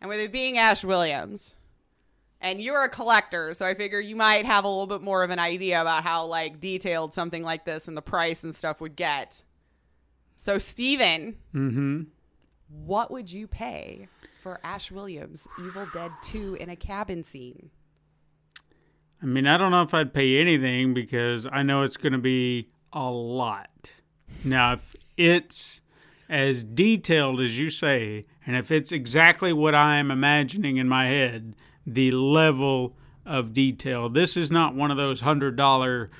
and 0.00 0.08
with 0.08 0.18
it 0.18 0.32
being 0.32 0.56
Ash 0.56 0.82
Williams, 0.82 1.56
and 2.40 2.58
you're 2.58 2.84
a 2.84 2.88
collector, 2.88 3.52
so 3.52 3.66
I 3.66 3.74
figure 3.74 4.00
you 4.00 4.16
might 4.16 4.46
have 4.46 4.64
a 4.64 4.68
little 4.68 4.86
bit 4.86 5.02
more 5.02 5.22
of 5.22 5.28
an 5.28 5.38
idea 5.38 5.82
about 5.82 6.04
how 6.04 6.24
like 6.24 6.58
detailed 6.58 7.12
something 7.12 7.42
like 7.42 7.66
this 7.66 7.86
and 7.86 7.98
the 7.98 8.02
price 8.02 8.44
and 8.44 8.54
stuff 8.54 8.80
would 8.80 8.96
get. 8.96 9.42
So 10.36 10.56
Stephen, 10.56 11.36
Mm-hmm. 11.54 12.04
what 12.86 13.10
would 13.10 13.30
you 13.30 13.46
pay 13.46 14.08
for 14.38 14.60
Ash 14.62 14.90
Williams 14.90 15.48
Evil 15.58 15.86
Dead 15.92 16.12
2 16.22 16.56
in 16.56 16.68
a 16.70 16.76
cabin 16.76 17.22
scene? 17.22 17.70
I 19.22 19.26
mean, 19.26 19.46
I 19.46 19.56
don't 19.56 19.72
know 19.72 19.82
if 19.82 19.92
I'd 19.92 20.14
pay 20.14 20.38
anything 20.38 20.94
because 20.94 21.46
I 21.50 21.62
know 21.62 21.82
it's 21.82 21.96
going 21.96 22.12
to 22.12 22.18
be 22.18 22.68
a 22.92 23.10
lot. 23.10 23.90
Now, 24.44 24.74
if 24.74 24.94
it's 25.16 25.80
as 26.28 26.62
detailed 26.62 27.40
as 27.40 27.58
you 27.58 27.68
say, 27.68 28.26
and 28.46 28.56
if 28.56 28.70
it's 28.70 28.92
exactly 28.92 29.52
what 29.52 29.74
I'm 29.74 30.10
imagining 30.10 30.76
in 30.76 30.88
my 30.88 31.06
head, 31.06 31.56
the 31.86 32.12
level 32.12 32.96
of 33.26 33.52
detail, 33.52 34.08
this 34.08 34.36
is 34.36 34.50
not 34.50 34.74
one 34.74 34.90
of 34.90 34.96
those 34.96 35.22
hundred 35.22 35.56
dollar 35.56 36.10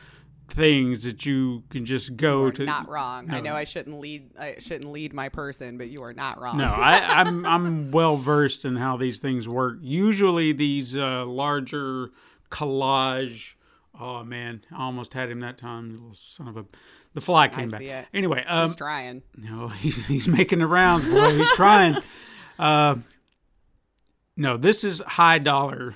things 0.49 1.03
that 1.05 1.25
you 1.27 1.63
can 1.71 1.85
just 1.85 2.17
go 2.17 2.43
You're 2.45 2.53
to. 2.53 2.65
not 2.65 2.89
wrong. 2.89 3.31
I 3.31 3.41
know 3.41 3.55
I 3.55 3.65
shouldn't 3.65 4.01
lead 4.01 4.31
I 4.39 4.57
shouldn't 4.59 4.91
lead 4.91 5.13
my 5.13 5.29
person, 5.29 5.79
but 5.79 5.89
you 5.91 6.03
are 6.03 6.15
not 6.15 6.41
wrong. 6.41 6.57
No, 6.59 6.65
I, 6.67 7.21
I'm 7.21 7.45
I'm 7.47 7.91
well 7.91 8.17
versed 8.17 8.65
in 8.65 8.77
how 8.77 8.97
these 8.97 9.19
things 9.19 9.47
work. 9.47 9.77
Usually, 9.81 10.53
these 10.53 10.97
uh, 10.97 11.25
larger 11.27 12.11
collage. 12.51 13.55
Oh 14.01 14.25
man, 14.25 14.63
I 14.73 14.85
almost 14.85 15.13
had 15.15 15.31
him 15.31 15.41
that 15.41 15.59
time. 15.59 15.91
Little 15.93 16.15
son 16.15 16.49
of 16.49 16.57
a. 16.57 16.65
The 17.15 17.21
fly 17.21 17.49
came 17.49 17.71
back. 17.71 17.81
see 17.81 17.89
it. 17.89 18.07
Anyway, 18.15 18.45
um, 18.47 18.69
He's 18.69 18.77
trying. 18.77 19.23
no, 19.37 19.69
he's 19.81 20.07
he's 20.07 20.29
making 20.29 20.61
the 20.61 20.67
rounds, 20.67 21.05
boy. 21.05 21.37
He's 21.37 21.53
trying. 21.53 21.97
Uh, 22.61 22.97
no, 24.37 24.57
this 24.57 24.83
is 24.83 24.99
high 25.07 25.39
dollar. 25.39 25.95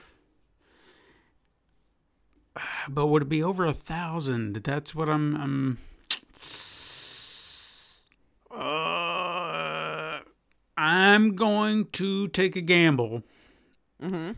But 2.88 3.06
would 3.06 3.22
it 3.22 3.28
be 3.28 3.42
over 3.42 3.64
a 3.64 3.72
thousand? 3.72 4.56
That's 4.64 4.94
what 4.94 5.08
I'm. 5.08 5.36
I'm 5.36 5.78
uh, 8.50 10.18
I'm 10.76 11.34
going 11.36 11.86
to 11.92 12.28
take 12.28 12.56
a 12.56 12.60
gamble. 12.60 13.22
Mm-hmm. 14.02 14.32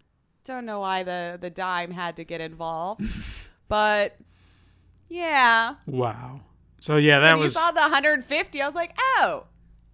don't 0.45 0.65
know 0.65 0.79
why 0.79 1.03
the 1.03 1.37
the 1.39 1.49
dime 1.49 1.91
had 1.91 2.15
to 2.15 2.23
get 2.23 2.41
involved 2.41 3.01
but 3.67 4.17
yeah 5.09 5.75
Wow. 5.85 6.41
So 6.81 6.95
yeah, 6.95 7.19
that 7.19 7.33
when 7.33 7.41
was 7.43 7.53
you 7.53 7.59
saw 7.59 7.71
the 7.71 7.81
150 7.81 8.61
i 8.61 8.65
was 8.65 8.73
like 8.75 8.95
oh 9.17 9.45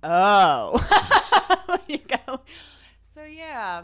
oh 0.07 1.79
you 1.87 1.97
go- 1.97 2.39
so 3.13 3.23
yeah 3.23 3.83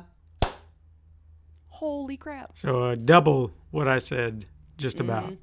holy 1.68 2.18
crap 2.18 2.52
so 2.58 2.84
uh, 2.84 2.96
double 2.96 3.52
what 3.72 3.88
I 3.88 4.00
said, 4.00 4.46
just 4.78 4.98
Mm-hmm. 4.98 5.10
about. 5.10 5.34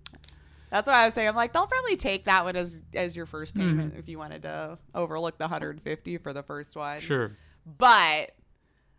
That's 0.71 0.87
what 0.87 0.95
I 0.97 1.07
was 1.07 1.15
saying. 1.15 1.27
I'm 1.29 1.35
like, 1.35 1.55
they'll 1.55 1.67
probably 1.67 1.97
take 1.97 2.27
that 2.27 2.45
one 2.45 2.55
as 2.57 2.83
as 2.95 3.17
your 3.17 3.25
first 3.27 3.55
Mm-hmm. 3.55 3.69
payment 3.69 3.95
if 3.97 4.07
you 4.09 4.19
wanted 4.19 4.43
to 4.43 4.77
overlook 4.95 5.39
the 5.39 5.45
150 5.45 6.19
for 6.19 6.35
the 6.35 6.43
first 6.43 6.77
one. 6.77 7.01
Sure. 7.01 7.33
But 7.65 8.33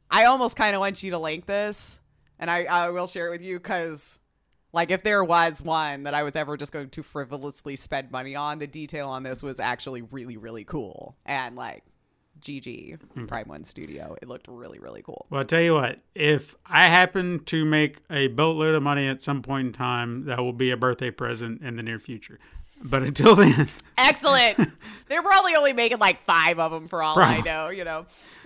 I 0.10 0.26
almost 0.26 0.56
kind 0.56 0.74
of 0.76 0.80
want 0.80 1.04
you 1.04 1.12
to 1.12 1.20
link 1.20 1.46
this, 1.46 2.00
and 2.40 2.50
I 2.50 2.64
I 2.64 2.90
will 2.90 3.06
share 3.08 3.28
it 3.28 3.32
with 3.32 3.42
you 3.44 3.58
because. 3.60 4.20
Like 4.72 4.92
if 4.92 5.04
there 5.04 5.24
was 5.24 5.62
one 5.62 6.04
that 6.04 6.14
I 6.14 6.24
was 6.24 6.36
ever 6.36 6.58
just 6.58 6.72
going 6.72 6.90
to 6.90 7.04
frivolously 7.04 7.76
spend 7.76 8.12
money 8.12 8.36
on, 8.36 8.60
the 8.60 8.68
detail 8.68 9.10
on 9.10 9.24
this 9.24 9.42
was 9.42 9.60
actually 9.60 10.04
really, 10.04 10.38
really 10.38 10.64
cool. 10.64 11.16
And 11.26 11.56
like 11.56 11.84
GG 12.40 13.02
hmm. 13.02 13.26
Prime 13.26 13.48
One 13.48 13.64
Studio, 13.64 14.16
it 14.22 14.28
looked 14.28 14.48
really, 14.48 14.80
really 14.80 15.02
cool. 15.02 15.26
Well, 15.30 15.40
I'll 15.40 15.46
tell 15.46 15.62
you 15.62 15.74
what, 15.74 16.00
if 16.16 16.56
I 16.66 16.86
happen 16.86 17.44
to 17.46 17.66
make 17.66 17.98
a 18.10 18.28
boatload 18.28 18.76
of 18.76 18.84
money 18.84 19.08
at 19.08 19.22
some 19.22 19.42
point 19.42 19.68
in 19.68 19.74
time, 19.74 20.26
that 20.26 20.40
will 20.40 20.54
be 20.54 20.72
a 20.72 20.78
birthday 20.78 21.12
present 21.12 21.62
in 21.62 21.76
the 21.76 21.84
near 21.84 22.00
future. 22.00 22.40
But 22.84 23.04
until 23.04 23.36
then, 23.38 23.70
Excellent. 23.98 24.58
They're 25.08 25.24
probably 25.24 25.56
only 25.56 25.74
making 25.74 26.00
like 26.00 26.24
five 26.24 26.60
of 26.60 26.72
them 26.72 26.88
for 26.88 27.04
all 27.04 27.20
I 27.20 27.42
know, 27.42 27.70
you 27.70 27.84
know. 27.84 28.06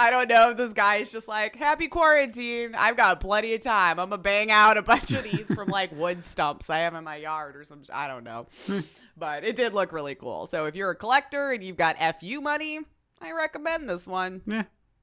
I 0.00 0.08
don't 0.08 0.30
know 0.30 0.50
if 0.52 0.56
this 0.56 0.72
guy 0.72 0.96
is 0.96 1.12
just 1.12 1.28
like, 1.28 1.54
happy 1.56 1.86
quarantine. 1.86 2.74
I've 2.74 2.96
got 2.96 3.20
plenty 3.20 3.52
of 3.52 3.60
time. 3.60 4.00
I'm 4.00 4.08
going 4.08 4.18
to 4.18 4.22
bang 4.22 4.50
out 4.50 4.78
a 4.78 4.82
bunch 4.82 5.10
of 5.12 5.24
these 5.24 5.52
from 5.52 5.68
like 5.68 5.92
wood 5.92 6.24
stumps 6.24 6.70
I 6.70 6.78
have 6.78 6.94
in 6.94 7.04
my 7.04 7.16
yard 7.16 7.54
or 7.54 7.64
some, 7.64 7.82
I 7.92 8.08
don't 8.08 8.24
know. 8.24 8.46
but 9.18 9.44
it 9.44 9.56
did 9.56 9.74
look 9.74 9.92
really 9.92 10.14
cool. 10.14 10.46
So 10.46 10.64
if 10.64 10.74
you're 10.74 10.88
a 10.88 10.96
collector 10.96 11.50
and 11.50 11.62
you've 11.62 11.76
got 11.76 11.98
FU 12.18 12.40
money, 12.40 12.80
I 13.20 13.32
recommend 13.32 13.90
this 13.90 14.06
one. 14.06 14.40
Yeah. 14.46 14.62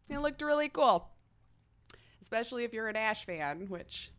It 0.09 0.17
looked 0.17 0.41
really 0.41 0.69
cool. 0.69 1.07
Especially 2.19 2.63
if 2.63 2.73
you're 2.73 2.87
an 2.87 2.95
Ash 2.95 3.23
fan, 3.23 3.67
which 3.69 4.11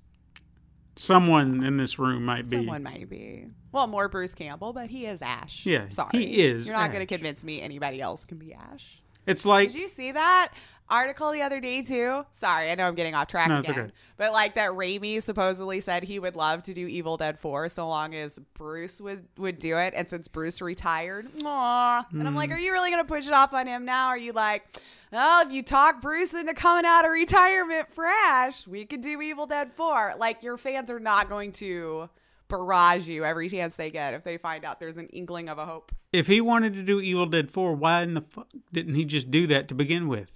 Someone 0.95 1.65
in 1.65 1.77
this 1.77 1.99
room 1.99 2.25
might 2.25 2.49
be. 2.49 2.59
someone 2.59 2.85
might 2.85 3.11
be. 3.11 3.47
Well, 3.73 3.89
more 3.89 4.09
Bruce 4.09 4.35
Campbell, 4.35 4.73
but 4.73 4.91
he 4.91 5.07
is 5.07 5.23
Ash. 5.23 5.67
Yeah, 5.67 5.89
Sorry. 5.89 6.11
he 6.13 6.41
is 6.43 6.69
You're 6.69 6.77
not 6.77 6.93
going 6.93 7.05
to 7.05 7.13
convince 7.13 7.43
me 7.43 7.61
anybody 7.61 8.01
else 8.01 8.25
can 8.25 8.39
be 8.39 8.55
Ash. 8.55 9.03
It's 9.29 9.45
like 9.45 9.73
Did 9.73 9.81
you 9.81 9.89
see 9.89 10.13
that 10.13 10.53
article 10.89 11.31
the 11.33 11.43
other 11.43 11.61
day 11.61 11.83
too? 11.83 12.25
Sorry, 12.33 12.71
I 12.71 12.75
know 12.75 12.89
I'm 12.89 12.95
getting 12.95 13.15
off 13.15 13.29
track 13.29 13.49
No, 13.49 13.59
it's 13.59 13.69
again. 13.69 13.85
okay. 13.85 13.93
But 14.17 14.33
like 14.33 14.55
that 14.55 14.73
Raimi 14.73 15.23
supposedly 15.23 15.81
said 15.81 16.03
he 16.03 16.19
would 16.19 16.35
love 16.35 16.63
to 16.65 16.75
do 16.75 16.87
Evil 16.87 17.17
Dead 17.17 17.39
4 17.39 17.69
so 17.69 17.87
long 17.87 18.15
as 18.15 18.39
Bruce 18.55 19.01
would 19.01 19.27
would 19.37 19.59
do 19.59 19.77
it. 19.77 19.93
And 19.95 20.09
since 20.09 20.29
Bruce 20.29 20.61
retired, 20.61 21.29
aw. 21.45 22.07
And 22.11 22.27
I'm 22.27 22.35
like, 22.35 22.51
mm. 22.51 22.55
are 22.55 22.59
you 22.59 22.73
really 22.73 22.91
gonna 22.91 23.05
push 23.05 23.27
it 23.27 23.33
off 23.33 23.53
on 23.53 23.67
him 23.67 23.85
now? 23.85 24.09
Are 24.09 24.19
you 24.19 24.33
like, 24.33 24.65
well, 25.13 25.47
if 25.47 25.53
you 25.53 25.63
talk 25.63 26.01
Bruce 26.01 26.35
into 26.35 26.55
coming 26.55 26.85
out 26.85 27.05
of 27.05 27.11
retirement 27.11 27.89
fresh, 27.93 28.67
we 28.67 28.85
could 28.85 29.01
do 29.01 29.21
Evil 29.21 29.47
Dead 29.47 29.73
4. 29.73 30.15
Like 30.19 30.43
your 30.43 30.57
fans 30.57 30.91
are 30.91 31.01
not 31.01 31.29
going 31.29 31.53
to 31.53 32.09
barrage 32.49 33.07
you 33.09 33.25
every 33.25 33.49
chance 33.49 33.77
they 33.77 33.91
get 33.91 34.15
if 34.15 34.25
they 34.25 34.37
find 34.39 34.65
out 34.65 34.81
there's 34.81 34.97
an 34.97 35.07
inkling 35.09 35.49
of 35.49 35.59
a 35.59 35.66
hope. 35.66 35.93
if 36.12 36.27
he 36.27 36.41
wanted 36.41 36.75
to 36.75 36.83
do 36.83 37.01
Evil 37.01 37.27
Dead 37.27 37.51
4, 37.51 37.75
why 37.75 38.03
in 38.03 38.15
the 38.15 38.20
fuck 38.23 38.49
didn't 38.73 38.95
he 38.95 39.05
just 39.05 39.31
do 39.31 39.47
that 39.49 39.69
to 39.69 39.75
begin 39.75 40.09
with? 40.09 40.31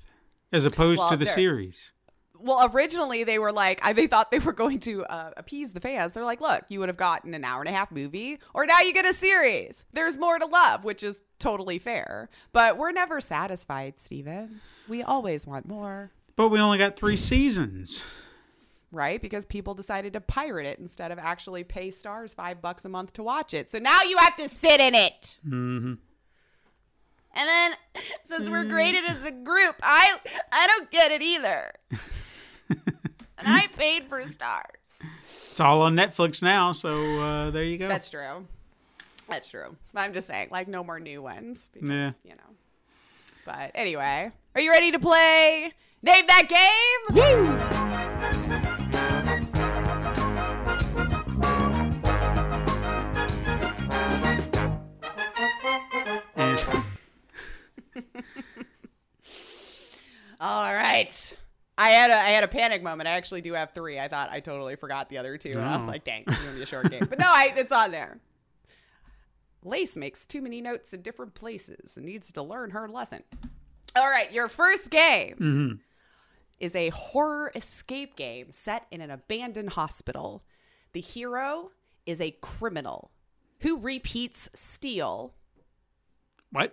As 0.52 0.64
opposed 0.66 0.98
Well, 1.00 1.10
to 1.10 1.16
the 1.16 1.24
series. 1.26 1.92
Well, 2.38 2.70
originally 2.74 3.24
they 3.24 3.38
were 3.38 3.52
like, 3.52 3.80
I, 3.82 3.92
they 3.92 4.06
thought 4.08 4.30
they 4.30 4.40
were 4.40 4.52
going 4.52 4.80
to 4.80 5.04
uh, 5.06 5.30
appease 5.36 5.72
the 5.72 5.80
fans. 5.80 6.12
They're 6.12 6.24
like, 6.24 6.40
look, 6.40 6.64
you 6.68 6.80
would 6.80 6.88
have 6.88 6.96
gotten 6.96 7.32
an 7.34 7.44
hour 7.44 7.60
and 7.62 7.68
a 7.68 7.72
half 7.72 7.90
movie, 7.92 8.38
or 8.52 8.66
now 8.66 8.80
you 8.80 8.92
get 8.92 9.06
a 9.06 9.14
series. 9.14 9.84
There's 9.92 10.18
more 10.18 10.38
to 10.38 10.44
love, 10.46 10.84
which 10.84 11.02
is 11.02 11.22
totally 11.38 11.78
fair. 11.78 12.28
But 12.52 12.76
we're 12.76 12.92
never 12.92 13.20
satisfied, 13.20 13.98
Stephen. 14.00 14.60
We 14.88 15.02
always 15.02 15.46
want 15.46 15.66
more, 15.68 16.10
But 16.36 16.48
we 16.48 16.58
only 16.60 16.78
got 16.78 16.96
three 16.96 17.16
seasons. 17.16 18.02
Right? 18.92 19.20
Because 19.20 19.44
people 19.44 19.74
decided 19.74 20.12
to 20.12 20.20
pirate 20.20 20.66
it 20.66 20.78
instead 20.78 21.10
of 21.10 21.18
actually 21.18 21.64
pay 21.64 21.88
Starz 21.88 22.34
five 22.34 22.60
bucks 22.60 22.84
a 22.84 22.88
month 22.88 23.14
to 23.14 23.22
watch 23.22 23.54
it. 23.54 23.70
So 23.70 23.78
now 23.78 24.02
you 24.02 24.18
have 24.18 24.36
to 24.36 24.48
sit 24.48 24.80
in 24.80 24.94
it. 24.94 25.38
Mm-hmm. 25.46 25.94
And 27.34 27.48
then, 27.48 27.72
since 28.24 28.48
we're 28.50 28.64
graded 28.64 29.04
as 29.06 29.24
a 29.24 29.32
group, 29.32 29.76
I 29.82 30.16
I 30.52 30.66
don't 30.66 30.90
get 30.90 31.10
it 31.10 31.22
either. 31.22 31.72
and 32.68 33.46
I 33.46 33.66
paid 33.68 34.08
for 34.08 34.22
Starz. 34.22 34.98
It's 35.22 35.60
all 35.60 35.82
on 35.82 35.96
Netflix 35.96 36.42
now, 36.42 36.72
so 36.72 37.20
uh, 37.20 37.50
there 37.50 37.64
you 37.64 37.78
go. 37.78 37.86
That's 37.86 38.10
true. 38.10 38.46
That's 39.28 39.48
true. 39.48 39.76
I'm 39.94 40.12
just 40.12 40.26
saying, 40.26 40.48
like, 40.50 40.68
no 40.68 40.84
more 40.84 41.00
new 41.00 41.22
ones. 41.22 41.68
Because, 41.72 41.88
Yeah. 41.90 42.12
You 42.24 42.30
know. 42.32 42.52
But 43.44 43.72
anyway, 43.74 44.30
are 44.54 44.60
you 44.60 44.70
ready 44.70 44.92
to 44.92 44.98
play? 44.98 45.72
Name 46.02 46.26
that 46.26 46.48
game? 46.48 47.16
Woo! 48.56 48.61
All 60.42 60.74
right. 60.74 61.36
I 61.78 61.90
had 61.90 62.10
a 62.10 62.14
I 62.14 62.30
had 62.30 62.42
a 62.42 62.48
panic 62.48 62.82
moment. 62.82 63.08
I 63.08 63.12
actually 63.12 63.42
do 63.42 63.52
have 63.52 63.70
three. 63.70 63.98
I 63.98 64.08
thought 64.08 64.28
I 64.32 64.40
totally 64.40 64.74
forgot 64.74 65.08
the 65.08 65.18
other 65.18 65.38
two, 65.38 65.52
and 65.52 65.60
I 65.60 65.76
was 65.76 65.86
Oh. 65.86 65.90
like, 65.90 66.02
"Dang, 66.02 66.24
it's 66.26 66.36
gonna 66.36 66.56
be 66.56 66.62
a 66.62 66.66
short 66.66 66.90
game." 66.90 67.06
But 67.08 67.20
no, 67.20 67.26
I, 67.28 67.52
it's 67.56 67.70
on 67.70 67.92
there. 67.92 68.18
Lace 69.64 69.96
makes 69.96 70.26
too 70.26 70.42
many 70.42 70.60
notes 70.60 70.92
in 70.92 71.02
different 71.02 71.34
places 71.34 71.96
and 71.96 72.04
needs 72.04 72.32
to 72.32 72.42
learn 72.42 72.70
her 72.70 72.88
lesson. 72.88 73.22
All 73.94 74.10
right, 74.10 74.32
your 74.32 74.48
first 74.48 74.90
game 74.90 75.34
mm-hmm. 75.34 75.74
is 76.58 76.74
a 76.74 76.88
horror 76.88 77.52
escape 77.54 78.16
game 78.16 78.50
set 78.50 78.86
in 78.90 79.00
an 79.00 79.12
abandoned 79.12 79.70
hospital. 79.70 80.42
The 80.92 81.00
hero 81.00 81.70
is 82.04 82.20
a 82.20 82.32
criminal 82.42 83.12
who 83.60 83.78
repeats 83.78 84.50
steal. 84.54 85.34
what? 86.50 86.72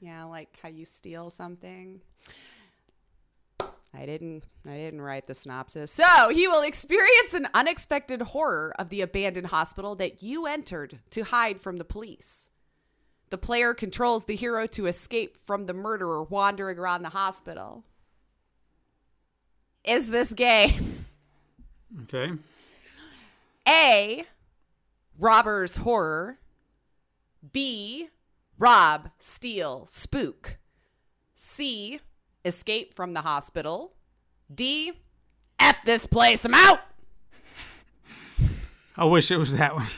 Yeah, 0.00 0.24
like 0.24 0.56
how 0.62 0.70
you 0.70 0.86
steal 0.86 1.28
something. 1.30 2.00
I 3.96 4.06
didn't 4.06 4.44
I 4.66 4.72
didn't 4.72 5.02
write 5.02 5.26
the 5.26 5.34
synopsis. 5.34 5.90
So, 5.92 6.30
he 6.30 6.48
will 6.48 6.62
experience 6.62 7.32
an 7.32 7.48
unexpected 7.54 8.22
horror 8.22 8.74
of 8.78 8.88
the 8.88 9.02
abandoned 9.02 9.48
hospital 9.48 9.94
that 9.96 10.22
you 10.22 10.46
entered 10.46 10.98
to 11.10 11.24
hide 11.24 11.60
from 11.60 11.76
the 11.76 11.84
police. 11.84 12.48
The 13.30 13.38
player 13.38 13.74
controls 13.74 14.24
the 14.24 14.36
hero 14.36 14.66
to 14.68 14.86
escape 14.86 15.36
from 15.36 15.66
the 15.66 15.74
murderer 15.74 16.22
wandering 16.22 16.78
around 16.78 17.02
the 17.02 17.10
hospital. 17.10 17.84
Is 19.84 20.10
this 20.10 20.32
game 20.32 21.06
Okay. 22.02 22.32
A. 23.68 24.24
Robber's 25.18 25.76
horror. 25.76 26.38
B. 27.52 28.08
Rob, 28.58 29.10
steal, 29.18 29.86
spook. 29.86 30.58
C. 31.34 32.00
Escape 32.44 32.94
from 32.94 33.14
the 33.14 33.20
hospital. 33.22 33.94
D. 34.54 34.92
F 35.58 35.84
this 35.84 36.06
place, 36.06 36.44
I'm 36.44 36.54
out. 36.54 36.80
I 38.96 39.04
wish 39.04 39.30
it 39.30 39.36
was 39.36 39.56
that 39.56 39.74
one. 39.74 39.86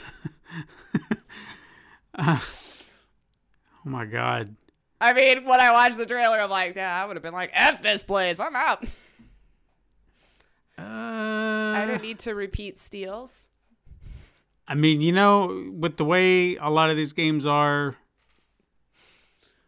Uh, 2.18 2.38
oh 2.40 3.90
my 3.90 4.06
god. 4.06 4.56
I 5.02 5.12
mean, 5.12 5.44
when 5.44 5.60
I 5.60 5.70
watched 5.70 5.98
the 5.98 6.06
trailer, 6.06 6.40
I'm 6.40 6.48
like, 6.48 6.74
yeah, 6.74 7.02
I 7.02 7.04
would 7.04 7.14
have 7.14 7.22
been 7.22 7.34
like, 7.34 7.50
F 7.52 7.82
this 7.82 8.02
place, 8.02 8.40
I'm 8.40 8.56
out. 8.56 8.84
Uh, 10.78 10.82
I 10.82 11.84
don't 11.86 12.00
need 12.00 12.18
to 12.20 12.34
repeat 12.34 12.78
steals. 12.78 13.44
I 14.66 14.74
mean, 14.74 15.02
you 15.02 15.12
know, 15.12 15.70
with 15.72 15.98
the 15.98 16.04
way 16.04 16.56
a 16.56 16.70
lot 16.70 16.88
of 16.88 16.96
these 16.96 17.12
games 17.12 17.44
are, 17.44 17.96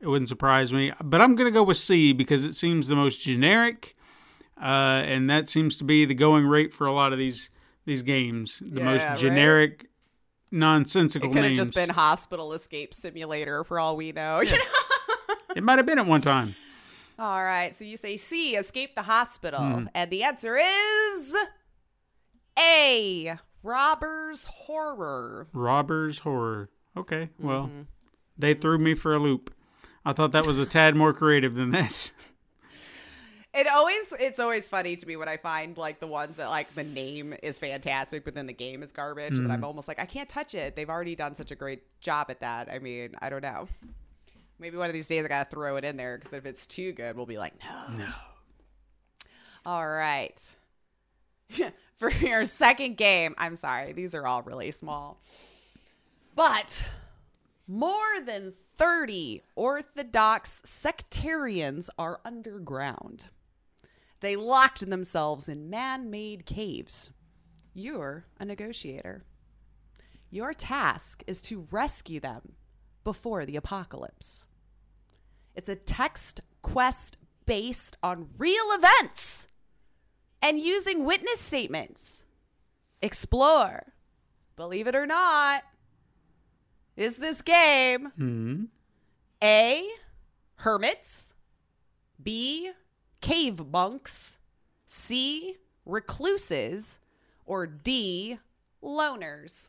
it 0.00 0.06
wouldn't 0.06 0.28
surprise 0.28 0.72
me. 0.72 0.92
But 1.02 1.20
I'm 1.20 1.34
going 1.34 1.46
to 1.46 1.54
go 1.54 1.62
with 1.62 1.76
C 1.76 2.12
because 2.12 2.44
it 2.44 2.54
seems 2.54 2.86
the 2.88 2.96
most 2.96 3.20
generic, 3.22 3.96
uh, 4.60 4.64
and 5.04 5.28
that 5.30 5.48
seems 5.48 5.76
to 5.76 5.84
be 5.84 6.04
the 6.04 6.14
going 6.14 6.46
rate 6.46 6.72
for 6.72 6.86
a 6.86 6.92
lot 6.92 7.12
of 7.12 7.18
these 7.18 7.50
these 7.84 8.02
games. 8.02 8.58
The 8.64 8.80
Yeah, 8.80 8.84
most 8.84 9.02
right? 9.02 9.18
generic, 9.18 9.86
nonsensical 10.50 11.30
It 11.30 11.32
could 11.32 11.44
have 11.44 11.54
just 11.54 11.74
been 11.74 11.88
Hospital 11.90 12.52
Escape 12.52 12.92
Simulator 12.94 13.64
for 13.64 13.80
all 13.80 13.96
we 13.96 14.12
know. 14.12 14.40
You 14.40 14.52
know? 14.52 14.64
It 15.56 15.64
might 15.64 15.78
have 15.78 15.86
been 15.86 15.98
at 15.98 16.06
one 16.06 16.20
time. 16.20 16.54
All 17.18 17.42
right, 17.42 17.74
so 17.74 17.82
you 17.84 17.96
say 17.96 18.16
C, 18.16 18.54
escape 18.54 18.94
the 18.94 19.02
hospital. 19.02 19.60
Hmm. 19.60 19.86
And 19.94 20.10
the 20.10 20.22
answer 20.22 20.56
is 20.56 21.34
A, 22.58 23.36
robber's 23.62 24.44
horror. 24.44 25.48
Robbers 25.52 26.18
horror. 26.18 26.68
Okay, 26.96 27.30
well, 27.38 27.64
Mm-hmm. 27.64 27.82
they 28.36 28.54
threw 28.54 28.78
me 28.78 28.94
for 28.94 29.14
a 29.14 29.18
loop. 29.18 29.52
I 30.04 30.12
thought 30.12 30.32
that 30.32 30.46
was 30.46 30.58
a 30.58 30.66
tad 30.66 30.96
more 30.96 31.12
creative 31.12 31.54
than 31.54 31.70
that. 31.72 32.10
It 33.54 33.66
always 33.66 34.12
it's 34.20 34.38
always 34.38 34.68
funny 34.68 34.94
to 34.94 35.06
me 35.06 35.16
when 35.16 35.26
I 35.28 35.36
find 35.36 35.76
like 35.76 36.00
the 36.00 36.06
ones 36.06 36.36
that 36.36 36.48
like 36.48 36.72
the 36.74 36.84
name 36.84 37.34
is 37.42 37.58
fantastic, 37.58 38.24
but 38.24 38.34
then 38.34 38.46
the 38.46 38.52
game 38.52 38.82
is 38.82 38.92
garbage. 38.92 39.32
And 39.38 39.42
Mm-hmm. 39.44 39.50
I'm 39.50 39.64
almost 39.64 39.88
like, 39.88 39.98
I 39.98 40.04
can't 40.04 40.28
touch 40.28 40.54
it. 40.54 40.76
They've 40.76 40.88
already 40.88 41.16
done 41.16 41.34
such 41.34 41.50
a 41.50 41.54
great 41.56 41.82
job 42.00 42.26
at 42.30 42.40
that. 42.40 42.68
I 42.70 42.78
mean, 42.78 43.14
I 43.20 43.30
don't 43.30 43.42
know. 43.42 43.66
Maybe 44.60 44.76
one 44.76 44.86
of 44.88 44.92
these 44.92 45.08
days 45.08 45.24
I 45.24 45.28
gotta 45.28 45.48
throw 45.50 45.76
it 45.76 45.84
in 45.84 45.96
there 45.96 46.18
because 46.18 46.32
if 46.34 46.44
it's 46.46 46.66
too 46.66 46.92
good, 46.92 47.16
we'll 47.16 47.26
be 47.26 47.38
like, 47.38 47.54
no. 47.64 47.96
No. 48.04 48.12
All 49.66 49.88
right. 49.88 50.38
For 51.98 52.10
your 52.10 52.44
second 52.46 52.96
game, 52.96 53.34
I'm 53.38 53.56
sorry, 53.56 53.92
these 53.92 54.14
are 54.14 54.26
all 54.26 54.42
really 54.42 54.70
small. 54.70 55.20
But 56.36 56.86
more 57.68 58.20
than 58.24 58.52
30 58.78 59.42
Orthodox 59.54 60.62
sectarians 60.64 61.90
are 61.98 62.20
underground. 62.24 63.28
They 64.20 64.34
locked 64.34 64.88
themselves 64.88 65.48
in 65.48 65.70
man 65.70 66.10
made 66.10 66.46
caves. 66.46 67.10
You're 67.74 68.24
a 68.40 68.44
negotiator. 68.46 69.24
Your 70.30 70.54
task 70.54 71.22
is 71.26 71.40
to 71.42 71.68
rescue 71.70 72.20
them 72.20 72.54
before 73.04 73.44
the 73.44 73.56
apocalypse. 73.56 74.44
It's 75.54 75.68
a 75.68 75.76
text 75.76 76.40
quest 76.62 77.18
based 77.46 77.96
on 78.02 78.28
real 78.38 78.70
events 78.72 79.48
and 80.42 80.58
using 80.58 81.04
witness 81.04 81.40
statements. 81.40 82.24
Explore. 83.02 83.92
Believe 84.56 84.86
it 84.86 84.94
or 84.94 85.06
not, 85.06 85.62
is 86.98 87.16
this 87.16 87.40
game 87.42 88.06
Hmm. 88.16 88.64
A. 89.42 89.88
Hermits, 90.56 91.34
B. 92.20 92.72
cave 93.20 93.64
monks, 93.68 94.38
C, 94.86 95.56
recluses, 95.86 96.98
or 97.46 97.66
D, 97.66 98.38
loners? 98.82 99.68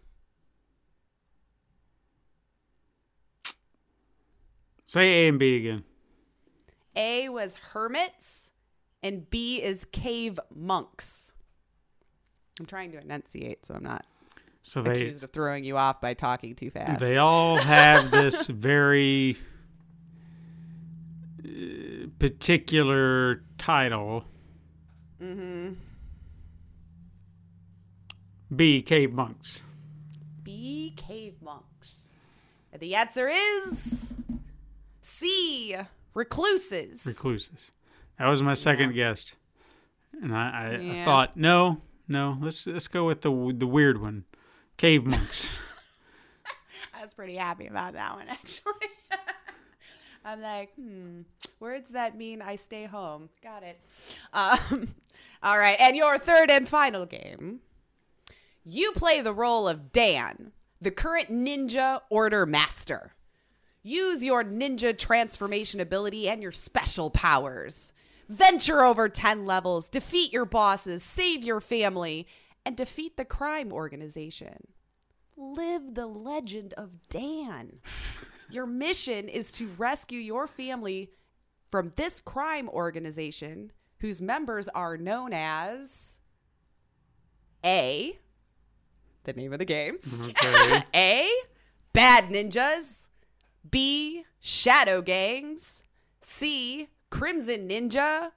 Say 4.85 5.25
A 5.25 5.27
and 5.29 5.37
B 5.37 5.57
again. 5.57 5.83
A 6.95 7.29
was 7.29 7.53
hermits, 7.73 8.49
and 9.03 9.29
B 9.29 9.61
is 9.61 9.85
cave 9.91 10.39
monks. 10.53 11.33
I'm 12.59 12.65
trying 12.65 12.91
to 12.93 12.99
enunciate, 12.99 13.65
so 13.67 13.75
I'm 13.75 13.83
not 13.83 14.05
So 14.69 14.83
they 14.83 14.91
accused 14.91 15.23
of 15.23 15.31
throwing 15.31 15.63
you 15.63 15.77
off 15.77 15.99
by 15.99 16.13
talking 16.13 16.53
too 16.53 16.69
fast. 16.69 16.99
they 16.99 17.17
all 17.17 17.57
have 17.57 18.11
this 18.11 18.45
very 18.45 19.35
uh, 21.43 22.05
particular 22.19 23.41
title. 23.57 24.25
Mm-hmm. 25.19 25.73
B 28.55 28.83
cave 28.83 29.11
monks. 29.11 29.63
B 30.43 30.93
cave 30.95 31.41
monks. 31.41 32.03
And 32.71 32.79
the 32.79 32.93
answer 32.93 33.27
is 33.27 34.13
C 35.01 35.75
recluses. 36.13 37.07
recluses. 37.07 37.71
That 38.19 38.27
was 38.27 38.43
my 38.43 38.53
second 38.53 38.93
guess, 38.93 39.33
and 40.21 40.31
I, 40.31 40.77
I, 40.79 40.99
I 41.01 41.05
thought 41.05 41.35
no, 41.35 41.81
no. 42.07 42.37
Let's 42.39 42.67
let's 42.67 42.87
go 42.87 43.07
with 43.07 43.21
the 43.21 43.31
the 43.57 43.65
weird 43.65 43.99
one, 43.99 44.25
cave 44.79 45.05
monks. 45.05 45.49
I 46.97 47.03
was 47.03 47.13
pretty 47.13 47.35
happy 47.35 47.67
about 47.67 47.93
that 47.93 48.15
one, 48.15 48.29
actually. 48.29 48.73
I'm 50.25 50.41
like, 50.41 50.73
hmm, 50.75 51.21
words 51.59 51.91
that 51.91 52.15
mean 52.15 52.41
I 52.41 52.55
stay 52.55 52.85
home. 52.85 53.29
Got 53.43 53.63
it. 53.63 53.79
Um, 54.33 54.95
all 55.43 55.59
right. 55.59 55.77
And 55.79 55.95
your 55.95 56.17
third 56.17 56.49
and 56.49 56.67
final 56.67 57.05
game. 57.05 57.59
You 58.65 58.91
play 58.93 59.21
the 59.21 59.33
role 59.33 59.67
of 59.67 59.91
Dan, 59.91 60.51
the 60.81 60.91
current 60.91 61.29
ninja 61.29 62.01
order 62.09 62.45
master. 62.45 63.13
Use 63.83 64.23
your 64.23 64.43
ninja 64.43 64.97
transformation 64.97 65.79
ability 65.79 66.29
and 66.29 66.41
your 66.41 66.51
special 66.51 67.09
powers. 67.09 67.93
Venture 68.29 68.83
over 68.83 69.09
10 69.09 69.45
levels, 69.45 69.89
defeat 69.89 70.31
your 70.31 70.45
bosses, 70.45 71.01
save 71.01 71.43
your 71.43 71.59
family, 71.59 72.27
and 72.69 72.77
defeat 72.77 73.17
the 73.17 73.25
crime 73.25 73.73
organization 73.73 74.67
live 75.35 75.95
the 75.95 76.05
legend 76.05 76.71
of 76.75 77.09
Dan. 77.09 77.79
Your 78.51 78.67
mission 78.67 79.27
is 79.27 79.51
to 79.53 79.71
rescue 79.79 80.19
your 80.19 80.45
family 80.45 81.09
from 81.71 81.93
this 81.95 82.21
crime 82.21 82.69
organization 82.69 83.71
whose 84.01 84.21
members 84.21 84.67
are 84.69 84.97
known 84.97 85.33
as 85.33 86.19
A, 87.65 88.19
the 89.23 89.33
name 89.33 89.51
of 89.51 89.57
the 89.57 89.65
game, 89.65 89.97
Okay. 90.29 90.83
A, 90.95 91.27
bad 91.91 92.25
ninjas, 92.25 93.07
B, 93.67 94.25
shadow 94.39 95.01
gangs, 95.01 95.81
C, 96.21 96.89
crimson 97.09 97.67
ninja, 97.67 98.29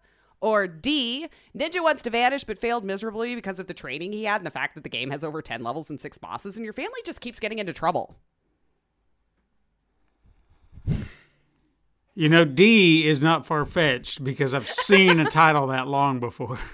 or 0.43 0.66
D, 0.66 1.28
Ninja 1.56 1.82
wants 1.82 2.02
to 2.02 2.10
vanish 2.10 2.44
but 2.44 2.59
failed 2.59 2.85
miserably 2.85 3.35
because 3.35 3.59
of 3.59 3.69
the 3.69 3.74
training 3.74 4.12
he 4.12 4.24
had 4.24 4.40
and 4.40 4.47
the 4.47 4.51
fact 4.51 4.74
that 4.74 4.82
the 4.82 4.90
game 4.90 5.10
has 5.10 5.23
over 5.24 5.40
10 5.40 5.62
levels 5.62 5.89
and 5.89 5.98
six 6.01 6.19
bosses, 6.19 6.56
and 6.56 6.64
your 6.64 6.73
family 6.74 7.01
just 7.06 7.20
keeps 7.20 7.39
getting 7.40 7.59
into 7.60 7.73
trouble. 7.73 8.16
You 12.14 12.28
know, 12.28 12.44
D 12.44 13.06
is 13.09 13.23
not 13.23 13.47
far 13.47 13.64
fetched 13.64 14.23
because 14.23 14.52
I've 14.52 14.69
seen 14.69 15.19
a 15.19 15.24
title 15.31 15.69
that 15.69 15.89
long 15.89 16.20
before. 16.20 16.59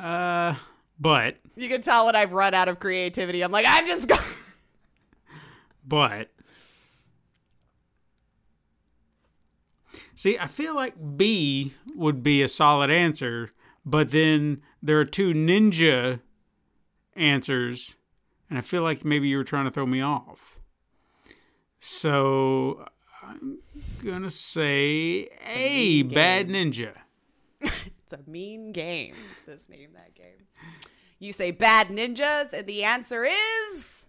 Uh, 0.00 0.54
but 0.98 1.36
You 1.56 1.68
can 1.68 1.82
tell 1.82 2.06
when 2.06 2.16
I've 2.16 2.32
run 2.32 2.54
out 2.54 2.68
of 2.68 2.78
creativity. 2.80 3.42
I'm 3.42 3.50
like, 3.50 3.66
I'm 3.68 3.86
just 3.86 4.08
going. 4.08 4.22
but 5.86 6.30
see, 10.20 10.38
I 10.38 10.46
feel 10.46 10.74
like 10.74 10.94
B 11.16 11.72
would 11.94 12.22
be 12.22 12.42
a 12.42 12.48
solid 12.48 12.90
answer, 12.90 13.52
but 13.86 14.10
then 14.10 14.60
there 14.82 15.00
are 15.00 15.06
two 15.06 15.32
ninja 15.32 16.20
answers, 17.16 17.96
and 18.50 18.58
I 18.58 18.60
feel 18.60 18.82
like 18.82 19.02
maybe 19.02 19.28
you 19.28 19.38
were 19.38 19.44
trying 19.44 19.64
to 19.64 19.70
throw 19.70 19.86
me 19.86 20.02
off. 20.02 20.58
So 21.78 22.84
I'm 23.26 23.60
gonna 24.04 24.28
say 24.28 25.30
A, 25.54 26.02
bad 26.02 26.48
ninja. 26.48 26.92
It's 28.10 28.26
a 28.26 28.28
mean 28.28 28.72
game. 28.72 29.14
This 29.46 29.68
name 29.68 29.90
that 29.94 30.16
game. 30.16 30.48
You 31.20 31.32
say 31.32 31.52
bad 31.52 31.86
ninjas, 31.88 32.52
and 32.52 32.66
the 32.66 32.82
answer 32.82 33.24
is 33.24 34.04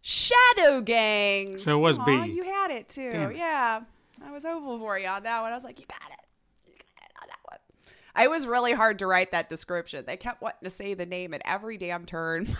shadow 0.00 0.80
gangs. 0.80 1.64
So 1.64 1.78
it 1.78 1.82
was 1.82 1.98
B. 1.98 2.32
You 2.32 2.42
had 2.44 2.70
it 2.70 2.88
too. 2.88 3.02
It. 3.02 3.36
Yeah, 3.36 3.82
I 4.24 4.32
was 4.32 4.44
hopeful 4.44 4.78
for 4.78 4.98
you 4.98 5.06
on 5.06 5.22
that 5.24 5.42
one. 5.42 5.52
I 5.52 5.54
was 5.54 5.64
like, 5.64 5.78
you 5.78 5.86
got 5.86 6.10
it. 6.10 6.18
You 6.66 6.72
got 6.72 7.04
it 7.04 7.12
on 7.22 7.28
that 7.28 7.38
one. 7.44 7.58
I 8.14 8.28
was 8.28 8.46
really 8.46 8.72
hard 8.72 9.00
to 9.00 9.06
write 9.06 9.32
that 9.32 9.48
description. 9.48 10.04
They 10.06 10.16
kept 10.16 10.40
wanting 10.40 10.64
to 10.64 10.70
say 10.70 10.94
the 10.94 11.06
name 11.06 11.34
at 11.34 11.42
every 11.44 11.76
damn 11.76 12.06
turn. 12.06 12.46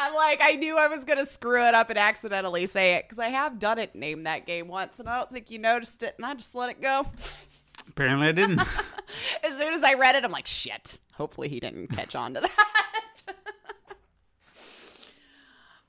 I'm 0.00 0.14
like, 0.14 0.38
I 0.40 0.54
knew 0.54 0.78
I 0.78 0.86
was 0.86 1.04
gonna 1.04 1.26
screw 1.26 1.66
it 1.66 1.74
up 1.74 1.90
and 1.90 1.98
accidentally 1.98 2.66
say 2.66 2.94
it 2.94 3.04
because 3.04 3.18
I 3.18 3.28
have 3.28 3.58
done 3.58 3.78
it, 3.78 3.96
name 3.96 4.22
that 4.22 4.46
game 4.46 4.68
once, 4.68 5.00
and 5.00 5.08
I 5.08 5.18
don't 5.18 5.28
think 5.28 5.50
you 5.50 5.58
noticed 5.58 6.04
it, 6.04 6.14
and 6.16 6.24
I 6.24 6.34
just 6.34 6.54
let 6.54 6.70
it 6.70 6.80
go. 6.80 7.04
Apparently, 7.88 8.28
I 8.28 8.32
didn't. 8.32 8.60
As 9.44 9.58
soon 9.58 9.74
as 9.74 9.82
I 9.82 9.94
read 9.94 10.14
it, 10.14 10.24
I'm 10.24 10.30
like, 10.30 10.46
shit. 10.46 10.98
Hopefully 11.14 11.48
he 11.48 11.58
didn't 11.58 11.88
catch 11.88 12.14
on 12.14 12.34
to 12.34 12.40
that. 12.40 12.97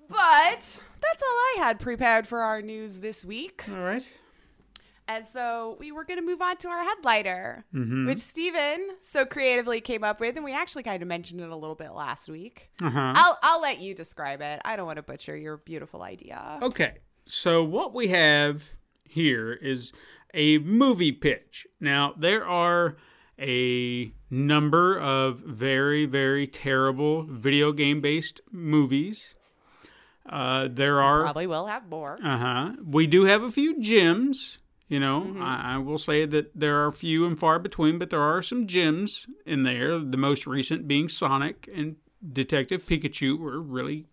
But 0.09 0.81
that's 1.01 1.23
all 1.23 1.29
I 1.29 1.55
had 1.59 1.79
prepared 1.79 2.27
for 2.27 2.39
our 2.41 2.61
news 2.61 2.99
this 2.99 3.23
week. 3.23 3.65
All 3.69 3.79
right. 3.79 4.07
And 5.07 5.25
so 5.25 5.75
we 5.79 5.91
were 5.91 6.03
going 6.03 6.19
to 6.19 6.25
move 6.25 6.39
on 6.39 6.57
to 6.57 6.67
our 6.67 6.83
headliner, 6.83 7.65
which 7.73 8.19
Stephen 8.19 8.89
so 9.01 9.25
creatively 9.25 9.81
came 9.81 10.03
up 10.03 10.19
with. 10.19 10.35
And 10.35 10.45
we 10.45 10.53
actually 10.53 10.83
kind 10.83 11.01
of 11.01 11.07
mentioned 11.07 11.41
it 11.41 11.49
a 11.49 11.55
little 11.55 11.75
bit 11.75 11.93
last 11.93 12.29
week. 12.29 12.69
Uh 12.79 12.91
huh. 12.91 13.13
I'll, 13.15 13.37
I'll 13.41 13.61
let 13.61 13.81
you 13.81 13.95
describe 13.95 14.41
it. 14.41 14.61
I 14.63 14.75
don't 14.75 14.85
want 14.85 14.97
to 14.97 15.03
butcher 15.03 15.35
your 15.35 15.57
beautiful 15.57 16.03
idea. 16.03 16.59
Okay, 16.61 16.97
so 17.25 17.63
what 17.63 17.93
we 17.95 18.09
have 18.09 18.71
here 19.03 19.53
is 19.53 19.91
a 20.35 20.59
movie 20.59 21.11
pitch. 21.11 21.65
Now, 21.79 22.13
there 22.15 22.45
are 22.45 22.97
a 23.39 24.11
number 24.29 24.95
of 24.95 25.39
very, 25.39 26.05
very 26.05 26.45
terrible 26.45 27.23
video 27.23 27.71
game 27.71 27.99
based 27.99 28.41
movies. 28.51 29.33
Uh, 30.29 30.67
there 30.71 31.01
are 31.01 31.23
Probably 31.23 31.47
will 31.47 31.65
have 31.65 31.89
more. 31.89 32.17
uh 32.23 32.37
huh. 32.37 32.71
We 32.85 33.07
do 33.07 33.25
have 33.25 33.41
a 33.41 33.51
few 33.51 33.81
gems. 33.81 34.59
You 34.87 34.99
know, 34.99 35.35
I, 35.39 35.75
I 35.75 35.77
will 35.77 35.99
say 35.99 36.25
that 36.25 36.51
there 36.59 36.83
are 36.83 36.91
few 36.91 37.25
and 37.27 37.37
far 37.37 37.59
between, 37.59 37.99
but 37.99 38.09
there 38.09 38.21
are 38.21 38.41
some 38.41 38.65
gems 38.65 39.27
in 39.45 39.63
there. 39.63 39.99
The 39.99 40.17
most 40.17 40.47
recent 40.47 40.87
being 40.87 41.09
Sonic 41.09 41.69
and 41.75 41.97
Detective 42.33 42.81
Pikachu 42.81 43.37
were 43.37 43.61
really 43.61 44.07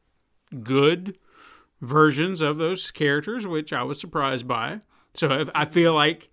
good 0.62 1.16
versions 1.80 2.40
of 2.42 2.56
those 2.56 2.90
characters, 2.90 3.46
which 3.46 3.72
I 3.72 3.82
was 3.84 3.98
surprised 3.98 4.46
by. 4.46 4.80
So 5.14 5.46
I 5.54 5.64
feel 5.64 5.94
like 5.94 6.28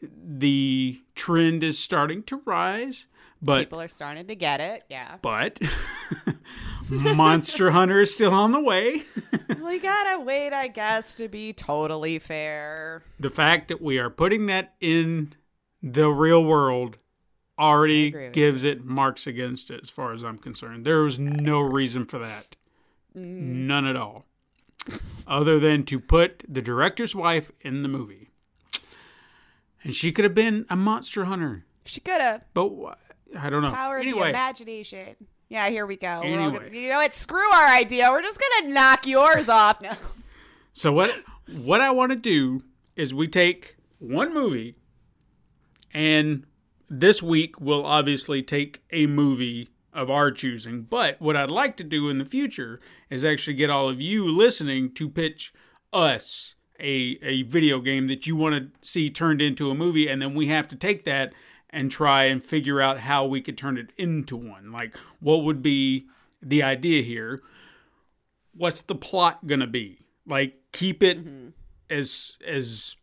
the 0.00 1.00
trend 1.14 1.62
is 1.62 1.78
starting 1.78 2.22
to 2.24 2.40
rise, 2.46 3.06
but 3.40 3.60
People 3.60 3.80
are 3.80 3.88
starting 3.88 4.26
to 4.26 4.34
get 4.34 4.60
it. 4.60 4.84
Yeah. 4.88 5.16
but 5.22 5.60
Monster 6.88 7.70
Hunter 7.70 8.00
is 8.00 8.14
still 8.14 8.32
on 8.32 8.52
the 8.52 8.60
way. 8.60 9.04
we 9.62 9.78
gotta 9.78 10.20
wait, 10.22 10.52
I 10.52 10.68
guess, 10.68 11.14
to 11.16 11.28
be 11.28 11.52
totally 11.52 12.18
fair. 12.18 13.02
the 13.20 13.30
fact 13.30 13.68
that 13.68 13.80
we 13.80 13.98
are 13.98 14.10
putting 14.10 14.46
that 14.46 14.74
in 14.80 15.34
the 15.82 16.08
real 16.08 16.42
world 16.42 16.98
already 17.58 18.30
gives 18.30 18.64
it 18.64 18.84
marks 18.84 19.26
against 19.26 19.70
it 19.70 19.80
as 19.82 19.90
far 19.90 20.12
as 20.12 20.22
I'm 20.24 20.38
concerned. 20.38 20.84
There 20.84 21.02
was 21.02 21.18
no 21.18 21.60
reason 21.60 22.04
for 22.06 22.18
that. 22.18 22.56
Mm. 23.16 23.66
None 23.66 23.86
at 23.86 23.96
all. 23.96 24.26
Other 25.26 25.58
than 25.58 25.84
to 25.86 25.98
put 26.00 26.44
the 26.48 26.62
director's 26.62 27.14
wife 27.14 27.50
in 27.60 27.82
the 27.82 27.88
movie. 27.88 28.30
And 29.82 29.94
she 29.94 30.12
could 30.12 30.24
have 30.24 30.34
been 30.34 30.66
a 30.70 30.76
monster 30.76 31.24
hunter. 31.26 31.64
She 31.84 32.00
could 32.00 32.20
have. 32.20 32.44
But 32.54 32.98
I 33.36 33.50
don't 33.50 33.62
know. 33.62 33.72
Power 33.72 33.98
of 33.98 34.04
the 34.04 34.10
anyway, 34.10 34.30
imagination. 34.30 35.16
Yeah, 35.48 35.68
here 35.68 35.86
we 35.86 35.96
go. 35.96 36.20
Anyway. 36.20 36.58
gonna, 36.58 36.76
you 36.76 36.90
know 36.90 36.98
what? 36.98 37.12
Screw 37.12 37.50
our 37.52 37.68
idea. 37.68 38.08
We're 38.10 38.22
just 38.22 38.40
gonna 38.40 38.72
knock 38.72 39.06
yours 39.06 39.48
off. 39.48 39.80
No. 39.80 39.92
So 40.74 40.92
what 40.92 41.10
what 41.56 41.80
I 41.80 41.90
want 41.90 42.12
to 42.12 42.16
do 42.16 42.62
is 42.94 43.12
we 43.12 43.26
take 43.26 43.74
one 43.98 44.32
movie 44.32 44.76
and 45.92 46.44
this 46.88 47.20
week 47.20 47.60
we'll 47.60 47.84
obviously 47.84 48.44
take 48.44 48.84
a 48.92 49.06
movie 49.06 49.70
of 49.92 50.08
our 50.08 50.30
choosing, 50.30 50.82
but 50.82 51.20
what 51.20 51.36
I'd 51.36 51.50
like 51.50 51.76
to 51.78 51.84
do 51.84 52.08
in 52.08 52.18
the 52.18 52.24
future 52.24 52.78
is 53.10 53.24
actually 53.24 53.54
get 53.54 53.70
all 53.70 53.88
of 53.88 54.00
you 54.00 54.26
listening 54.26 54.92
to 54.94 55.08
pitch 55.08 55.52
us 55.92 56.54
a 56.78 57.18
a 57.22 57.42
video 57.42 57.80
game 57.80 58.06
that 58.06 58.26
you 58.26 58.36
want 58.36 58.54
to 58.54 58.88
see 58.88 59.10
turned 59.10 59.42
into 59.42 59.70
a 59.70 59.74
movie, 59.74 60.08
and 60.08 60.22
then 60.22 60.34
we 60.34 60.46
have 60.46 60.68
to 60.68 60.76
take 60.76 61.04
that 61.04 61.32
and 61.70 61.90
try 61.90 62.24
and 62.24 62.42
figure 62.42 62.80
out 62.80 63.00
how 63.00 63.26
we 63.26 63.40
could 63.40 63.58
turn 63.58 63.76
it 63.76 63.92
into 63.96 64.36
one. 64.36 64.72
Like, 64.72 64.96
what 65.20 65.44
would 65.44 65.62
be 65.62 66.06
the 66.42 66.62
idea 66.62 67.02
here? 67.02 67.40
What's 68.54 68.80
the 68.80 68.94
plot 68.94 69.46
gonna 69.46 69.66
be? 69.66 70.06
Like, 70.26 70.54
keep 70.72 71.02
it 71.02 71.24
mm-hmm. 71.24 71.48
as 71.90 72.36
as 72.46 72.96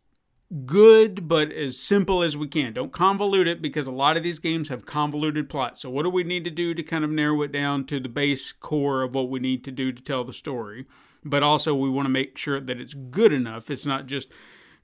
good 0.64 1.26
but 1.26 1.50
as 1.50 1.78
simple 1.78 2.22
as 2.22 2.36
we 2.36 2.46
can. 2.46 2.72
Don't 2.72 2.92
convolute 2.92 3.46
it 3.46 3.60
because 3.60 3.86
a 3.86 3.92
lot 3.92 4.16
of 4.16 4.22
these 4.22 4.38
games 4.38 4.68
have 4.68 4.86
convoluted 4.86 5.48
plots. 5.48 5.80
So 5.82 5.90
what 5.90 6.04
do 6.04 6.10
we 6.10 6.24
need 6.24 6.44
to 6.44 6.50
do 6.50 6.72
to 6.74 6.82
kind 6.82 7.04
of 7.04 7.10
narrow 7.10 7.42
it 7.42 7.52
down 7.52 7.84
to 7.86 7.98
the 7.98 8.08
base 8.08 8.52
core 8.52 9.02
of 9.02 9.14
what 9.14 9.28
we 9.28 9.40
need 9.40 9.64
to 9.64 9.72
do 9.72 9.92
to 9.92 10.02
tell 10.02 10.24
the 10.24 10.32
story? 10.32 10.86
But 11.24 11.42
also 11.42 11.74
we 11.74 11.90
want 11.90 12.06
to 12.06 12.10
make 12.10 12.38
sure 12.38 12.60
that 12.60 12.80
it's 12.80 12.94
good 12.94 13.32
enough. 13.32 13.70
It's 13.70 13.86
not 13.86 14.06
just 14.06 14.30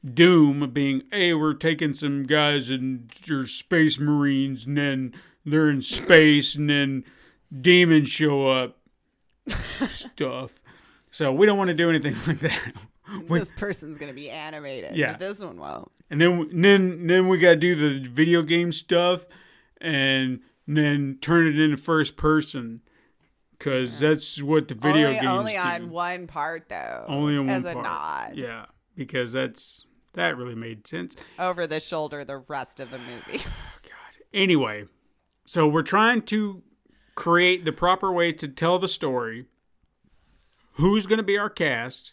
Doom 0.05 0.69
being, 0.73 1.03
hey, 1.13 1.33
we're 1.33 1.55
taking 1.55 1.95
some 1.95 2.25
guys 2.25 2.69
and 2.69 3.11
your 3.25 3.47
space 3.47 3.99
marines 3.99 4.67
and 4.67 4.77
then 4.77 5.15
they're 5.45 5.71
in 5.71 5.81
space 5.83 6.57
and 6.57 6.69
then 6.69 7.05
demons 7.61 8.09
show 8.09 8.49
up 8.49 8.79
stuff. 9.89 10.63
So 11.11 11.33
we 11.33 11.47
don't 11.47 11.59
want 11.59 11.69
to 11.69 11.75
do 11.77 11.89
anything 11.89 12.17
like 12.27 12.41
that. 12.41 12.73
We- 13.29 13.41
this 13.41 13.53
person's 13.57 13.99
gonna 13.99 14.15
be 14.15 14.31
animated. 14.31 14.97
Yeah. 14.97 15.13
but 15.13 15.19
this 15.21 15.43
one 15.45 15.59
won't. 15.59 15.91
and 16.09 16.19
then 16.19 16.33
and 16.51 16.65
then 16.65 17.07
then 17.07 17.29
we 17.29 17.37
got 17.39 17.51
to 17.51 17.57
do 17.57 17.75
the 17.75 18.09
video 18.09 18.41
game 18.43 18.73
stuff 18.73 19.27
and 19.83 20.41
then 20.67 21.19
turn 21.21 21.47
it 21.47 21.59
into 21.61 21.77
first 21.77 22.17
person 22.17 22.81
because 23.51 23.99
that's 24.01 24.41
what 24.41 24.69
the 24.69 24.75
video 24.75 25.09
only, 25.09 25.15
games 25.21 25.27
only 25.27 25.53
do. 25.53 25.59
on 25.59 25.91
one 25.91 26.27
part 26.27 26.71
though. 26.71 27.05
only 27.07 27.37
on 27.37 27.47
one 27.49 27.57
as 27.57 27.65
a 27.67 27.73
part. 27.75 27.85
nod. 27.85 28.33
Yeah, 28.37 28.67
because 28.97 29.33
that's 29.33 29.85
that 30.15 30.37
really 30.37 30.55
made 30.55 30.87
sense. 30.87 31.17
Over 31.39 31.67
the 31.67 31.81
shoulder, 31.81 32.25
the 32.25 32.39
rest 32.39 32.81
of 32.81 32.91
the 32.91 32.99
movie. 32.99 33.39
God. 33.83 34.25
Anyway, 34.33 34.85
so 35.45 35.67
we're 35.67 35.83
trying 35.83 36.23
to 36.23 36.63
create 37.15 37.65
the 37.65 37.73
proper 37.73 38.13
way 38.13 38.33
to 38.33 38.49
tell 38.49 38.79
the 38.79 38.89
story. 38.89 39.47
Who's 40.75 41.07
going 41.07 41.19
to 41.19 41.25
be 41.25 41.37
our 41.37 41.51
cast? 41.51 42.13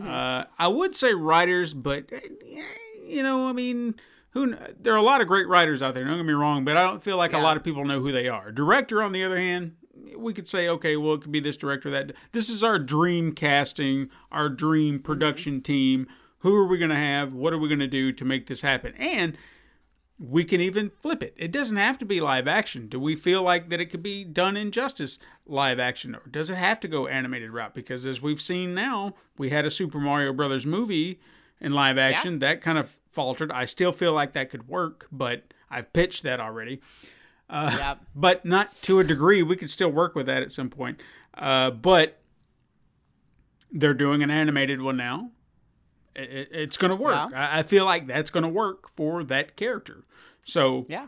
Uh, 0.00 0.44
I 0.58 0.68
would 0.68 0.94
say 0.94 1.14
writers, 1.14 1.74
but 1.74 2.10
eh, 2.12 2.62
you 3.06 3.22
know, 3.22 3.48
I 3.48 3.52
mean, 3.52 3.96
who? 4.30 4.54
There 4.80 4.94
are 4.94 4.98
a 4.98 5.02
lot 5.02 5.20
of 5.20 5.26
great 5.26 5.48
writers 5.48 5.82
out 5.82 5.94
there. 5.94 6.04
Don't 6.04 6.16
get 6.16 6.26
me 6.26 6.32
wrong, 6.32 6.64
but 6.64 6.76
I 6.76 6.84
don't 6.84 7.02
feel 7.02 7.16
like 7.16 7.32
a 7.32 7.38
lot 7.38 7.56
of 7.56 7.64
people 7.64 7.84
know 7.84 8.00
who 8.00 8.12
they 8.12 8.28
are. 8.28 8.52
Director, 8.52 9.02
on 9.02 9.12
the 9.12 9.24
other 9.24 9.36
hand, 9.36 9.72
we 10.16 10.32
could 10.32 10.48
say, 10.48 10.68
okay, 10.68 10.96
well, 10.96 11.14
it 11.14 11.22
could 11.22 11.32
be 11.32 11.40
this 11.40 11.56
director. 11.56 11.90
That 11.90 12.12
this 12.32 12.48
is 12.48 12.62
our 12.62 12.78
dream 12.78 13.32
casting, 13.32 14.08
our 14.30 14.48
dream 14.48 15.00
production 15.00 15.60
team. 15.60 16.06
Who 16.40 16.54
are 16.56 16.66
we 16.66 16.78
going 16.78 16.90
to 16.90 16.96
have? 16.96 17.32
What 17.32 17.52
are 17.52 17.58
we 17.58 17.68
going 17.68 17.80
to 17.80 17.86
do 17.86 18.12
to 18.12 18.24
make 18.24 18.46
this 18.46 18.62
happen? 18.62 18.94
And 18.96 19.36
we 20.18 20.44
can 20.44 20.60
even 20.60 20.90
flip 20.90 21.22
it. 21.22 21.34
It 21.36 21.50
doesn't 21.50 21.78
have 21.78 21.96
to 21.98 22.04
be 22.04 22.20
live 22.20 22.46
action. 22.46 22.88
Do 22.88 23.00
we 23.00 23.16
feel 23.16 23.42
like 23.42 23.70
that 23.70 23.80
it 23.80 23.86
could 23.86 24.02
be 24.02 24.22
done 24.22 24.56
in 24.56 24.70
justice 24.70 25.18
live 25.46 25.80
action, 25.80 26.14
or 26.14 26.22
does 26.30 26.50
it 26.50 26.56
have 26.56 26.78
to 26.80 26.88
go 26.88 27.06
animated 27.06 27.50
route? 27.50 27.74
Because 27.74 28.04
as 28.04 28.20
we've 28.20 28.40
seen 28.40 28.74
now, 28.74 29.14
we 29.38 29.48
had 29.48 29.64
a 29.64 29.70
Super 29.70 29.98
Mario 29.98 30.34
Brothers 30.34 30.66
movie 30.66 31.20
in 31.58 31.72
live 31.72 31.96
action 31.96 32.38
that 32.40 32.60
kind 32.60 32.76
of 32.78 32.88
faltered. 33.08 33.50
I 33.50 33.64
still 33.64 33.92
feel 33.92 34.12
like 34.12 34.34
that 34.34 34.50
could 34.50 34.68
work, 34.68 35.08
but 35.10 35.54
I've 35.70 35.92
pitched 35.92 36.22
that 36.24 36.38
already. 36.38 36.80
yep. 37.50 38.00
But 38.14 38.44
not 38.44 38.74
to 38.82 39.00
a 39.00 39.04
degree. 39.04 39.42
We 39.42 39.56
could 39.56 39.70
still 39.70 39.90
work 39.90 40.14
with 40.14 40.26
that 40.26 40.42
at 40.42 40.52
some 40.52 40.68
point. 40.68 41.00
Uh, 41.32 41.70
but 41.70 42.20
they're 43.72 43.94
doing 43.94 44.22
an 44.22 44.30
animated 44.30 44.82
one 44.82 44.96
now. 44.98 45.30
It, 46.14 46.30
it- 46.30 46.48
it's 46.52 46.76
going 46.76 46.90
to 46.90 46.96
work. 46.96 47.30
Yeah. 47.30 47.50
I, 47.52 47.58
I 47.60 47.62
feel 47.62 47.84
like 47.84 48.06
that's 48.06 48.30
going 48.30 48.42
to 48.42 48.48
work 48.48 48.88
for 48.88 49.22
that 49.24 49.56
character. 49.56 50.04
So 50.44 50.86
Yeah. 50.88 51.06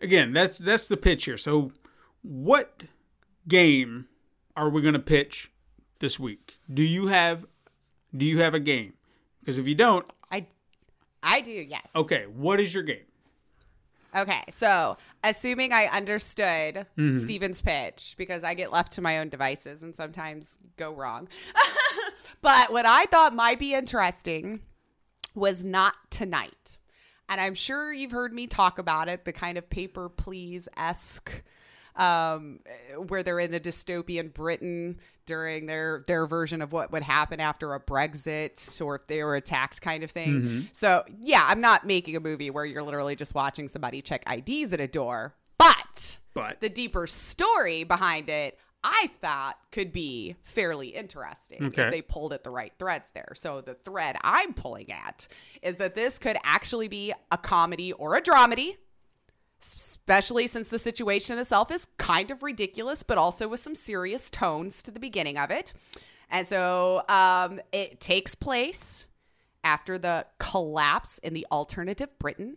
again, 0.00 0.32
that's 0.32 0.58
that's 0.58 0.88
the 0.88 0.96
pitch 0.96 1.24
here. 1.24 1.36
So, 1.36 1.72
what 2.22 2.82
game 3.46 4.08
are 4.56 4.68
we 4.68 4.82
going 4.82 4.94
to 4.94 5.00
pitch 5.00 5.52
this 6.00 6.18
week? 6.18 6.58
Do 6.72 6.82
you 6.82 7.06
have 7.08 7.46
do 8.16 8.24
you 8.24 8.40
have 8.40 8.54
a 8.54 8.60
game? 8.60 8.94
Because 9.40 9.58
if 9.58 9.66
you 9.68 9.74
don't, 9.74 10.06
I 10.30 10.46
I 11.22 11.40
do, 11.40 11.52
yes. 11.52 11.88
okay, 11.94 12.24
what 12.26 12.60
is 12.60 12.72
your 12.74 12.82
game? 12.82 13.04
Okay, 14.16 14.42
so 14.50 14.96
assuming 15.22 15.72
I 15.74 15.84
understood 15.86 16.86
Mm-hmm. 16.96 17.18
Stephen's 17.18 17.60
pitch, 17.60 18.14
because 18.16 18.42
I 18.42 18.54
get 18.54 18.72
left 18.72 18.92
to 18.92 19.02
my 19.02 19.18
own 19.18 19.28
devices 19.28 19.82
and 19.82 19.94
sometimes 19.94 20.58
go 20.76 20.90
wrong. 20.92 21.28
but 22.40 22.72
what 22.72 22.86
I 22.86 23.06
thought 23.06 23.34
might 23.34 23.58
be 23.58 23.74
interesting 23.74 24.60
was 25.34 25.64
not 25.64 25.94
tonight. 26.10 26.78
And 27.28 27.40
I'm 27.40 27.54
sure 27.54 27.92
you've 27.92 28.12
heard 28.12 28.32
me 28.32 28.46
talk 28.46 28.78
about 28.78 29.08
it, 29.08 29.24
the 29.24 29.32
kind 29.32 29.58
of 29.58 29.68
paper 29.68 30.08
please 30.08 30.68
esque 30.76 31.42
um, 31.96 32.60
where 33.08 33.22
they're 33.22 33.40
in 33.40 33.52
a 33.54 33.60
dystopian 33.60 34.32
Britain 34.32 34.98
during 35.26 35.66
their 35.66 36.04
their 36.06 36.26
version 36.26 36.62
of 36.62 36.72
what 36.72 36.90
would 36.92 37.02
happen 37.02 37.40
after 37.40 37.74
a 37.74 37.80
Brexit 37.80 38.80
or 38.80 38.94
if 38.94 39.06
they 39.08 39.22
were 39.22 39.34
attacked 39.34 39.82
kind 39.82 40.02
of 40.02 40.10
thing. 40.10 40.68
So 40.72 41.04
yeah, 41.18 41.44
I'm 41.46 41.60
not 41.60 41.86
making 41.86 42.16
a 42.16 42.20
movie 42.20 42.50
where 42.50 42.64
you're 42.64 42.84
literally 42.84 43.16
just 43.16 43.34
watching 43.34 43.68
somebody 43.68 44.00
check 44.00 44.22
IDs 44.30 44.72
at 44.72 44.80
a 44.80 44.86
door, 44.86 45.34
but 45.58 46.18
But 46.34 46.60
the 46.60 46.68
deeper 46.68 47.06
story 47.06 47.82
behind 47.84 48.28
it. 48.30 48.58
I 48.84 49.08
thought 49.20 49.58
could 49.72 49.92
be 49.92 50.36
fairly 50.42 50.88
interesting 50.88 51.64
Okay. 51.64 51.82
if 51.82 51.90
they 51.90 52.02
pulled 52.02 52.32
at 52.32 52.44
the 52.44 52.50
right 52.50 52.72
threads 52.78 53.10
there. 53.10 53.32
So 53.34 53.60
the 53.60 53.74
thread 53.74 54.16
I'm 54.22 54.54
pulling 54.54 54.90
at 54.92 55.26
is 55.62 55.78
that 55.78 55.94
this 55.94 56.18
could 56.18 56.36
actually 56.44 56.88
be 56.88 57.12
a 57.32 57.38
comedy 57.38 57.92
or 57.92 58.16
a 58.16 58.22
dramedy 58.22 58.76
especially 59.60 60.46
since 60.46 60.70
the 60.70 60.78
situation 60.78 61.36
itself 61.38 61.70
is 61.72 61.88
kind 61.98 62.30
of 62.30 62.42
ridiculous, 62.42 63.02
but 63.02 63.18
also 63.18 63.48
with 63.48 63.60
some 63.60 63.74
serious 63.74 64.30
tones 64.30 64.82
to 64.84 64.90
the 64.92 65.00
beginning 65.00 65.36
of 65.36 65.50
it. 65.50 65.72
And 66.30 66.46
so 66.46 67.02
um, 67.08 67.60
it 67.72 68.00
takes 68.00 68.34
place 68.34 69.08
after 69.64 69.98
the 69.98 70.26
collapse 70.38 71.18
in 71.18 71.34
the 71.34 71.44
alternative 71.50 72.08
Britain 72.18 72.56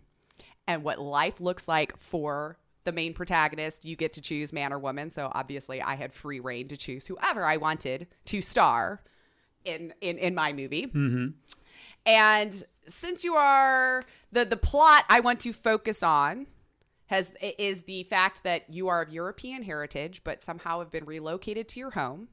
and 0.68 0.84
what 0.84 1.00
life 1.00 1.42
looks 1.42 1.68
like 1.68 1.98
for 1.98 2.58
the 2.84 2.92
main 2.92 3.14
protagonist. 3.14 3.86
You 3.86 3.96
get 3.96 4.14
to 4.14 4.22
choose 4.22 4.52
man 4.54 4.74
or 4.74 4.80
woman. 4.80 5.10
So 5.10 5.32
obviously, 5.34 5.82
I 5.82 5.96
had 5.96 6.14
free 6.14 6.40
reign 6.40 6.68
to 6.70 6.78
choose 6.78 7.08
whoever 7.08 7.44
I 7.46 7.58
wanted 7.58 8.08
to 8.26 8.42
star 8.42 9.02
in 9.66 9.94
in, 10.02 10.18
in 10.18 10.36
my 10.36 10.54
movie. 10.54 10.88
Mm-hmm. 10.88 11.28
And 12.06 12.64
since 12.88 13.24
you 13.24 13.36
are 13.36 14.04
the 14.32 14.46
the 14.46 14.58
plot 14.58 15.06
I 15.10 15.20
want 15.20 15.40
to 15.42 15.54
focus 15.54 16.04
on 16.04 16.48
has 17.08 17.32
is 17.60 17.84
the 17.84 18.04
fact 18.04 18.44
that 18.44 18.74
you 18.74 18.88
are 18.88 19.02
of 19.02 19.12
European 19.12 19.64
heritage 19.64 20.24
but 20.24 20.42
somehow 20.42 20.80
have 20.80 20.92
been 20.92 21.06
relocated 21.06 21.68
to 21.70 21.80
your 21.80 21.92
home 21.92 22.30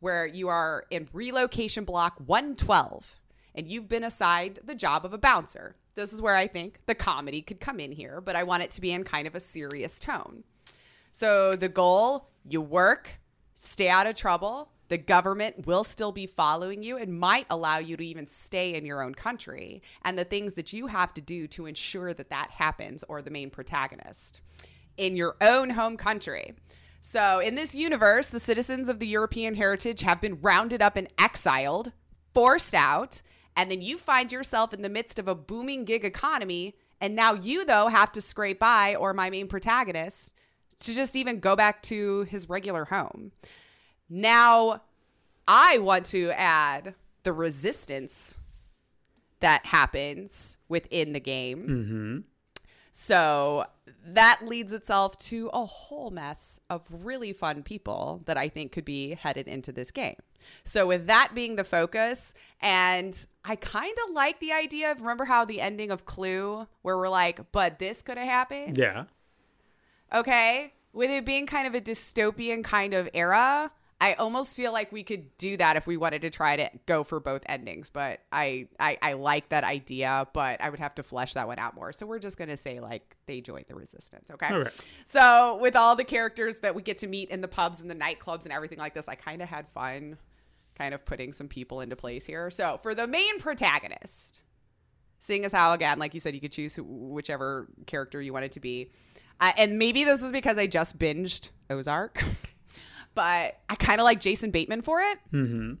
where 0.00 0.26
you 0.26 0.48
are 0.48 0.84
in 0.90 1.08
relocation 1.12 1.84
block 1.84 2.16
112 2.24 3.20
and 3.54 3.68
you've 3.68 3.88
been 3.88 4.04
assigned 4.04 4.58
the 4.64 4.74
job 4.74 5.04
of 5.04 5.12
a 5.12 5.18
bouncer. 5.18 5.76
This 5.96 6.12
is 6.12 6.20
where 6.20 6.36
I 6.36 6.46
think 6.46 6.80
the 6.84 6.94
comedy 6.94 7.40
could 7.40 7.58
come 7.58 7.80
in 7.80 7.90
here, 7.90 8.20
but 8.20 8.36
I 8.36 8.44
want 8.44 8.62
it 8.62 8.70
to 8.72 8.80
be 8.80 8.92
in 8.92 9.02
kind 9.02 9.26
of 9.26 9.34
a 9.34 9.40
serious 9.40 9.98
tone. 9.98 10.44
So 11.10 11.56
the 11.56 11.70
goal, 11.70 12.28
you 12.46 12.60
work, 12.60 13.18
stay 13.54 13.88
out 13.88 14.06
of 14.06 14.14
trouble. 14.14 14.68
The 14.88 14.98
government 14.98 15.66
will 15.66 15.82
still 15.82 16.12
be 16.12 16.26
following 16.26 16.82
you 16.82 16.98
and 16.98 17.18
might 17.18 17.46
allow 17.48 17.78
you 17.78 17.96
to 17.96 18.04
even 18.04 18.26
stay 18.26 18.74
in 18.74 18.84
your 18.84 19.02
own 19.02 19.14
country. 19.14 19.82
And 20.02 20.18
the 20.18 20.24
things 20.24 20.52
that 20.54 20.74
you 20.74 20.86
have 20.86 21.14
to 21.14 21.22
do 21.22 21.48
to 21.48 21.64
ensure 21.64 22.12
that 22.12 22.28
that 22.28 22.50
happens, 22.50 23.02
or 23.08 23.22
the 23.22 23.30
main 23.30 23.48
protagonist 23.48 24.42
in 24.98 25.16
your 25.16 25.36
own 25.40 25.70
home 25.70 25.96
country. 25.96 26.54
So, 27.00 27.40
in 27.40 27.54
this 27.54 27.74
universe, 27.74 28.30
the 28.30 28.40
citizens 28.40 28.88
of 28.88 28.98
the 28.98 29.06
European 29.06 29.54
heritage 29.54 30.02
have 30.02 30.20
been 30.20 30.40
rounded 30.40 30.82
up 30.82 30.96
and 30.96 31.08
exiled, 31.18 31.92
forced 32.34 32.74
out, 32.74 33.22
and 33.56 33.70
then 33.70 33.80
you 33.80 33.98
find 33.98 34.30
yourself 34.30 34.74
in 34.74 34.82
the 34.82 34.88
midst 34.88 35.18
of 35.18 35.26
a 35.26 35.34
booming 35.34 35.84
gig 35.84 36.04
economy. 36.04 36.76
And 37.00 37.14
now 37.16 37.34
you, 37.34 37.64
though, 37.64 37.88
have 37.88 38.12
to 38.12 38.20
scrape 38.20 38.58
by, 38.58 38.94
or 38.94 39.12
my 39.12 39.28
main 39.30 39.48
protagonist, 39.48 40.32
to 40.80 40.94
just 40.94 41.16
even 41.16 41.40
go 41.40 41.56
back 41.56 41.82
to 41.84 42.22
his 42.22 42.48
regular 42.48 42.84
home. 42.86 43.32
Now, 44.08 44.82
I 45.48 45.78
want 45.78 46.06
to 46.06 46.30
add 46.32 46.94
the 47.22 47.32
resistance 47.32 48.40
that 49.40 49.66
happens 49.66 50.56
within 50.68 51.12
the 51.12 51.20
game. 51.20 51.68
Mm-hmm. 51.68 52.18
So 52.92 53.66
that 54.14 54.40
leads 54.44 54.72
itself 54.72 55.16
to 55.18 55.50
a 55.52 55.64
whole 55.64 56.10
mess 56.10 56.60
of 56.70 56.82
really 56.90 57.32
fun 57.32 57.62
people 57.62 58.22
that 58.26 58.36
I 58.36 58.48
think 58.48 58.72
could 58.72 58.84
be 58.84 59.14
headed 59.14 59.48
into 59.48 59.72
this 59.72 59.90
game. 59.90 60.16
So, 60.64 60.86
with 60.86 61.06
that 61.06 61.32
being 61.34 61.56
the 61.56 61.64
focus, 61.64 62.34
and 62.60 63.26
I 63.44 63.56
kind 63.56 63.96
of 64.06 64.14
like 64.14 64.38
the 64.40 64.52
idea 64.52 64.92
of 64.92 65.00
remember 65.00 65.24
how 65.24 65.44
the 65.44 65.60
ending 65.60 65.90
of 65.90 66.04
Clue, 66.04 66.66
where 66.82 66.96
we're 66.96 67.08
like, 67.08 67.52
but 67.52 67.78
this 67.78 68.02
could 68.02 68.16
have 68.18 68.28
happened? 68.28 68.78
Yeah. 68.78 69.04
okay 70.14 70.72
with 70.92 71.10
it 71.10 71.26
being 71.26 71.46
kind 71.46 71.66
of 71.66 71.74
a 71.74 71.80
dystopian 71.80 72.64
kind 72.64 72.94
of 72.94 73.08
era 73.12 73.70
I 73.98 74.12
almost 74.14 74.54
feel 74.56 74.72
like 74.72 74.92
we 74.92 75.02
could 75.02 75.34
do 75.38 75.56
that 75.56 75.76
if 75.76 75.86
we 75.86 75.96
wanted 75.96 76.22
to 76.22 76.30
try 76.30 76.56
to 76.56 76.70
go 76.84 77.02
for 77.02 77.18
both 77.18 77.42
endings, 77.46 77.88
but 77.88 78.20
I, 78.30 78.68
I 78.78 78.98
I 79.00 79.12
like 79.14 79.48
that 79.48 79.64
idea, 79.64 80.28
but 80.34 80.60
I 80.60 80.68
would 80.68 80.80
have 80.80 80.94
to 80.96 81.02
flesh 81.02 81.32
that 81.32 81.46
one 81.46 81.58
out 81.58 81.74
more. 81.74 81.92
So 81.92 82.04
we're 82.04 82.18
just 82.18 82.36
gonna 82.36 82.58
say 82.58 82.78
like 82.80 83.16
they 83.24 83.40
joined 83.40 83.64
the 83.68 83.74
resistance, 83.74 84.30
okay? 84.30 84.48
So 85.06 85.58
with 85.62 85.76
all 85.76 85.96
the 85.96 86.04
characters 86.04 86.60
that 86.60 86.74
we 86.74 86.82
get 86.82 86.98
to 86.98 87.06
meet 87.06 87.30
in 87.30 87.40
the 87.40 87.48
pubs 87.48 87.80
and 87.80 87.90
the 87.90 87.94
nightclubs 87.94 88.44
and 88.44 88.52
everything 88.52 88.78
like 88.78 88.92
this, 88.92 89.08
I 89.08 89.14
kind 89.14 89.40
of 89.40 89.48
had 89.48 89.66
fun, 89.68 90.18
kind 90.76 90.92
of 90.92 91.02
putting 91.06 91.32
some 91.32 91.48
people 91.48 91.80
into 91.80 91.96
place 91.96 92.26
here. 92.26 92.50
So 92.50 92.78
for 92.82 92.94
the 92.94 93.06
main 93.06 93.38
protagonist, 93.38 94.42
seeing 95.20 95.46
as 95.46 95.52
how 95.52 95.72
again, 95.72 95.98
like 95.98 96.12
you 96.12 96.20
said, 96.20 96.34
you 96.34 96.42
could 96.42 96.52
choose 96.52 96.74
who, 96.74 96.82
whichever 96.82 97.68
character 97.86 98.20
you 98.20 98.34
wanted 98.34 98.52
to 98.52 98.60
be, 98.60 98.90
uh, 99.40 99.52
and 99.56 99.78
maybe 99.78 100.04
this 100.04 100.22
is 100.22 100.32
because 100.32 100.58
I 100.58 100.66
just 100.66 100.98
binged 100.98 101.48
Ozark. 101.70 102.22
but 103.16 103.58
I 103.68 103.74
kind 103.74 104.00
of 104.00 104.04
like 104.04 104.20
Jason 104.20 104.52
Bateman 104.52 104.82
for 104.82 105.00
it. 105.00 105.18
Mm-hmm. 105.32 105.74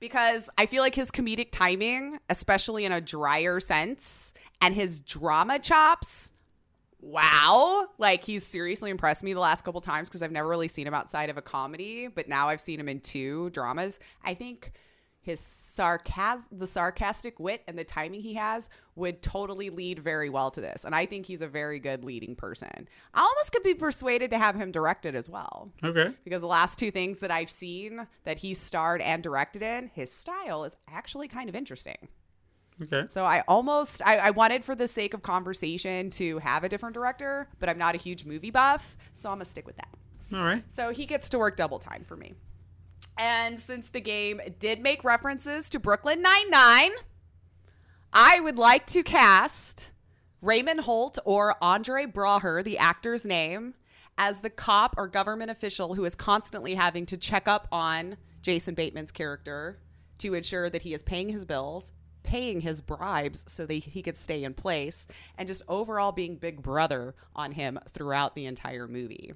Because 0.00 0.48
I 0.56 0.66
feel 0.66 0.82
like 0.82 0.94
his 0.94 1.10
comedic 1.10 1.48
timing, 1.52 2.18
especially 2.30 2.86
in 2.86 2.92
a 2.92 3.00
drier 3.00 3.60
sense, 3.60 4.32
and 4.60 4.74
his 4.74 5.00
drama 5.00 5.58
chops, 5.58 6.32
wow. 7.00 7.86
Like 7.98 8.24
he's 8.24 8.44
seriously 8.44 8.90
impressed 8.90 9.22
me 9.22 9.32
the 9.32 9.40
last 9.40 9.64
couple 9.64 9.80
times 9.80 10.08
because 10.08 10.22
I've 10.22 10.32
never 10.32 10.48
really 10.48 10.68
seen 10.68 10.86
him 10.86 10.94
outside 10.94 11.28
of 11.28 11.36
a 11.36 11.42
comedy, 11.42 12.08
but 12.08 12.28
now 12.28 12.48
I've 12.48 12.60
seen 12.60 12.80
him 12.80 12.88
in 12.88 13.00
two 13.00 13.50
dramas. 13.50 14.00
I 14.24 14.34
think 14.34 14.72
his 15.22 15.40
sarcasm, 15.40 16.48
the 16.52 16.66
sarcastic 16.66 17.38
wit 17.38 17.62
and 17.66 17.78
the 17.78 17.84
timing 17.84 18.20
he 18.20 18.34
has 18.34 18.68
would 18.96 19.22
totally 19.22 19.70
lead 19.70 20.00
very 20.00 20.28
well 20.28 20.50
to 20.50 20.60
this. 20.60 20.84
And 20.84 20.94
I 20.94 21.06
think 21.06 21.26
he's 21.26 21.40
a 21.40 21.48
very 21.48 21.78
good 21.78 22.04
leading 22.04 22.34
person. 22.34 22.88
I 23.14 23.20
almost 23.20 23.52
could 23.52 23.62
be 23.62 23.74
persuaded 23.74 24.30
to 24.32 24.38
have 24.38 24.56
him 24.56 24.72
directed 24.72 25.14
as 25.14 25.30
well. 25.30 25.70
Okay. 25.82 26.12
Because 26.24 26.40
the 26.40 26.48
last 26.48 26.78
two 26.78 26.90
things 26.90 27.20
that 27.20 27.30
I've 27.30 27.50
seen 27.50 28.06
that 28.24 28.38
he 28.38 28.52
starred 28.52 29.00
and 29.00 29.22
directed 29.22 29.62
in, 29.62 29.90
his 29.94 30.12
style 30.12 30.64
is 30.64 30.76
actually 30.88 31.28
kind 31.28 31.48
of 31.48 31.54
interesting. 31.54 32.08
Okay. 32.82 33.04
So 33.08 33.24
I 33.24 33.42
almost 33.46 34.02
I, 34.04 34.16
I 34.16 34.30
wanted 34.30 34.64
for 34.64 34.74
the 34.74 34.88
sake 34.88 35.14
of 35.14 35.22
conversation 35.22 36.10
to 36.10 36.38
have 36.38 36.64
a 36.64 36.68
different 36.68 36.94
director, 36.94 37.48
but 37.60 37.68
I'm 37.68 37.78
not 37.78 37.94
a 37.94 37.98
huge 37.98 38.24
movie 38.24 38.50
buff, 38.50 38.96
so 39.12 39.30
I'm 39.30 39.36
gonna 39.36 39.44
stick 39.44 39.66
with 39.66 39.76
that. 39.76 39.88
All 40.34 40.42
right. 40.42 40.64
So 40.68 40.90
he 40.90 41.06
gets 41.06 41.28
to 41.30 41.38
work 41.38 41.56
double 41.56 41.78
time 41.78 42.02
for 42.04 42.16
me. 42.16 42.34
And 43.24 43.60
since 43.60 43.88
the 43.88 44.00
game 44.00 44.40
did 44.58 44.80
make 44.80 45.04
references 45.04 45.70
to 45.70 45.78
Brooklyn 45.78 46.22
Nine-Nine, 46.22 46.90
I 48.12 48.40
would 48.40 48.58
like 48.58 48.84
to 48.88 49.04
cast 49.04 49.92
Raymond 50.40 50.80
Holt 50.80 51.20
or 51.24 51.54
Andre 51.62 52.04
Braugher, 52.04 52.64
the 52.64 52.78
actor's 52.78 53.24
name, 53.24 53.74
as 54.18 54.40
the 54.40 54.50
cop 54.50 54.96
or 54.98 55.06
government 55.06 55.52
official 55.52 55.94
who 55.94 56.04
is 56.04 56.16
constantly 56.16 56.74
having 56.74 57.06
to 57.06 57.16
check 57.16 57.46
up 57.46 57.68
on 57.70 58.16
Jason 58.40 58.74
Bateman's 58.74 59.12
character 59.12 59.78
to 60.18 60.34
ensure 60.34 60.68
that 60.68 60.82
he 60.82 60.92
is 60.92 61.04
paying 61.04 61.28
his 61.28 61.44
bills, 61.44 61.92
paying 62.24 62.60
his 62.60 62.80
bribes 62.80 63.44
so 63.46 63.66
that 63.66 63.74
he 63.74 64.02
could 64.02 64.16
stay 64.16 64.42
in 64.42 64.52
place, 64.52 65.06
and 65.38 65.46
just 65.46 65.62
overall 65.68 66.10
being 66.10 66.34
big 66.34 66.60
brother 66.60 67.14
on 67.36 67.52
him 67.52 67.78
throughout 67.92 68.34
the 68.34 68.46
entire 68.46 68.88
movie. 68.88 69.32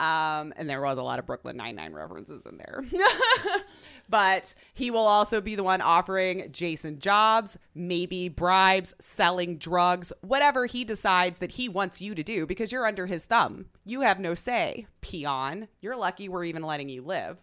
Um, 0.00 0.54
and 0.56 0.68
there 0.68 0.80
was 0.80 0.96
a 0.96 1.02
lot 1.02 1.18
of 1.18 1.26
Brooklyn 1.26 1.58
Nine 1.58 1.76
Nine 1.76 1.92
references 1.92 2.46
in 2.46 2.56
there. 2.56 2.82
but 4.08 4.54
he 4.72 4.90
will 4.90 5.06
also 5.06 5.42
be 5.42 5.54
the 5.54 5.62
one 5.62 5.82
offering 5.82 6.48
Jason 6.50 6.98
jobs, 6.98 7.58
maybe 7.74 8.30
bribes, 8.30 8.94
selling 8.98 9.58
drugs, 9.58 10.10
whatever 10.22 10.64
he 10.64 10.84
decides 10.84 11.38
that 11.40 11.52
he 11.52 11.68
wants 11.68 12.00
you 12.00 12.14
to 12.14 12.22
do 12.22 12.46
because 12.46 12.72
you're 12.72 12.86
under 12.86 13.04
his 13.04 13.26
thumb. 13.26 13.66
You 13.84 14.00
have 14.00 14.18
no 14.18 14.32
say, 14.32 14.86
peon. 15.02 15.68
You're 15.82 15.96
lucky 15.96 16.30
we're 16.30 16.44
even 16.44 16.62
letting 16.62 16.88
you 16.88 17.02
live. 17.02 17.36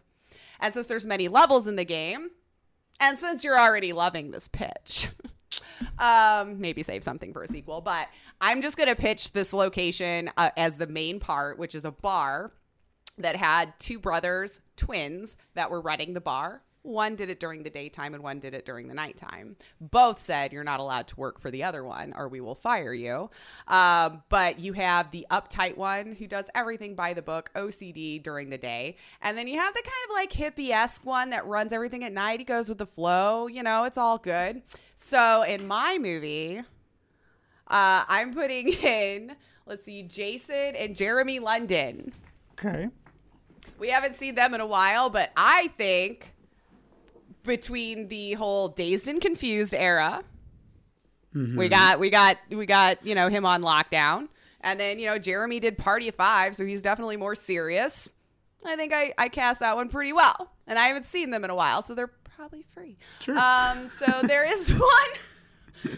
And 0.60 0.74
since 0.74 0.88
there's 0.88 1.06
many 1.06 1.28
levels 1.28 1.68
in 1.68 1.76
the 1.76 1.86
game, 1.86 2.32
and 3.00 3.20
since 3.20 3.44
you're 3.44 3.60
already 3.60 3.94
loving 3.94 4.32
this 4.32 4.48
pitch, 4.48 5.10
um, 6.00 6.60
maybe 6.60 6.82
save 6.82 7.04
something 7.04 7.34
for 7.34 7.44
a 7.44 7.48
sequel. 7.48 7.82
But 7.82 8.08
I'm 8.40 8.62
just 8.62 8.78
gonna 8.78 8.96
pitch 8.96 9.32
this 9.32 9.54
location 9.54 10.30
uh, 10.38 10.52
as 10.58 10.78
the 10.78 10.88
main 10.88 11.20
part, 11.20 11.58
which 11.58 11.76
is 11.76 11.86
a 11.86 11.92
bar 11.92 12.52
that 13.18 13.36
had 13.36 13.74
two 13.80 14.00
brothers, 14.00 14.62
twins, 14.76 15.36
that 15.56 15.72
were 15.72 15.82
running 15.82 16.14
the 16.14 16.22
bar. 16.22 16.62
One 16.84 17.18
did 17.18 17.30
it 17.30 17.42
during 17.42 17.64
the 17.64 17.70
daytime 17.70 18.14
and 18.14 18.24
one 18.24 18.40
did 18.40 18.54
it 18.54 18.66
during 18.66 18.88
the 18.88 18.94
nighttime. 18.94 19.58
Both 19.82 20.20
said 20.20 20.54
you're 20.54 20.64
not 20.64 20.80
allowed 20.80 21.08
to 21.08 21.20
work 21.20 21.42
for 21.42 21.52
the 21.52 21.64
other 21.64 21.84
one 21.84 22.14
or 22.16 22.30
we 22.30 22.40
will 22.40 22.56
fire 22.56 22.94
you. 22.94 23.30
Um, 23.68 24.24
but 24.30 24.60
you 24.60 24.72
have 24.72 25.12
the 25.12 25.28
uptight 25.30 25.76
one 25.76 26.16
who 26.16 26.28
does 26.28 26.50
everything 26.56 26.96
by 26.96 27.14
the 27.14 27.22
book, 27.22 27.50
OCD 27.56 28.24
during 28.24 28.50
the 28.50 28.58
day. 28.58 28.96
And 29.22 29.38
then 29.38 29.50
you 29.50 29.60
have 29.60 29.74
the 29.74 29.82
kind 29.82 30.10
of 30.10 30.14
like 30.14 30.32
hippie 30.32 30.70
esque 30.70 31.06
one 31.06 31.32
that 31.32 31.46
runs 31.46 31.74
everything 31.74 32.06
at 32.06 32.14
night. 32.14 32.40
He 32.40 32.46
goes 32.46 32.70
with 32.70 32.78
the 32.78 32.86
flow, 32.86 33.48
you 33.48 33.64
know, 33.64 33.84
it's 33.84 33.98
all 33.98 34.18
good. 34.18 34.62
So 34.96 35.42
in 35.42 35.68
my 35.68 35.98
movie, 36.00 36.62
uh, 37.70 38.04
I'm 38.08 38.34
putting 38.34 38.68
in, 38.84 39.36
let's 39.66 39.84
see, 39.86 40.04
Jason 40.04 40.76
and 40.76 40.96
Jeremy 40.96 41.40
London. 41.40 42.14
Okay. 42.54 42.90
We 43.80 43.90
haven't 43.90 44.16
seen 44.16 44.36
them 44.36 44.54
in 44.54 44.62
a 44.62 44.66
while, 44.66 45.10
but 45.10 45.32
I 45.38 45.68
think 45.78 46.34
between 47.44 48.08
the 48.08 48.34
whole 48.34 48.68
dazed 48.68 49.08
and 49.08 49.22
confused 49.22 49.74
era, 49.74 50.24
we 51.34 51.70
got 51.70 52.00
we 52.00 52.10
got 52.10 52.38
we 52.50 52.66
got 52.66 53.06
you 53.06 53.14
know 53.14 53.30
him 53.30 53.46
on 53.46 53.62
lockdown, 53.62 54.28
and 54.62 54.80
then 54.80 54.98
you 54.98 55.06
know 55.06 55.20
Jeremy 55.20 55.60
did 55.60 55.78
Party 55.78 56.08
of 56.08 56.16
Five, 56.16 56.56
so 56.56 56.66
he's 56.66 56.82
definitely 56.82 57.18
more 57.18 57.36
serious. 57.36 58.10
I 58.66 58.76
think 58.76 58.92
I 58.92 59.14
I 59.20 59.30
cast 59.30 59.60
that 59.60 59.76
one 59.76 59.90
pretty 59.90 60.14
well, 60.14 60.52
and 60.66 60.80
I 60.80 60.88
haven't 60.88 61.06
seen 61.06 61.30
them 61.30 61.44
in 61.44 61.52
a 61.52 61.56
while, 61.56 61.84
so 61.84 61.94
they're 61.94 62.12
probably 62.36 62.66
free. 62.74 62.98
Sure. 63.20 63.38
Um, 63.38 63.90
so 63.90 64.06
there 64.24 64.52
is 64.52 64.74
one, 64.74 65.98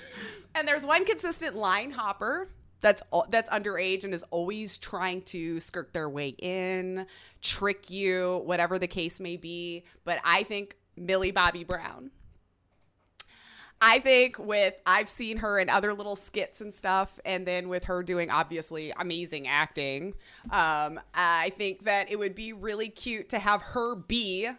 and 0.60 0.68
there's 0.68 0.86
one 0.86 1.06
consistent 1.06 1.56
line 1.56 1.90
hopper 1.90 2.50
that's 2.82 3.02
that's 3.30 3.50
underage 3.50 4.04
and 4.04 4.14
is 4.14 4.24
always 4.30 4.78
trying 4.78 5.22
to 5.24 5.60
skirt 5.60 5.94
their 5.94 6.10
way 6.10 6.30
in, 6.38 7.08
trick 7.42 7.90
you, 7.90 8.42
whatever 8.46 8.78
the 8.78 8.88
case 8.88 9.20
may 9.20 9.38
be. 9.38 9.84
But 10.04 10.20
I 10.24 10.44
think 10.44 10.78
Millie 10.96 11.32
Bobby 11.32 11.64
Brown. 11.64 12.12
I 13.82 14.00
think 14.00 14.38
with 14.38 14.74
I've 14.86 15.08
seen 15.08 15.38
her 15.38 15.58
in 15.58 15.70
other 15.70 15.94
little 15.94 16.18
skits 16.18 16.60
and 16.60 16.74
stuff, 16.74 17.18
and 17.24 17.46
then 17.46 17.70
with 17.70 17.86
her 17.86 18.04
doing 18.04 18.30
obviously 18.30 18.92
amazing 18.98 19.48
acting, 19.48 20.14
um, 20.52 21.00
I 21.14 21.52
think 21.56 21.84
that 21.84 22.12
it 22.12 22.20
would 22.20 22.36
be 22.36 22.52
really 22.52 22.90
cute 22.90 23.30
to 23.30 23.40
have 23.40 23.62
her 23.62 23.96
be 23.96 24.50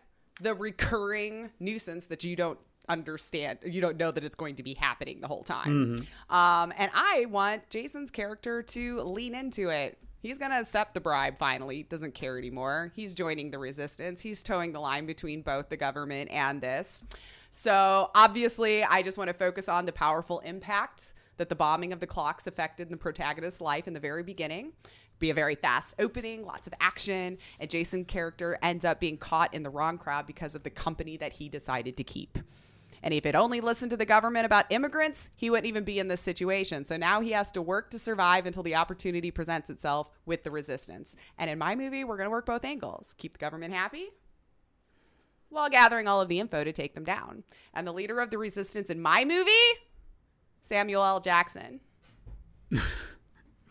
the 0.40 0.54
recurring 0.54 1.50
nuisance 1.60 2.06
that 2.06 2.24
you 2.24 2.34
don't 2.34 2.58
understand 2.90 3.58
you 3.64 3.80
don't 3.80 3.96
know 3.96 4.10
that 4.10 4.24
it's 4.24 4.34
going 4.34 4.56
to 4.56 4.62
be 4.62 4.74
happening 4.74 5.20
the 5.20 5.28
whole 5.28 5.42
time. 5.42 5.96
Um, 6.28 6.72
and 6.76 6.90
i 6.94 7.26
want 7.30 7.68
jason's 7.70 8.10
character 8.10 8.62
to 8.62 9.00
lean 9.02 9.34
into 9.34 9.68
it. 9.68 9.98
He's 10.20 10.36
going 10.36 10.50
to 10.50 10.58
accept 10.58 10.92
the 10.92 11.00
bribe 11.00 11.38
finally. 11.38 11.84
Doesn't 11.84 12.14
care 12.14 12.36
anymore. 12.36 12.92
He's 12.94 13.14
joining 13.14 13.50
the 13.50 13.58
resistance. 13.58 14.20
He's 14.20 14.42
towing 14.42 14.72
the 14.72 14.80
line 14.80 15.06
between 15.06 15.40
both 15.40 15.70
the 15.70 15.78
government 15.78 16.30
and 16.30 16.60
this. 16.60 17.02
So 17.50 18.10
obviously 18.14 18.84
i 18.84 19.02
just 19.02 19.18
want 19.18 19.28
to 19.28 19.34
focus 19.34 19.68
on 19.68 19.86
the 19.86 19.92
powerful 19.92 20.40
impact 20.40 21.14
that 21.40 21.48
the 21.48 21.56
bombing 21.56 21.92
of 21.94 22.00
the 22.00 22.06
clocks 22.06 22.46
affected 22.46 22.90
the 22.90 22.96
protagonist's 22.98 23.62
life 23.62 23.88
in 23.88 23.94
the 23.94 24.00
very 24.00 24.22
beginning. 24.22 24.72
Be 25.20 25.30
a 25.30 25.34
very 25.34 25.54
fast 25.54 25.94
opening, 25.98 26.44
lots 26.44 26.66
of 26.66 26.74
action, 26.80 27.38
and 27.58 27.70
Jason 27.70 28.04
character 28.04 28.58
ends 28.62 28.84
up 28.84 29.00
being 29.00 29.16
caught 29.16 29.52
in 29.52 29.62
the 29.62 29.70
wrong 29.70 29.98
crowd 29.98 30.26
because 30.26 30.54
of 30.54 30.62
the 30.62 30.70
company 30.70 31.16
that 31.16 31.32
he 31.32 31.48
decided 31.48 31.96
to 31.96 32.04
keep. 32.04 32.38
And 33.02 33.14
if 33.14 33.24
it 33.24 33.34
only 33.34 33.60
listened 33.60 33.90
to 33.90 33.96
the 33.96 34.04
government 34.04 34.46
about 34.46 34.70
immigrants, 34.70 35.30
he 35.36 35.50
wouldn't 35.50 35.66
even 35.66 35.84
be 35.84 35.98
in 35.98 36.08
this 36.08 36.20
situation. 36.20 36.84
So 36.84 36.96
now 36.96 37.20
he 37.20 37.30
has 37.32 37.50
to 37.52 37.62
work 37.62 37.90
to 37.90 37.98
survive 37.98 38.46
until 38.46 38.62
the 38.62 38.74
opportunity 38.74 39.30
presents 39.30 39.70
itself 39.70 40.10
with 40.26 40.44
the 40.44 40.50
resistance. 40.50 41.16
And 41.38 41.48
in 41.48 41.58
my 41.58 41.74
movie, 41.74 42.04
we're 42.04 42.16
going 42.16 42.26
to 42.26 42.30
work 42.30 42.46
both 42.46 42.64
angles. 42.64 43.14
Keep 43.16 43.32
the 43.32 43.38
government 43.38 43.72
happy 43.72 44.08
while 45.48 45.68
gathering 45.68 46.06
all 46.08 46.20
of 46.20 46.28
the 46.28 46.40
info 46.40 46.64
to 46.64 46.72
take 46.72 46.94
them 46.94 47.04
down. 47.04 47.42
And 47.74 47.86
the 47.86 47.92
leader 47.92 48.20
of 48.20 48.30
the 48.30 48.38
resistance 48.38 48.90
in 48.90 49.00
my 49.00 49.24
movie, 49.24 49.50
Samuel 50.62 51.04
L. 51.04 51.20
Jackson. 51.20 51.80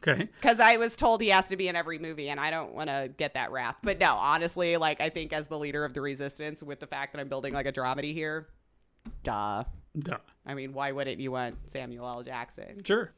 Okay. 0.01 0.29
because 0.39 0.61
I 0.61 0.77
was 0.77 0.95
told 0.95 1.21
he 1.21 1.27
has 1.27 1.49
to 1.49 1.57
be 1.57 1.67
in 1.67 1.75
every 1.75 1.99
movie, 1.99 2.29
and 2.29 2.39
I 2.39 2.51
don't 2.51 2.73
want 2.73 2.87
to 2.87 3.11
get 3.17 3.33
that 3.33 3.51
wrath. 3.51 3.75
But 3.83 3.99
no, 3.99 4.15
honestly, 4.15 4.77
like 4.77 5.01
I 5.01 5.09
think 5.09 5.33
as 5.33 5.49
the 5.49 5.59
leader 5.59 5.83
of 5.83 5.93
the 5.93 5.99
resistance, 5.99 6.63
with 6.63 6.79
the 6.79 6.87
fact 6.87 7.11
that 7.11 7.19
I'm 7.19 7.27
building 7.27 7.53
like 7.53 7.65
a 7.65 7.71
dramedy 7.73 8.13
here, 8.13 8.47
duh. 9.23 9.63
Duh. 9.97 10.17
I 10.45 10.53
mean, 10.53 10.73
why 10.73 10.91
wouldn't 10.91 11.19
you 11.19 11.31
want 11.31 11.57
Samuel 11.69 12.07
L. 12.07 12.23
Jackson? 12.23 12.83
Sure. 12.83 13.11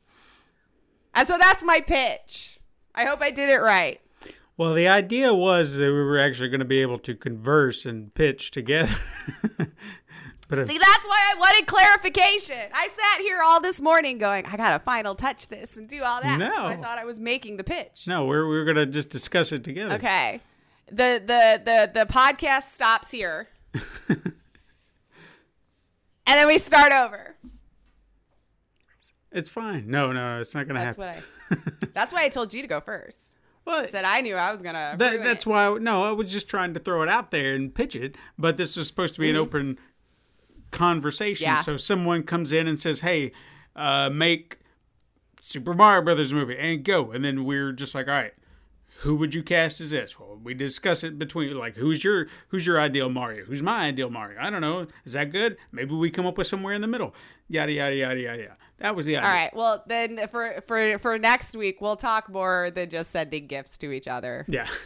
And 1.14 1.28
so 1.28 1.38
that's 1.38 1.64
my 1.64 1.82
pitch. 1.82 2.60
I 2.96 3.06
hope 3.06 3.22
I 3.22 3.32
did 3.32 3.50
it 3.50 3.60
right. 3.62 4.00
Well, 4.58 4.74
the 4.74 4.88
idea 4.88 5.34
was 5.34 5.76
that 5.76 5.86
we 5.86 5.92
were 5.92 6.20
actually 6.20 6.50
going 6.50 6.60
to 6.60 6.66
be 6.66 6.82
able 6.82 7.00
to 7.00 7.16
converse 7.16 7.86
and 7.86 8.14
pitch 8.14 8.52
together. 8.52 8.94
but 9.58 10.68
See, 10.68 10.78
that's 10.78 11.08
why 11.08 11.32
I 11.34 11.40
wanted 11.40 11.66
clarification. 11.68 12.60
I 12.74 12.88
sat 12.90 13.22
here 13.22 13.40
all 13.44 13.62
this 13.62 13.82
morning 13.82 14.18
going, 14.18 14.46
I 14.46 14.58
gotta 14.58 14.80
final 14.80 15.16
touch 15.16 15.48
this 15.48 15.78
and 15.78 15.88
do 15.88 16.04
all 16.04 16.22
that. 16.22 16.38
No. 16.38 16.66
I 16.66 16.76
thought 16.76 16.98
I 16.98 17.06
was 17.06 17.20
making 17.20 17.58
the 17.58 17.64
pitch. 17.64 18.06
no, 18.08 18.26
we're 18.26 18.48
we 18.48 18.56
were 18.58 18.66
going 18.66 18.76
to 18.78 18.86
just 18.86 19.10
discuss 19.10 19.52
it 19.52 19.64
together. 19.64 19.96
Okay. 19.96 20.42
the 20.92 21.22
the 21.26 21.62
the 21.64 21.92
the 21.94 22.06
podcast 22.06 22.64
stops 22.74 23.10
here, 23.10 23.48
and 26.28 26.38
then 26.40 26.48
we 26.48 26.58
start 26.58 26.92
over. 26.92 27.36
It's 29.32 29.50
fine. 29.50 29.90
No, 29.90 30.12
no, 30.12 30.40
it's 30.40 30.54
not 30.54 30.68
gonna 30.68 30.80
That's 30.84 30.96
happen. 30.98 31.24
what 31.50 31.58
I. 31.58 31.88
That's 31.94 32.14
why 32.14 32.24
I 32.24 32.30
told 32.30 32.54
you 32.54 32.62
to 32.62 32.68
go 32.68 32.82
first. 32.82 33.38
Well, 33.64 33.82
I 33.82 33.86
Said 33.86 34.06
I 34.06 34.22
knew 34.22 34.36
I 34.36 34.52
was 34.52 34.62
gonna. 34.62 34.96
that, 34.98 35.22
that's 35.24 35.46
it. 35.46 35.50
why. 35.50 35.78
No, 35.80 36.04
I 36.04 36.12
was 36.12 36.32
just 36.32 36.48
trying 36.50 36.74
to 36.74 36.80
throw 36.80 37.04
it 37.04 37.10
out 37.10 37.30
there 37.32 37.54
and 37.54 37.74
pitch 37.74 37.96
it. 37.96 38.16
But 38.38 38.58
this 38.58 38.76
is 38.76 38.88
supposed 38.88 39.14
to 39.16 39.20
be 39.22 39.30
an 39.30 39.36
open 39.36 39.78
conversation. 40.72 41.46
Mm-hmm. 41.48 41.56
Yeah. 41.58 41.62
So 41.62 41.78
someone 41.78 42.24
comes 42.24 42.52
in 42.52 42.68
and 42.68 42.80
says, 42.80 43.02
"Hey, 43.02 43.32
uh, 43.76 44.10
make 44.10 44.60
Super 45.42 45.74
Mario 45.76 46.02
Brothers 46.04 46.34
movie 46.34 46.58
and 46.58 46.84
go," 46.84 47.12
and 47.12 47.24
then 47.24 47.46
we're 47.46 47.72
just 47.72 47.94
like, 47.94 48.08
"All 48.08 48.14
right." 48.16 48.34
Who 49.02 49.16
would 49.16 49.34
you 49.34 49.42
cast 49.44 49.82
as 49.82 49.90
this? 49.92 50.20
Well, 50.20 50.40
we 50.44 50.54
discuss 50.54 51.04
it 51.04 51.18
between 51.18 51.58
like 51.58 51.76
who's 51.76 52.04
your 52.04 52.28
who's 52.50 52.66
your 52.68 52.80
ideal 52.80 53.10
Mario? 53.10 53.46
Who's 53.46 53.62
my 53.62 53.86
ideal 53.86 54.10
Mario? 54.10 54.40
I 54.40 54.50
don't 54.50 54.62
know. 54.62 54.88
Is 55.06 55.14
that 55.14 55.32
good? 55.32 55.58
Maybe 55.72 55.94
we 55.96 56.10
come 56.12 56.26
up 56.28 56.38
with 56.38 56.48
somewhere 56.48 56.74
in 56.74 56.82
the 56.82 56.88
middle. 56.88 57.14
Yada 57.50 57.72
yada 57.72 57.96
yada 57.96 58.20
yada. 58.20 58.42
yada. 58.44 58.58
That 58.80 58.96
was 58.96 59.06
the 59.08 59.18
idea. 59.18 59.28
All 59.28 59.34
right. 59.36 59.56
Well, 59.56 59.84
then 59.88 60.28
for 60.28 60.62
for 60.68 60.98
for 61.00 61.18
next 61.18 61.56
week, 61.56 61.82
we'll 61.82 61.96
talk 61.96 62.30
more 62.30 62.70
than 62.70 62.90
just 62.90 63.12
sending 63.12 63.48
gifts 63.48 63.78
to 63.80 63.92
each 63.92 64.08
other. 64.08 64.46
Yeah. 64.48 64.68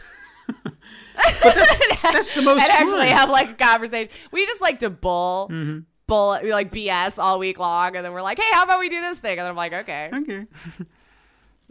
that's, 1.44 2.02
that's 2.04 2.36
the 2.36 2.42
most 2.44 2.62
and 2.64 2.72
actually 2.72 3.08
have 3.08 3.30
like 3.30 3.50
a 3.50 3.54
conversation. 3.56 4.12
We 4.32 4.46
just 4.46 4.62
like 4.62 4.80
to 4.80 4.90
bull, 4.92 5.50
Mm-hmm. 5.52 5.80
bull, 6.08 6.38
like 6.50 6.72
BS 6.72 7.18
all 7.18 7.40
week 7.40 7.58
long, 7.58 7.96
and 7.96 8.06
then 8.06 8.14
we're 8.14 8.22
like, 8.22 8.38
"Hey, 8.38 8.52
how 8.54 8.64
about 8.64 8.80
we 8.80 8.90
do 8.90 9.02
this 9.02 9.18
thing?" 9.18 9.40
And 9.40 9.46
then 9.46 9.50
I'm 9.50 9.56
like, 9.56 9.74
"Okay." 9.74 10.10
okay. 10.14 10.46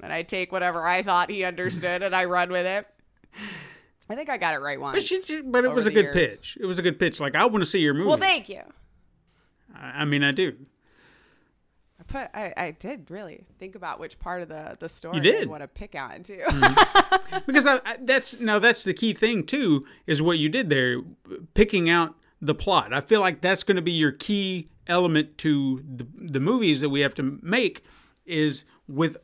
And 0.03 0.13
I 0.13 0.23
take 0.23 0.53
whatever 0.53 0.87
I 0.87 1.03
thought 1.03 1.31
he 1.31 1.45
understood 1.45 2.03
and 2.03 2.15
I 2.15 2.25
run 2.25 2.51
with 2.51 2.67
it. 2.67 2.87
I 4.09 4.15
think 4.15 4.29
I 4.29 4.37
got 4.37 4.55
it 4.55 4.59
right 4.59 4.81
once. 4.81 4.97
But, 4.97 5.05
she, 5.05 5.41
but 5.41 5.65
it 5.65 5.73
was 5.73 5.87
a 5.87 5.91
good 5.91 6.05
years. 6.05 6.15
pitch. 6.15 6.59
It 6.61 6.67
was 6.67 6.79
a 6.79 6.83
good 6.83 6.99
pitch. 6.99 7.21
Like 7.21 7.35
I 7.35 7.47
want 7.47 7.63
to 7.63 7.71
see 7.71 7.79
your 7.79 7.95
movie. 7.95 8.09
Well, 8.09 8.19
thank 8.19 8.49
you. 8.49 8.61
I, 9.75 10.03
I 10.03 10.05
mean, 10.05 10.23
I 10.23 10.33
do. 10.33 10.55
I 11.99 12.03
put, 12.03 12.29
I, 12.35 12.53
I 12.57 12.71
did 12.73 13.11
really 13.11 13.47
think 13.59 13.77
about 13.77 14.01
which 14.01 14.19
part 14.19 14.43
of 14.43 14.49
the 14.49 14.77
the 14.79 14.89
story 14.89 15.17
You 15.17 15.23
did. 15.23 15.43
Mm-hmm. 15.43 15.51
Want 15.51 15.63
to 15.63 15.69
pick 15.69 15.95
on 15.95 16.23
too. 16.23 16.43
because 17.47 17.67
I, 17.67 17.81
I, 17.85 17.97
that's 18.01 18.41
now 18.41 18.59
that's 18.59 18.85
the 18.85 18.95
key 18.95 19.15
thing 19.15 19.45
too 19.45 19.87
is 20.07 20.21
what 20.21 20.39
you 20.39 20.49
did 20.49 20.69
there 20.69 21.01
picking 21.55 21.89
out 21.89 22.15
the 22.41 22.55
plot 22.55 22.93
i 22.93 23.01
feel 23.01 23.21
like 23.21 23.41
that's 23.41 23.63
going 23.63 23.77
to 23.77 23.83
be 23.83 23.93
your 23.93 24.13
key 24.13 24.69
element 24.87 25.39
to 25.39 25.83
the, 25.83 26.07
the 26.15 26.41
movies 26.41 26.81
that 26.83 26.91
we 26.91 27.01
have 27.01 27.15
to 27.15 27.39
make 27.43 27.83
is 28.27 28.65
with 28.87 29.17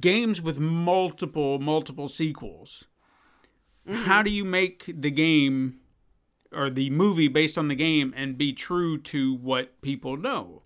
games 0.00 0.40
with 0.40 0.58
multiple 0.58 1.58
multiple 1.58 2.08
sequels 2.08 2.84
how 4.04 4.22
do 4.22 4.30
you 4.30 4.44
make 4.44 4.84
the 4.96 5.10
game 5.10 5.78
or 6.52 6.70
the 6.70 6.88
movie 6.90 7.28
based 7.28 7.58
on 7.58 7.68
the 7.68 7.74
game 7.74 8.12
and 8.16 8.38
be 8.38 8.52
true 8.52 8.96
to 8.96 9.34
what 9.34 9.80
people 9.82 10.16
know 10.16 10.62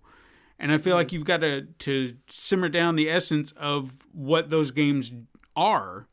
and 0.59 0.71
I 0.71 0.77
feel 0.77 0.95
like 0.95 1.11
you've 1.11 1.25
got 1.25 1.41
to 1.41 1.63
to 1.79 2.15
simmer 2.27 2.69
down 2.69 2.95
the 2.95 3.09
essence 3.09 3.51
of 3.51 4.05
what 4.11 4.49
those 4.49 4.71
games 4.71 5.11
are 5.55 6.07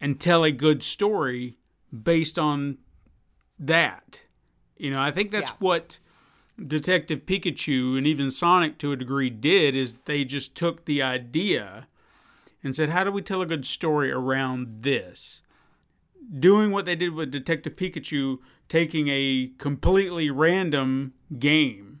and 0.00 0.20
tell 0.20 0.42
a 0.42 0.50
good 0.50 0.82
story 0.82 1.58
based 1.92 2.38
on 2.40 2.78
that. 3.60 4.22
You 4.76 4.90
know, 4.90 5.00
I 5.00 5.12
think 5.12 5.30
that's 5.30 5.50
Yeah. 5.52 5.56
what 5.60 6.00
Detective 6.66 7.20
Pikachu 7.24 7.96
and 7.96 8.04
even 8.04 8.32
Sonic 8.32 8.78
to 8.78 8.90
a 8.90 8.96
degree 8.96 9.30
did 9.30 9.76
is 9.76 9.94
they 10.06 10.24
just 10.24 10.56
took 10.56 10.84
the 10.84 11.00
idea 11.02 11.86
and 12.62 12.74
said, 12.74 12.90
"How 12.90 13.04
do 13.04 13.10
we 13.10 13.22
tell 13.22 13.42
a 13.42 13.46
good 13.46 13.66
story 13.66 14.10
around 14.10 14.82
this?" 14.82 15.42
Doing 16.38 16.70
what 16.70 16.84
they 16.84 16.94
did 16.94 17.14
with 17.14 17.30
Detective 17.30 17.76
Pikachu, 17.76 18.38
taking 18.68 19.08
a 19.08 19.50
completely 19.58 20.30
random 20.30 21.12
game 21.38 22.00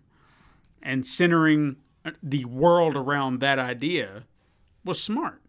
and 0.82 1.06
centering 1.06 1.76
uh, 2.04 2.12
the 2.22 2.44
world 2.44 2.96
around 2.96 3.40
that 3.40 3.58
idea 3.58 4.24
was 4.84 5.02
smart. 5.02 5.40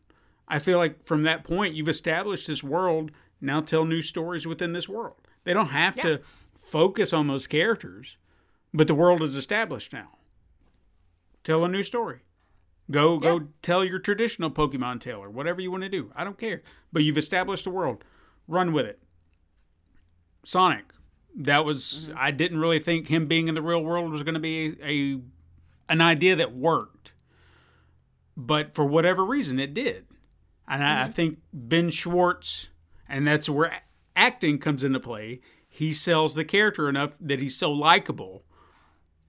I 0.48 0.60
feel 0.60 0.78
like 0.78 1.04
from 1.06 1.24
that 1.24 1.44
point, 1.44 1.76
you've 1.76 1.90
established 1.90 2.48
this 2.48 2.64
world. 2.64 3.12
Now 3.42 3.62
tell 3.62 3.86
new 3.86 4.02
stories 4.02 4.46
within 4.46 4.74
this 4.74 4.88
world. 4.88 5.16
They 5.44 5.54
don't 5.54 5.68
have 5.68 5.96
to 5.98 6.22
focus 6.56 7.12
on 7.12 7.28
those 7.28 7.48
characters, 7.48 8.18
but 8.74 8.88
the 8.88 8.96
world 8.96 9.22
is 9.22 9.36
established 9.36 9.92
now. 9.92 10.10
Tell 11.44 11.66
a 11.66 11.70
new 11.70 11.84
story. 11.84 12.20
Go 12.94 13.18
go 13.18 13.48
tell 13.62 13.84
your 13.84 14.00
traditional 14.00 14.52
Pokemon 14.52 15.02
tale 15.02 15.18
or 15.18 15.30
whatever 15.30 15.60
you 15.62 15.72
want 15.72 15.84
to 15.84 15.90
do. 15.90 16.12
I 16.16 16.24
don't 16.24 16.38
care. 16.38 16.62
But 16.92 17.04
you've 17.04 17.18
established 17.18 17.64
the 17.64 17.72
world. 17.72 18.04
Run 18.48 18.72
with 18.72 18.86
it. 18.86 19.00
Sonic. 20.44 20.86
That 21.36 21.66
was 21.66 22.08
mm-hmm. 22.08 22.18
I 22.18 22.30
didn't 22.32 22.60
really 22.60 22.80
think 22.80 23.08
him 23.08 23.28
being 23.28 23.48
in 23.48 23.56
the 23.56 23.62
real 23.62 23.84
world 23.84 24.12
was 24.12 24.22
going 24.22 24.36
to 24.36 24.40
be 24.40 24.76
a, 24.82 24.88
a 24.88 25.22
an 25.90 26.02
idea 26.02 26.36
that 26.36 26.56
worked. 26.56 27.14
But 28.38 28.74
for 28.74 28.86
whatever 28.86 29.26
reason 29.26 29.60
it 29.60 29.74
did. 29.74 30.06
And 30.68 30.84
I, 30.84 31.02
I 31.02 31.04
mm-hmm. 31.04 31.12
think 31.14 31.40
Ben 31.52 31.90
Schwartz 31.90 32.70
and 33.10 33.28
that's 33.28 33.50
where 33.50 33.82
acting 34.16 34.60
comes 34.60 34.84
into 34.84 35.00
play. 35.00 35.42
He 35.68 35.94
sells 35.94 36.36
the 36.36 36.46
character 36.46 36.88
enough 36.88 37.18
that 37.20 37.40
he's 37.40 37.58
so 37.58 37.72
likable 37.72 38.44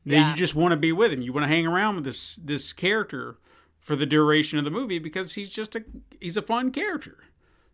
that 0.04 0.12
Yeah. 0.12 0.30
you 0.30 0.36
just 0.36 0.54
want 0.54 0.72
to 0.72 0.76
be 0.76 0.92
with 0.92 1.12
him. 1.12 1.22
You 1.22 1.32
want 1.32 1.44
to 1.44 1.48
hang 1.48 1.66
around 1.66 1.96
with 1.96 2.04
this 2.04 2.36
this 2.36 2.74
character 2.74 3.38
for 3.84 3.94
the 3.94 4.06
duration 4.06 4.58
of 4.58 4.64
the 4.64 4.70
movie 4.72 4.98
because 4.98 5.34
he's 5.34 5.48
just 5.50 5.76
a 5.76 5.84
he's 6.20 6.36
a 6.36 6.42
fun 6.42 6.72
character. 6.72 7.18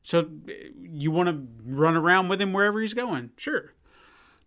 So 0.03 0.19
uh, 0.20 0.53
you 0.82 1.11
want 1.11 1.28
to 1.28 1.47
run 1.65 1.97
around 1.97 2.28
with 2.28 2.41
him 2.43 2.53
wherever 2.53 2.81
he's 2.81 2.95
going, 2.95 3.31
sure, 3.37 3.73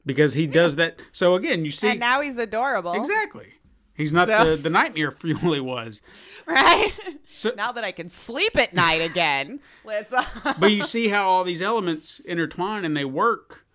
because 0.06 0.34
he 0.35 0.45
does 0.45 0.76
that. 0.76 0.99
So 1.11 1.34
again, 1.35 1.64
you 1.65 1.72
see 1.72 1.90
and 1.90 1.99
now 1.99 2.22
he's 2.22 2.38
adorable. 2.38 2.94
exactly. 2.94 3.53
He's 3.95 4.11
not 4.11 4.27
So- 4.27 4.52
the, 4.56 4.61
the 4.64 4.69
nightmare 4.69 5.11
fuel 5.22 5.53
he 5.53 5.60
was. 5.60 6.02
Right? 6.45 6.91
So- 7.31 7.53
now 7.56 7.72
that 7.72 7.85
I 7.85 7.94
can 7.94 8.10
sleep 8.10 8.57
at 8.57 8.73
night 8.73 9.02
again, 9.02 9.61
let's. 9.85 10.14
but 10.60 10.72
you 10.73 10.84
see 10.84 11.07
how 11.07 11.23
all 11.30 11.45
these 11.45 11.61
elements 11.61 12.19
intertwine 12.19 12.84
and 12.84 12.98
they 12.98 13.06
work 13.06 13.65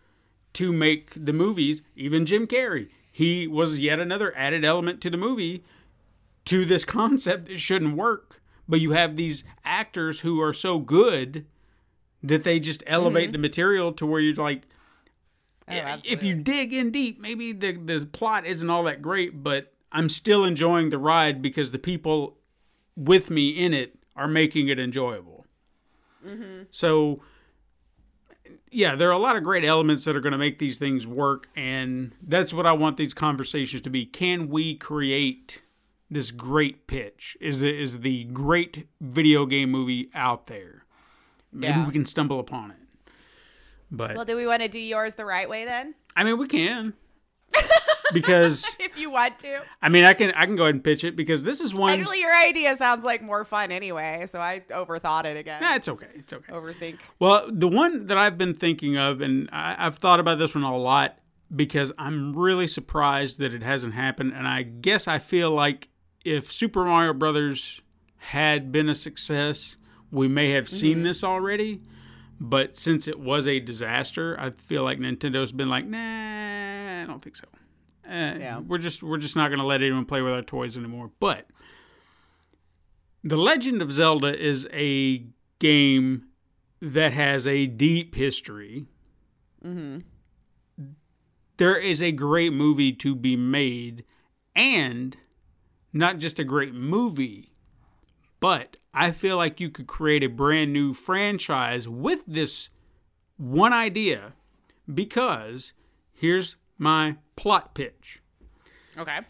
to 0.54 0.70
make 0.72 1.12
the 1.16 1.32
movies. 1.32 1.80
Even 1.96 2.26
Jim 2.26 2.46
Carrey, 2.46 2.88
he 3.10 3.46
was 3.46 3.78
yet 3.80 3.98
another 4.00 4.36
added 4.36 4.64
element 4.66 5.00
to 5.00 5.08
the 5.08 5.16
movie 5.16 5.64
to 6.48 6.64
this 6.64 6.84
concept 6.84 7.50
it 7.50 7.60
shouldn't 7.60 7.96
work. 7.96 8.40
But 8.68 8.80
you 8.80 8.92
have 8.92 9.16
these 9.16 9.44
actors 9.64 10.20
who 10.20 10.40
are 10.42 10.52
so 10.52 10.78
good 10.78 11.46
that 12.22 12.44
they 12.44 12.60
just 12.60 12.82
elevate 12.86 13.24
mm-hmm. 13.24 13.32
the 13.32 13.38
material 13.38 13.92
to 13.92 14.04
where 14.04 14.20
you're 14.20 14.34
like, 14.34 14.62
oh, 15.68 15.98
if 16.04 16.22
you 16.22 16.34
dig 16.34 16.72
in 16.72 16.90
deep, 16.90 17.20
maybe 17.20 17.52
the 17.52 17.72
the 17.72 18.06
plot 18.06 18.46
isn't 18.46 18.68
all 18.68 18.82
that 18.84 19.00
great, 19.00 19.42
but 19.42 19.72
I'm 19.92 20.08
still 20.08 20.44
enjoying 20.44 20.90
the 20.90 20.98
ride 20.98 21.40
because 21.40 21.70
the 21.70 21.78
people 21.78 22.38
with 22.96 23.30
me 23.30 23.50
in 23.50 23.72
it 23.72 23.98
are 24.16 24.28
making 24.28 24.68
it 24.68 24.78
enjoyable. 24.78 25.46
Mm-hmm. 26.26 26.64
So, 26.70 27.22
yeah, 28.70 28.96
there 28.96 29.08
are 29.08 29.12
a 29.12 29.18
lot 29.18 29.36
of 29.36 29.44
great 29.44 29.64
elements 29.64 30.04
that 30.04 30.16
are 30.16 30.20
going 30.20 30.32
to 30.32 30.38
make 30.38 30.58
these 30.58 30.76
things 30.76 31.06
work, 31.06 31.48
and 31.56 32.12
that's 32.22 32.52
what 32.52 32.66
I 32.66 32.72
want 32.72 32.96
these 32.96 33.14
conversations 33.14 33.82
to 33.82 33.90
be. 33.90 34.04
Can 34.04 34.48
we 34.48 34.74
create 34.74 35.62
this 36.10 36.30
great 36.30 36.86
pitch? 36.86 37.36
Is 37.40 37.60
the, 37.60 37.76
is 37.80 38.00
the 38.00 38.24
great 38.24 38.88
video 39.00 39.46
game 39.46 39.70
movie 39.70 40.10
out 40.14 40.46
there? 40.46 40.84
Maybe 41.52 41.72
Yeah. 41.72 41.86
we 41.86 41.92
can 41.92 42.04
stumble 42.04 42.40
upon 42.40 42.70
it. 42.72 42.76
But 43.90 44.16
well, 44.16 44.24
do 44.24 44.36
we 44.36 44.46
want 44.46 44.62
to 44.62 44.68
do 44.68 44.78
yours 44.78 45.14
the 45.14 45.24
right 45.24 45.48
way 45.48 45.64
then? 45.64 45.94
I 46.14 46.24
mean, 46.24 46.38
we 46.38 46.46
can. 46.46 46.92
because 48.12 48.76
If 48.80 48.98
you 48.98 49.10
want 49.10 49.38
to. 49.40 49.62
I 49.80 49.88
mean, 49.88 50.04
I 50.04 50.14
can 50.14 50.32
I 50.32 50.46
can 50.46 50.56
go 50.56 50.64
ahead 50.64 50.74
and 50.74 50.84
pitch 50.84 51.04
it 51.04 51.16
because 51.16 51.42
this 51.42 51.60
is 51.60 51.74
one. 51.74 51.98
Actually, 51.98 52.20
your 52.20 52.34
idea 52.36 52.76
sounds 52.76 53.04
like 53.04 53.22
more 53.22 53.44
fun 53.44 53.72
anyway, 53.72 54.24
so 54.28 54.40
I 54.40 54.60
overthought 54.70 55.24
it 55.24 55.36
again. 55.36 55.62
Nah, 55.62 55.74
it's 55.74 55.88
okay. 55.88 56.08
It's 56.14 56.32
okay. 56.32 56.52
Overthink. 56.52 56.98
Well, 57.18 57.48
the 57.50 57.68
one 57.68 58.06
that 58.06 58.18
I've 58.18 58.36
been 58.36 58.54
thinking 58.54 58.96
of, 58.98 59.20
and 59.20 59.48
I, 59.52 59.76
I've 59.78 59.96
thought 59.96 60.20
about 60.20 60.38
this 60.38 60.54
one 60.54 60.64
a 60.64 60.76
lot 60.76 61.18
because 61.54 61.92
I'm 61.98 62.36
really 62.36 62.68
surprised 62.68 63.38
that 63.38 63.54
it 63.54 63.62
hasn't 63.62 63.94
happened. 63.94 64.34
And 64.34 64.46
I 64.46 64.62
guess 64.62 65.08
I 65.08 65.18
feel 65.18 65.50
like 65.50 65.88
if 66.24 66.50
Super 66.50 66.84
Mario 66.84 67.12
Brothers 67.12 67.80
had 68.18 68.70
been 68.72 68.88
a 68.88 68.94
success, 68.94 69.76
we 70.10 70.28
may 70.28 70.50
have 70.50 70.68
seen 70.68 71.02
this 71.02 71.22
already. 71.24 71.80
But 72.40 72.76
since 72.76 73.08
it 73.08 73.18
was 73.18 73.46
a 73.48 73.58
disaster, 73.60 74.38
I 74.38 74.50
feel 74.50 74.84
like 74.84 74.98
Nintendo's 74.98 75.50
been 75.52 75.68
like, 75.68 75.86
nah, 75.86 77.02
I 77.02 77.04
don't 77.06 77.20
think 77.22 77.34
so. 77.36 77.46
Eh, 78.04 78.38
Yeah. 78.38 78.60
We're 78.60 78.78
just 78.78 79.02
we're 79.02 79.18
just 79.18 79.34
not 79.36 79.48
going 79.48 79.58
to 79.58 79.64
let 79.66 79.82
anyone 79.82 80.04
play 80.04 80.22
with 80.22 80.32
our 80.32 80.42
toys 80.42 80.76
anymore. 80.76 81.10
But 81.20 81.46
The 83.24 83.36
Legend 83.36 83.82
of 83.82 83.92
Zelda 83.92 84.36
is 84.40 84.66
a 84.72 85.26
game 85.58 86.26
that 86.80 87.12
has 87.12 87.46
a 87.46 87.66
deep 87.66 88.14
history. 88.14 88.86
There 91.56 91.76
is 91.76 92.00
a 92.02 92.12
great 92.12 92.52
movie 92.52 92.92
to 92.92 93.16
be 93.16 93.34
made, 93.36 94.04
and 94.54 95.16
not 95.92 96.18
just 96.18 96.38
a 96.38 96.44
great 96.44 96.74
movie, 96.74 97.52
but 98.40 98.76
I 98.94 99.10
feel 99.10 99.36
like 99.36 99.60
you 99.60 99.70
could 99.70 99.86
create 99.86 100.22
a 100.22 100.28
brand 100.28 100.72
new 100.72 100.92
franchise 100.92 101.88
with 101.88 102.24
this 102.26 102.68
one 103.36 103.72
idea 103.72 104.34
because 104.92 105.72
here's 106.12 106.56
my 106.76 107.16
plot 107.36 107.74
pitch. 107.74 108.20
Okay. 108.96 109.20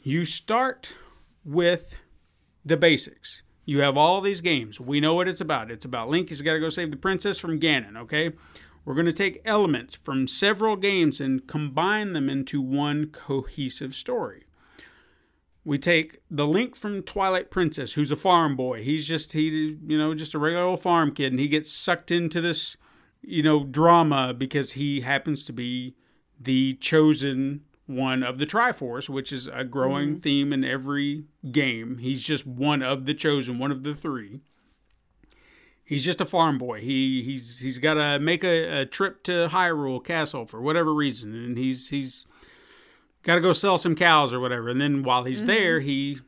You 0.00 0.24
start 0.24 0.94
with 1.44 1.96
the 2.64 2.76
basics. 2.76 3.42
You 3.64 3.80
have 3.80 3.96
all 3.96 4.20
these 4.20 4.40
games. 4.40 4.80
We 4.80 5.00
know 5.00 5.14
what 5.14 5.28
it's 5.28 5.40
about. 5.40 5.70
It's 5.70 5.84
about 5.84 6.08
Link 6.08 6.28
He's 6.28 6.40
got 6.40 6.54
to 6.54 6.60
go 6.60 6.68
save 6.68 6.90
the 6.90 6.96
princess 6.96 7.38
from 7.38 7.58
Ganon, 7.58 7.96
okay? 7.96 8.32
We're 8.84 8.94
going 8.94 9.06
to 9.06 9.12
take 9.12 9.42
elements 9.44 9.96
from 9.96 10.28
several 10.28 10.76
games 10.76 11.20
and 11.20 11.46
combine 11.46 12.12
them 12.12 12.30
into 12.30 12.60
one 12.62 13.06
cohesive 13.06 13.94
story. 13.94 14.44
We 15.66 15.78
take 15.78 16.20
the 16.30 16.46
Link 16.46 16.76
from 16.76 17.02
Twilight 17.02 17.50
Princess, 17.50 17.94
who's 17.94 18.12
a 18.12 18.16
farm 18.16 18.54
boy. 18.54 18.84
He's 18.84 19.04
just 19.04 19.32
he 19.32 19.76
you 19.84 19.98
know 19.98 20.14
just 20.14 20.32
a 20.32 20.38
regular 20.38 20.64
old 20.64 20.80
farm 20.80 21.12
kid, 21.12 21.32
and 21.32 21.40
he 21.40 21.48
gets 21.48 21.72
sucked 21.72 22.12
into 22.12 22.40
this 22.40 22.76
you 23.20 23.42
know 23.42 23.64
drama 23.64 24.32
because 24.32 24.72
he 24.72 25.00
happens 25.00 25.42
to 25.44 25.52
be 25.52 25.96
the 26.40 26.74
chosen 26.74 27.62
one 27.86 28.22
of 28.22 28.38
the 28.38 28.46
Triforce, 28.46 29.08
which 29.08 29.32
is 29.32 29.48
a 29.48 29.64
growing 29.64 30.10
mm-hmm. 30.10 30.18
theme 30.20 30.52
in 30.52 30.64
every 30.64 31.24
game. 31.50 31.98
He's 31.98 32.22
just 32.22 32.46
one 32.46 32.80
of 32.80 33.04
the 33.04 33.14
chosen, 33.14 33.58
one 33.58 33.72
of 33.72 33.82
the 33.82 33.96
three. 33.96 34.42
He's 35.84 36.04
just 36.04 36.20
a 36.20 36.24
farm 36.24 36.58
boy. 36.58 36.80
He 36.80 37.24
he's 37.24 37.58
he's 37.58 37.80
got 37.80 37.94
to 37.94 38.20
make 38.20 38.44
a, 38.44 38.82
a 38.82 38.86
trip 38.86 39.24
to 39.24 39.48
Hyrule 39.50 40.04
Castle 40.04 40.46
for 40.46 40.60
whatever 40.60 40.94
reason, 40.94 41.34
and 41.34 41.58
he's 41.58 41.88
he's 41.88 42.24
got 43.26 43.34
to 43.34 43.40
go 43.40 43.52
sell 43.52 43.76
some 43.76 43.96
cows 43.96 44.32
or 44.32 44.40
whatever. 44.40 44.68
And 44.68 44.80
then 44.80 45.02
while 45.02 45.24
he's 45.24 45.40
mm-hmm. 45.40 45.48
there, 45.48 45.80
he 45.80 46.20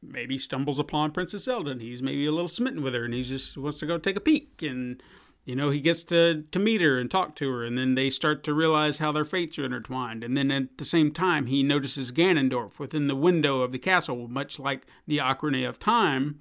maybe 0.00 0.38
stumbles 0.38 0.78
upon 0.78 1.10
Princess 1.10 1.44
Zelda, 1.44 1.72
and 1.72 1.82
he's 1.82 2.02
maybe 2.02 2.24
a 2.26 2.32
little 2.32 2.48
smitten 2.48 2.82
with 2.82 2.94
her, 2.94 3.04
and 3.04 3.12
he 3.12 3.22
just 3.22 3.58
wants 3.58 3.78
to 3.78 3.86
go 3.86 3.98
take 3.98 4.16
a 4.16 4.20
peek. 4.20 4.62
And 4.62 5.02
you 5.44 5.56
know, 5.56 5.70
he 5.70 5.80
gets 5.80 6.04
to 6.04 6.42
to 6.42 6.58
meet 6.58 6.80
her 6.80 6.98
and 6.98 7.10
talk 7.10 7.34
to 7.36 7.50
her, 7.50 7.64
and 7.64 7.76
then 7.76 7.96
they 7.96 8.08
start 8.08 8.44
to 8.44 8.54
realize 8.54 8.98
how 8.98 9.12
their 9.12 9.24
fates 9.24 9.58
are 9.58 9.64
intertwined. 9.64 10.22
And 10.22 10.36
then 10.36 10.50
at 10.50 10.78
the 10.78 10.84
same 10.84 11.10
time, 11.10 11.46
he 11.46 11.62
notices 11.62 12.12
Ganondorf 12.12 12.78
within 12.78 13.08
the 13.08 13.16
window 13.16 13.60
of 13.60 13.72
the 13.72 13.78
castle, 13.78 14.28
much 14.28 14.58
like 14.58 14.86
the 15.06 15.18
Ocarina 15.18 15.68
of 15.68 15.78
Time, 15.78 16.40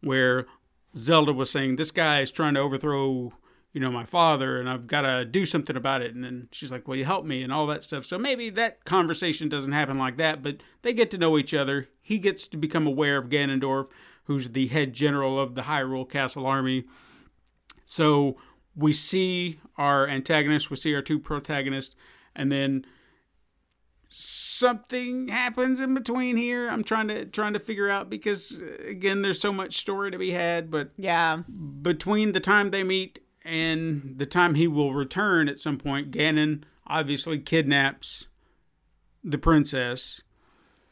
where 0.00 0.46
Zelda 0.96 1.32
was 1.32 1.50
saying, 1.50 1.76
"This 1.76 1.90
guy 1.90 2.20
is 2.20 2.30
trying 2.30 2.54
to 2.54 2.60
overthrow." 2.60 3.32
You 3.72 3.80
know, 3.82 3.90
my 3.92 4.04
father, 4.04 4.58
and 4.58 4.68
I've 4.68 4.86
got 4.86 5.02
to 5.02 5.24
do 5.24 5.44
something 5.44 5.76
about 5.76 6.00
it. 6.02 6.14
And 6.14 6.24
then 6.24 6.48
she's 6.52 6.72
like, 6.72 6.88
Will 6.88 6.96
you 6.96 7.04
help 7.04 7.24
me? 7.26 7.42
And 7.42 7.52
all 7.52 7.66
that 7.66 7.84
stuff. 7.84 8.06
So 8.06 8.18
maybe 8.18 8.48
that 8.50 8.84
conversation 8.84 9.48
doesn't 9.48 9.72
happen 9.72 9.98
like 9.98 10.16
that, 10.16 10.42
but 10.42 10.56
they 10.82 10.92
get 10.92 11.10
to 11.12 11.18
know 11.18 11.36
each 11.38 11.52
other. 11.52 11.88
He 12.00 12.18
gets 12.18 12.48
to 12.48 12.56
become 12.56 12.86
aware 12.86 13.18
of 13.18 13.28
Ganondorf, 13.28 13.88
who's 14.24 14.48
the 14.48 14.68
head 14.68 14.94
general 14.94 15.38
of 15.38 15.54
the 15.54 15.62
Hyrule 15.62 16.08
Castle 16.08 16.46
Army. 16.46 16.84
So 17.84 18.36
we 18.74 18.92
see 18.92 19.58
our 19.76 20.06
antagonist, 20.06 20.70
we 20.70 20.76
see 20.76 20.94
our 20.94 21.02
two 21.02 21.18
protagonists, 21.18 21.94
and 22.34 22.50
then 22.50 22.84
something 24.08 25.28
happens 25.28 25.80
in 25.80 25.94
between 25.94 26.36
here. 26.36 26.68
I'm 26.68 26.82
trying 26.84 27.08
to 27.08 27.24
trying 27.26 27.52
to 27.52 27.58
figure 27.58 27.88
out 27.90 28.08
because 28.08 28.60
again, 28.86 29.22
there's 29.22 29.40
so 29.40 29.52
much 29.52 29.76
story 29.76 30.10
to 30.10 30.18
be 30.18 30.30
had, 30.30 30.70
but 30.70 30.90
Yeah. 30.96 31.42
between 31.82 32.32
the 32.32 32.40
time 32.40 32.70
they 32.70 32.82
meet 32.84 33.20
and 33.48 34.14
the 34.18 34.26
time 34.26 34.54
he 34.54 34.68
will 34.68 34.92
return 34.92 35.48
at 35.48 35.58
some 35.58 35.78
point, 35.78 36.10
Ganon 36.10 36.62
obviously 36.86 37.38
kidnaps 37.38 38.26
the 39.24 39.38
princess. 39.38 40.20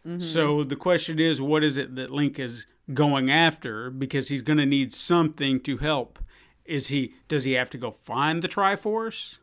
Mm-hmm. 0.07 0.20
So 0.20 0.65
the 0.65 0.77
question 0.77 1.19
is, 1.19 1.41
what 1.41 1.62
is 1.62 1.77
it 1.77 1.97
that 1.97 2.11
Link 2.11 2.39
is 2.39 2.66
going 2.95 3.31
after? 3.31 3.91
Because 3.91 4.28
he's 4.28 4.43
going 4.43 4.59
to 4.59 4.66
need 4.66 4.93
something 4.93 5.61
to 5.61 5.78
help. 5.78 6.19
Is 6.65 6.89
he? 6.89 7.15
Does 7.28 7.45
he 7.45 7.53
have 7.53 7.70
to 7.70 7.78
go 7.78 7.91
find 7.91 8.43
the 8.43 8.49
Triforce? 8.49 9.39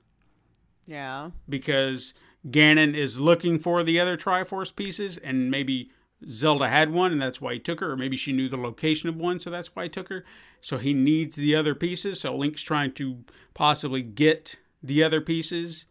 Yeah. 0.86 1.32
Because 1.48 2.14
Ganon 2.48 2.96
is 2.96 3.20
looking 3.20 3.60
for 3.60 3.84
the 3.84 4.00
other 4.00 4.18
Triforce 4.18 4.76
pieces, 4.76 5.18
and 5.18 5.50
maybe 5.50 5.92
Zelda 6.30 6.68
had 6.70 6.92
one, 6.92 7.12
and 7.12 7.22
that's 7.22 7.42
why 7.42 7.54
he 7.54 7.60
took 7.60 7.80
her, 7.80 7.92
or 7.92 7.98
maybe 7.98 8.16
she 8.18 8.32
knew 8.32 8.48
the 8.50 8.58
location 8.58 9.10
of 9.10 9.16
one, 9.16 9.40
so 9.40 9.50
that's 9.50 9.76
why 9.76 9.84
he 9.84 9.90
took 9.90 10.10
her. 10.10 10.24
So 10.62 10.78
he 10.78 10.94
needs 10.94 11.36
the 11.36 11.56
other 11.56 11.76
pieces. 11.76 12.22
So 12.22 12.36
Link's 12.36 12.62
trying 12.62 12.94
to 12.94 13.24
possibly 13.54 14.02
get 14.02 14.58
the 14.82 15.04
other 15.04 15.22
pieces 15.22 15.86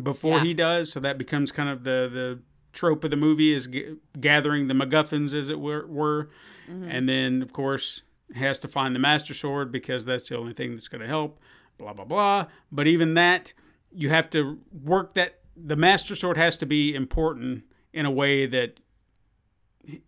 before 0.00 0.38
Yeah. 0.38 0.44
he 0.44 0.54
does. 0.54 0.92
So 0.92 1.00
that 1.00 1.18
becomes 1.18 1.52
kind 1.52 1.68
of 1.68 1.84
the 1.84 2.08
the 2.12 2.38
trope 2.72 3.02
of 3.02 3.10
the 3.10 3.16
movie 3.16 3.52
is 3.52 3.66
g- 3.66 3.96
gathering 4.20 4.68
the 4.68 4.74
MacGuffins, 4.74 5.34
as 5.34 5.48
it 5.50 5.58
were. 5.58 5.84
were. 5.86 6.30
Mm-hmm. 6.70 6.88
And 6.90 7.08
then, 7.08 7.42
of 7.42 7.52
course, 7.52 8.02
has 8.36 8.58
to 8.60 8.68
find 8.68 8.94
the 8.94 9.00
Master 9.00 9.34
Sword 9.34 9.72
because 9.72 10.04
that's 10.04 10.28
the 10.28 10.36
only 10.38 10.52
thing 10.52 10.70
that's 10.72 10.86
going 10.86 11.00
to 11.00 11.08
help. 11.08 11.40
Blah 11.78 11.92
blah 11.94 12.04
blah. 12.04 12.46
But 12.70 12.86
even 12.86 13.14
that, 13.14 13.52
you 13.92 14.08
have 14.10 14.30
to 14.30 14.58
work 14.72 15.14
that. 15.14 15.36
The 15.62 15.76
Master 15.76 16.14
Sword 16.14 16.36
has 16.38 16.56
to 16.58 16.66
be 16.66 16.94
important 16.94 17.64
in 17.92 18.06
a 18.06 18.10
way 18.10 18.46
that 18.46 18.78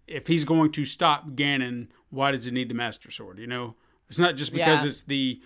if 0.07 0.27
he's 0.27 0.45
going 0.45 0.73
to 0.73 0.85
stop 0.85 1.31
Ganon, 1.31 1.89
why 2.11 2.31
does 2.33 2.45
he 2.45 2.51
need 2.51 2.69
the 2.69 2.75
Master 2.75 3.11
Sword? 3.11 3.39
You 3.39 3.47
know, 3.47 3.75
it's 4.09 4.19
not 4.19 4.37
just 4.37 4.53
because 4.53 4.83
Yeah. 4.83 4.89
it's 4.89 5.01
the 5.03 5.41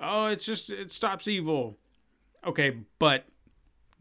oh, 0.00 0.26
it's 0.26 0.44
just 0.44 0.70
it 0.70 0.92
stops 0.92 1.26
evil. 1.28 1.78
Okay, 2.46 2.76
but 2.98 3.24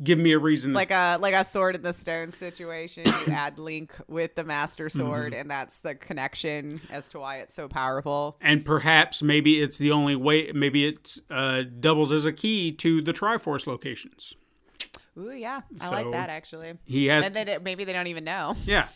give 0.03 0.17
me 0.17 0.31
a 0.31 0.39
reason. 0.39 0.73
Like 0.73 0.89
a 0.91 1.17
like 1.21 1.33
a 1.35 1.43
sword 1.43 1.75
in 1.75 1.81
the 1.83 1.93
stone 1.93 2.31
situation. 2.31 3.05
You 3.05 3.33
add 3.33 3.59
Link 3.59 3.93
with 4.07 4.35
the 4.35 4.43
Master 4.43 4.85
Mm-hmm. 4.87 4.97
Sword, 4.99 5.33
and 5.33 5.49
that's 5.49 5.79
the 5.79 5.93
connection 5.95 6.81
as 6.89 7.07
to 7.09 7.19
why 7.19 7.37
it's 7.37 7.53
so 7.53 7.67
powerful. 7.67 8.37
and 8.41 8.65
perhaps 8.65 9.21
maybe 9.21 9.61
it's 9.61 9.77
the 9.77 9.91
only 9.91 10.15
way. 10.15 10.51
Maybe 10.53 10.85
it 10.87 11.17
uh, 11.29 11.63
doubles 11.79 12.11
as 12.11 12.25
a 12.25 12.33
key 12.33 12.71
to 12.73 13.01
the 13.01 13.13
Triforce 13.13 13.67
locations. 13.67 14.35
Ooh, 15.17 15.29
yeah, 15.31 15.61
I 15.81 15.85
So- 15.89 15.91
like 15.95 16.11
that 16.11 16.29
actually. 16.29 16.73
He 16.85 17.07
has 17.07 17.25
And 17.25 17.35
then 17.35 17.47
it, 17.47 17.61
maybe 17.63 17.83
they 17.83 17.93
don't 17.93 18.07
even 18.07 18.23
know. 18.23 18.55
Yeah. 18.65 18.87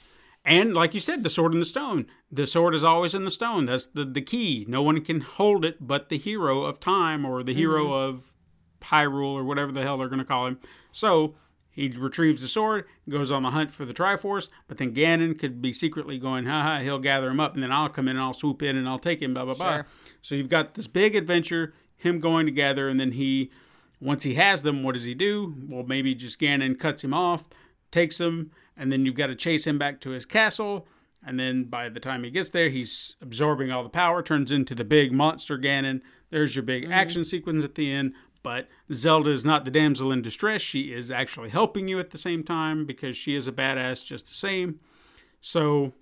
And 0.46 0.74
like 0.74 0.94
you 0.94 1.00
said, 1.00 1.24
the 1.24 1.30
sword 1.30 1.54
in 1.54 1.60
the 1.60 1.66
stone. 1.66 2.06
The 2.32 2.46
sword 2.46 2.76
is 2.76 2.84
always 2.84 3.16
in 3.16 3.26
the 3.26 3.32
stone. 3.32 3.66
That's 3.66 3.88
the, 3.88 4.06
the 4.06 4.22
key. 4.22 4.66
No 4.68 4.84
one 4.84 5.02
can 5.02 5.22
hold 5.22 5.66
it 5.66 5.78
but 5.86 6.10
the 6.10 6.18
hero 6.18 6.64
of 6.64 6.80
time 6.80 7.26
or 7.26 7.42
the 7.42 7.54
hero 7.54 7.86
mm-hmm. 7.86 8.16
of 8.16 8.36
Hyrule 8.82 9.34
or 9.34 9.44
whatever 9.44 9.72
the 9.72 9.82
hell 9.82 9.98
they're 9.98 10.08
going 10.08 10.20
to 10.20 10.26
call 10.26 10.46
him. 10.46 10.60
So 10.92 11.36
he 11.72 11.90
retrieves 11.90 12.42
the 12.42 12.48
sword, 12.48 12.86
goes 13.10 13.32
on 13.32 13.44
the 13.44 13.52
hunt 13.52 13.72
for 13.72 13.84
the 13.84 13.94
Triforce, 13.94 14.48
but 14.68 14.78
then 14.78 14.94
Ganon 14.94 15.38
could 15.38 15.62
be 15.62 15.74
secretly 15.74 16.18
going, 16.18 16.46
haha, 16.46 16.80
he'll 16.80 17.00
gather 17.00 17.30
him 17.30 17.40
up, 17.40 17.54
and 17.56 17.64
then 17.64 17.72
I'll 17.72 17.90
come 17.90 18.08
in 18.08 18.16
and 18.16 18.24
I'll 18.24 18.34
swoop 18.34 18.62
in 18.62 18.78
and 18.78 18.88
I'll 18.88 19.00
take 19.00 19.22
him, 19.22 19.34
blah, 19.34 19.44
blah, 19.44 19.56
blah. 19.56 19.82
So 20.22 20.36
you've 20.36 20.48
got 20.48 20.76
this 20.76 20.88
big 20.88 21.16
adventure, 21.16 21.74
him 21.98 22.20
going 22.22 22.46
together, 22.46 22.88
and 22.88 22.98
then 22.98 23.12
he, 23.12 23.52
once 24.00 24.24
he 24.24 24.36
has 24.36 24.64
them, 24.64 24.84
what 24.84 24.94
does 24.94 25.04
he 25.04 25.14
do? 25.14 25.56
Well, 25.68 25.84
maybe 25.84 26.16
just 26.16 26.40
Ganon 26.40 26.80
cuts 26.80 27.04
him 27.04 27.14
off, 27.14 27.50
takes 27.92 28.20
him, 28.20 28.52
and 28.76 28.92
then 28.92 29.06
you've 29.06 29.16
got 29.16 29.28
to 29.28 29.36
chase 29.36 29.66
him 29.66 29.78
back 29.78 30.00
to 30.02 30.12
his 30.12 30.26
castle. 30.26 30.88
And 31.26 31.40
then 31.40 31.64
by 31.64 31.90
the 31.90 32.00
time 32.00 32.24
he 32.24 32.30
gets 32.30 32.52
there, 32.52 32.70
he's 32.70 33.16
absorbing 33.20 33.72
all 33.72 33.84
the 33.84 33.90
power, 33.90 34.22
turns 34.22 34.52
into 34.52 34.76
the 34.76 34.84
big 34.84 35.12
monster 35.12 35.58
Ganon. 35.58 36.02
There's 36.30 36.56
your 36.56 36.64
big 36.64 36.84
mm-hmm. 36.84 36.94
action 36.94 37.24
sequence 37.24 37.66
at 37.66 37.76
the 37.76 37.92
end. 37.92 38.14
But 38.44 38.68
Zelda 38.94 39.32
is 39.32 39.44
not 39.44 39.66
the 39.66 39.72
damsel 39.72 40.12
in 40.12 40.22
distress. 40.22 40.62
She 40.62 40.94
is 40.94 41.10
actually 41.10 41.50
helping 41.50 41.88
you 41.88 42.00
at 42.00 42.12
the 42.12 42.20
same 42.20 42.44
time 42.44 42.86
because 42.86 43.18
she 43.18 43.36
is 43.36 43.48
a 43.48 43.52
badass 43.52 44.06
just 44.06 44.28
the 44.28 44.36
same. 44.36 44.80
So 45.42 45.94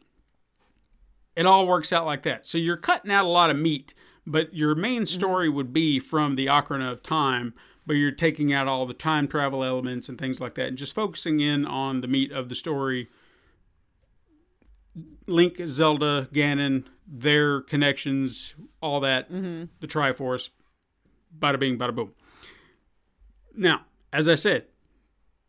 it 1.37 1.45
all 1.45 1.65
works 1.65 1.93
out 1.93 2.05
like 2.05 2.23
that. 2.23 2.45
So 2.45 2.57
you're 2.57 2.75
cutting 2.75 3.11
out 3.11 3.23
a 3.23 3.29
lot 3.29 3.49
of 3.49 3.55
meat, 3.55 3.93
but 4.27 4.53
your 4.53 4.75
main 4.75 5.03
mm-hmm. 5.03 5.19
story 5.19 5.47
would 5.47 5.71
be 5.71 5.99
from 5.99 6.35
the 6.35 6.47
Ocarina 6.47 6.91
of 6.91 7.01
Time, 7.01 7.53
but 7.85 7.93
you're 7.93 8.11
taking 8.11 8.53
out 8.53 8.67
all 8.67 8.85
the 8.85 8.93
time 8.93 9.27
travel 9.27 9.63
elements 9.63 10.09
and 10.09 10.17
things 10.17 10.39
like 10.39 10.55
that 10.55 10.67
and 10.67 10.77
just 10.77 10.95
focusing 10.95 11.39
in 11.39 11.65
on 11.65 12.01
the 12.01 12.07
meat 12.07 12.31
of 12.31 12.49
the 12.49 12.55
story. 12.55 13.09
Link, 15.27 15.59
Zelda, 15.65 16.27
Ganon, 16.31 16.85
their 17.07 17.61
connections, 17.61 18.55
all 18.81 18.99
that, 18.99 19.31
mm-hmm. 19.31 19.65
the 19.79 19.87
Triforce, 19.87 20.49
bada 21.37 21.59
bing, 21.59 21.77
bada 21.77 21.93
boom. 21.93 22.13
Now, 23.55 23.81
as 24.11 24.29
I 24.29 24.35
said, 24.35 24.65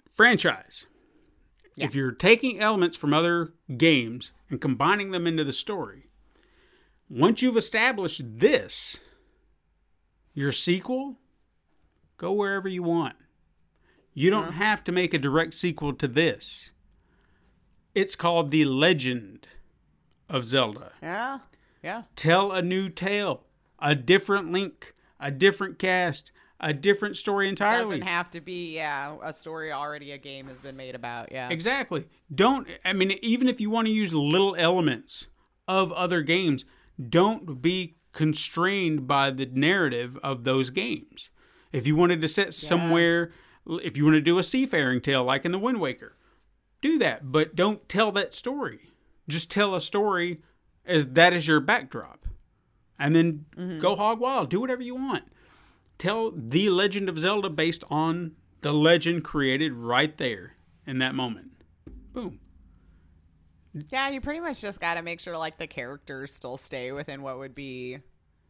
franchise. 0.08 0.86
If 1.76 1.94
you're 1.94 2.12
taking 2.12 2.60
elements 2.60 2.96
from 2.96 3.12
other 3.12 3.52
games 3.76 4.32
and 4.48 4.60
combining 4.60 5.10
them 5.10 5.26
into 5.26 5.42
the 5.42 5.52
story, 5.52 6.06
once 7.10 7.42
you've 7.42 7.56
established 7.56 8.22
this, 8.24 9.00
your 10.34 10.52
sequel, 10.52 11.18
go 12.16 12.32
wherever 12.32 12.68
you 12.68 12.82
want. 12.82 13.16
You 14.12 14.30
don't 14.30 14.52
have 14.52 14.84
to 14.84 14.92
make 14.92 15.12
a 15.12 15.18
direct 15.18 15.54
sequel 15.54 15.92
to 15.94 16.06
this. 16.06 16.70
It's 17.94 18.16
called 18.16 18.50
The 18.50 18.64
Legend 18.64 19.48
of 20.28 20.44
Zelda. 20.44 20.92
Yeah, 21.02 21.38
yeah. 21.82 22.02
Tell 22.14 22.52
a 22.52 22.62
new 22.62 22.88
tale, 22.88 23.44
a 23.80 23.94
different 23.94 24.52
link, 24.52 24.94
a 25.18 25.30
different 25.30 25.78
cast, 25.78 26.30
a 26.60 26.72
different 26.72 27.16
story 27.16 27.48
entirely. 27.48 27.98
Doesn't 27.98 28.06
have 28.06 28.30
to 28.30 28.40
be 28.40 28.74
yeah 28.74 29.16
a 29.22 29.32
story 29.32 29.72
already 29.72 30.12
a 30.12 30.18
game 30.18 30.46
has 30.46 30.60
been 30.60 30.76
made 30.76 30.94
about. 30.94 31.30
Yeah. 31.32 31.48
Exactly. 31.50 32.06
Don't, 32.32 32.66
I 32.84 32.92
mean, 32.92 33.12
even 33.22 33.48
if 33.48 33.60
you 33.60 33.70
want 33.70 33.86
to 33.86 33.92
use 33.92 34.12
little 34.12 34.54
elements 34.56 35.26
of 35.66 35.92
other 35.92 36.22
games, 36.22 36.64
don't 37.08 37.60
be 37.60 37.96
constrained 38.12 39.06
by 39.06 39.30
the 39.30 39.46
narrative 39.46 40.18
of 40.22 40.44
those 40.44 40.70
games. 40.70 41.30
If 41.74 41.88
you 41.88 41.96
wanted 41.96 42.20
to 42.20 42.28
set 42.28 42.54
somewhere, 42.54 43.32
if 43.66 43.96
you 43.96 44.04
want 44.04 44.14
to 44.14 44.20
do 44.20 44.38
a 44.38 44.44
seafaring 44.44 45.00
tale 45.00 45.24
like 45.24 45.44
in 45.44 45.50
The 45.50 45.58
Wind 45.58 45.80
Waker, 45.80 46.16
do 46.80 46.98
that. 46.98 47.32
But 47.32 47.56
don't 47.56 47.88
tell 47.88 48.12
that 48.12 48.32
story. 48.32 48.92
Just 49.28 49.50
tell 49.50 49.74
a 49.74 49.80
story 49.80 50.40
as 50.86 51.06
that 51.06 51.32
is 51.32 51.48
your 51.48 51.58
backdrop. 51.58 52.26
And 52.96 53.16
then 53.16 53.46
mm-hmm. 53.56 53.80
go 53.80 53.96
hog 53.96 54.20
wild. 54.20 54.50
Do 54.50 54.60
whatever 54.60 54.82
you 54.82 54.94
want. 54.94 55.24
Tell 55.98 56.30
the 56.30 56.70
Legend 56.70 57.08
of 57.08 57.18
Zelda 57.18 57.50
based 57.50 57.82
on 57.90 58.36
the 58.60 58.72
legend 58.72 59.24
created 59.24 59.72
right 59.72 60.16
there 60.16 60.52
in 60.86 60.98
that 60.98 61.16
moment. 61.16 61.50
Boom. 62.12 62.38
Yeah, 63.90 64.08
you 64.10 64.20
pretty 64.20 64.38
much 64.38 64.60
just 64.60 64.80
got 64.80 64.94
to 64.94 65.02
make 65.02 65.18
sure 65.18 65.36
like 65.36 65.58
the 65.58 65.66
characters 65.66 66.32
still 66.32 66.56
stay 66.56 66.92
within 66.92 67.22
what 67.22 67.38
would 67.38 67.56
be, 67.56 67.98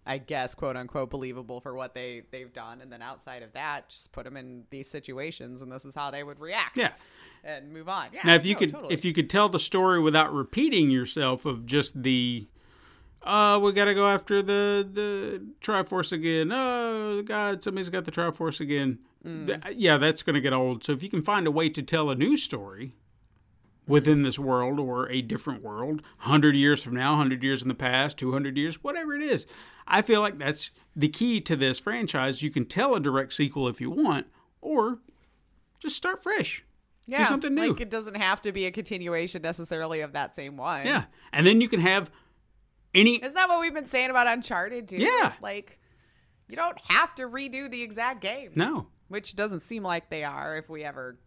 I 0.06 0.18
guess, 0.18 0.55
quote 0.55 0.76
unquote, 0.76 1.10
believable 1.10 1.60
for 1.60 1.74
what 1.74 1.94
they 1.94 2.22
they've 2.31 2.52
done, 2.52 2.81
and 2.81 2.93
then 2.93 3.01
outside 3.02 3.43
of 3.43 3.52
that, 3.55 3.89
just 3.89 4.12
put 4.12 4.24
them 4.24 4.36
in 4.36 4.64
these 4.70 4.89
situations, 4.89 5.62
and 5.62 5.72
this 5.72 5.85
is 5.85 5.94
how 5.94 6.10
they 6.10 6.22
would 6.22 6.40
react. 6.40 6.76
Yeah. 6.76 6.93
and 7.43 7.72
move 7.72 7.89
on. 7.89 8.09
Yeah. 8.12 8.20
Now, 8.24 8.35
if 8.35 8.44
you 8.47 8.55
no, 8.55 8.59
could, 8.59 8.70
totally. 8.70 8.94
if 8.94 9.05
you 9.05 9.12
could 9.12 9.31
tell 9.31 9.48
the 9.48 9.59
story 9.59 10.01
without 10.01 10.32
repeating 10.32 10.90
yourself 10.90 11.44
of 11.47 11.66
just 11.66 12.02
the, 12.02 12.47
uh, 13.22 13.59
we 13.62 13.72
got 13.72 13.86
to 13.86 13.94
go 13.94 14.06
after 14.06 14.43
the 14.43 14.86
the 14.90 15.43
Triforce 15.60 16.12
again. 16.12 16.51
Oh 16.52 17.22
God, 17.22 17.62
somebody's 17.62 17.89
got 17.89 18.05
the 18.05 18.12
Triforce 18.12 18.60
again. 18.60 18.98
Mm. 19.24 19.47
Th- 19.47 19.76
yeah, 19.76 19.97
that's 19.97 20.22
going 20.22 20.35
to 20.35 20.40
get 20.40 20.52
old. 20.52 20.85
So 20.85 20.93
if 20.93 21.02
you 21.02 21.09
can 21.09 21.22
find 21.22 21.47
a 21.47 21.51
way 21.51 21.70
to 21.70 21.82
tell 21.82 22.10
a 22.10 22.14
new 22.14 22.36
story 22.36 22.93
within 23.86 24.23
this 24.23 24.39
world 24.39 24.81
or 24.81 25.09
a 25.11 25.20
different 25.23 25.62
world, 25.62 26.02
hundred 26.19 26.55
years 26.56 26.82
from 26.82 26.94
now, 26.94 27.16
hundred 27.16 27.43
years 27.43 27.62
in 27.62 27.69
the 27.69 27.74
past, 27.74 28.16
two 28.16 28.32
hundred 28.32 28.56
years, 28.56 28.82
whatever 28.82 29.15
it 29.15 29.23
is, 29.23 29.47
I 29.86 30.02
feel 30.02 30.20
like 30.20 30.39
that's 30.39 30.70
the 30.97 31.09
key 31.09 31.40
to 31.43 31.56
this 31.56 31.78
franchise. 31.78 32.43
You 32.43 32.51
can 32.51 32.65
tell 32.65 32.94
a 32.94 33.01
direct 33.01 33.32
sequel 33.32 33.69
if 33.69 33.81
you 33.81 33.90
want, 33.90 34.27
or 34.61 34.98
just 35.81 35.97
start 35.97 36.23
fresh. 36.23 36.65
yeah, 37.06 37.27
something 37.27 37.55
new. 37.55 37.69
Like 37.73 37.81
it 37.81 37.90
doesn't 37.90 38.16
have 38.16 38.40
to 38.43 38.52
be 38.52 38.65
a 38.66 38.70
continuation 38.70 39.43
necessarily 39.43 40.01
of 40.01 40.12
that 40.15 40.35
same 40.35 40.56
one. 40.56 40.86
Yeah, 40.86 41.05
and 41.32 41.47
then 41.47 41.61
you 41.61 41.69
can 41.69 41.81
have 41.81 42.11
any. 42.94 43.16
Isn't 43.23 43.35
that 43.35 43.48
what 43.48 43.61
we've 43.61 43.74
been 43.74 43.85
saying 43.86 44.11
about 44.11 44.27
Uncharted 44.27 44.89
too? 44.89 44.97
Yeah. 44.98 45.32
Like, 45.43 45.78
you 46.48 46.56
don't 46.56 46.78
have 46.89 47.15
to 47.16 47.24
redo 47.28 47.70
the 47.70 47.82
exact 47.82 48.20
game. 48.23 48.52
No, 48.55 48.86
Which 49.09 49.35
doesn't 49.36 49.61
seem 49.61 49.82
like 49.82 50.09
they 50.11 50.24
are 50.24 50.56
if 50.56 50.69
we 50.70 50.85
ever 50.85 51.19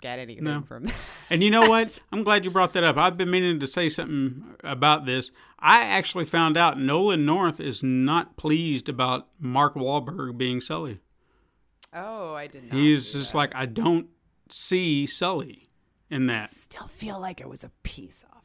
get 0.00 0.18
anything 0.18 0.44
No. 0.44 0.62
from 0.62 0.84
that. 0.84 0.94
And 1.30 1.42
you 1.42 1.50
know 1.50 1.68
what? 1.68 2.00
I'm 2.12 2.22
glad 2.24 2.44
you 2.44 2.50
brought 2.50 2.72
that 2.74 2.84
up. 2.84 2.96
I've 2.96 3.16
been 3.16 3.30
meaning 3.30 3.60
to 3.60 3.66
say 3.66 3.88
something 3.88 4.44
about 4.62 5.06
this. 5.06 5.30
I 5.58 5.82
actually 5.82 6.24
found 6.26 6.56
out 6.56 6.78
Nolan 6.78 7.24
North 7.24 7.60
is 7.60 7.82
not 7.82 8.36
pleased 8.36 8.88
about 8.88 9.28
Mark 9.38 9.74
Wahlberg 9.74 10.36
being 10.36 10.60
Sully. 10.60 11.00
oh, 11.94 12.34
I 12.34 12.46
did 12.46 12.64
not. 12.64 12.72
He's 12.74 13.12
just 13.12 13.32
that. 13.32 13.38
like, 13.38 13.54
I 13.54 13.66
don't 13.66 14.08
see 14.48 15.06
Sully 15.06 15.70
in 16.10 16.26
that. 16.26 16.44
I 16.44 16.46
still 16.46 16.86
feel 16.88 17.20
like 17.20 17.40
it 17.40 17.48
was 17.48 17.64
a 17.64 17.70
peace 17.82 18.24
offering. 18.28 18.40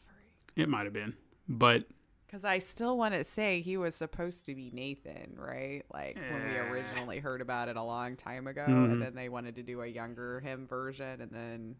It 0.56 0.70
might 0.70 0.86
have 0.86 0.94
been, 0.94 1.14
but 1.48 1.86
Because 2.28 2.46
I 2.46 2.60
still 2.60 2.98
want 2.98 3.14
to 3.16 3.24
say 3.24 3.62
he 3.62 3.76
was 3.78 3.96
supposed 3.96 4.46
to 4.46 4.56
be 4.56 4.72
Nathan, 4.74 5.36
right? 5.38 5.84
Like 5.94 6.16
when 6.18 6.44
we 6.48 6.58
originally 6.58 7.20
heard 7.20 7.42
about 7.42 7.68
it 7.70 7.76
a 7.76 7.84
long 7.84 8.16
time 8.16 8.48
ago, 8.48 8.66
Mm-hmm. 8.68 8.92
and 8.94 9.02
then 9.02 9.16
they 9.16 9.30
wanted 9.30 9.56
to 9.56 9.64
do 9.64 9.82
a 9.82 9.88
younger 9.88 10.40
him 10.40 10.68
version, 10.68 11.22
and 11.22 11.32
then 11.32 11.76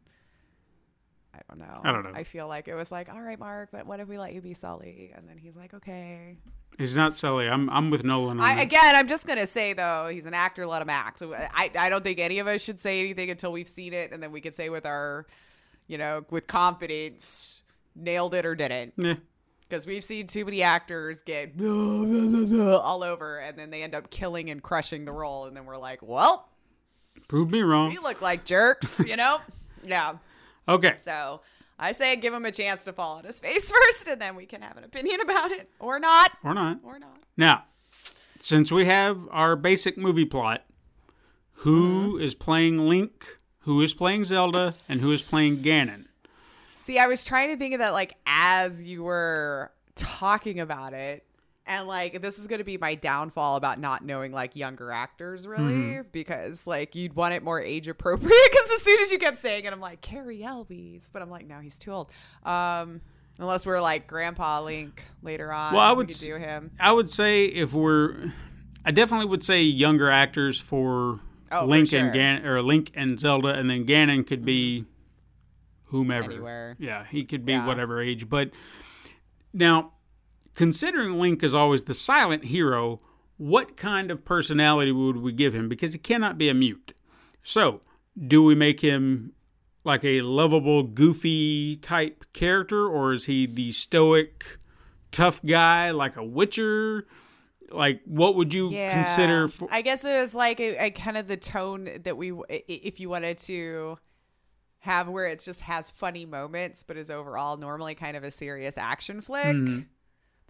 I 1.34 1.40
don't 1.48 1.60
know. 1.60 1.82
I 1.84 1.92
don't 1.92 2.04
know. 2.04 2.12
I 2.14 2.24
feel 2.24 2.48
like 2.48 2.68
it 2.68 2.76
was 2.76 2.92
like, 2.92 3.08
all 3.10 3.22
right, 3.22 3.38
Mark, 3.40 3.70
but 3.72 3.86
what 3.86 4.00
if 4.00 4.08
we 4.08 4.18
let 4.18 4.34
you 4.34 4.42
be 4.42 4.54
Sully? 4.54 5.12
And 5.16 5.28
then 5.30 5.38
he's 5.38 5.56
like, 5.56 5.74
okay. 5.76 6.38
he's 6.78 6.96
not 6.98 7.16
Sully. 7.16 7.48
I'm 7.48 7.70
I'm 7.70 7.92
with 7.92 8.04
Nolan 8.04 8.40
I, 8.42 8.62
again, 8.62 8.96
I'm 8.96 9.08
just 9.08 9.28
gonna 9.28 9.46
say 9.48 9.74
though, 9.74 10.08
he's 10.12 10.26
an 10.26 10.34
actor. 10.34 10.66
Let 10.66 10.82
him 10.82 10.90
act. 10.90 11.22
I 11.22 11.70
I 11.78 11.90
don't 11.90 12.04
think 12.04 12.20
any 12.20 12.40
of 12.40 12.48
us 12.48 12.62
should 12.62 12.80
say 12.80 13.00
anything 13.00 13.30
until 13.30 13.52
we've 13.52 13.68
seen 13.68 13.94
it, 13.94 14.12
and 14.12 14.22
then 14.24 14.32
we 14.32 14.42
could 14.42 14.56
say 14.56 14.70
with 14.70 14.86
our, 14.86 15.28
you 15.88 15.98
know, 15.98 16.26
with 16.32 16.48
confidence, 16.48 17.62
nailed 17.96 18.34
it 18.34 18.46
or 18.46 18.56
didn't. 18.56 18.94
Yeah. 18.98 19.16
because 19.68 19.86
we've 19.86 20.04
seen 20.04 20.26
too 20.26 20.46
many 20.46 20.64
actors 20.64 21.22
get 21.22 21.54
all 21.62 23.04
over 23.04 23.38
and 23.40 23.58
then 23.58 23.70
they 23.70 23.84
end 23.84 23.94
up 23.94 24.10
killing 24.10 24.50
and 24.50 24.64
crushing 24.64 25.06
the 25.06 25.12
role 25.12 25.46
and 25.46 25.56
then 25.56 25.66
we're 25.66 25.78
like 25.78 26.02
well 26.02 26.50
Prove 27.28 27.52
me 27.52 27.62
wrong. 27.62 27.90
we 27.90 28.00
look 28.00 28.20
like 28.22 28.46
jerks 28.46 29.00
you 29.06 29.16
know 29.16 29.38
yeah 29.86 30.14
Okay. 30.70 30.96
so 30.98 31.42
i 31.80 31.92
say 31.92 32.16
give 32.16 32.34
him 32.34 32.46
a 32.46 32.52
chance 32.52 32.84
to 32.86 32.94
fall 32.94 33.18
on 33.18 33.24
his 33.26 33.40
face 33.40 33.72
first 33.86 34.08
and 34.08 34.22
then 34.22 34.36
we 34.36 34.46
can 34.46 34.62
have 34.62 34.78
an 34.78 34.84
opinion 34.84 35.20
about 35.22 35.52
it 35.52 35.70
or 35.80 36.00
not 36.00 36.32
Or 36.44 36.54
not. 36.54 36.80
or 36.84 37.00
not 37.00 37.18
Now, 37.36 37.66
since 38.40 38.72
we 38.72 38.86
have 38.86 39.18
our 39.32 39.56
basic 39.56 39.98
movie 39.98 40.26
plot, 40.26 40.64
who 41.54 42.14
Mm-hmm. 42.14 42.22
is 42.22 42.36
playing 42.36 42.78
Link, 42.78 43.26
who 43.62 43.82
is 43.82 43.94
playing 43.94 44.24
Zelda, 44.26 44.76
and 44.88 45.02
who 45.02 45.12
is 45.12 45.22
playing 45.22 45.58
Ganon? 45.58 46.06
see 46.76 46.98
i 46.98 47.08
was 47.08 47.26
trying 47.26 47.50
to 47.50 47.58
think 47.58 47.74
of 47.74 47.80
that 47.80 47.92
like 47.94 48.14
as 48.26 48.82
you 48.84 49.04
were 49.04 49.72
talking 49.96 50.60
about 50.62 50.94
it 50.94 51.26
and 51.70 51.88
like 51.88 52.22
this 52.22 52.38
is 52.40 52.48
going 52.48 52.58
to 52.60 52.66
be 52.66 52.78
my 52.78 52.96
downfall 52.96 53.56
about 53.56 53.80
not 53.80 54.04
knowing 54.04 54.34
like 54.34 54.56
younger 54.58 54.92
actors 54.92 55.48
really 55.48 56.02
because 56.12 56.68
like 56.68 56.96
you'd 56.96 57.14
want 57.16 57.34
it 57.34 57.44
more 57.44 57.62
age 57.62 57.88
appropriate 57.88 58.30
because 58.52 58.72
as 58.76 58.82
soon 58.82 59.00
as 59.00 59.12
you 59.12 59.18
kept 59.20 59.38
saying 59.38 59.64
it 59.64 59.72
i'm 59.72 59.80
like 59.80 60.02
Cary 60.02 60.44
Elwes 60.44 61.10
but 61.14 61.22
i'm 61.22 61.30
like 61.30 61.48
no 61.48 61.60
he's 61.60 61.78
too 61.78 61.92
old 61.92 62.12
um 62.44 63.00
unless 63.38 63.66
we're 63.66 63.80
like 63.80 64.06
grandpa 64.08 64.62
link 64.62 65.02
later 65.22 65.54
on 65.54 65.74
Well, 65.74 65.82
I 65.84 65.92
we 65.94 65.98
would 65.98 66.12
s- 66.12 66.20
do 66.20 66.36
him 66.36 66.72
I 66.80 66.92
would 66.92 67.10
say 67.10 67.46
if 67.46 67.74
we're, 67.74 68.34
I 68.84 68.92
definitely 68.92 69.28
would 69.28 69.44
say 69.44 69.62
younger 69.62 70.10
actors 70.12 70.60
for 70.60 71.22
Oh, 71.52 71.62
for 71.62 71.66
Link 71.68 71.90
sure. 71.90 72.02
and 72.02 72.14
Gan 72.14 72.46
or 72.46 72.62
Link 72.62 72.92
and 72.94 73.20
Zelda, 73.20 73.48
and 73.48 73.68
then 73.68 73.84
Ganon 73.86 74.28
could 74.28 74.46
be 74.46 74.86
whomever. 75.86 76.32
Anywhere. 76.32 76.76
Yeah, 76.78 77.04
he 77.06 77.26
could 77.26 77.44
be 77.44 77.54
Yeah. 77.54 77.66
whatever 77.66 78.00
age. 78.00 78.30
But 78.30 78.52
now, 79.52 79.94
considering 80.60 81.18
Link 81.18 81.42
is 81.42 81.56
always 81.56 81.84
the 81.84 81.94
silent 81.94 82.44
hero, 82.44 83.00
what 83.38 83.78
kind 83.78 84.12
of 84.12 84.26
personality 84.26 84.92
would 84.92 85.16
we 85.16 85.32
give 85.32 85.56
him? 85.56 85.70
Because 85.70 85.94
he 85.94 86.00
cannot 86.00 86.38
be 86.38 86.50
a 86.50 86.54
mute. 86.54 86.92
So, 87.42 87.80
do 88.28 88.44
we 88.44 88.56
make 88.56 88.82
him 88.82 89.32
like 89.86 90.04
a 90.04 90.20
lovable, 90.20 90.84
goofy 90.84 91.78
type 91.78 92.26
character, 92.34 92.86
or 92.86 93.14
is 93.14 93.24
he 93.24 93.46
the 93.46 93.72
stoic, 93.72 94.60
tough 95.14 95.42
guy 95.46 95.92
like 95.92 96.18
a 96.18 96.26
Witcher? 96.26 97.08
Like, 97.72 98.02
what 98.04 98.36
would 98.36 98.54
you 98.54 98.70
consider? 98.70 99.48
For, 99.48 99.70
I 99.72 99.82
guess 99.82 100.04
it 100.04 100.20
was 100.20 100.36
like 100.36 100.60
a, 100.60 100.88
a 100.88 100.92
kind 100.92 101.16
of 101.16 101.30
the 101.30 101.38
tone 101.38 101.90
that 102.04 102.18
we, 102.18 102.34
if 102.50 103.00
you 103.00 103.08
wanted 103.08 103.38
to 103.38 103.98
have 104.80 105.08
where 105.08 105.28
it 105.28 105.42
just 105.42 105.62
has 105.62 105.90
funny 105.90 106.26
moments, 106.26 106.84
but 106.84 106.98
is 106.98 107.10
overall 107.10 107.56
normally 107.56 107.96
kind 107.96 108.18
of 108.18 108.26
a 108.26 108.32
serious 108.32 108.78
action 108.78 109.22
flick. 109.22 109.56
Mm-hmm. 109.56 109.80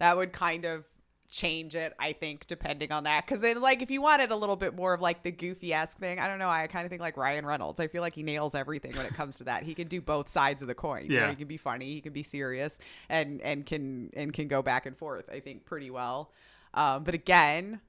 That 0.00 0.16
would 0.16 0.32
kind 0.32 0.64
of 0.64 0.84
change 1.30 1.76
it, 1.76 1.92
I 1.96 2.12
think, 2.12 2.48
depending 2.48 2.90
on 2.90 3.04
that. 3.04 3.24
Because 3.24 3.40
then, 3.40 3.60
like, 3.60 3.82
if 3.82 3.90
you 3.92 4.02
wanted 4.02 4.32
a 4.32 4.36
little 4.36 4.56
bit 4.56 4.74
more 4.74 4.92
of 4.94 5.00
like 5.00 5.22
the 5.22 5.30
goofy 5.30 5.72
esque 5.72 5.96
thing, 5.98 6.18
I 6.18 6.26
don't 6.26 6.40
know. 6.40 6.48
I 6.48 6.66
kind 6.66 6.84
of 6.84 6.90
think 6.90 7.00
like 7.00 7.16
Ryan 7.16 7.46
Reynolds. 7.46 7.78
I 7.78 7.86
feel 7.86 8.02
like 8.02 8.16
he 8.16 8.24
nails 8.24 8.56
everything 8.56 8.96
when 8.96 9.06
it 9.06 9.14
comes 9.14 9.36
to 9.38 9.44
that. 9.44 9.62
He 9.62 9.74
can 9.74 9.86
do 9.86 10.00
both 10.00 10.28
sides 10.28 10.60
of 10.60 10.66
the 10.66 10.74
coin. 10.74 11.04
You 11.04 11.20
know, 11.20 11.24
Yeah. 11.26 11.30
he 11.30 11.36
can 11.36 11.46
be 11.46 11.56
funny, 11.56 11.92
he 11.94 12.00
can 12.00 12.12
be 12.12 12.24
serious, 12.24 12.78
and 13.08 13.40
and 13.42 13.64
can 13.64 14.10
and 14.16 14.32
can 14.32 14.48
go 14.48 14.60
back 14.60 14.86
and 14.86 14.96
forth. 14.98 15.30
I 15.30 15.38
think 15.38 15.64
pretty 15.66 15.90
well. 15.90 16.32
Um, 16.74 17.04
but 17.04 17.14
again, 17.14 17.80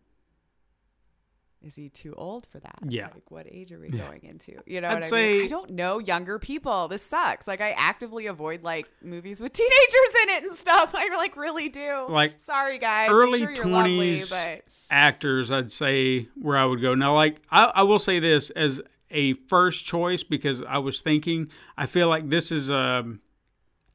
is 1.63 1.75
he 1.75 1.89
too 1.89 2.13
old 2.17 2.47
for 2.47 2.59
that? 2.59 2.79
Yeah. 2.87 3.07
Like, 3.13 3.29
what 3.29 3.45
age 3.49 3.71
are 3.71 3.79
we 3.79 3.89
going 3.89 4.23
into? 4.23 4.53
You 4.65 4.81
know 4.81 4.89
I'd 4.89 5.01
what 5.01 5.13
I 5.13 5.15
mean? 5.33 5.45
I 5.45 5.47
don't 5.47 5.71
know 5.71 5.99
younger 5.99 6.39
people. 6.39 6.87
This 6.87 7.03
sucks. 7.03 7.47
Like, 7.47 7.61
I 7.61 7.71
actively 7.71 8.27
avoid 8.27 8.63
like 8.63 8.87
movies 9.01 9.41
with 9.41 9.53
teenagers 9.53 10.15
in 10.23 10.29
it 10.29 10.43
and 10.43 10.51
stuff. 10.53 10.95
I 10.95 11.09
like 11.15 11.37
really 11.37 11.69
do. 11.69 12.07
Like, 12.09 12.39
sorry 12.39 12.79
guys, 12.79 13.09
early 13.11 13.41
I'm 13.43 13.55
sure 13.55 13.65
you're 13.65 13.65
lovely, 13.65 14.15
20s 14.15 14.31
but 14.31 14.63
actors, 14.89 15.51
I'd 15.51 15.71
say 15.71 16.25
where 16.35 16.57
I 16.57 16.65
would 16.65 16.81
go. 16.81 16.95
Now, 16.95 17.13
like 17.13 17.41
I, 17.51 17.65
I 17.65 17.83
will 17.83 17.99
say 17.99 18.19
this 18.19 18.49
as 18.51 18.81
a 19.11 19.33
first 19.33 19.85
choice 19.85 20.23
because 20.23 20.61
I 20.63 20.77
was 20.77 21.01
thinking 21.01 21.49
I 21.77 21.85
feel 21.85 22.07
like 22.07 22.29
this 22.29 22.51
is 22.51 22.69
a 22.69 23.03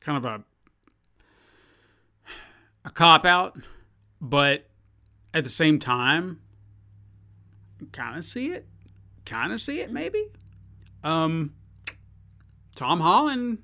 kind 0.01 0.18
of 0.18 0.24
a 0.24 0.44
a 2.84 2.90
cop 2.90 3.24
out, 3.24 3.59
but 4.20 4.68
at 5.34 5.43
the 5.43 5.51
same 5.51 5.80
time, 5.80 6.40
kind 7.92 8.16
of 8.18 8.24
see 8.24 8.48
it, 8.52 8.66
kind 9.24 9.52
of 9.52 9.60
see 9.60 9.80
it 9.80 9.90
maybe. 9.92 10.24
Um, 11.04 11.54
Tom 12.74 13.00
Holland. 13.00 13.58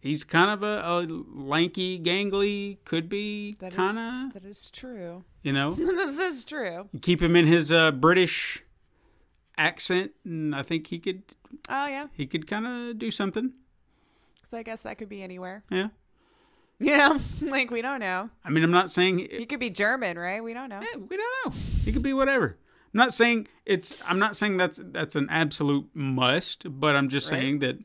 He's 0.00 0.22
kind 0.22 0.50
of 0.52 0.62
a, 0.62 0.80
a 0.86 0.94
lanky, 1.08 1.98
gangly, 1.98 2.78
could 2.84 3.08
be 3.08 3.56
kind 3.58 3.98
of, 3.98 4.32
that 4.32 4.44
is 4.44 4.70
true. 4.70 5.24
you 5.42 5.52
know. 5.52 5.72
this 5.74 6.18
is 6.20 6.44
true. 6.44 6.88
You 6.92 7.00
keep 7.00 7.20
him 7.20 7.34
in 7.34 7.48
his 7.48 7.72
uh, 7.72 7.90
British 7.90 8.62
accent, 9.58 10.12
and 10.24 10.54
I 10.54 10.62
think 10.62 10.86
he 10.86 11.00
could 11.00 11.22
Oh 11.68 11.86
yeah, 11.88 12.06
he 12.12 12.26
could 12.26 12.46
kind 12.46 12.66
of 12.66 12.98
do 12.98 13.10
something. 13.10 13.52
because 14.36 14.54
I 14.54 14.62
guess 14.62 14.82
that 14.82 14.98
could 14.98 15.08
be 15.08 15.20
anywhere. 15.22 15.64
Yeah, 15.68 15.88
Yeah, 16.78 17.18
like 17.42 17.72
we 17.72 17.82
don't 17.82 17.98
know. 18.00 18.30
I 18.44 18.50
mean, 18.50 18.62
I'm 18.62 18.70
not 18.70 18.90
saying 18.92 19.18
He 19.32 19.46
could 19.46 19.60
be 19.60 19.68
German, 19.70 20.16
right? 20.16 20.42
We 20.42 20.54
don't 20.54 20.68
know. 20.68 20.78
Eh, 20.80 20.96
we 20.96 21.16
don't 21.16 21.34
know. 21.44 21.52
He 21.84 21.90
could 21.92 22.02
be 22.02 22.12
whatever. 22.12 22.56
I'm 22.94 22.98
not 22.98 23.12
saying 23.14 23.48
it's. 23.66 23.96
I'm 24.06 24.18
not 24.18 24.36
saying 24.36 24.56
that's 24.56 24.80
that's 24.82 25.14
an 25.16 25.28
absolute 25.30 25.88
must, 25.94 26.64
but 26.80 26.96
I'm 26.96 27.08
just 27.08 27.30
Right. 27.30 27.40
saying 27.40 27.58
that 27.60 27.78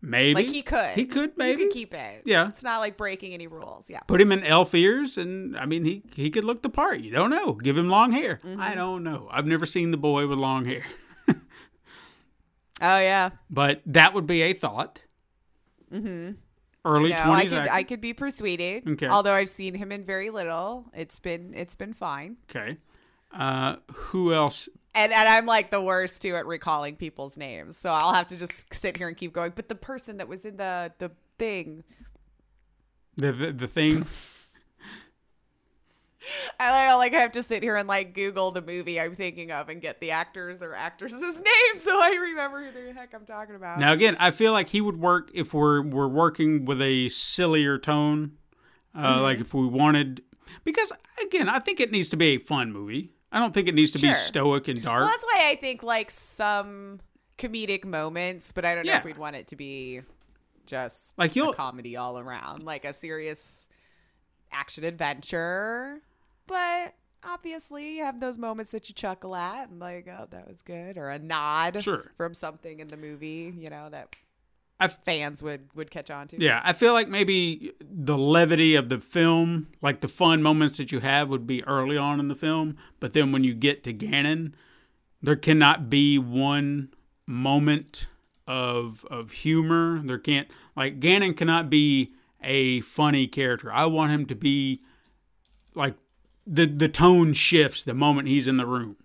maybe 0.00 0.34
Like 0.42 0.48
he 0.52 0.62
could. 0.62 0.90
He 0.94 1.04
could 1.04 1.36
maybe 1.36 1.62
You 1.62 1.68
could 1.68 1.74
keep 1.74 1.92
it. 1.94 2.22
Yeah. 2.24 2.48
It's 2.48 2.62
not 2.62 2.78
like 2.80 2.96
breaking 2.96 3.34
any 3.34 3.46
rules. 3.48 3.90
Yeah. 3.90 4.00
put 4.06 4.20
him 4.20 4.30
in 4.30 4.44
elf 4.44 4.72
ears, 4.74 5.18
and 5.18 5.56
I 5.56 5.66
mean 5.66 5.84
he 5.84 6.02
he 6.14 6.30
could 6.30 6.44
look 6.44 6.62
the 6.62 6.68
part. 6.70 7.00
You 7.00 7.10
don't 7.10 7.30
know. 7.30 7.54
Give 7.54 7.76
him 7.76 7.88
long 7.88 8.12
hair. 8.12 8.38
Mm-hmm. 8.44 8.60
I 8.60 8.74
don't 8.74 9.02
know. 9.02 9.28
I've 9.32 9.46
never 9.46 9.66
seen 9.66 9.90
the 9.90 9.96
boy 9.96 10.26
with 10.28 10.38
long 10.38 10.64
hair, 10.64 10.84
Oh 12.80 12.98
yeah. 12.98 13.30
but 13.50 13.80
that 13.86 14.12
would 14.14 14.26
be 14.26 14.42
a 14.42 14.52
thought. 14.52 15.00
Mm-hmm. 15.92 16.32
Early 16.84 17.10
No, 17.10 17.16
I 17.16 17.22
twenties. 17.24 17.50
could 17.52 17.68
I 17.68 17.82
could 17.82 18.00
be 18.00 18.12
persuaded. 18.14 18.86
Okay. 18.88 19.08
Although 19.08 19.32
I've 19.34 19.48
seen 19.50 19.74
him 19.74 19.90
in 19.90 20.04
very 20.04 20.30
little. 20.30 20.84
It's 20.94 21.18
been 21.18 21.52
it's 21.54 21.74
been 21.74 21.94
fine. 21.94 22.36
okay. 22.50 22.76
Uh, 23.32 23.76
who 23.92 24.32
else? 24.32 24.68
And 24.94 25.12
and 25.12 25.28
I'm 25.28 25.44
like 25.46 25.70
the 25.70 25.82
worst 25.82 26.22
too 26.22 26.36
at 26.36 26.46
recalling 26.46 26.96
people's 26.96 27.36
names. 27.36 27.76
So 27.76 27.92
I'll 27.92 28.14
have 28.14 28.28
to 28.28 28.36
just 28.36 28.72
sit 28.74 28.96
here 28.96 29.08
and 29.08 29.16
keep 29.16 29.32
going. 29.32 29.52
But 29.54 29.68
the 29.68 29.74
person 29.74 30.16
that 30.18 30.28
was 30.28 30.44
in 30.44 30.56
the 30.56 30.92
the 30.98 31.10
thing, 31.38 31.84
The 33.16 33.32
the, 33.32 33.52
the 33.52 33.68
thing. 33.68 34.06
I 36.58 36.94
like, 36.96 37.14
I 37.14 37.20
have 37.20 37.32
to 37.32 37.42
sit 37.42 37.62
here 37.62 37.76
and 37.76 37.86
like 37.86 38.12
Google 38.12 38.50
the 38.50 38.62
movie 38.62 39.00
I'm 39.00 39.14
thinking 39.14 39.52
of 39.52 39.68
and 39.68 39.80
get 39.80 40.00
the 40.00 40.10
actors 40.10 40.60
or 40.60 40.74
actresses' 40.74 41.20
names 41.22 41.82
so 41.84 41.92
I 42.02 42.16
remember 42.20 42.64
who 42.64 42.72
the 42.86 42.92
heck 42.92 43.14
I'm 43.14 43.24
talking 43.24 43.54
about. 43.54 43.78
Now 43.78 43.92
again, 43.92 44.16
I 44.18 44.32
feel 44.32 44.50
like 44.52 44.70
he 44.70 44.80
would 44.80 44.98
work 44.98 45.30
if 45.34 45.54
we're 45.54 45.82
we're 45.82 46.08
working 46.08 46.64
with 46.64 46.82
a 46.82 47.08
sillier 47.10 47.78
tone, 47.78 48.32
uh, 48.94 49.14
Mm-hmm. 49.14 49.22
like 49.22 49.38
if 49.40 49.54
we 49.54 49.66
wanted. 49.66 50.22
Because 50.64 50.90
again, 51.22 51.48
I 51.48 51.60
think 51.60 51.78
it 51.78 51.92
needs 51.92 52.08
to 52.08 52.16
be 52.16 52.28
a 52.34 52.38
fun 52.38 52.72
movie. 52.72 53.12
I 53.36 53.40
don't 53.40 53.52
think 53.52 53.68
it 53.68 53.74
needs 53.74 53.90
to 53.90 53.98
be 53.98 54.14
stoic 54.14 54.66
and 54.66 54.82
dark. 54.82 55.02
Well, 55.02 55.10
that's 55.10 55.24
why 55.24 55.50
I 55.50 55.56
think 55.56 55.82
like 55.82 56.10
some 56.10 57.00
comedic 57.36 57.84
moments, 57.84 58.50
but 58.52 58.64
I 58.64 58.74
don't 58.74 58.86
know 58.86 58.94
if 58.94 59.04
we'd 59.04 59.18
want 59.18 59.36
it 59.36 59.48
to 59.48 59.56
be 59.56 60.00
just 60.64 61.18
Like, 61.18 61.34
comedy 61.54 61.96
all 61.98 62.18
around, 62.18 62.62
like 62.62 62.86
a 62.86 62.94
serious 62.94 63.68
action 64.50 64.84
adventure. 64.84 66.00
But 66.46 66.94
obviously, 67.22 67.96
you 67.98 68.04
have 68.04 68.20
those 68.20 68.38
moments 68.38 68.70
that 68.70 68.88
you 68.88 68.94
chuckle 68.94 69.36
at 69.36 69.68
and 69.68 69.80
like, 69.80 70.08
oh, 70.08 70.28
that 70.30 70.48
was 70.48 70.62
good, 70.62 70.96
or 70.96 71.10
a 71.10 71.18
nod 71.18 71.82
Sure. 71.82 72.12
from 72.16 72.32
something 72.32 72.80
in 72.80 72.88
the 72.88 72.96
movie, 72.96 73.52
you 73.54 73.68
know, 73.68 73.90
that 73.90 74.16
I 74.78 74.88
fans 74.88 75.42
would 75.42 75.68
would 75.74 75.90
catch 75.90 76.10
on 76.10 76.28
to. 76.28 76.42
yeah, 76.42 76.60
I 76.62 76.72
feel 76.72 76.92
like 76.92 77.08
maybe 77.08 77.72
the 77.80 78.18
levity 78.18 78.74
of 78.74 78.88
the 78.88 78.98
film, 78.98 79.68
like 79.80 80.00
the 80.00 80.08
fun 80.08 80.42
moments 80.42 80.76
that 80.76 80.92
you 80.92 81.00
have, 81.00 81.28
would 81.28 81.46
be 81.46 81.64
early 81.64 81.96
on 81.96 82.20
in 82.20 82.28
the 82.28 82.34
film. 82.34 82.76
But 83.00 83.12
then 83.12 83.32
when 83.32 83.42
you 83.42 83.54
get 83.54 83.82
to 83.84 83.94
Ganon, 83.94 84.52
there 85.22 85.36
cannot 85.36 85.88
be 85.88 86.18
one 86.18 86.90
moment 87.26 88.06
of 88.46 89.04
of 89.10 89.32
humor. 89.32 90.00
There 90.04 90.18
can't 90.18 90.48
like 90.76 91.00
Ganon 91.00 91.36
cannot 91.36 91.70
be 91.70 92.12
a 92.42 92.80
funny 92.82 93.26
character. 93.26 93.72
I 93.72 93.86
want 93.86 94.12
him 94.12 94.26
to 94.26 94.34
be 94.34 94.82
like 95.74 95.94
the 96.46 96.66
the 96.66 96.88
tone 96.88 97.32
shifts 97.32 97.82
the 97.82 97.94
moment 97.94 98.28
he's 98.28 98.46
in 98.46 98.56
the 98.56 98.66
room. 98.66 98.96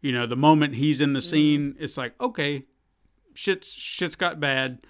You 0.00 0.12
know, 0.12 0.26
the 0.26 0.36
moment 0.36 0.74
he's 0.74 1.00
in 1.00 1.12
the 1.12 1.20
mm-hmm. 1.20 1.28
scene, 1.28 1.76
it's 1.78 1.96
like, 1.96 2.14
okay, 2.20 2.64
shit's 3.34 3.72
shit's 3.72 4.16
got 4.16 4.40
bad. 4.40 4.80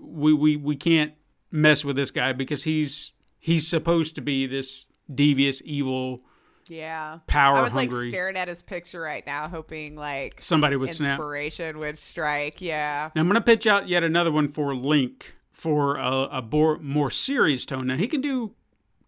We 0.00 0.32
we 0.32 0.56
we 0.56 0.76
can't 0.76 1.12
mess 1.50 1.84
with 1.84 1.96
this 1.96 2.10
guy 2.10 2.32
because 2.32 2.64
he's 2.64 3.12
he's 3.38 3.66
supposed 3.66 4.14
to 4.16 4.20
be 4.20 4.46
this 4.46 4.86
devious, 5.12 5.60
evil 5.64 6.22
yeah. 6.70 7.18
Power 7.26 7.58
I 7.58 7.62
was 7.62 7.72
hungry. 7.72 8.04
like 8.04 8.10
staring 8.10 8.36
at 8.36 8.48
his 8.48 8.62
picture 8.62 9.00
right 9.00 9.26
now, 9.26 9.48
hoping 9.48 9.96
like 9.96 10.40
somebody 10.40 10.76
would 10.76 10.94
snap. 10.94 11.12
inspiration 11.12 11.78
would 11.78 11.98
strike. 11.98 12.60
Yeah. 12.60 13.10
Now 13.14 13.22
I'm 13.22 13.28
going 13.28 13.34
to 13.34 13.40
pitch 13.40 13.66
out 13.66 13.88
yet 13.88 14.04
another 14.04 14.30
one 14.30 14.48
for 14.48 14.74
Link 14.74 15.34
for 15.52 15.96
a, 15.96 16.28
a 16.30 16.42
more, 16.42 16.78
more 16.78 17.10
serious 17.10 17.66
tone. 17.66 17.88
Now 17.88 17.96
he 17.96 18.06
can 18.06 18.20
do 18.20 18.52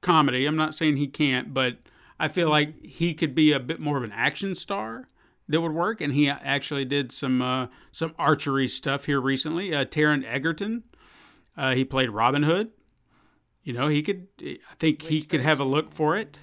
comedy. 0.01 0.44
I'm 0.44 0.56
not 0.56 0.74
saying 0.74 0.97
he 0.97 1.06
can't, 1.06 1.55
but 1.55 1.78
I 2.19 2.28
feel 2.28 2.47
mm-hmm. 2.47 2.52
like 2.52 2.85
he 2.85 3.14
could 3.14 3.35
be 3.35 3.52
a 3.52 3.60
bit 3.60 3.81
more 3.81 3.97
of 3.97 4.02
an 4.02 4.12
action 4.12 4.55
star 4.55 5.06
that 5.52 5.60
would 5.60 5.72
work. 5.72 6.00
And 6.00 6.12
he 6.12 6.28
actually 6.28 6.84
did 6.84 7.12
some 7.12 7.40
uh, 7.40 7.66
some 7.92 8.14
archery 8.18 8.66
stuff 8.66 9.04
here 9.04 9.20
recently. 9.20 9.74
Uh, 9.74 9.84
Taron 9.84 10.24
Egerton, 10.26 10.82
uh, 11.56 11.74
he 11.74 11.84
played 11.84 12.10
Robin 12.10 12.42
Hood. 12.42 12.70
You 13.62 13.74
know, 13.74 13.86
he 13.86 14.02
could. 14.02 14.26
I 14.42 14.74
think 14.78 15.02
he 15.02 15.22
could 15.22 15.40
have 15.42 15.60
a 15.60 15.64
look 15.64 15.92
for 15.92 16.16
it, 16.16 16.38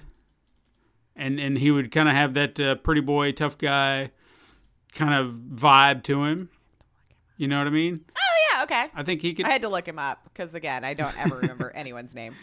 and 1.14 1.38
and 1.38 1.58
he 1.58 1.70
would 1.70 1.90
kind 1.90 2.08
of 2.08 2.14
have 2.14 2.34
that 2.34 2.58
uh, 2.58 2.76
pretty 2.76 3.02
boy, 3.02 3.32
tough 3.32 3.58
guy 3.58 4.12
kind 4.92 5.12
of 5.14 5.34
vibe 5.34 6.02
to 6.04 6.24
him. 6.24 6.48
You 7.36 7.48
know 7.48 7.58
what 7.58 7.66
I 7.66 7.70
mean? 7.70 8.04
Oh 8.16 8.36
yeah. 8.52 8.62
Okay. 8.62 8.86
I 8.94 9.02
think 9.02 9.22
he 9.22 9.34
could. 9.34 9.44
I 9.46 9.50
had 9.50 9.62
to 9.62 9.68
look 9.68 9.86
him 9.86 9.98
up 9.98 10.24
because 10.24 10.54
again, 10.54 10.84
I 10.84 10.94
don't 10.94 11.18
ever 11.18 11.36
remember 11.38 11.70
anyone's 11.74 12.14
name. 12.14 12.34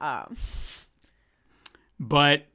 Um, 0.00 0.36
but 1.98 2.46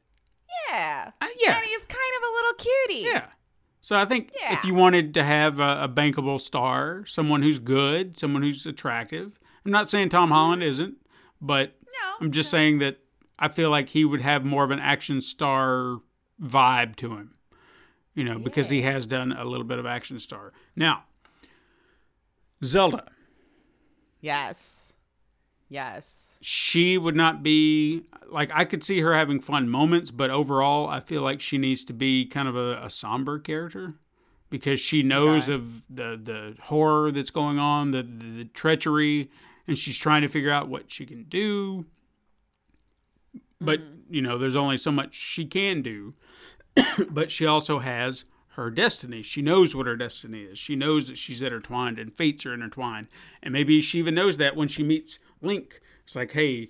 yeah, 0.70 1.12
uh, 1.22 1.28
yeah, 1.40 1.58
and 1.58 1.66
he's 1.66 1.86
kind 1.86 2.14
of 2.18 2.24
a 2.24 2.32
little 2.34 2.54
cutie. 2.54 3.10
yeah. 3.14 3.28
So 3.88 3.98
I 3.98 4.04
think 4.04 4.34
if 4.50 4.66
you 4.66 4.74
wanted 4.74 5.14
to 5.14 5.24
have 5.24 5.62
a, 5.62 5.84
a 5.84 5.88
bankable 5.88 6.42
star, 6.42 7.06
someone 7.06 7.42
who's 7.42 7.58
good, 7.58 8.18
someone 8.18 8.44
who's 8.44 8.66
attractive. 8.66 9.40
I'm 9.66 9.72
not 9.72 9.88
saying 9.88 10.10
Tom 10.10 10.30
Holland 10.30 10.62
mm-hmm. 10.62 10.72
isn't, 10.72 10.98
but 11.40 11.74
No, 11.86 12.16
I'm 12.20 12.32
just 12.32 12.52
saying 12.52 12.80
that 12.80 12.98
I 13.40 13.48
feel 13.48 13.70
like 13.70 13.88
he 13.88 14.04
would 14.04 14.20
have 14.20 14.44
more 14.44 14.66
of 14.66 14.72
an 14.72 14.80
action 14.80 15.22
star 15.22 16.00
vibe 16.44 16.98
to 16.98 17.16
him. 17.16 17.36
You 18.14 18.26
know, 18.26 18.40
because 18.40 18.70
he 18.70 18.82
has 18.82 19.08
done 19.08 19.32
a 19.32 19.46
little 19.46 19.64
bit 19.66 19.80
of 19.80 19.86
action 19.86 20.20
star. 20.20 20.52
Now, 20.76 21.06
Zelda. 22.66 23.06
Yes. 24.20 24.96
Yes. 25.70 26.38
she 26.42 26.98
would 26.98 27.16
not 27.16 27.44
be 27.44 28.04
like 28.30 28.50
I 28.54 28.64
could 28.66 28.84
see 28.84 29.02
her 29.02 29.14
having 29.14 29.40
fun 29.42 29.68
moments, 29.70 30.12
but 30.12 30.30
overall, 30.30 30.88
I 30.88 31.00
feel 31.00 31.22
like 31.22 31.42
she 31.42 31.58
needs 31.58 31.84
to 31.86 31.94
be 31.94 32.26
kind 32.26 32.48
of 32.48 32.56
a, 32.56 32.82
a 32.84 32.90
somber 32.90 33.38
character 33.40 33.96
because 34.50 34.80
she 34.80 35.04
knows 35.04 35.44
Okay. 35.44 35.54
of 35.54 35.86
the 35.94 36.20
the 36.22 36.56
horror 36.64 37.12
that's 37.12 37.32
going 37.32 37.60
on, 37.60 37.92
the, 37.92 38.04
the 38.04 38.38
the 38.38 38.46
treachery, 38.46 39.30
and 39.68 39.78
she's 39.78 39.98
trying 39.98 40.22
to 40.22 40.28
figure 40.28 40.52
out 40.52 40.70
what 40.70 40.92
she 40.92 41.06
can 41.06 41.24
do. 41.24 41.86
But 43.60 43.80
mm-hmm. 43.82 44.14
you 44.14 44.22
know, 44.22 44.38
there's 44.38 44.56
only 44.56 44.78
so 44.78 44.92
much 44.92 45.16
she 45.16 45.46
can 45.46 45.82
do. 45.82 46.14
but 47.10 47.32
she 47.32 47.46
also 47.46 47.80
has 47.80 48.24
her 48.58 48.72
destiny. 48.72 49.22
She 49.22 49.44
knows 49.44 49.76
what 49.76 49.86
her 49.86 49.96
destiny 49.96 50.42
is. 50.42 50.58
She 50.58 50.76
knows 50.76 51.08
that 51.08 51.18
she's 51.18 51.44
intertwined 51.44 52.00
and 52.00 52.12
fates 52.12 52.44
are 52.46 52.56
intertwined. 52.56 53.08
And 53.44 53.54
maybe 53.54 53.80
she 53.82 54.00
even 54.00 54.16
knows 54.16 54.38
that 54.38 54.56
when 54.56 54.68
she 54.68 54.84
meets 54.84 55.20
Link. 55.42 55.80
It's 56.04 56.16
like, 56.16 56.32
hey, 56.32 56.70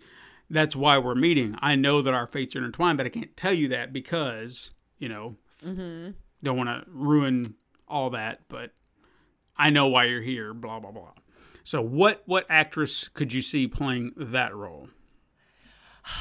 that's 0.49 0.76
why 0.76 0.97
we're 0.97 1.15
meeting. 1.15 1.55
I 1.61 1.76
know 1.76 2.01
that 2.01 2.14
our 2.14 2.27
fates 2.27 2.55
are 2.57 2.59
intertwined, 2.59 2.97
but 2.97 3.05
I 3.05 3.09
can't 3.09 3.38
tell 3.38 3.53
you 3.53 3.69
that 3.69 3.93
because, 3.93 4.72
you 4.99 5.07
know, 5.07 5.35
mm-hmm. 5.65 6.11
don't 6.43 6.57
want 6.57 6.68
to 6.68 6.84
ruin 6.91 7.55
all 7.88 8.09
that, 8.09 8.41
but 8.49 8.72
I 9.55 9.69
know 9.69 9.88
why 9.88 10.05
you're 10.05 10.22
here, 10.22 10.53
blah, 10.53 10.81
blah, 10.81 10.91
blah. 10.91 11.14
So 11.64 11.81
what 11.81 12.23
what 12.26 12.45
actress 12.49 13.07
could 13.07 13.31
you 13.31 13.41
see 13.41 13.68
playing 13.68 14.11
that 14.18 14.53
role? 14.53 14.89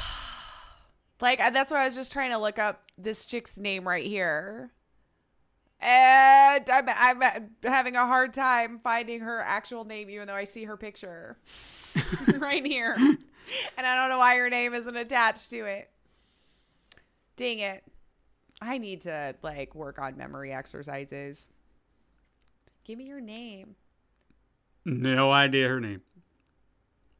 Like 1.19 1.39
that's 1.39 1.71
why 1.71 1.81
I 1.81 1.85
was 1.85 1.95
just 1.95 2.11
trying 2.11 2.29
to 2.29 2.37
look 2.37 2.59
up 2.59 2.91
this 2.95 3.25
chick's 3.25 3.57
name 3.57 3.87
right 3.87 4.05
here. 4.05 4.71
And 5.79 6.67
I'm, 6.69 6.85
I'm 7.21 7.49
having 7.63 7.95
a 7.95 8.05
hard 8.05 8.33
time 8.33 8.79
finding 8.83 9.19
her 9.21 9.39
actual 9.41 9.85
name, 9.85 10.09
even 10.09 10.27
though 10.27 10.33
I 10.33 10.45
see 10.45 10.63
her 10.63 10.75
picture 10.77 11.37
right 12.37 12.65
here. 12.65 12.95
And 12.97 13.87
I 13.87 13.95
don't 13.95 14.09
know 14.09 14.17
why 14.17 14.35
her 14.37 14.49
name 14.49 14.73
isn't 14.73 14.95
attached 14.95 15.51
to 15.51 15.65
it. 15.65 15.89
Dang 17.35 17.59
it. 17.59 17.83
I 18.59 18.79
need 18.79 19.01
to 19.01 19.35
like 19.43 19.75
work 19.75 19.99
on 19.99 20.17
memory 20.17 20.51
exercises. 20.51 21.49
Give 22.83 22.97
me 22.97 23.05
your 23.05 23.21
name. 23.21 23.75
No 24.83 25.31
idea 25.31 25.67
her 25.67 25.79
name. 25.79 26.01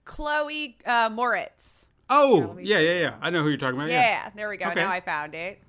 Chloe 0.05 0.77
uh, 0.85 1.09
Moretz. 1.09 1.85
Oh, 2.09 2.57
yeah, 2.59 2.79
yeah, 2.79 2.99
yeah. 2.99 3.15
I 3.21 3.29
know 3.29 3.43
who 3.43 3.49
you're 3.49 3.57
talking 3.57 3.75
about. 3.77 3.89
Yeah, 3.89 4.01
Yeah. 4.01 4.29
there 4.35 4.49
we 4.49 4.55
go. 4.57 4.67
Okay. 4.69 4.79
Now 4.79 4.89
I 4.89 5.01
found 5.01 5.35
it. 5.35 5.61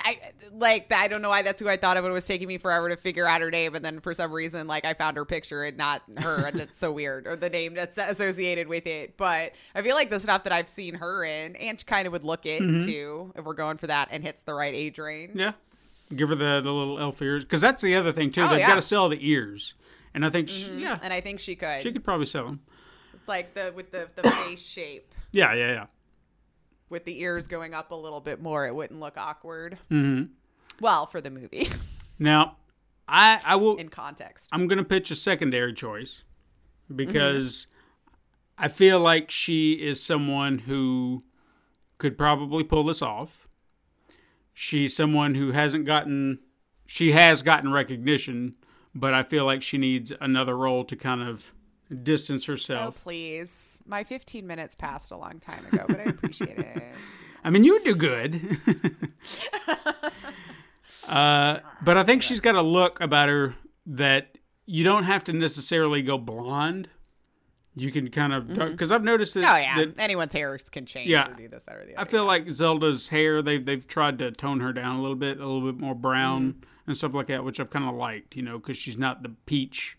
I 0.00 0.18
like 0.52 0.92
I 0.92 1.08
don't 1.08 1.22
know 1.22 1.28
why 1.30 1.42
that's 1.42 1.60
who 1.60 1.68
I 1.68 1.76
thought 1.76 1.96
of. 1.96 2.04
It 2.04 2.10
was 2.10 2.24
taking 2.24 2.48
me 2.48 2.58
forever 2.58 2.88
to 2.88 2.96
figure 2.96 3.26
out 3.26 3.40
her 3.40 3.50
name, 3.50 3.74
and 3.74 3.84
then 3.84 4.00
for 4.00 4.12
some 4.14 4.32
reason, 4.32 4.66
like 4.66 4.84
I 4.84 4.94
found 4.94 5.16
her 5.16 5.24
picture 5.24 5.62
and 5.64 5.76
not 5.76 6.02
her, 6.18 6.46
and 6.46 6.60
it's 6.60 6.76
so 6.78 6.90
weird, 6.92 7.26
or 7.26 7.36
the 7.36 7.50
name 7.50 7.74
that's 7.74 7.98
associated 7.98 8.68
with 8.68 8.86
it. 8.86 9.16
But 9.16 9.54
I 9.74 9.82
feel 9.82 9.94
like 9.94 10.10
the 10.10 10.20
stuff 10.20 10.44
that 10.44 10.52
I've 10.52 10.68
seen 10.68 10.94
her 10.96 11.24
in, 11.24 11.56
and 11.56 11.84
kind 11.86 12.06
of 12.06 12.12
would 12.12 12.24
look 12.24 12.46
it 12.46 12.58
too 12.58 13.32
if 13.36 13.44
we're 13.44 13.54
going 13.54 13.76
for 13.78 13.86
that, 13.86 14.08
and 14.10 14.22
hits 14.22 14.42
the 14.42 14.54
right 14.54 14.74
age 14.74 14.98
range. 14.98 15.30
Mm-hmm. 15.30 15.38
Yeah. 15.40 15.52
Give 16.14 16.28
her 16.28 16.34
the, 16.34 16.60
the 16.60 16.72
little 16.72 16.98
elf 16.98 17.22
ears. 17.22 17.44
Because 17.44 17.60
that's 17.60 17.82
the 17.82 17.94
other 17.94 18.10
thing, 18.10 18.32
too. 18.32 18.42
Oh, 18.42 18.48
They've 18.48 18.58
yeah. 18.58 18.66
got 18.66 18.74
to 18.74 18.82
sell 18.82 19.08
the 19.08 19.18
ears. 19.30 19.74
And 20.12 20.26
I 20.26 20.30
think, 20.30 20.48
she, 20.48 20.68
yeah, 20.80 20.96
And 21.02 21.12
I 21.12 21.20
think 21.20 21.38
she 21.38 21.54
could, 21.54 21.80
she 21.82 21.92
could 21.92 22.02
probably 22.02 22.26
sell 22.26 22.46
them. 22.46 22.60
like 23.28 23.54
the 23.54 23.72
with 23.76 23.92
the 23.92 24.08
the 24.16 24.28
face 24.28 24.60
shape, 24.60 25.14
Yeah, 25.30 25.54
yeah, 25.54 25.68
yeah. 25.72 25.86
With 26.90 27.04
the 27.04 27.20
ears 27.22 27.46
going 27.46 27.72
up 27.72 27.92
a 27.92 27.94
little 27.94 28.20
bit 28.20 28.42
more, 28.42 28.66
it 28.66 28.74
wouldn't 28.74 29.00
look 29.00 29.16
awkward. 29.16 29.78
Mm-hmm. 29.90 30.32
Well, 30.80 31.06
for 31.06 31.20
the 31.20 31.30
movie, 31.30 31.68
Now, 32.20 32.58
I 33.08 33.40
I 33.44 33.56
will 33.56 33.76
in 33.76 33.88
context. 33.88 34.48
I'm 34.52 34.68
going 34.68 34.78
to 34.78 34.84
pitch 34.84 35.10
a 35.10 35.16
secondary 35.16 35.72
choice 35.72 36.22
because 36.94 37.66
mm-hmm. 37.66 38.64
I 38.64 38.68
feel 38.68 39.00
like 39.00 39.30
she 39.30 39.72
is 39.72 40.02
someone 40.02 40.58
who 40.58 41.24
could 41.96 42.18
probably 42.18 42.62
pull 42.62 42.84
this 42.84 43.00
off. 43.00 43.48
She's 44.52 44.94
someone 44.94 45.34
who 45.34 45.52
hasn't 45.52 45.86
gotten, 45.86 46.40
she 46.86 47.12
has 47.12 47.42
gotten 47.42 47.72
recognition, 47.72 48.56
but 48.94 49.14
I 49.14 49.22
feel 49.22 49.46
like 49.46 49.62
she 49.62 49.78
needs 49.78 50.12
another 50.20 50.56
role 50.56 50.84
to 50.84 50.96
kind 50.96 51.22
of 51.22 51.54
distance 52.02 52.44
herself. 52.44 52.96
Oh, 52.98 53.02
please. 53.02 53.82
My 53.86 54.04
15 54.04 54.46
minutes 54.46 54.74
passed 54.74 55.10
a 55.10 55.16
long 55.16 55.38
time 55.40 55.64
ago, 55.72 55.84
but 55.88 56.00
I 56.00 56.04
appreciate 56.04 56.58
it. 56.58 56.82
I 57.44 57.50
mean, 57.50 57.64
you 57.64 57.72
would 57.74 57.84
do 57.84 57.94
good. 57.94 58.58
uh, 61.08 61.58
but 61.82 61.96
I 61.96 62.04
think 62.04 62.22
she's 62.22 62.40
got 62.40 62.54
a 62.54 62.62
look 62.62 63.00
about 63.00 63.28
her 63.28 63.54
that 63.86 64.36
you 64.66 64.84
don't 64.84 65.04
have 65.04 65.24
to 65.24 65.32
necessarily 65.32 66.02
go 66.02 66.18
blonde. 66.18 66.88
You 67.76 67.90
can 67.92 68.10
kind 68.10 68.32
of 68.32 68.48
because 68.48 68.90
I've 68.92 69.04
noticed 69.04 69.34
that. 69.34 69.44
Oh, 69.54 69.56
yeah. 69.56 69.76
that 69.84 69.98
Anyone's 69.98 70.32
hair 70.32 70.58
can 70.70 70.86
change 70.86 71.08
Yeah. 71.08 71.30
or 71.30 71.34
do 71.34 71.48
this, 71.48 71.62
that, 71.64 71.76
or 71.76 71.86
the 71.86 71.96
I 71.96 72.02
other. 72.02 72.10
feel 72.10 72.24
like 72.24 72.50
Zelda's 72.50 73.08
hair 73.08 73.42
they've 73.42 73.64
they've 73.64 73.86
tried 73.86 74.18
to 74.18 74.32
tone 74.32 74.60
her 74.60 74.72
down 74.72 74.96
a 74.96 75.00
little 75.00 75.16
bit, 75.16 75.38
a 75.40 75.46
little 75.46 75.72
bit 75.72 75.80
more 75.80 75.94
brown 75.94 76.52
Mm-hmm. 76.52 76.64
and 76.88 76.96
stuff 76.96 77.14
like 77.14 77.28
that, 77.28 77.44
which 77.44 77.60
I've 77.60 77.70
kind 77.70 77.88
of 77.88 77.94
liked, 77.94 78.34
you 78.36 78.42
know, 78.42 78.58
because 78.58 78.76
she's 78.76 78.98
not 78.98 79.22
the 79.22 79.30
peach, 79.46 79.96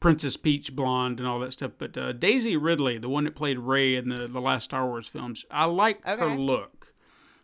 Princess 0.00 0.36
Peach 0.36 0.74
blonde 0.76 1.18
and 1.18 1.28
all 1.28 1.40
that 1.40 1.52
stuff. 1.52 1.72
But 1.78 1.96
uh, 1.96 2.12
Daisy 2.12 2.56
Ridley, 2.56 2.98
the 2.98 3.08
one 3.08 3.24
that 3.24 3.34
played 3.34 3.58
Rey 3.58 3.96
in 3.96 4.08
the 4.08 4.28
the 4.28 4.40
last 4.40 4.64
Star 4.64 4.86
Wars 4.86 5.08
films, 5.08 5.44
I 5.50 5.64
like 5.66 6.04
her 6.04 6.12
Okay. 6.14 6.22
Mm-hmm. 6.24 6.38
look. 6.40 6.94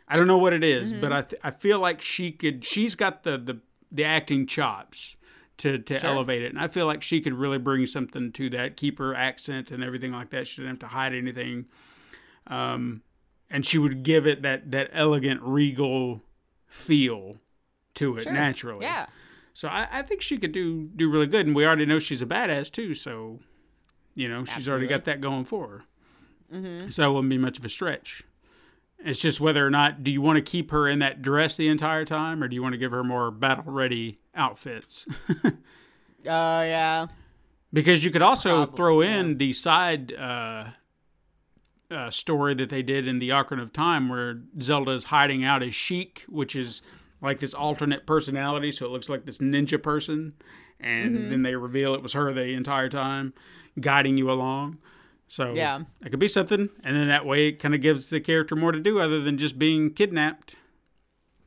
I 0.07 0.17
don't 0.17 0.27
know 0.27 0.39
what 0.39 0.53
it 0.53 0.63
is, 0.63 0.93
but 0.93 1.13
I 1.13 1.23
th- 1.23 1.41
I 1.43 1.51
feel 1.51 1.79
like 1.79 2.01
she 2.03 2.31
could. 2.31 2.65
She's 2.65 2.95
got 2.95 3.23
the 3.23 3.39
the 3.39 3.61
the 3.91 4.05
acting 4.05 4.47
chops 4.47 5.17
to 5.59 5.79
to 5.79 6.05
elevate 6.05 6.43
it, 6.43 6.53
and 6.53 6.59
I 6.61 6.69
feel 6.69 6.87
like 6.87 7.03
she 7.03 7.21
could 7.21 7.33
really 7.33 7.59
bring 7.59 7.87
something 7.87 8.31
to 8.33 8.51
that. 8.51 8.77
Keep 8.77 8.99
her 8.99 9.15
accent 9.15 9.71
and 9.71 9.83
everything 9.83 10.13
like 10.13 10.31
that. 10.31 10.47
She 10.47 10.57
didn't 10.63 10.73
have 10.73 10.91
to 10.91 10.95
hide 10.95 11.15
anything. 11.15 11.65
Um, 12.47 13.03
and 13.51 13.65
she 13.65 13.79
would 13.79 14.03
give 14.03 14.27
it 14.27 14.43
that 14.43 14.71
that 14.73 14.91
elegant 14.93 15.41
regal 15.43 16.23
feel 16.67 17.37
to 17.95 18.17
it 18.19 18.25
Sure. 18.25 18.33
naturally. 18.33 18.85
Yeah. 18.85 19.07
So 19.55 19.69
I, 19.69 19.87
I 19.91 20.03
think 20.03 20.21
she 20.21 20.37
could 20.37 20.53
do 20.53 20.91
do 20.97 21.11
really 21.11 21.27
good, 21.29 21.47
and 21.47 21.55
we 21.55 21.65
already 21.65 21.87
know 21.87 21.99
she's 21.99 22.21
a 22.21 22.27
badass 22.27 22.71
too. 22.71 22.95
So, 22.95 23.39
you 24.15 24.29
know, 24.29 24.45
she's 24.45 24.69
already 24.69 24.89
got 24.89 25.05
that 25.05 25.21
going 25.21 25.45
for 25.45 25.69
her. 25.69 25.83
Mm-hmm. 26.53 26.91
So 26.91 27.11
it 27.11 27.15
wouldn't 27.15 27.31
be 27.31 27.39
much 27.39 27.59
of 27.59 27.65
a 27.65 27.69
stretch. 27.69 28.25
It's 28.99 29.19
just 29.19 29.41
whether 29.41 29.67
or 29.67 29.71
not 29.71 30.03
do 30.03 30.11
you 30.11 30.21
want 30.21 30.37
to 30.37 30.43
keep 30.43 30.71
her 30.71 30.89
in 30.89 30.99
that 31.01 31.23
dress 31.23 31.57
the 31.57 31.69
entire 31.69 32.05
time, 32.05 32.43
or 32.43 32.49
do 32.49 32.55
you 32.55 32.63
want 32.63 32.73
to 32.73 32.79
give 32.79 32.91
her 32.91 33.05
more 33.05 33.31
battle 33.31 33.73
ready 33.73 34.19
outfits? 34.35 35.07
Oh, 36.27 36.63
yeah. 36.63 37.09
because 37.71 38.03
you 38.03 38.11
could 38.11 38.23
also 38.23 38.65
Probably, 38.65 38.77
throw 38.77 39.01
in 39.03 39.37
the 39.37 39.53
side 39.53 40.11
uh, 40.15 40.69
uh, 41.91 42.11
story 42.11 42.55
that 42.55 42.71
they 42.71 42.81
did 42.83 43.07
in 43.07 43.19
the 43.19 43.29
Ocarina 43.29 43.61
of 43.61 43.75
Time, 43.75 44.09
where 44.09 44.41
Zelda 44.59 44.93
is 44.93 45.05
hiding 45.05 45.45
out 45.45 45.63
as 45.63 45.75
Sheik, 45.75 46.25
which 46.27 46.57
is 46.57 46.81
like 47.25 47.41
this 47.41 47.55
alternate 47.55 48.07
personality, 48.07 48.71
so 48.71 48.87
it 48.87 48.91
looks 48.91 49.09
like 49.09 49.25
this 49.25 49.39
ninja 49.39 49.83
person, 49.83 50.35
and 50.79 51.17
Mm-hmm. 51.17 51.31
then 51.31 51.43
they 51.43 51.57
reveal 51.57 51.95
it 51.95 52.03
was 52.03 52.13
her 52.13 52.33
the 52.33 52.53
entire 52.55 52.89
time, 52.89 53.33
guiding 53.81 54.17
you 54.17 54.31
along. 54.31 54.79
So 55.27 55.53
Yeah. 55.55 55.81
it 56.05 56.11
could 56.11 56.21
be 56.21 56.29
something, 56.29 56.69
and 56.85 56.97
then 56.97 57.09
that 57.09 57.25
way 57.27 57.49
it 57.49 57.53
kind 57.59 57.75
of 57.75 57.81
gives 57.81 58.11
the 58.11 58.21
character 58.21 58.55
more 58.55 58.71
to 58.73 58.79
do 58.81 59.01
other 59.01 59.21
than 59.21 59.39
just 59.39 59.59
being 59.59 59.91
kidnapped. 59.93 60.55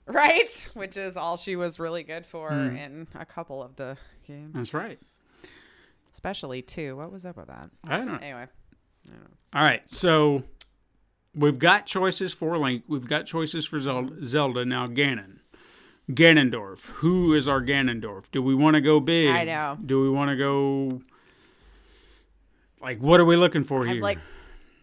Right? 0.07 0.71
Which 0.73 0.97
is 0.97 1.15
all 1.17 1.37
she 1.37 1.55
was 1.55 1.79
really 1.79 2.03
good 2.03 2.25
for 2.25 2.51
in 2.51 3.07
a 3.13 3.25
couple 3.25 3.61
of 3.61 3.75
the 3.75 3.97
games. 4.25 4.53
That's 4.55 4.73
right. 4.73 4.99
Especially 6.11 6.61
two. 6.61 6.95
What 6.95 7.11
was 7.11 7.25
up 7.25 7.37
with 7.37 7.47
that? 7.47 7.69
I 7.83 7.97
don't. 7.97 8.07
Know. 8.07 8.17
Anyway. 8.21 8.47
All 9.53 9.61
right, 9.61 9.87
so 9.89 10.43
we've 11.35 11.59
got 11.59 11.85
choices 11.85 12.33
for 12.33 12.57
Link. 12.57 12.83
We've 12.87 13.07
got 13.07 13.25
choices 13.25 13.65
for 13.65 13.79
Zelda. 13.79 14.25
Zelda. 14.25 14.65
Now 14.65 14.87
Ganon, 14.87 15.39
Ganondorf. 16.11 16.85
Who 17.01 17.33
is 17.33 17.47
our 17.47 17.61
Ganondorf? 17.61 18.31
Do 18.31 18.41
we 18.41 18.55
want 18.55 18.75
to 18.75 18.81
go 18.81 18.99
big? 18.99 19.29
I 19.29 19.43
know. 19.43 19.77
Do 19.85 20.01
we 20.01 20.09
want 20.09 20.29
to 20.31 20.35
go? 20.37 21.01
Like, 22.81 22.99
what 22.99 23.19
are 23.19 23.25
we 23.25 23.35
looking 23.35 23.63
for 23.63 23.85
here? 23.85 23.95
I'm 23.95 24.01
like, 24.01 24.19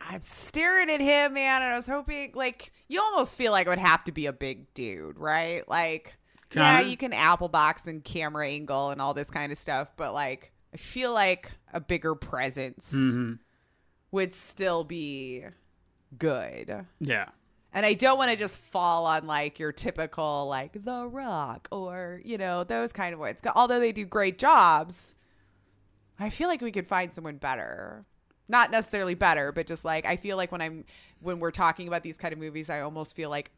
I'm 0.00 0.20
staring 0.22 0.90
at 0.90 1.00
him, 1.00 1.34
man, 1.34 1.62
and 1.62 1.72
I 1.72 1.76
was 1.76 1.86
hoping, 1.86 2.32
like, 2.34 2.72
you 2.88 3.00
almost 3.00 3.36
feel 3.38 3.52
like 3.52 3.66
it 3.66 3.70
would 3.70 3.78
have 3.78 4.04
to 4.04 4.12
be 4.12 4.26
a 4.26 4.32
big 4.32 4.72
dude, 4.74 5.18
right? 5.18 5.66
Like, 5.68 6.16
yeah, 6.54 6.76
Kinda. 6.78 6.90
you 6.90 6.96
can 6.96 7.12
apple 7.12 7.48
box 7.48 7.86
and 7.86 8.04
camera 8.04 8.46
angle 8.48 8.90
and 8.90 9.00
all 9.00 9.14
this 9.14 9.30
kind 9.30 9.50
of 9.50 9.58
stuff, 9.58 9.88
but 9.96 10.12
like, 10.12 10.52
I 10.72 10.76
feel 10.76 11.12
like 11.14 11.50
a 11.72 11.80
bigger 11.80 12.14
presence 12.14 12.92
Mm-hmm. 12.94 13.34
would 14.12 14.34
still 14.34 14.84
be 14.84 15.44
good. 16.18 16.84
yeah, 17.00 17.28
And 17.74 17.84
I 17.84 17.92
don't 17.92 18.16
want 18.16 18.30
to 18.30 18.36
just 18.36 18.56
fall 18.56 19.04
on 19.04 19.26
like 19.26 19.58
your 19.58 19.72
typical 19.72 20.46
like 20.48 20.84
The 20.84 21.06
Rock 21.06 21.68
or 21.72 22.22
you 22.24 22.38
know 22.38 22.62
those 22.64 22.92
kind 22.92 23.12
of 23.12 23.18
words. 23.20 23.42
Although 23.54 23.80
they 23.80 23.92
do 23.92 24.06
great 24.06 24.38
jobs, 24.38 25.16
I 26.18 26.30
feel 26.30 26.48
like 26.48 26.60
we 26.60 26.70
could 26.70 26.86
find 26.86 27.12
someone 27.12 27.36
better. 27.36 28.06
Not 28.48 28.70
necessarily 28.70 29.14
better, 29.14 29.50
but 29.50 29.66
just 29.66 29.84
like 29.84 30.06
I 30.06 30.16
feel 30.16 30.36
like 30.36 30.52
when 30.52 30.62
I'm 30.62 30.84
when 31.20 31.40
we're 31.40 31.50
talking 31.50 31.88
about 31.88 32.04
these 32.04 32.16
kind 32.16 32.32
of 32.32 32.38
movies, 32.38 32.70
I 32.70 32.80
almost 32.80 33.16
feel 33.16 33.28
like 33.28 33.50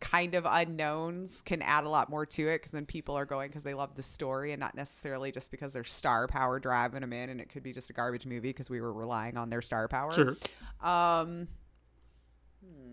kind 0.00 0.34
of 0.34 0.46
unknowns 0.48 1.42
can 1.42 1.60
add 1.60 1.84
a 1.84 1.88
lot 1.88 2.08
more 2.08 2.24
to 2.24 2.48
it 2.48 2.58
because 2.58 2.70
then 2.70 2.86
people 2.86 3.16
are 3.16 3.24
going 3.24 3.48
because 3.48 3.64
they 3.64 3.74
love 3.74 3.94
the 3.94 4.02
story 4.02 4.52
and 4.52 4.60
not 4.60 4.74
necessarily 4.76 5.32
just 5.32 5.50
because 5.50 5.72
there's 5.72 5.92
star 5.92 6.26
power 6.28 6.58
driving 6.58 7.00
them 7.00 7.12
in, 7.12 7.30
and 7.30 7.40
it 7.40 7.48
could 7.48 7.62
be 7.62 7.72
just 7.72 7.90
a 7.90 7.92
garbage 7.92 8.26
movie 8.26 8.48
because 8.48 8.70
we 8.70 8.80
were 8.80 8.92
relying 8.92 9.36
on 9.36 9.50
their 9.50 9.62
star 9.62 9.86
power. 9.88 10.12
sure. 10.12 10.36
Um, 10.80 11.48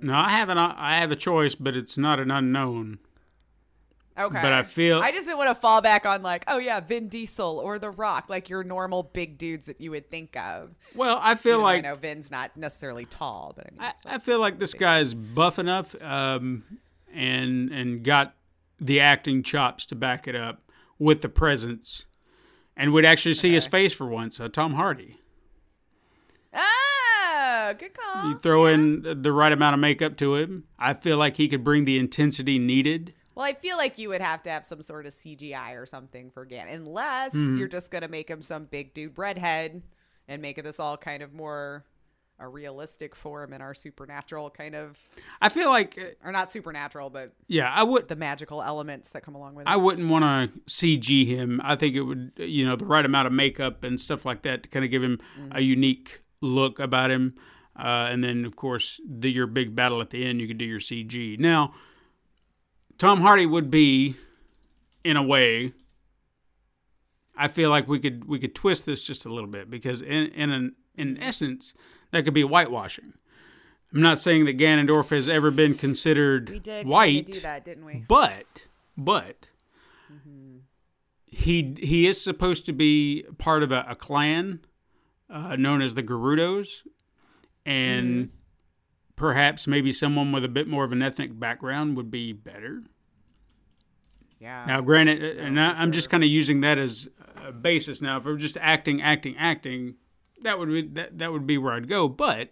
No, 0.01 0.13
I 0.13 0.29
have 0.29 0.49
an 0.49 0.57
I 0.57 0.97
have 0.99 1.11
a 1.11 1.15
choice, 1.15 1.55
but 1.55 1.75
it's 1.75 1.97
not 1.97 2.19
an 2.19 2.31
unknown. 2.31 2.99
Okay. 4.17 4.41
But 4.41 4.51
I 4.51 4.63
feel- 4.63 4.99
I 4.99 5.11
just 5.11 5.27
didn't 5.27 5.37
want 5.37 5.49
to 5.49 5.55
fall 5.55 5.81
back 5.81 6.05
on 6.05 6.21
like, 6.21 6.43
oh 6.47 6.57
yeah, 6.57 6.81
Vin 6.81 7.07
Diesel 7.07 7.57
or 7.59 7.79
The 7.79 7.89
Rock, 7.89 8.25
like 8.27 8.49
your 8.49 8.63
normal 8.65 9.03
big 9.03 9.37
dudes 9.37 9.67
that 9.67 9.79
you 9.79 9.91
would 9.91 10.09
think 10.09 10.35
of. 10.35 10.75
Well, 10.93 11.19
I 11.21 11.35
feel 11.35 11.53
Even 11.53 11.63
like 11.63 11.85
I 11.85 11.89
know 11.89 11.95
Vin's 11.95 12.29
not 12.29 12.55
necessarily 12.57 13.05
tall, 13.05 13.53
but 13.55 13.67
I 13.67 13.71
mean, 13.71 13.93
I. 14.05 14.15
I 14.15 14.19
feel 14.19 14.39
like 14.39 14.59
this 14.59 14.73
guy's 14.73 15.13
buff 15.13 15.57
enough, 15.57 15.95
um, 16.01 16.63
and 17.13 17.71
and 17.71 18.03
got 18.03 18.35
the 18.79 18.99
acting 18.99 19.41
chops 19.41 19.85
to 19.87 19.95
back 19.95 20.27
it 20.27 20.35
up 20.35 20.63
with 20.97 21.21
the 21.21 21.29
presence, 21.29 22.05
and 22.75 22.91
we'd 22.93 23.05
actually 23.05 23.35
see 23.35 23.53
his 23.53 23.67
face 23.67 23.93
for 23.93 24.07
once. 24.07 24.39
Uh, 24.39 24.49
Tom 24.49 24.73
Hardy. 24.73 25.17
Good 27.73 27.93
call. 27.93 28.29
You 28.29 28.37
throw 28.39 28.65
in 28.67 29.21
the 29.21 29.31
right 29.31 29.51
amount 29.51 29.73
of 29.73 29.79
makeup 29.79 30.17
to 30.17 30.35
him. 30.35 30.65
I 30.77 30.93
feel 30.93 31.17
like 31.17 31.37
he 31.37 31.47
could 31.47 31.63
bring 31.63 31.85
the 31.85 31.97
intensity 31.97 32.59
needed. 32.59 33.13
Well, 33.35 33.45
I 33.45 33.53
feel 33.53 33.77
like 33.77 33.97
you 33.97 34.09
would 34.09 34.21
have 34.21 34.43
to 34.43 34.49
have 34.49 34.65
some 34.65 34.81
sort 34.81 35.05
of 35.05 35.13
CGI 35.13 35.75
or 35.77 35.85
something 35.85 36.29
for 36.31 36.45
Gan, 36.45 36.67
unless 36.67 37.33
Mm-hmm. 37.33 37.57
you're 37.57 37.67
just 37.69 37.89
gonna 37.91 38.07
make 38.09 38.29
him 38.29 38.41
some 38.41 38.65
big 38.65 38.93
dude 38.93 39.17
redhead 39.17 39.81
and 40.27 40.41
make 40.41 40.61
this 40.61 40.79
all 40.79 40.97
kind 40.97 41.23
of 41.23 41.33
more 41.33 41.85
a 42.41 42.47
realistic 42.47 43.15
form 43.17 43.51
in 43.51 43.61
our 43.61 43.73
supernatural 43.73 44.49
kind 44.49 44.73
of, 44.73 44.97
I 45.41 45.49
feel 45.49 45.69
like, 45.69 45.97
uh, 45.97 46.25
or 46.25 46.31
not 46.31 46.49
supernatural, 46.51 47.09
but 47.09 47.33
yeah, 47.49 47.69
I 47.69 47.83
would. 47.83 48.07
the 48.07 48.15
magical 48.15 48.61
elements 48.63 49.11
that 49.11 49.23
come 49.23 49.35
along 49.35 49.55
with 49.55 49.67
it. 49.67 49.69
I 49.69 49.75
wouldn't 49.75 50.09
want 50.09 50.23
to 50.53 50.59
CG 50.69 51.25
him. 51.27 51.59
I 51.65 51.75
think 51.75 51.95
it 51.95 52.03
would, 52.03 52.31
you 52.37 52.65
know, 52.65 52.77
the 52.77 52.85
right 52.85 53.03
amount 53.05 53.27
of 53.27 53.33
makeup 53.33 53.83
and 53.83 53.99
stuff 53.99 54.23
like 54.25 54.43
that 54.43 54.63
to 54.63 54.69
kind 54.69 54.85
of 54.85 54.91
give 54.91 55.03
him 55.03 55.19
a 55.51 55.59
unique 55.59 56.21
look 56.41 56.79
about 56.79 57.11
him. 57.11 57.35
Uh, 57.79 58.09
and 58.11 58.23
then, 58.23 58.45
of 58.45 58.55
course, 58.55 58.99
the, 59.07 59.31
your 59.31 59.47
big 59.47 59.75
battle 59.75 60.01
at 60.01 60.09
the 60.09 60.25
end, 60.25 60.41
you 60.41 60.47
could 60.47 60.57
do 60.57 60.65
your 60.65 60.79
CG. 60.79 61.39
Now, 61.39 61.73
Tom 62.97 63.21
Hardy 63.21 63.45
would 63.45 63.71
be, 63.71 64.17
in 65.03 65.15
a 65.15 65.23
way, 65.23 65.71
I 67.37 67.47
feel 67.47 67.69
like 67.69 67.87
we 67.87 67.99
could 67.99 68.25
we 68.25 68.37
could 68.37 68.53
twist 68.53 68.85
this 68.85 69.01
just 69.01 69.25
a 69.25 69.33
little 69.33 69.49
bit 69.49 69.69
because 69.69 70.01
in 70.01 70.27
in 70.27 70.51
an, 70.51 70.75
in 70.95 71.17
essence 71.23 71.73
that 72.11 72.25
could 72.25 72.33
be 72.33 72.43
whitewashing. 72.43 73.13
I'm 73.93 74.01
not 74.01 74.19
saying 74.19 74.43
that 74.45 74.57
Ganondorf 74.57 75.09
has 75.09 75.29
ever 75.29 75.49
been 75.49 75.73
considered 75.73 76.49
we 76.49 76.59
did 76.59 76.85
white. 76.85 77.27
do 77.27 77.39
that, 77.39 77.63
didn't 77.63 77.85
we? 77.85 78.03
But 78.07 78.65
but 78.97 79.47
he 81.25 81.75
he 81.79 82.07
is 82.07 82.21
supposed 82.21 82.65
to 82.65 82.73
be 82.73 83.23
part 83.37 83.63
of 83.63 83.71
a, 83.71 83.85
a 83.87 83.95
clan 83.95 84.59
uh, 85.29 85.55
known 85.55 85.81
as 85.81 85.93
the 85.93 86.03
Gerudos, 86.03 86.81
and 87.69 88.29
perhaps 89.15 89.67
maybe 89.67 89.93
someone 89.93 90.31
with 90.31 90.43
a 90.43 90.49
bit 90.49 90.67
more 90.67 90.83
of 90.83 90.91
an 90.91 91.01
ethnic 91.01 91.37
background 91.39 91.95
would 91.97 92.09
be 92.09 92.33
better. 92.33 92.83
Yeah. 94.39 94.65
Now, 94.65 94.81
granted, 94.81 95.21
uh, 95.21 95.41
and 95.41 95.59
I, 95.59 95.73
I'm 95.73 95.91
just 95.91 96.09
kind 96.09 96.23
of 96.23 96.29
using 96.29 96.61
that 96.61 96.77
as 96.77 97.09
a 97.45 97.51
basis. 97.51 98.01
Now, 98.01 98.17
if 98.17 98.25
we're 98.25 98.37
just 98.37 98.57
acting, 98.59 99.01
acting, 99.01 99.35
acting, 99.37 99.95
that 100.41 100.57
would 100.57 100.69
be 100.69 100.81
that, 100.93 101.17
that 101.17 101.31
would 101.31 101.45
be 101.45 101.57
where 101.57 101.73
I'd 101.73 101.89
go. 101.89 102.07
But 102.07 102.49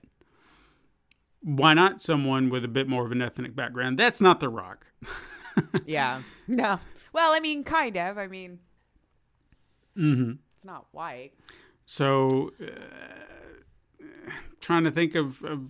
why 1.42 1.74
not 1.74 2.02
someone 2.02 2.50
with 2.50 2.66
a 2.66 2.68
bit 2.68 2.88
more 2.88 3.06
of 3.06 3.12
an 3.12 3.22
ethnic 3.22 3.56
background? 3.56 3.98
That's 3.98 4.20
not 4.22 4.40
The 4.40 4.50
Rock. 4.50 4.88
yeah. 5.86 6.22
No. 6.48 6.80
Well, 7.14 7.34
I 7.34 7.40
mean, 7.40 7.64
kind 7.64 7.98
of. 7.98 8.18
I 8.18 8.28
mean, 8.28 8.60
it's 10.56 10.66
not 10.66 10.88
white. 10.92 11.32
So, 11.86 12.52
uh, 12.62 12.66
trying 14.68 14.84
to 14.84 14.92
think 14.92 15.16
of, 15.16 15.42
of 15.44 15.62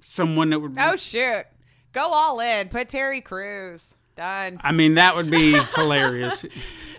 someone 0.00 0.50
that 0.50 0.58
would. 0.58 0.76
Oh 0.78 0.96
shoot! 0.96 1.44
Go 1.92 2.02
all 2.02 2.40
in. 2.40 2.68
Put 2.68 2.88
Terry 2.88 3.20
Crews. 3.20 3.94
Done. 4.16 4.60
I 4.62 4.72
mean, 4.72 4.96
that 4.96 5.14
would 5.14 5.30
be 5.30 5.52
hilarious. 5.76 6.44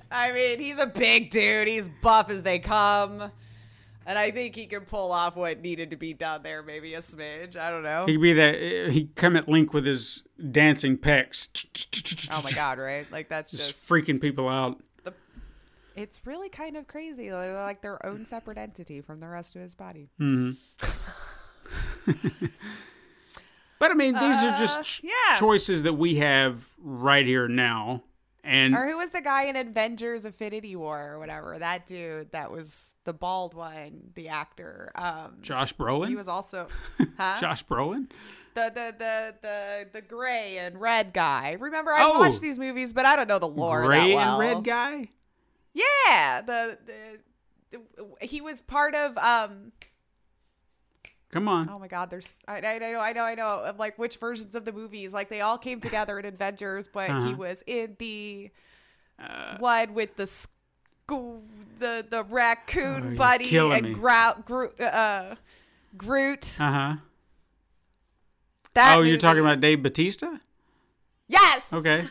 I 0.10 0.32
mean, 0.32 0.60
he's 0.60 0.80
a 0.80 0.88
big 0.88 1.30
dude. 1.30 1.68
He's 1.68 1.90
buff 2.02 2.32
as 2.32 2.42
they 2.42 2.58
come. 2.58 3.32
And 4.06 4.18
I 4.18 4.32
think 4.32 4.56
he 4.56 4.66
can 4.66 4.82
pull 4.82 5.12
off 5.12 5.36
what 5.36 5.62
needed 5.62 5.92
to 5.92 5.98
be 5.98 6.14
done 6.14 6.42
there, 6.42 6.64
maybe 6.64 6.96
a 6.96 7.00
smidge. 7.00 7.56
I 7.56 7.70
don't 7.70 7.84
know. 7.84 8.06
He 8.08 8.14
could 8.14 8.22
be 8.22 8.34
that. 8.34 8.56
Eh, 8.56 8.90
he'd 8.90 9.16
come 9.16 9.36
at 9.36 9.48
Link 9.48 9.74
with 9.74 9.86
his 9.86 10.24
dancing 10.52 10.98
pecs. 10.98 11.50
Oh 12.34 12.42
my 12.44 12.52
god, 12.52 12.80
right? 12.80 13.12
Like 13.12 13.30
that's 13.30 13.52
Just 13.52 13.68
just 13.68 13.90
freaking 13.90 14.20
people 14.20 14.50
out. 14.50 14.82
It's 15.96 16.26
really 16.26 16.50
kind 16.50 16.78
of 16.78 16.88
crazy. 16.88 17.30
They're 17.30 17.62
like 17.62 17.82
their 17.82 18.04
own 18.06 18.26
separate 18.26 18.58
entity 18.58 19.02
from 19.02 19.20
the 19.20 19.28
rest 19.28 19.56
of 19.56 19.62
his 19.62 19.76
body. 19.76 20.10
But 23.80 23.90
I 23.90 23.94
mean, 23.96 24.14
these 24.14 24.44
are 24.44 24.56
just 24.60 24.78
Uh, 24.80 24.84
ch- 24.84 25.02
yeah. 25.04 25.40
choices 25.40 25.82
that 25.84 25.94
we 25.94 26.18
have 26.18 26.70
right 26.78 27.26
here 27.26 27.48
now. 27.48 28.04
And 28.44 28.76
Or 28.76 28.88
who 28.88 28.98
was 28.98 29.10
the 29.10 29.22
guy 29.22 29.44
in 29.46 29.56
Avengers 29.56 30.24
Infinity 30.24 30.76
War 30.76 31.14
or 31.14 31.20
whatever? 31.20 31.58
That 31.58 31.88
dude 31.88 32.32
that 32.32 32.52
was 32.52 32.96
the 33.06 33.14
bald 33.14 33.56
one, 33.56 34.12
the 34.14 34.30
actor. 34.30 34.92
Um 34.94 35.38
Josh 35.42 35.74
Brolin. 35.74 36.10
he 36.10 36.16
was 36.16 36.28
also 36.28 36.68
huh? 37.18 37.38
Josh 37.40 37.66
Brolin. 37.66 38.10
the, 38.54 38.72
the 38.74 38.96
the 39.00 39.36
the 39.42 39.88
the 39.94 40.02
gray 40.02 40.60
and 40.60 40.80
red 40.80 41.12
guy. 41.12 41.58
Remember 41.60 41.92
I 41.92 42.04
Oh. 42.04 42.20
watched 42.20 42.42
these 42.42 42.60
movies, 42.60 42.94
but 42.94 43.08
I 43.08 43.16
don't 43.16 43.28
know 43.28 43.40
the 43.40 43.48
lore 43.48 43.84
Gray 43.86 44.10
that 44.10 44.16
well. 44.16 44.42
and 44.42 44.56
red 44.58 44.64
guy. 44.64 45.10
Yeah, 45.74 46.42
the, 46.42 46.78
the, 46.86 47.80
the 48.20 48.26
he 48.26 48.42
was 48.42 48.62
part 48.62 48.94
of 48.96 49.18
um 49.18 49.72
Come 51.32 51.48
on. 51.48 51.70
oh 51.70 51.80
my 51.80 51.88
god, 51.88 52.10
there's 52.10 52.38
I, 52.48 52.58
I 52.58 52.78
know 52.80 53.00
I 53.00 53.14
know 53.14 53.24
I 53.24 53.36
know 53.36 53.48
of 53.64 53.80
like 53.80 53.98
which 53.98 54.18
versions 54.18 54.54
of 54.54 54.66
the 54.66 54.74
movies 54.74 55.14
like 55.14 55.30
they 55.30 55.40
all 55.42 55.58
came 55.58 55.80
together 55.80 56.20
in 56.20 56.26
Avengers, 56.26 56.90
but 56.92 57.10
he 57.10 57.16
Uh-huh. 57.16 57.36
was 57.38 57.64
in 57.66 57.96
the 58.00 58.52
Uh, 59.18 59.58
one 59.60 59.94
with 59.94 60.16
the 60.18 60.28
sco- 60.28 61.42
the 61.78 62.06
the 62.10 62.18
Oh, 62.20 62.24
raccoon 62.30 63.04
you're 63.04 63.16
buddy 63.16 63.58
and. 63.72 63.96
Grout 63.96 64.46
Groot 64.46 64.80
uh 64.82 65.36
Groot. 65.96 66.58
Uh 66.60 66.72
huh. 66.72 66.96
That 68.74 68.98
Oh, 68.98 69.02
you're 69.02 69.18
talking 69.18 69.42
about 69.42 69.60
Dave 69.62 69.84
Bautista? 69.84 70.40
Yes. 71.28 71.72
Okay. 71.74 72.08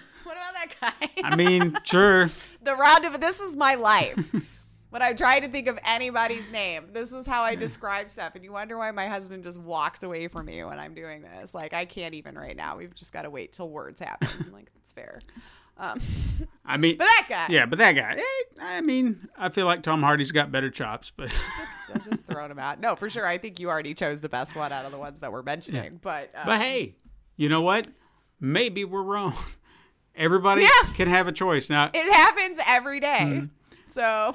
About 0.51 0.71
that 0.81 0.99
guy? 1.01 1.23
I 1.25 1.37
mean, 1.37 1.77
sure. 1.85 2.27
the 2.63 2.75
round 2.75 3.05
of 3.05 3.21
this 3.21 3.41
is 3.41 3.57
my 3.57 3.75
life. 3.75 4.35
when 4.91 5.03
I 5.03 5.13
try 5.13 5.41
to 5.41 5.49
think 5.49 5.69
of 5.69 5.79
anybody's 5.85 6.51
name, 6.51 6.87
this 6.93 7.13
is 7.13 7.27
how 7.27 7.43
I 7.43 7.55
describe 7.55 8.09
stuff, 8.09 8.35
and 8.35 8.45
you 8.45 8.53
wonder 8.53 8.77
why 8.77 8.91
my 8.91 9.07
husband 9.07 9.45
just 9.45 9.59
walks 9.61 10.03
away 10.03 10.29
from 10.29 10.47
me 10.47 10.63
when 10.65 10.79
I'm 10.79 10.95
doing 10.95 11.23
this. 11.23 11.55
Like 11.55 11.73
I 11.73 11.85
can't 11.85 12.15
even 12.15 12.37
right 12.37 12.57
now. 12.57 12.77
We've 12.77 12.95
just 12.95 13.13
got 13.13 13.23
to 13.23 13.31
wait 13.31 13.53
till 13.53 13.71
words 13.71 14.01
happen. 14.01 14.29
I'm 14.47 14.53
like 14.53 14.71
that's 14.75 14.93
fair. 14.93 15.21
Um, 15.81 15.99
I 16.67 16.77
mean, 16.77 16.99
but 16.99 17.05
that 17.07 17.27
guy, 17.29 17.47
yeah, 17.49 17.65
but 17.65 17.79
that 17.79 17.93
guy. 17.93 18.17
eh, 18.19 18.61
I 18.61 18.83
mean, 18.83 19.29
I 19.39 19.49
feel 19.49 19.65
like 19.65 19.83
Tom 19.83 20.03
Hardy's 20.03 20.31
got 20.31 20.53
better 20.53 20.69
chops, 20.69 21.11
but 21.17 21.29
just, 21.59 21.73
I'm 21.95 22.11
just 22.11 22.27
throwing 22.27 22.51
him 22.51 22.59
out. 22.59 22.81
No, 22.81 22.97
for 22.97 23.09
sure. 23.09 23.27
I 23.27 23.39
think 23.39 23.59
you 23.59 23.71
already 23.71 23.95
chose 23.95 24.21
the 24.21 24.29
best 24.29 24.55
one 24.55 24.73
out 24.73 24.85
of 24.85 24.93
the 24.93 24.99
ones 24.99 25.21
that 25.21 25.33
we're 25.33 25.43
mentioning. 25.43 25.99
But, 26.03 26.31
um, 26.35 26.43
but 26.45 26.61
hey, 26.61 26.97
you 27.37 27.49
know 27.49 27.63
what? 27.63 27.87
Maybe 28.41 28.85
we're 28.85 29.03
wrong. 29.03 29.35
Everybody 30.17 30.63
Yeah. 30.63 30.93
can 30.95 31.09
have 31.09 31.27
a 31.29 31.33
choice 31.33 31.71
now. 31.71 31.91
it 31.95 32.13
happens 32.13 32.59
every 32.67 33.01
day. 33.01 33.19
Mm-hmm. 33.23 33.47
So 33.87 34.35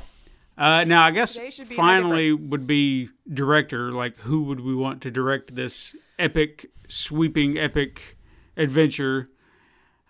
Uh, 0.57 0.84
now, 0.85 1.03
I 1.03 1.11
guess 1.11 1.34
Today 1.34 1.49
should 1.49 1.69
no 1.69 1.76
finally 1.76 2.31
would 2.31 2.65
be 2.65 3.10
director. 3.31 3.91
Like, 3.91 4.18
who 4.19 4.43
would 4.43 4.61
we 4.61 4.73
want 4.73 5.02
to 5.02 5.11
direct 5.11 5.53
this 5.56 5.93
epic, 6.18 6.72
sweeping, 6.88 7.57
epic 7.57 8.18
adventure? 8.56 9.27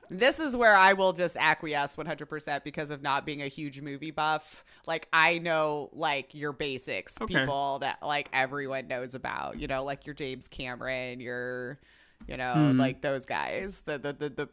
This 0.10 0.40
is 0.40 0.56
where 0.56 0.76
I 0.76 0.94
will 0.94 1.14
just 1.14 1.36
acquiesce 1.36 1.96
100% 1.96 2.64
because 2.64 2.92
of 2.92 3.02
not 3.02 3.26
being 3.26 3.42
a 3.42 3.48
huge 3.48 3.82
movie 3.82 4.12
buff. 4.12 4.64
Like 4.86 5.08
I 5.12 5.40
know 5.40 5.90
like 5.94 6.36
your 6.36 6.54
basics, 6.54 7.18
Okay. 7.20 7.40
people 7.40 7.80
that 7.80 7.98
like 8.04 8.30
everyone 8.32 8.88
knows 8.88 9.16
about, 9.16 9.60
you 9.60 9.66
know, 9.68 9.84
like 9.84 10.06
your 10.06 10.14
James 10.14 10.48
Cameron, 10.48 11.20
your 11.20 11.80
you 12.28 12.38
know, 12.38 12.54
Mm-hmm. 12.56 12.80
like 12.80 13.02
those 13.02 13.26
guys. 13.26 13.82
The 13.82 13.98
the 13.98 14.14
the, 14.14 14.30
the 14.30 14.50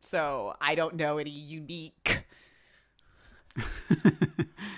so 0.00 0.54
I 0.60 0.74
don't 0.74 0.96
know 0.96 1.18
any 1.18 1.30
unique 1.30 2.24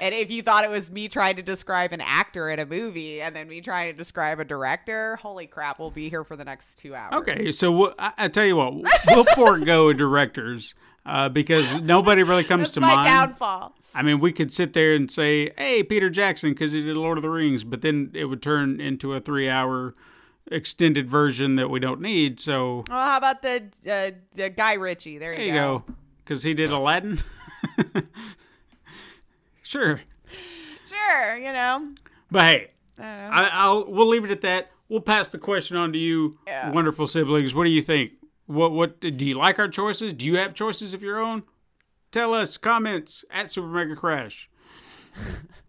And 0.01 0.15
if 0.15 0.31
you 0.31 0.41
thought 0.41 0.65
it 0.65 0.71
was 0.71 0.91
me 0.91 1.09
trying 1.09 1.37
to 1.37 1.43
describe 1.43 1.93
an 1.93 2.01
actor 2.01 2.49
in 2.49 2.59
a 2.59 2.65
movie 2.65 3.21
and 3.21 3.37
then 3.37 3.49
me 3.49 3.61
trying 3.61 3.93
to 3.93 3.97
describe 3.97 4.41
a 4.41 4.45
director, 4.45 5.17
holy 5.17 5.47
crap, 5.47 5.79
we'll 5.79 5.91
be 5.91 6.09
here 6.09 6.25
for 6.25 6.37
the 6.37 6.45
next 6.45 6.77
two 6.77 6.95
hours. 6.95 7.13
Okay, 7.13 7.53
so 7.53 7.71
we'll, 7.71 7.95
I, 7.99 8.13
I 8.17 8.29
tell 8.29 8.47
you 8.47 8.57
what, 8.57 8.75
we'll 9.09 9.25
forego 9.25 9.93
directors 9.93 10.75
uh, 11.05 11.29
because 11.29 11.81
nobody 11.83 12.23
really 12.23 12.45
comes 12.45 12.69
That's 12.69 12.75
to 12.75 12.81
my 12.81 12.95
mind. 12.95 13.07
downfall. 13.07 13.75
I 13.95 14.03
mean, 14.03 14.21
we 14.21 14.33
could 14.33 14.53
sit 14.53 14.73
there 14.73 14.95
and 14.95 15.11
say, 15.11 15.51
"Hey, 15.59 15.83
Peter 15.83 16.09
Jackson," 16.09 16.51
because 16.51 16.73
he 16.73 16.83
did 16.83 16.97
Lord 16.97 17.19
of 17.19 17.23
the 17.23 17.31
Rings, 17.31 17.65
but 17.65 17.83
then 17.83 18.11
it 18.15 18.27
would 18.27 18.41
turn 18.41 18.81
into 18.81 19.15
a 19.15 19.21
three-hour 19.21 19.95
extended 20.51 21.09
version 21.09 21.57
that 21.57 21.71
we 21.71 21.81
don't 21.81 22.01
need. 22.01 22.41
So 22.41 22.85
Well, 22.89 23.01
how 23.07 23.17
about 23.19 23.43
the 23.43 23.65
uh, 23.89 24.11
the 24.35 24.51
Guy 24.51 24.75
Ritchie? 24.75 25.19
There 25.19 25.33
you, 25.33 25.39
there 25.39 25.47
you 25.47 25.53
go, 25.53 25.85
because 26.19 26.43
he 26.43 26.55
did 26.55 26.71
Aladdin. 26.71 27.23
sure, 29.63 30.01
Sure, 30.87 31.37
you 31.37 31.53
know. 31.53 31.87
but 32.31 32.43
hey, 32.43 32.69
I 32.99 33.03
know. 33.03 33.29
I, 33.33 33.51
I'll 33.53 33.85
we'll 33.91 34.09
leave 34.09 34.25
it 34.25 34.31
at 34.31 34.41
that. 34.43 34.71
We'll 34.89 35.01
pass 35.01 35.29
the 35.29 35.39
question 35.39 35.77
on 35.77 35.93
to 35.93 35.99
you, 35.99 36.39
Yeah. 36.47 36.71
wonderful 36.73 37.07
siblings. 37.07 37.55
What 37.55 37.65
do 37.65 37.71
you 37.71 37.83
think? 37.83 38.13
What 38.47 38.73
what 38.73 39.01
do 39.01 39.09
you 39.25 39.39
like 39.39 39.59
our 39.61 39.69
choices? 39.69 40.13
Do 40.13 40.27
you 40.27 40.37
have 40.37 40.55
choices 40.55 40.93
of 40.93 41.03
your 41.03 41.19
own? 41.21 41.45
Tell 42.11 42.35
us 42.35 42.57
comments 42.57 43.25
at 43.31 43.51
Super 43.51 43.69
Mega 43.69 43.95
Crash. 43.95 44.51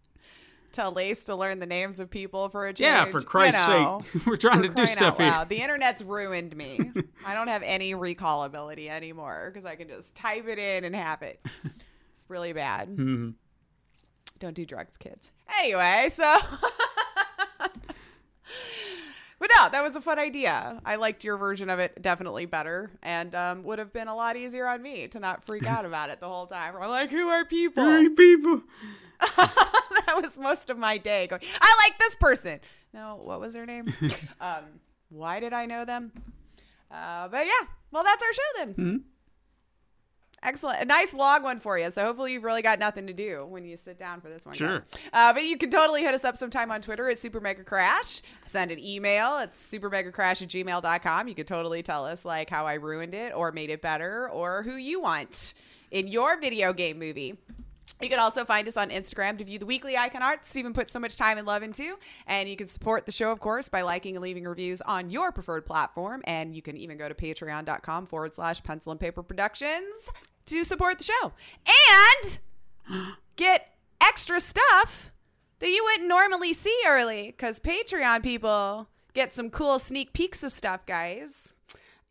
Tell 0.71 0.91
Lace 0.91 1.25
to 1.25 1.35
learn 1.35 1.59
the 1.59 1.65
names 1.65 1.99
of 1.99 2.09
people 2.09 2.47
for 2.49 2.65
a 2.65 2.73
change. 2.73 2.85
Yeah, 2.85 3.05
for 3.05 3.19
you 3.19 3.25
Christ's 3.25 3.67
know, 3.67 4.01
sake, 4.13 4.25
we're 4.25 4.37
trying 4.37 4.61
to 4.61 4.69
do 4.69 4.85
stuff 4.85 5.17
here. 5.17 5.45
The 5.47 5.61
internet's 5.61 6.01
ruined 6.01 6.55
me. 6.55 6.91
I 7.25 7.33
don't 7.33 7.49
have 7.49 7.63
any 7.63 7.93
recall 7.93 8.45
ability 8.45 8.89
anymore 8.89 9.51
because 9.53 9.65
I 9.65 9.75
can 9.75 9.89
just 9.89 10.15
type 10.15 10.47
it 10.47 10.59
in 10.59 10.85
and 10.85 10.95
have 10.95 11.21
it. 11.21 11.45
It's 12.11 12.25
really 12.29 12.53
bad. 12.53 12.89
Mm-hmm. 12.89 13.31
Don't 14.39 14.53
do 14.53 14.65
drugs, 14.65 14.97
kids. 14.97 15.31
Anyway, 15.59 16.07
so. 16.09 16.37
No, 19.55 19.69
that 19.69 19.83
was 19.83 19.95
a 19.95 20.01
fun 20.01 20.19
idea. 20.19 20.79
I 20.85 20.95
liked 20.95 21.23
your 21.23 21.37
version 21.37 21.69
of 21.69 21.79
it 21.79 22.01
definitely 22.01 22.45
better, 22.45 22.91
and 23.01 23.33
um, 23.35 23.63
would 23.63 23.79
have 23.79 23.91
been 23.91 24.07
a 24.07 24.15
lot 24.15 24.37
easier 24.37 24.65
on 24.67 24.81
me 24.81 25.07
to 25.09 25.19
not 25.19 25.43
freak 25.43 25.65
out 25.65 25.85
about 25.85 26.09
it 26.09 26.19
the 26.19 26.27
whole 26.27 26.45
time. 26.45 26.75
I'm 26.79 26.89
like, 26.89 27.09
who 27.09 27.27
are 27.27 27.43
people? 27.45 27.83
Hey, 27.83 28.09
people. 28.09 28.61
that 29.37 30.13
was 30.15 30.37
most 30.37 30.69
of 30.69 30.77
my 30.77 30.97
day 30.97 31.27
going, 31.27 31.41
I 31.59 31.75
like 31.83 31.99
this 31.99 32.15
person. 32.15 32.59
No, 32.93 33.19
what 33.21 33.39
was 33.39 33.53
their 33.53 33.65
name? 33.65 33.93
um, 34.41 34.63
why 35.09 35.39
did 35.39 35.53
I 35.53 35.65
know 35.65 35.85
them? 35.85 36.11
Uh, 36.89 37.27
but 37.27 37.45
yeah, 37.45 37.67
well, 37.91 38.03
that's 38.03 38.23
our 38.23 38.33
show 38.33 38.65
then. 38.65 39.03
Excellent. 40.43 40.81
A 40.81 40.85
nice 40.85 41.13
long 41.13 41.43
one 41.43 41.59
for 41.59 41.77
you. 41.77 41.91
So 41.91 42.03
hopefully 42.03 42.33
you've 42.33 42.43
really 42.43 42.63
got 42.63 42.79
nothing 42.79 43.05
to 43.07 43.13
do 43.13 43.45
when 43.45 43.63
you 43.63 43.77
sit 43.77 43.97
down 43.97 44.21
for 44.21 44.29
this 44.29 44.45
one. 44.45 44.55
Sure. 44.55 44.83
Uh, 45.13 45.33
but 45.33 45.43
you 45.43 45.55
can 45.57 45.69
totally 45.69 46.01
hit 46.01 46.15
us 46.15 46.25
up 46.25 46.35
sometime 46.35 46.71
on 46.71 46.81
Twitter 46.81 47.07
at 47.09 47.19
Super 47.19 47.39
Mega 47.39 47.63
Crash. 47.63 48.21
Send 48.47 48.71
an 48.71 48.79
email 48.79 49.33
at 49.37 49.53
supermegacrash 49.53 50.41
at 50.41 50.47
gmail.com. 50.47 51.27
You 51.27 51.35
could 51.35 51.47
totally 51.47 51.83
tell 51.83 52.05
us 52.05 52.25
like 52.25 52.49
how 52.49 52.65
I 52.65 52.75
ruined 52.75 53.13
it 53.13 53.33
or 53.35 53.51
made 53.51 53.69
it 53.69 53.81
better 53.81 54.29
or 54.29 54.63
who 54.63 54.75
you 54.75 54.99
want 54.99 55.53
in 55.91 56.07
your 56.07 56.39
video 56.39 56.73
game 56.73 56.97
movie. 56.97 57.37
You 58.01 58.09
can 58.09 58.17
also 58.17 58.45
find 58.45 58.67
us 58.67 58.77
on 58.77 58.89
Instagram 58.89 59.37
to 59.37 59.43
view 59.43 59.59
the 59.59 59.65
weekly 59.67 59.95
icon 59.95 60.23
art 60.23 60.43
Stephen 60.43 60.73
put 60.73 60.89
so 60.89 60.99
much 60.99 61.17
time 61.17 61.37
and 61.37 61.45
love 61.45 61.61
into. 61.61 61.99
And 62.25 62.49
you 62.49 62.55
can 62.55 62.65
support 62.65 63.05
the 63.05 63.11
show, 63.11 63.31
of 63.31 63.39
course, 63.39 63.69
by 63.69 63.83
liking 63.83 64.15
and 64.15 64.23
leaving 64.23 64.45
reviews 64.45 64.81
on 64.81 65.11
your 65.11 65.31
preferred 65.31 65.67
platform. 65.67 66.23
And 66.25 66.55
you 66.55 66.63
can 66.63 66.77
even 66.77 66.97
go 66.97 67.07
to 67.07 67.13
patreon.com 67.13 68.07
forward 68.07 68.33
slash 68.33 68.63
pencil 68.63 68.91
and 68.91 68.99
paper 68.99 69.21
productions 69.21 70.09
to 70.45 70.63
support 70.63 70.97
the 70.97 71.03
show. 71.05 71.33
And 72.87 73.17
get 73.35 73.73
extra 74.01 74.39
stuff 74.39 75.11
that 75.59 75.69
you 75.69 75.83
wouldn't 75.83 76.09
normally 76.09 76.53
see 76.53 76.77
early 76.87 77.27
because 77.27 77.59
Patreon 77.59 78.23
people 78.23 78.87
get 79.13 79.33
some 79.33 79.49
cool 79.49 79.79
sneak 79.79 80.13
peeks 80.13 80.43
of 80.43 80.51
stuff, 80.51 80.85
guys. 80.85 81.53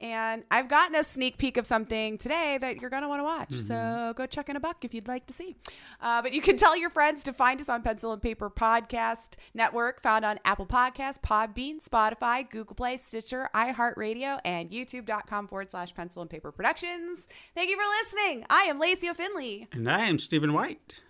And 0.01 0.44
I've 0.51 0.68
gotten 0.68 0.97
a 0.97 1.05
sneak 1.05 1.36
peek 1.36 1.59
of 1.59 1.66
something 1.66 2.16
today 2.16 2.56
that 2.59 2.81
you're 2.81 2.89
going 2.89 3.02
to 3.02 3.09
want 3.09 3.20
to 3.20 3.24
watch. 3.24 3.51
Mm-hmm. 3.51 3.60
So 3.60 4.14
go 4.16 4.27
check 4.27 4.48
in 4.48 4.56
a 4.56 4.60
buck 4.60 4.82
if 4.85 4.94
you'd 4.94 5.09
like 5.09 5.27
to 5.27 5.35
see. 5.35 5.56
Uh, 6.01 6.22
but 6.22 6.32
you 6.32 6.40
can 6.40 6.56
tell 6.56 6.77
your 6.77 6.89
friends 6.89 7.22
to 7.24 7.35
find 7.35 7.60
us 7.60 7.68
on 7.68 7.82
Pencil 7.82 8.12
and 8.12 8.22
Paper 8.22 8.48
Podcast 8.48 9.35
Network, 9.52 10.02
found 10.02 10.24
on 10.24 10.39
Apple 10.44 10.66
Podcasts, 10.66 11.20
Podbean, 11.20 11.86
Spotify, 11.86 12.48
Google 12.48 12.74
Play, 12.74 12.97
Stitcher, 12.97 13.51
iHeartRadio, 13.55 14.40
and 14.44 14.70
youtube.com 14.70 15.48
forward 15.48 15.70
slash 15.70 15.94
pencil 15.94 16.22
and 16.22 16.31
paper 16.31 16.51
productions. 16.51 17.28
Thank 17.55 17.68
you 17.68 17.77
for 17.77 17.85
listening. 18.02 18.47
I 18.48 18.62
am 18.62 18.78
Lacey 18.78 19.10
O'Finley. 19.10 19.68
And 19.72 19.90
I 19.90 20.06
am 20.06 20.18
Stephen 20.18 20.55
White. 20.55 21.02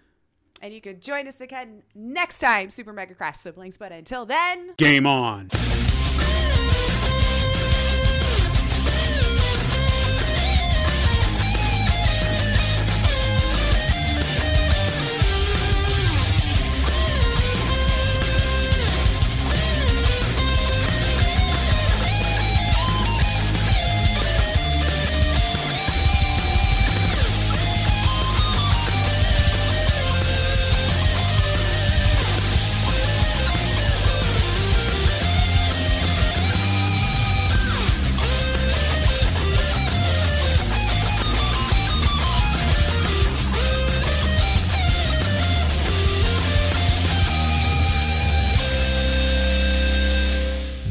And 0.60 0.74
you 0.74 0.80
can 0.80 1.00
join 1.00 1.26
us 1.26 1.40
again 1.40 1.82
next 1.94 2.38
time, 2.38 2.70
Super 2.70 2.92
Mega 2.92 3.14
Crash 3.14 3.38
Siblings. 3.38 3.78
But 3.78 3.92
until 3.92 4.26
then, 4.26 4.74
Game 4.76 5.06
on. 5.06 5.48